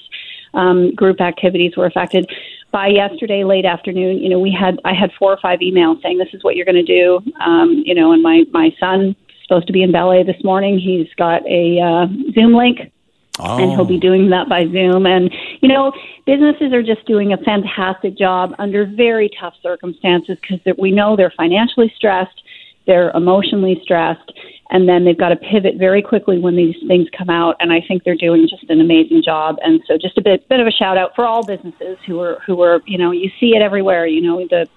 um, 0.54 0.94
group 0.96 1.22
activities 1.22 1.76
were 1.76 1.86
affected. 1.86 2.30
By 2.72 2.88
yesterday 2.88 3.44
late 3.44 3.66
afternoon, 3.66 4.20
you 4.20 4.30
know, 4.30 4.40
we 4.40 4.52
had 4.58 4.80
I 4.86 4.94
had 4.94 5.12
four 5.20 5.32
or 5.34 5.40
five 5.42 5.60
emails 5.60 6.02
saying 6.02 6.18
this 6.18 6.34
is 6.34 6.44
what 6.44 6.56
you're 6.56 6.66
going 6.66 6.84
to 6.84 6.84
do. 6.84 7.20
Um, 7.42 7.84
you 7.86 7.94
know, 7.94 8.14
and 8.14 8.24
my 8.24 8.46
my 8.52 8.74
son 8.80 9.16
supposed 9.44 9.68
to 9.68 9.74
be 9.74 9.84
in 9.84 9.92
ballet 9.92 10.24
this 10.24 10.42
morning. 10.44 10.80
He's 10.80 11.14
got 11.18 11.46
a 11.46 11.80
uh, 11.82 12.08
Zoom 12.34 12.54
link 12.54 12.92
Oh. 13.42 13.58
And 13.58 13.72
he'll 13.72 13.86
be 13.86 13.98
oh. 13.98 14.00
doing 14.00 14.30
that 14.30 14.48
by 14.48 14.66
Zoom. 14.66 15.06
And, 15.06 15.34
you 15.62 15.68
know, 15.68 15.92
businesses 16.26 16.72
are 16.74 16.84
just 16.84 17.06
doing 17.08 17.34
a 17.34 17.38
fantastic 17.38 18.18
job 18.18 18.54
under 18.60 18.86
very 18.86 19.30
tough 19.40 19.56
circumstances 19.64 20.38
because 20.42 20.60
we 20.78 20.92
know 20.92 21.16
they're 21.16 21.34
financially 21.36 21.92
stressed, 21.96 22.44
they're 22.86 23.10
emotionally 23.12 23.80
stressed, 23.84 24.32
and 24.70 24.88
then 24.88 25.04
they've 25.04 25.18
got 25.18 25.30
to 25.30 25.36
pivot 25.36 25.76
very 25.78 26.02
quickly 26.02 26.38
when 26.38 26.56
these 26.56 26.76
things 26.88 27.08
come 27.18 27.30
out. 27.30 27.56
And 27.60 27.74
I 27.74 27.82
think 27.88 28.04
they're 28.04 28.16
doing 28.16 28.48
just 28.48 28.70
an 28.70 28.80
amazing 28.80 29.24
job. 29.24 29.58
And 29.64 29.82
so, 29.88 29.98
just 29.98 30.18
a 30.18 30.22
bit 30.22 30.48
bit 30.48 30.60
of 30.60 30.68
a 30.68 30.72
shout 30.72 30.98
out 30.98 31.12
for 31.16 31.26
all 31.26 31.46
businesses 31.46 31.98
who 32.06 32.20
are 32.22 32.40
who 32.46 32.62
are 32.62 32.82
you 32.86 32.98
know 32.98 33.12
you 33.12 33.30
see 33.40 33.56
it 33.56 33.62
everywhere. 33.62 34.08
You 34.08 34.22
know 34.22 34.38
the 34.50 34.68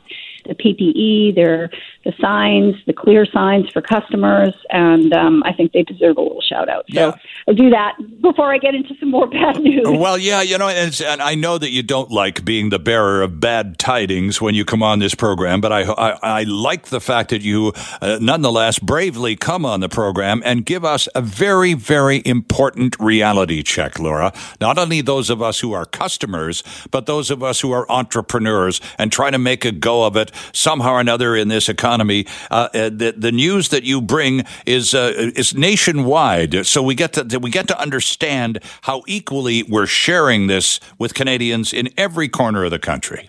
the 0.45 0.55
PPE, 0.55 1.35
their 1.35 1.71
the 2.05 2.12
signs, 2.21 2.77
the 2.87 2.93
clear 2.93 3.25
signs 3.27 3.71
for 3.71 3.81
customers, 3.81 4.55
and 4.71 5.12
um, 5.15 5.43
I 5.45 5.53
think 5.53 5.73
they 5.73 5.83
deserve 5.83 6.19
a 6.19 6.21
little 6.21 6.43
shout 6.43 6.69
out. 6.69 6.85
So 6.91 7.09
yeah. 7.09 7.15
I'll 7.49 7.55
do 7.55 7.71
that 7.71 7.97
before 8.21 8.53
I 8.53 8.59
get 8.59 8.75
into 8.75 8.95
some 9.01 9.11
more 9.11 9.27
bad 9.27 9.61
news. 9.61 9.85
Well, 9.87 10.19
yeah, 10.19 10.43
you 10.43 10.59
know, 10.59 10.69
and, 10.69 11.01
and, 11.01 11.23
I 11.23 11.35
know 11.35 11.57
that 11.57 11.71
you 11.71 11.83
don't 11.83 12.11
like 12.11 12.45
being 12.45 12.69
the 12.69 12.79
bearer 12.79 13.23
of 13.23 13.41
bad 13.41 13.79
tidings 13.79 14.41
when 14.41 14.55
you 14.55 14.65
come 14.65 14.83
on 14.83 14.99
this 14.99 15.15
program, 15.15 15.61
but 15.61 15.73
I 15.73 15.83
I, 15.83 16.41
I 16.41 16.43
like 16.43 16.89
the 16.89 17.01
fact 17.01 17.31
that 17.31 17.43
you 17.43 17.73
uh, 18.03 18.19
nonetheless 18.21 18.79
bravely 18.79 19.37
come 19.37 19.65
on 19.65 19.81
the 19.81 19.89
program 19.89 20.43
and 20.45 20.66
give 20.66 20.85
us 20.85 21.09
a 21.15 21.23
very 21.23 21.73
very 21.75 22.23
important 22.27 22.99
reality 23.01 23.62
check, 23.62 23.99
Laura. 23.99 24.33
Not 24.61 24.77
only 24.77 25.01
those 25.01 25.31
of 25.31 25.41
us 25.41 25.61
who 25.61 25.73
are 25.73 25.87
customers, 25.87 26.62
but 26.91 27.07
those 27.07 27.31
of 27.31 27.43
us 27.43 27.61
who 27.61 27.73
are 27.73 27.91
entrepreneurs 27.91 28.81
and 28.99 29.11
trying 29.11 29.33
to 29.33 29.39
make 29.39 29.65
a 29.65 29.73
go 29.73 30.05
of 30.05 30.16
it 30.16 30.31
somehow 30.52 30.93
or 30.93 31.01
another 31.01 31.36
in 31.36 31.48
this 31.48 31.69
economy. 31.69 32.27
Uh, 32.51 32.69
uh, 32.74 32.90
the, 32.90 33.15
the 33.16 33.32
news 33.32 33.69
that 33.70 33.85
you 33.85 34.01
bring 34.01 34.44
is 34.66 34.94
uh, 34.94 35.31
is 35.35 35.55
nationwide, 35.55 36.66
so 36.66 36.82
we 36.82 36.94
get 36.94 37.12
to 37.15 37.39
we 37.39 37.51
get 37.51 37.69
to 37.69 37.81
understand 37.81 38.61
how 38.82 39.02
equally 39.06 39.62
we're 39.65 39.86
sharing 39.86 40.47
this 40.47 40.81
with 40.98 41.15
Canadians 41.15 41.73
in 41.73 41.89
every 41.97 42.28
corner 42.28 42.65
of 42.65 42.70
the 42.70 42.78
country. 42.78 43.28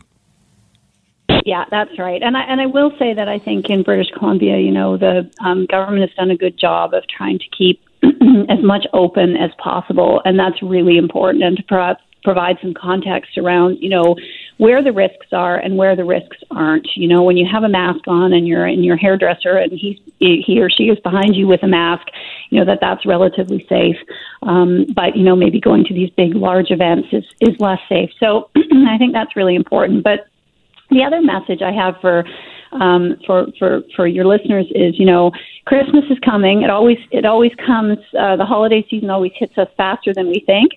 Yeah, 1.45 1.65
that's 1.69 1.97
right. 1.99 2.21
And 2.21 2.35
I 2.35 2.41
and 2.41 2.61
I 2.61 2.65
will 2.65 2.91
say 2.97 3.13
that 3.13 3.27
I 3.27 3.39
think 3.39 3.69
in 3.69 3.83
British 3.83 4.09
Columbia, 4.17 4.57
you 4.57 4.71
know, 4.71 4.97
the 4.97 5.29
um, 5.43 5.65
government 5.65 6.07
has 6.07 6.15
done 6.15 6.31
a 6.31 6.37
good 6.37 6.57
job 6.57 6.93
of 6.93 7.03
trying 7.07 7.39
to 7.39 7.45
keep 7.55 7.81
as 8.03 8.63
much 8.63 8.85
open 8.93 9.35
as 9.37 9.51
possible, 9.57 10.21
and 10.25 10.39
that's 10.39 10.61
really 10.61 10.97
important. 10.97 11.43
And 11.43 11.63
pro- 11.67 11.95
provide 12.25 12.57
some 12.61 12.73
context 12.73 13.37
around, 13.37 13.77
you 13.79 13.87
know, 13.87 14.17
where 14.57 14.83
the 14.83 14.91
risks 14.91 15.27
are 15.31 15.57
and 15.57 15.77
where 15.77 15.95
the 15.95 16.03
risks 16.03 16.37
aren't. 16.49 16.87
You 16.95 17.07
know, 17.07 17.23
when 17.23 17.37
you 17.37 17.47
have 17.49 17.63
a 17.63 17.69
mask 17.69 18.07
on 18.07 18.33
and 18.33 18.47
you're 18.47 18.67
in 18.67 18.83
your 18.83 18.97
hairdresser 18.97 19.57
and 19.57 19.71
he 19.71 20.01
he 20.19 20.59
or 20.59 20.69
she 20.69 20.85
is 20.85 20.99
behind 20.99 21.35
you 21.35 21.47
with 21.47 21.61
a 21.63 21.67
mask, 21.67 22.07
you 22.49 22.59
know 22.59 22.65
that 22.65 22.79
that's 22.81 23.05
relatively 23.05 23.65
safe. 23.69 23.97
Um, 24.41 24.87
but 24.93 25.15
you 25.15 25.23
know, 25.23 25.35
maybe 25.35 25.61
going 25.61 25.85
to 25.85 25.93
these 25.93 26.09
big, 26.17 26.35
large 26.35 26.71
events 26.71 27.09
is 27.11 27.23
is 27.39 27.55
less 27.59 27.79
safe. 27.87 28.09
So 28.19 28.49
I 28.55 28.97
think 28.97 29.13
that's 29.13 29.35
really 29.35 29.55
important. 29.55 30.03
But 30.03 30.27
the 30.89 31.03
other 31.03 31.21
message 31.21 31.61
I 31.61 31.71
have 31.71 31.95
for 32.01 32.25
um, 32.71 33.17
for 33.25 33.47
for 33.59 33.83
for 33.95 34.07
your 34.07 34.25
listeners 34.25 34.65
is 34.73 34.97
you 34.97 35.05
know 35.05 35.31
Christmas 35.65 36.05
is 36.09 36.17
coming. 36.25 36.63
It 36.63 36.71
always 36.71 36.97
it 37.11 37.25
always 37.25 37.51
comes. 37.63 37.99
Uh, 38.17 38.35
the 38.35 38.45
holiday 38.45 38.85
season 38.89 39.11
always 39.11 39.31
hits 39.35 39.57
us 39.57 39.67
faster 39.77 40.13
than 40.13 40.27
we 40.27 40.43
think. 40.45 40.71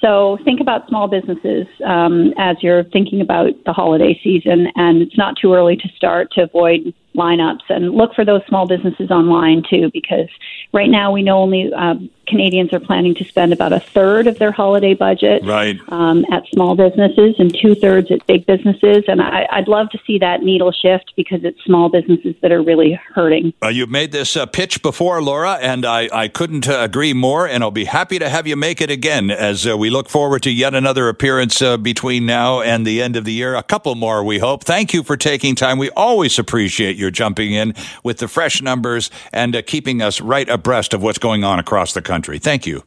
So 0.00 0.38
think 0.44 0.60
about 0.60 0.88
small 0.88 1.08
businesses 1.08 1.66
um, 1.84 2.32
as 2.38 2.56
you're 2.60 2.84
thinking 2.84 3.20
about 3.20 3.50
the 3.66 3.72
holiday 3.72 4.18
season, 4.22 4.68
and 4.76 5.02
it's 5.02 5.18
not 5.18 5.36
too 5.40 5.52
early 5.52 5.76
to 5.76 5.88
start 5.96 6.30
to 6.32 6.42
avoid 6.42 6.94
lineups 7.16 7.68
and 7.68 7.92
look 7.92 8.14
for 8.14 8.24
those 8.24 8.42
small 8.48 8.66
businesses 8.66 9.10
online 9.10 9.62
too, 9.68 9.90
because 9.92 10.28
right 10.72 10.90
now 10.90 11.12
we 11.12 11.22
know 11.22 11.38
only 11.38 11.72
um, 11.72 12.10
Canadians 12.28 12.72
are 12.72 12.80
planning 12.80 13.14
to 13.16 13.24
spend 13.24 13.52
about 13.52 13.72
a 13.72 13.80
third 13.80 14.26
of 14.26 14.38
their 14.38 14.52
holiday 14.52 14.94
budget 14.94 15.42
right. 15.44 15.78
um, 15.88 16.24
at 16.30 16.46
small 16.48 16.76
businesses 16.76 17.34
and 17.38 17.56
two 17.60 17.74
thirds 17.74 18.10
at 18.10 18.24
big 18.26 18.46
businesses. 18.46 19.04
And 19.08 19.20
I, 19.20 19.46
would 19.56 19.68
love 19.68 19.90
to 19.90 19.98
see 20.06 20.18
that 20.18 20.42
needle 20.42 20.70
shift 20.70 21.14
because 21.16 21.42
it's 21.42 21.62
small 21.64 21.88
businesses 21.88 22.36
that 22.42 22.52
are 22.52 22.62
really 22.62 23.00
hurting. 23.14 23.52
Uh, 23.62 23.68
you've 23.68 23.90
made 23.90 24.12
this 24.12 24.36
uh, 24.36 24.46
pitch 24.46 24.82
before, 24.82 25.22
Laura, 25.22 25.54
and 25.54 25.84
I, 25.84 26.08
I 26.12 26.28
couldn't 26.28 26.68
uh, 26.68 26.80
agree 26.80 27.14
more. 27.14 27.48
And 27.48 27.62
I'll 27.64 27.70
be 27.70 27.86
happy 27.86 28.18
to 28.18 28.28
have 28.28 28.46
you 28.46 28.56
make 28.56 28.80
it 28.80 28.90
again 28.90 29.30
as 29.30 29.66
uh, 29.66 29.76
we 29.76 29.90
look 29.90 30.08
forward 30.08 30.42
to 30.42 30.50
yet 30.50 30.74
another 30.74 31.08
appearance 31.08 31.60
uh, 31.62 31.76
between 31.76 32.26
now 32.26 32.60
and 32.60 32.86
the 32.86 33.02
end 33.02 33.16
of 33.16 33.24
the 33.24 33.32
year. 33.32 33.54
A 33.54 33.62
couple 33.62 33.94
more, 33.94 34.22
we 34.22 34.38
hope. 34.38 34.64
Thank 34.64 34.92
you 34.92 35.02
for 35.02 35.16
taking 35.16 35.54
time. 35.54 35.78
We 35.78 35.90
always 35.90 36.38
appreciate 36.38 36.96
your 36.96 37.07
jumping 37.10 37.52
in 37.52 37.74
with 38.02 38.18
the 38.18 38.28
fresh 38.28 38.62
numbers 38.62 39.10
and 39.32 39.54
uh, 39.56 39.62
keeping 39.62 40.02
us 40.02 40.20
right 40.20 40.48
abreast 40.48 40.94
of 40.94 41.02
what's 41.02 41.18
going 41.18 41.44
on 41.44 41.58
across 41.58 41.92
the 41.94 42.02
country. 42.02 42.38
Thank 42.38 42.66
you. 42.66 42.82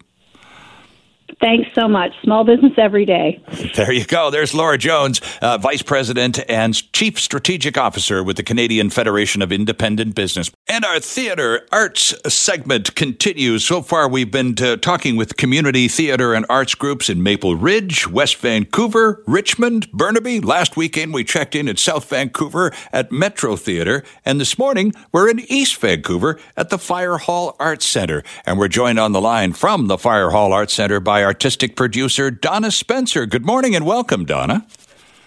Thanks 1.40 1.70
so 1.74 1.88
much. 1.88 2.12
Small 2.24 2.44
business 2.44 2.74
every 2.78 3.06
day. 3.06 3.41
There 3.76 3.91
you 3.91 4.06
go. 4.06 4.30
There's 4.30 4.53
Laura 4.53 4.78
Jones, 4.78 5.22
uh, 5.41 5.58
Vice 5.58 5.82
President 5.82 6.40
and 6.49 6.91
Chief 6.94 7.20
Strategic 7.20 7.78
Officer 7.78 8.24
with 8.24 8.38
the 8.38 8.44
Canadian 8.44 8.90
Federation 8.90 9.41
of 9.41 9.52
Independent 9.52 10.16
Business. 10.16 10.52
And 10.68 10.86
our 10.86 10.99
theater 10.99 11.68
arts 11.72 12.14
segment 12.28 12.95
continues. 12.95 13.66
So 13.66 13.82
far, 13.82 14.08
we've 14.08 14.32
been 14.32 14.56
uh, 14.62 14.78
talking 14.78 15.16
with 15.16 15.38
community 15.38 15.88
theater 15.88 16.34
and 16.34 16.45
arts 16.49 16.76
groups 16.76 17.10
in 17.10 17.24
Maple 17.24 17.56
Ridge, 17.56 18.08
West 18.08 18.38
Vancouver, 18.38 19.24
Richmond, 19.26 19.91
Burnaby. 19.91 20.41
Last 20.41 20.78
weekend, 20.78 21.14
we 21.14 21.24
checked 21.24 21.56
in 21.56 21.68
at 21.68 21.80
South 21.80 22.10
Vancouver 22.10 22.72
at 22.91 23.12
Metro 23.12 23.56
Theater. 23.56 24.03
And 24.26 24.40
this 24.40 24.58
morning, 24.58 24.94
we're 25.12 25.30
in 25.30 25.40
East 25.40 25.78
Vancouver 25.78 26.40
at 26.58 26.70
the 26.70 26.78
Fire 26.78 27.18
Hall 27.18 27.56
Arts 27.60 27.86
Center. 27.86 28.24
And 28.45 28.58
we're 28.58 28.68
joined 28.68 28.99
on 28.99 29.12
the 29.12 29.22
line 29.22 29.53
from 29.53 29.88
the 29.88 29.98
Fire 29.98 30.30
Hall 30.32 30.53
Arts 30.53 30.74
Center 30.74 30.99
by 30.99 31.20
artistic 31.23 31.76
producer 31.76 32.31
Donna 32.31 32.72
Spencer. 32.72 33.26
Good 33.26 33.45
morning 33.45 33.76
and 33.76 33.85
welcome, 33.85 34.26
Donna. 34.26 34.65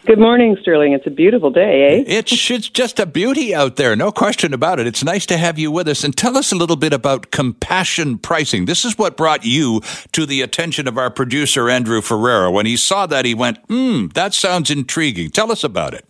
Good 0.06 0.18
morning, 0.18 0.54
Sterling. 0.60 0.92
It's 0.92 1.06
a 1.06 1.10
beautiful 1.10 1.50
day, 1.50 2.04
eh? 2.04 2.04
It's, 2.18 2.50
it's 2.50 2.68
just 2.68 3.00
a 3.00 3.06
beauty 3.06 3.54
out 3.54 3.76
there, 3.76 3.96
no 3.96 4.12
question 4.12 4.52
about 4.52 4.78
it. 4.78 4.86
It's 4.86 5.02
nice 5.02 5.24
to 5.26 5.38
have 5.38 5.58
you 5.58 5.70
with 5.70 5.88
us. 5.88 6.04
And 6.04 6.14
tell 6.14 6.36
us 6.36 6.52
a 6.52 6.56
little 6.56 6.76
bit 6.76 6.92
about 6.92 7.30
compassion 7.30 8.18
pricing. 8.18 8.66
This 8.66 8.84
is 8.84 8.98
what 8.98 9.16
brought 9.16 9.46
you 9.46 9.80
to 10.12 10.26
the 10.26 10.42
attention 10.42 10.86
of 10.86 10.98
our 10.98 11.10
producer, 11.10 11.70
Andrew 11.70 12.02
Ferreira. 12.02 12.50
When 12.50 12.66
he 12.66 12.76
saw 12.76 13.06
that, 13.06 13.24
he 13.24 13.32
went, 13.32 13.56
hmm, 13.68 14.08
that 14.08 14.34
sounds 14.34 14.70
intriguing. 14.70 15.30
Tell 15.30 15.50
us 15.50 15.64
about 15.64 15.94
it. 15.94 16.04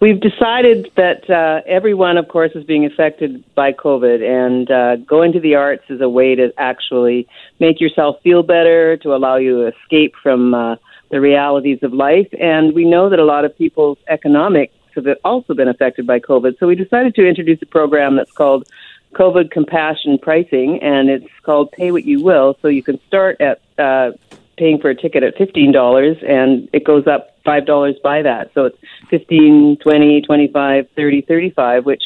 We've 0.00 0.20
decided 0.20 0.90
that 0.96 1.28
uh, 1.30 1.62
everyone, 1.66 2.18
of 2.18 2.28
course, 2.28 2.52
is 2.54 2.64
being 2.64 2.84
affected 2.84 3.44
by 3.54 3.72
COVID, 3.72 4.22
and 4.22 4.70
uh, 4.70 4.96
going 4.96 5.32
to 5.32 5.40
the 5.40 5.54
arts 5.54 5.84
is 5.88 6.00
a 6.00 6.08
way 6.08 6.34
to 6.34 6.52
actually 6.58 7.28
make 7.60 7.80
yourself 7.80 8.16
feel 8.22 8.42
better, 8.42 8.96
to 8.98 9.14
allow 9.14 9.36
you 9.36 9.62
to 9.62 9.76
escape 9.76 10.14
from 10.22 10.52
uh, 10.52 10.76
the 11.10 11.20
realities 11.20 11.78
of 11.82 11.92
life. 11.92 12.28
And 12.38 12.74
we 12.74 12.84
know 12.84 13.08
that 13.08 13.18
a 13.18 13.24
lot 13.24 13.44
of 13.44 13.56
people's 13.56 13.98
economics 14.08 14.74
have 14.96 15.06
also 15.24 15.54
been 15.54 15.68
affected 15.68 16.06
by 16.06 16.20
COVID. 16.20 16.58
So 16.58 16.66
we 16.66 16.74
decided 16.74 17.14
to 17.14 17.26
introduce 17.26 17.62
a 17.62 17.66
program 17.66 18.16
that's 18.16 18.32
called 18.32 18.68
COVID 19.14 19.50
Compassion 19.50 20.18
Pricing, 20.18 20.82
and 20.82 21.08
it's 21.08 21.28
called 21.42 21.70
Pay 21.72 21.92
What 21.92 22.04
You 22.04 22.22
Will. 22.22 22.56
So 22.60 22.68
you 22.68 22.82
can 22.82 23.00
start 23.06 23.40
at 23.40 23.60
uh, 23.78 24.12
paying 24.56 24.80
for 24.80 24.90
a 24.90 24.94
ticket 24.94 25.22
at 25.22 25.36
$15 25.36 26.28
and 26.28 26.68
it 26.72 26.84
goes 26.84 27.06
up 27.06 27.33
$5 27.44 28.02
by 28.02 28.22
that. 28.22 28.52
So 28.54 28.66
it's 28.66 28.78
15, 29.10 29.78
20, 29.82 30.22
25, 30.22 30.88
30, 30.96 31.20
35, 31.22 31.84
which 31.84 32.02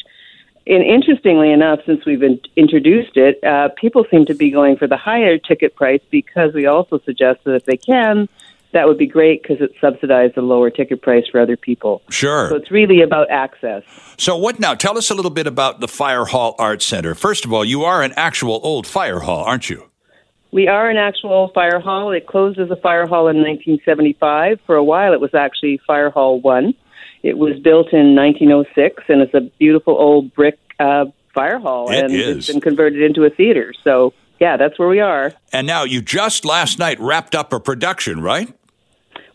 and 0.67 0.83
interestingly 0.83 1.51
enough, 1.51 1.79
since 1.87 2.05
we've 2.05 2.21
in, 2.21 2.39
introduced 2.55 3.17
it, 3.17 3.43
uh, 3.43 3.69
people 3.75 4.05
seem 4.11 4.25
to 4.27 4.35
be 4.35 4.51
going 4.51 4.77
for 4.77 4.85
the 4.87 4.97
higher 4.97 5.39
ticket 5.39 5.75
price 5.75 6.01
because 6.11 6.53
we 6.53 6.67
also 6.67 6.99
suggest 6.99 7.43
that 7.45 7.55
if 7.55 7.65
they 7.65 7.77
can, 7.77 8.29
that 8.71 8.87
would 8.87 8.97
be 8.97 9.07
great 9.07 9.41
because 9.41 9.61
it 9.61 9.71
subsidizes 9.81 10.35
the 10.35 10.43
lower 10.43 10.69
ticket 10.69 11.01
price 11.01 11.25
for 11.27 11.41
other 11.41 11.57
people. 11.57 12.03
Sure. 12.11 12.49
So 12.49 12.55
it's 12.55 12.69
really 12.69 13.01
about 13.01 13.31
access. 13.31 13.81
So 14.17 14.37
what 14.37 14.59
now? 14.59 14.75
Tell 14.75 14.95
us 14.95 15.09
a 15.09 15.15
little 15.15 15.31
bit 15.31 15.47
about 15.47 15.79
the 15.79 15.87
Fire 15.87 16.25
Hall 16.25 16.55
Art 16.59 16.83
Center. 16.83 17.15
First 17.15 17.45
of 17.45 17.53
all, 17.53 17.65
you 17.65 17.83
are 17.83 18.03
an 18.03 18.13
actual 18.15 18.59
old 18.61 18.85
fire 18.85 19.21
hall, 19.21 19.43
aren't 19.45 19.71
you? 19.71 19.88
We 20.51 20.67
are 20.67 20.89
an 20.89 20.97
actual 20.97 21.51
fire 21.53 21.79
hall. 21.79 22.11
It 22.11 22.25
closed 22.25 22.59
as 22.59 22.71
a 22.71 22.75
fire 22.75 23.05
hall 23.05 23.27
in 23.27 23.37
1975. 23.37 24.59
For 24.65 24.75
a 24.75 24.83
while, 24.83 25.13
it 25.13 25.21
was 25.21 25.33
actually 25.35 25.79
Fire 25.85 26.09
Hall 26.09 26.41
1. 26.41 26.73
It 27.21 27.37
was 27.37 27.59
built 27.59 27.93
in 27.93 28.15
1906, 28.15 29.03
and 29.09 29.21
it's 29.21 29.33
a 29.33 29.41
beautiful 29.59 29.95
old 29.95 30.33
brick 30.33 30.57
uh, 30.79 31.05
fire 31.33 31.59
hall. 31.59 31.91
It 31.91 32.05
and 32.05 32.13
is. 32.13 32.37
it's 32.37 32.47
been 32.47 32.61
converted 32.61 33.03
into 33.03 33.25
a 33.25 33.29
theater. 33.29 33.73
So, 33.83 34.13
yeah, 34.39 34.57
that's 34.57 34.79
where 34.79 34.87
we 34.87 34.99
are. 34.99 35.33
And 35.53 35.67
now 35.67 35.83
you 35.83 36.01
just 36.01 36.45
last 36.45 36.79
night 36.79 36.99
wrapped 36.99 37.35
up 37.35 37.53
a 37.53 37.59
production, 37.59 38.21
right? 38.21 38.51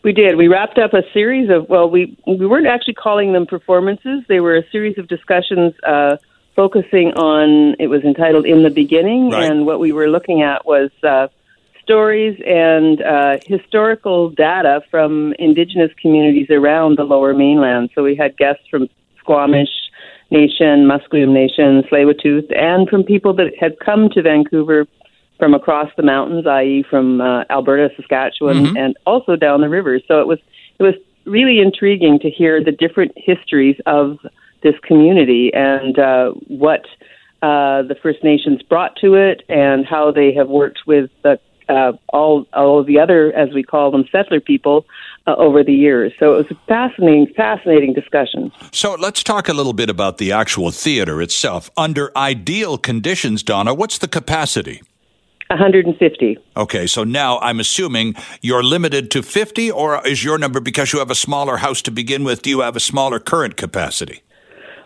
We 0.03 0.11
did. 0.11 0.35
We 0.35 0.47
wrapped 0.47 0.77
up 0.77 0.93
a 0.93 1.01
series 1.13 1.49
of, 1.49 1.69
well, 1.69 1.89
we, 1.89 2.17
we 2.27 2.45
weren't 2.45 2.67
actually 2.67 2.95
calling 2.95 3.33
them 3.33 3.45
performances, 3.45 4.23
they 4.27 4.39
were 4.39 4.57
a 4.57 4.69
series 4.69 4.97
of 4.97 5.07
discussions. 5.07 5.73
Uh, 5.87 6.17
focusing 6.55 7.11
on 7.13 7.75
it 7.79 7.87
was 7.87 8.03
entitled 8.03 8.45
in 8.45 8.63
the 8.63 8.69
beginning 8.69 9.29
Right. 9.29 9.49
and 9.49 9.65
what 9.65 9.79
we 9.79 9.91
were 9.91 10.07
looking 10.07 10.41
at 10.41 10.65
was 10.65 10.89
uh, 11.03 11.27
stories 11.81 12.41
and 12.45 13.01
uh, 13.01 13.37
historical 13.45 14.29
data 14.29 14.81
from 14.89 15.33
indigenous 15.37 15.91
communities 16.01 16.47
around 16.49 16.97
the 16.97 17.03
lower 17.03 17.33
mainland 17.33 17.89
so 17.93 18.03
we 18.03 18.15
had 18.15 18.37
guests 18.37 18.63
from 18.69 18.87
squamish 19.19 19.69
nation 20.31 20.85
musqueam 20.87 21.29
nation 21.33 21.83
tsleil 21.83 22.13
and 22.57 22.89
from 22.89 23.03
people 23.03 23.33
that 23.33 23.51
had 23.59 23.77
come 23.79 24.09
to 24.09 24.21
vancouver 24.21 24.87
from 25.37 25.53
across 25.53 25.89
the 25.97 26.03
mountains 26.03 26.47
i.e. 26.47 26.83
from 26.89 27.21
uh, 27.21 27.43
alberta 27.49 27.89
saskatchewan 27.95 28.75
and 28.77 28.97
also 29.05 29.35
down 29.35 29.61
the 29.61 29.69
rivers 29.69 30.01
so 30.07 30.19
it 30.21 30.27
was 30.27 30.39
it 30.79 30.83
was 30.83 30.95
really 31.25 31.59
intriguing 31.59 32.19
to 32.19 32.29
hear 32.29 32.63
the 32.63 32.71
different 32.71 33.11
histories 33.15 33.75
of 33.85 34.17
this 34.65 34.75
community 34.83 35.51
and 35.53 35.97
uh, 35.97 36.31
what 36.47 36.81
uh, 37.41 37.83
the 37.83 37.95
First 38.01 38.23
Nations 38.23 38.61
brought 38.63 38.95
to 38.97 39.13
it 39.13 39.43
and 39.47 39.85
how 39.85 40.11
they 40.11 40.33
have 40.33 40.49
worked 40.49 40.79
with 40.87 41.11
the, 41.21 41.39
uh, 41.69 41.93
all 42.09 42.45
all 42.53 42.79
of 42.79 42.87
the 42.87 42.99
other, 42.99 43.31
as 43.33 43.53
we 43.53 43.61
call 43.61 43.91
them, 43.91 44.03
settler 44.11 44.39
people 44.39 44.85
uh, 45.27 45.35
over 45.37 45.63
the 45.63 45.73
years. 45.73 46.11
So 46.19 46.33
it 46.33 46.37
was 46.37 46.51
a 46.51 46.59
fascinating, 46.67 47.27
fascinating 47.35 47.93
discussion. 47.93 48.51
So 48.71 48.95
let's 48.95 49.23
talk 49.23 49.47
a 49.47 49.53
little 49.53 49.73
bit 49.73 49.89
about 49.89 50.17
the 50.17 50.31
actual 50.31 50.71
theater 50.71 51.21
itself. 51.21 51.69
Under 51.77 52.11
ideal 52.17 52.77
conditions, 52.79 53.43
Donna, 53.43 53.73
what's 53.73 53.99
the 53.99 54.07
capacity? 54.07 54.81
150. 55.49 56.39
Okay, 56.57 56.87
so 56.87 57.03
now 57.03 57.37
I'm 57.39 57.59
assuming 57.59 58.15
you're 58.41 58.63
limited 58.63 59.11
to 59.11 59.21
50, 59.21 59.69
or 59.69 60.05
is 60.07 60.23
your 60.23 60.39
number 60.39 60.59
because 60.59 60.91
you 60.91 60.97
have 60.97 61.11
a 61.11 61.15
smaller 61.15 61.57
house 61.57 61.83
to 61.83 61.91
begin 61.91 62.23
with? 62.23 62.41
Do 62.41 62.49
you 62.49 62.61
have 62.61 62.75
a 62.75 62.79
smaller 62.79 63.19
current 63.19 63.55
capacity? 63.55 64.21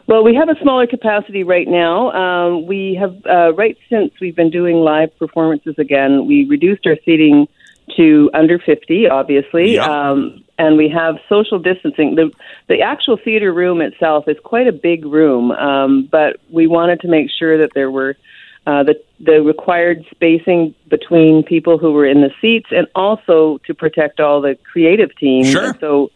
Well, 0.10 0.24
we 0.24 0.34
have 0.34 0.50
a 0.50 0.60
smaller 0.60 0.88
capacity 0.88 1.44
right 1.44 1.68
now. 1.68 2.10
Um, 2.14 2.66
we 2.66 2.98
have, 3.00 3.16
uh, 3.28 3.54
right 3.54 3.78
since 3.92 4.12
we've 4.20 4.36
been 4.36 4.50
doing 4.50 4.78
live 4.78 5.16
performances 5.20 5.76
again, 5.78 6.26
we 6.26 6.46
reduced 6.46 6.88
our 6.88 6.98
seating 7.06 7.48
to 7.96 8.32
under 8.34 8.58
50, 8.58 9.08
obviously. 9.08 9.76
Yeah. 9.76 9.86
Um, 9.86 10.44
and 10.58 10.78
we 10.78 10.90
have 10.90 11.18
social 11.30 11.60
distancing. 11.60 12.16
The, 12.16 12.32
the 12.68 12.82
actual 12.82 13.20
theater 13.24 13.54
room 13.54 13.82
itself 13.82 14.28
is 14.28 14.36
quite 14.44 14.66
a 14.66 14.72
big 14.72 15.06
room, 15.06 15.52
um, 15.52 16.10
but 16.12 16.38
we 16.50 16.66
wanted 16.66 17.02
to 17.02 17.08
make 17.08 17.30
sure 17.30 17.60
that 17.60 17.74
there 17.76 17.92
were 17.92 18.18
uh, 18.66 18.82
the, 18.82 19.00
the 19.20 19.44
required 19.44 20.08
spacing 20.10 20.74
between 20.88 21.44
people 21.44 21.78
who 21.78 21.92
were 21.92 22.08
in 22.08 22.22
the 22.22 22.32
seats 22.42 22.70
and 22.72 22.88
also 22.96 23.60
to 23.68 23.76
protect 23.76 24.20
all 24.20 24.42
the 24.42 24.58
creative 24.74 25.16
teams. 25.18 25.52
Sure. 25.52 25.76
So 25.80 26.10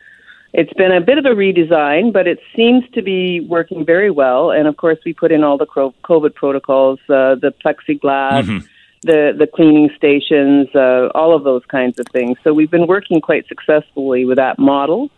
it's 0.53 0.73
been 0.73 0.91
a 0.91 1.01
bit 1.01 1.17
of 1.17 1.25
a 1.25 1.30
redesign, 1.30 2.13
but 2.13 2.27
it 2.27 2.39
seems 2.55 2.84
to 2.93 3.01
be 3.01 3.39
working 3.39 3.84
very 3.85 4.11
well. 4.11 4.51
And 4.51 4.67
of 4.67 4.77
course, 4.77 4.99
we 5.05 5.13
put 5.13 5.31
in 5.31 5.43
all 5.43 5.57
the 5.57 5.65
COVID 5.65 6.35
protocols, 6.35 6.99
uh, 7.09 7.35
the 7.35 7.53
plexiglass, 7.65 8.43
Mhm. 8.43 8.67
the 9.01 9.34
the 9.38 9.47
cleaning 9.47 9.89
stations, 9.97 10.67
uh, 10.75 11.09
all 11.15 11.34
of 11.35 11.43
those 11.43 11.65
kinds 11.65 11.99
of 11.99 12.05
things. 12.07 12.38
So 12.43 12.53
we've 12.53 12.71
been 12.71 12.88
working 12.88 13.19
quite 13.19 13.47
successfully 13.47 14.25
with 14.25 14.38
that 14.38 14.59
model. 14.59 15.09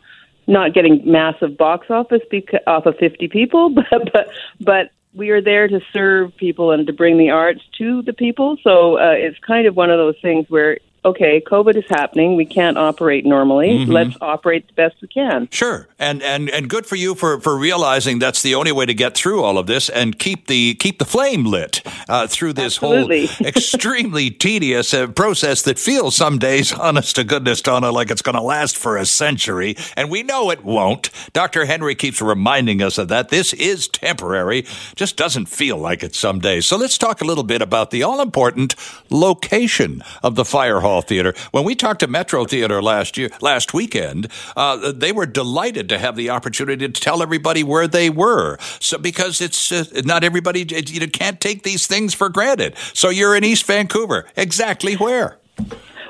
Not 0.47 0.73
getting 0.73 1.01
massive 1.05 1.57
box 1.57 1.89
office 1.89 2.21
beca- 2.31 2.65
off 2.67 2.85
of 2.85 2.97
50 2.97 3.27
people, 3.27 3.69
but 3.79 4.11
but 4.13 4.29
but 4.61 4.89
we 5.13 5.29
are 5.31 5.41
there 5.41 5.67
to 5.67 5.79
serve 5.93 6.35
people 6.37 6.71
and 6.71 6.87
to 6.87 6.93
bring 6.93 7.17
the 7.17 7.29
arts 7.29 7.61
to 7.77 8.01
the 8.03 8.13
people. 8.13 8.57
So 8.63 8.97
uh, 8.97 9.11
it's 9.17 9.39
kind 9.39 9.65
of 9.67 9.75
one 9.75 9.89
of 9.89 9.97
those 9.97 10.15
things 10.21 10.45
where 10.49 10.77
okay, 11.05 11.39
COVID 11.39 11.77
is 11.77 11.85
happening. 11.87 12.35
We 12.35 12.45
can't 12.45 12.77
operate 12.77 13.25
normally. 13.25 13.69
Mm-hmm. 13.69 13.91
Let's 13.91 14.17
operate 14.19 14.67
the 14.67 14.73
best 14.73 14.95
we 15.01 15.07
can. 15.07 15.47
Sure, 15.51 15.87
and 15.99 16.21
and 16.23 16.49
and 16.49 16.67
good 16.67 16.85
for 16.85 16.95
you 16.95 17.15
for 17.15 17.39
for 17.39 17.57
realizing 17.57 18.19
that's 18.19 18.41
the 18.41 18.55
only 18.55 18.71
way 18.71 18.85
to 18.85 18.93
get 18.93 19.15
through 19.15 19.43
all 19.43 19.57
of 19.57 19.67
this 19.67 19.87
and 19.89 20.17
keep 20.17 20.47
the 20.47 20.73
keep 20.75 20.99
the 20.99 21.05
flame 21.05 21.45
lit 21.45 21.81
uh, 22.09 22.27
through 22.27 22.53
this 22.53 22.77
Absolutely. 22.77 23.27
whole 23.27 23.47
extremely 23.47 24.31
tedious 24.31 24.93
uh, 24.93 25.07
process 25.07 25.61
that 25.61 25.77
feels 25.79 26.15
some 26.15 26.39
days, 26.39 26.73
honest 26.85 27.15
to 27.15 27.23
goodness, 27.23 27.61
Donna, 27.61 27.91
like 27.91 28.09
it's 28.09 28.23
going 28.23 28.35
to 28.35 28.41
last 28.41 28.75
for 28.75 28.97
a 28.97 29.05
century, 29.05 29.77
and 29.95 30.09
we 30.09 30.23
know 30.23 30.49
it 30.49 30.65
won't. 30.65 31.11
Dr. 31.33 31.65
Henry 31.65 31.95
keeps 31.95 32.21
reminding 32.21 32.81
us 32.81 32.97
of 32.97 33.07
that. 33.09 33.29
This 33.29 33.53
is 33.53 33.87
temporary, 33.87 34.65
just 34.95 35.15
doesn't 35.15 35.45
feel 35.45 35.77
like 35.77 36.03
it 36.03 36.15
some 36.15 36.39
days. 36.39 36.65
So 36.65 36.77
let's 36.77 36.97
talk 36.97 37.21
a 37.21 37.25
little 37.25 37.43
bit 37.43 37.61
about 37.61 37.91
the 37.91 38.03
all 38.03 38.21
important 38.21 38.75
location 39.09 40.03
of 40.23 40.35
the 40.35 40.45
Fire 40.45 40.79
Hall 40.79 40.94
Theater. 41.01 41.33
When 41.51 41.63
we 41.63 41.75
talked 41.75 41.99
to 42.01 42.07
Metro 42.07 42.45
Theater 42.45 42.81
last 42.81 43.17
year, 43.17 43.29
last 43.41 43.73
weekend, 43.73 44.27
uh, 44.55 44.91
they 44.91 45.11
were 45.11 45.25
delighted 45.25 45.89
to 45.89 45.97
have 45.97 46.15
the 46.15 46.29
opportunity 46.29 46.87
to 46.87 47.01
tell 47.01 47.21
everybody 47.21 47.63
where 47.63 47.87
they 47.87 48.09
were. 48.09 48.57
So 48.79 48.97
because 48.97 49.41
it's 49.41 49.71
uh, 49.71 49.85
not 50.05 50.23
everybody 50.23 50.65
you 50.69 51.07
can't 51.07 51.39
take 51.39 51.63
these 51.63 51.87
things 51.87 52.13
for 52.13 52.29
granted. 52.29 52.75
So 52.93 53.09
you're 53.09 53.35
in 53.35 53.43
East 53.43 53.65
Vancouver. 53.65 54.25
Exactly 54.35 54.95
where? 54.95 55.37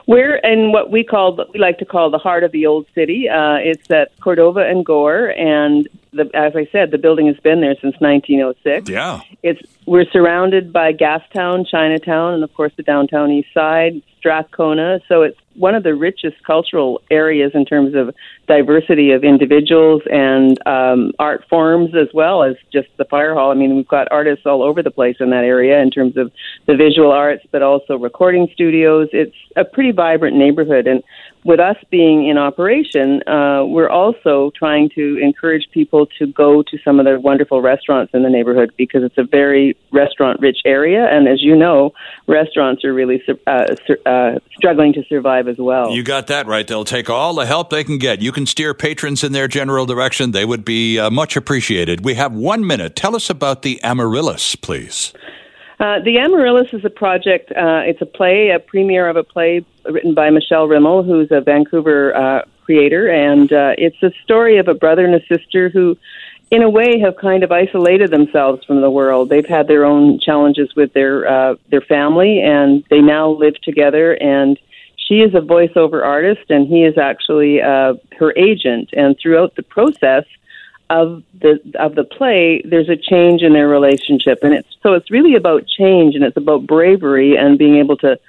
We're 0.07 0.36
in 0.36 0.72
what 0.72 0.91
we 0.91 1.03
call 1.03 1.44
we 1.53 1.60
like 1.60 1.80
to 1.80 1.86
call 1.86 2.12
the 2.12 2.20
heart 2.20 2.44
of 2.44 2.52
the 2.52 2.68
old 2.68 2.86
city. 2.94 3.28
Uh, 3.28 3.56
it's 3.56 3.90
at 3.90 4.12
Cordova 4.20 4.60
and 4.60 4.86
Gore, 4.86 5.30
and 5.30 5.88
the, 6.16 6.30
as 6.34 6.56
I 6.56 6.68
said, 6.72 6.92
the 6.92 6.98
building 6.98 7.28
has 7.28 7.38
been 7.38 7.62
there 7.62 7.76
since 7.82 7.96
1906. 8.00 8.90
Yeah, 8.90 9.22
it's 9.44 9.62
we're 9.86 10.10
surrounded 10.12 10.74
by 10.74 10.94
Gastown, 10.94 11.68
Chinatown, 11.68 12.34
and 12.34 12.44
of 12.44 12.54
course 12.54 12.72
the 12.78 12.84
downtown 12.84 13.32
east 13.32 13.54
side, 13.54 14.02
Strathcona. 14.18 15.00
So 15.08 15.22
it's 15.22 15.38
one 15.56 15.76
of 15.76 15.84
the 15.84 15.94
richest 15.94 16.42
cultural 16.44 17.02
areas 17.12 17.52
in 17.54 17.66
terms 17.66 17.96
of 17.96 18.14
diversity 18.48 19.12
of 19.12 19.24
individuals 19.24 20.02
and 20.12 20.58
um, 20.68 21.12
art 21.20 21.46
forms, 21.50 21.96
as 21.96 22.08
well 22.14 22.44
as 22.44 22.56
just 22.74 22.88
the 22.98 23.06
fire 23.06 23.34
hall. 23.34 23.52
I 23.52 23.54
mean, 23.54 23.76
we've 23.76 23.88
got 23.88 24.12
artists 24.12 24.46
all 24.46 24.64
over 24.64 24.82
the 24.82 24.92
place 24.92 25.18
in 25.20 25.30
that 25.30 25.44
area 25.44 25.80
in 25.80 25.92
terms 25.92 26.18
of 26.18 26.32
the 26.66 26.76
visual 26.76 27.12
arts, 27.12 27.46
but 27.52 27.62
also 27.62 27.98
recording 27.98 28.50
studios. 28.54 29.10
It's 29.14 29.36
a 29.56 29.64
pretty 29.64 29.92
vibrant 29.92 30.36
neighborhood, 30.36 30.88
and 30.88 31.04
with 31.45 31.59
us 31.59 31.77
being 31.91 32.27
in 32.27 32.39
operation, 32.39 33.22
uh, 33.27 33.63
we're 33.63 33.88
also 33.88 34.51
trying 34.57 34.89
to 34.95 35.19
encourage 35.22 35.67
people 35.72 36.07
to 36.17 36.26
go 36.26 36.63
to 36.63 36.77
some 36.84 36.99
of 36.99 37.05
the 37.05 37.19
wonderful 37.19 37.61
restaurants 37.61 38.11
in 38.15 38.23
the 38.23 38.31
neighborhood 38.31 38.72
because 38.77 39.03
it's 39.03 39.17
a 39.19 39.23
very 39.23 39.77
restaurant 39.91 40.39
rich 40.39 40.57
area. 40.65 41.05
And 41.05 41.27
as 41.27 41.43
you 41.43 41.55
know, 41.55 41.91
restaurants 42.27 42.84
are 42.84 42.93
really 42.93 43.22
uh, 43.45 43.67
uh, 44.07 44.39
struggling 44.57 44.91
to 44.93 45.03
survive 45.07 45.47
as 45.47 45.57
well. 45.59 45.91
You 45.91 46.01
got 46.01 46.26
that 46.27 46.47
right. 46.47 46.67
They'll 46.67 46.84
take 46.84 47.11
all 47.11 47.35
the 47.35 47.45
help 47.45 47.69
they 47.69 47.84
can 47.84 47.99
get. 47.99 48.23
You 48.23 48.31
can 48.31 48.47
steer 48.47 48.73
patrons 48.73 49.23
in 49.23 49.31
their 49.31 49.47
general 49.47 49.85
direction, 49.85 50.31
they 50.31 50.45
would 50.45 50.65
be 50.65 50.97
uh, 50.97 51.11
much 51.11 51.38
appreciated. 51.38 52.03
We 52.03 52.15
have 52.15 52.34
one 52.34 52.65
minute. 52.65 52.95
Tell 52.95 53.15
us 53.15 53.30
about 53.30 53.61
the 53.61 53.81
Amaryllis, 53.84 54.55
please. 54.55 55.13
Uh, 55.80 55.99
the 55.99 56.18
Amaryllis 56.19 56.73
is 56.73 56.85
a 56.85 56.89
project. 56.89 57.52
Uh, 57.52 57.81
it's 57.85 58.02
a 58.02 58.06
play, 58.06 58.49
a 58.49 58.60
premiere 58.60 59.10
of 59.10 59.18
a 59.18 59.23
play 59.23 59.65
written 59.84 60.14
by 60.14 60.30
Michele 60.30 60.68
Riml, 60.68 61.06
who's 61.06 61.31
a 61.31 61.41
Vancouver 61.41 62.15
uh, 62.15 62.41
creator, 62.64 63.10
and 63.10 63.52
uh, 63.52 63.73
it's 63.77 64.02
a 64.02 64.11
story 64.23 64.57
of 64.57 64.68
a 64.68 64.73
brother 64.73 65.06
and 65.06 65.15
a 65.15 65.26
sister 65.27 65.69
who, 65.69 65.97
in 66.49 66.64
a 66.64 66.69
way, 66.69 66.99
have 66.99 67.18
kind 67.18 67.43
of 67.43 67.52
isolated 67.52 68.10
themselves 68.10 68.64
from 68.65 68.81
the 68.81 68.89
world. 68.89 69.30
They've 69.30 69.45
had 69.45 69.68
their 69.68 69.85
own 69.85 70.19
challenges 70.19 70.73
with 70.76 70.93
their 70.93 71.27
uh, 71.27 71.56
their 71.69 71.81
family, 71.81 72.41
and 72.41 72.84
they 72.89 73.02
now 73.02 73.30
live 73.30 73.56
together. 73.61 74.14
And 74.14 74.57
she 74.95 75.15
is 75.15 75.35
a 75.35 75.41
voiceover 75.41 76.03
artist, 76.03 76.49
and 76.49 76.68
he 76.68 76.84
is 76.84 76.97
actually 76.97 77.61
uh, 77.61 77.95
her 78.18 78.34
agent. 78.38 78.89
And 78.93 79.18
throughout 79.22 79.56
the 79.56 79.64
process 79.64 80.23
of 80.90 81.24
the 81.41 81.60
of 81.80 81.95
the 81.95 82.03
play, 82.03 82.62
there's 82.64 82.90
a 82.90 82.95
change 82.95 83.41
in 83.41 83.53
their 83.53 83.68
relationship, 83.68 84.40
and 84.44 84.53
it's 84.53 84.68
so 84.84 84.94
it's 84.94 85.10
really 85.10 85.36
about 85.36 85.68
change, 85.68 86.16
and 86.16 86.24
it's 86.24 86.38
about 86.38 86.68
bravery 86.68 87.36
and 87.36 87.57
being 87.57 87.78
able 87.78 87.98
to 87.98 88.20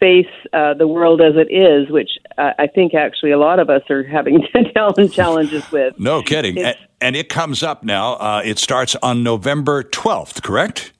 face 0.00 0.26
uh, 0.52 0.74
the 0.74 0.86
world 0.86 1.20
as 1.20 1.34
it 1.36 1.52
is, 1.52 1.90
which 1.90 2.10
uh, 2.38 2.52
I 2.58 2.66
think 2.68 2.94
actually 2.94 3.32
a 3.32 3.38
lot 3.38 3.58
of 3.58 3.68
us 3.68 3.82
are 3.90 4.02
having 4.04 4.46
challenges 5.12 5.70
with. 5.70 5.98
No 5.98 6.22
kidding, 6.22 6.58
and, 6.58 6.76
and, 7.00 7.16
it 7.16 7.28
comes 7.28 7.62
up 7.62 7.84
now. 7.84 8.14
Uh, 8.14 8.42
it 8.44 8.58
starts 8.58 8.96
on 9.02 9.22
November 9.22 9.82
twelfth, 9.82 10.42
correct? 10.42 10.92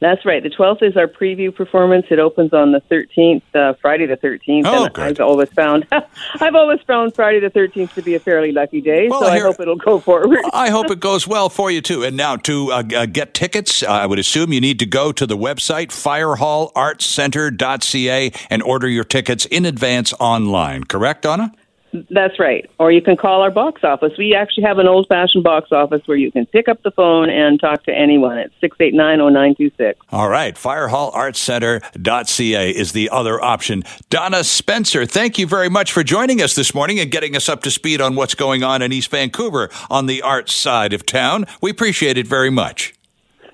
That's 0.00 0.24
right. 0.24 0.42
The 0.42 0.48
12th 0.48 0.82
is 0.82 0.96
our 0.96 1.06
preview 1.06 1.54
performance. 1.54 2.06
It 2.10 2.18
opens 2.18 2.54
on 2.54 2.72
the 2.72 2.80
13th, 2.90 3.42
uh, 3.54 3.74
Friday 3.82 4.06
the 4.06 4.16
13th. 4.16 4.62
Oh, 4.64 4.86
and 4.86 4.94
good. 4.94 5.04
I've 5.04 5.20
always 5.20 5.50
found 5.50 5.86
I've 6.40 6.54
always 6.54 6.80
found 6.86 7.14
Friday 7.14 7.40
the 7.40 7.50
13th 7.50 7.92
to 7.94 8.02
be 8.02 8.14
a 8.14 8.18
fairly 8.18 8.50
lucky 8.50 8.80
day. 8.80 9.08
Well, 9.08 9.20
so 9.20 9.26
I, 9.26 9.40
hope 9.40 9.60
it'll 9.60 9.76
go 9.76 9.98
forward. 9.98 10.38
I 10.54 10.70
hope 10.70 10.90
it 10.90 11.00
goes 11.00 11.28
well 11.28 11.50
for 11.50 11.70
you 11.70 11.82
too. 11.82 12.02
And 12.02 12.16
now 12.16 12.36
to 12.36 12.72
uh, 12.72 12.82
uh, 12.94 13.04
get 13.06 13.34
tickets, 13.34 13.82
uh, 13.82 13.88
I 13.88 14.06
would 14.06 14.18
assume 14.18 14.54
you 14.54 14.60
need 14.62 14.78
to 14.78 14.86
go 14.86 15.12
to 15.12 15.26
the 15.26 15.36
website 15.36 15.88
firehallartscenter.ca 15.88 18.32
and 18.48 18.62
order 18.62 18.88
your 18.88 19.04
tickets 19.04 19.44
in 19.46 19.66
advance 19.66 20.14
online. 20.18 20.84
Correct, 20.84 21.20
Donna? 21.22 21.52
That's 21.92 22.38
right. 22.38 22.70
Or 22.78 22.92
you 22.92 23.02
can 23.02 23.16
call 23.16 23.42
our 23.42 23.50
box 23.50 23.82
office. 23.82 24.12
We 24.16 24.32
actually 24.34 24.62
have 24.62 24.78
an 24.78 24.86
old 24.86 25.08
fashioned 25.08 25.42
box 25.42 25.72
office 25.72 26.02
where 26.06 26.16
you 26.16 26.30
can 26.30 26.46
pick 26.46 26.68
up 26.68 26.80
the 26.82 26.92
phone 26.92 27.28
and 27.28 27.60
talk 27.60 27.82
to 27.84 27.92
anyone 27.92 28.38
at 28.38 28.50
689 28.60 29.18
0926. 29.18 29.98
All 30.10 30.28
right. 30.28 30.54
Firehallartscenter.ca 30.54 32.70
is 32.70 32.92
the 32.92 33.10
other 33.10 33.42
option. 33.42 33.82
Donna 34.08 34.44
Spencer, 34.44 35.04
thank 35.04 35.36
you 35.38 35.48
very 35.48 35.68
much 35.68 35.90
for 35.92 36.04
joining 36.04 36.40
us 36.40 36.54
this 36.54 36.72
morning 36.74 37.00
and 37.00 37.10
getting 37.10 37.34
us 37.34 37.48
up 37.48 37.62
to 37.62 37.70
speed 37.70 38.00
on 38.00 38.14
what's 38.14 38.34
going 38.34 38.62
on 38.62 38.82
in 38.82 38.92
East 38.92 39.10
Vancouver 39.10 39.68
on 39.90 40.06
the 40.06 40.22
arts 40.22 40.52
side 40.52 40.92
of 40.92 41.04
town. 41.04 41.44
We 41.60 41.70
appreciate 41.70 42.16
it 42.16 42.28
very 42.28 42.50
much. 42.50 42.94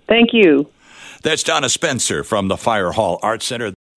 Thank 0.09 0.35
you. 0.35 0.69
That's 1.23 1.43
Donna 1.43 1.69
Spencer 1.69 2.23
from 2.23 2.49
the 2.49 2.57
Fire 2.57 2.93
Hall 2.93 3.19
Arts 3.23 3.47
Center. 3.47 3.73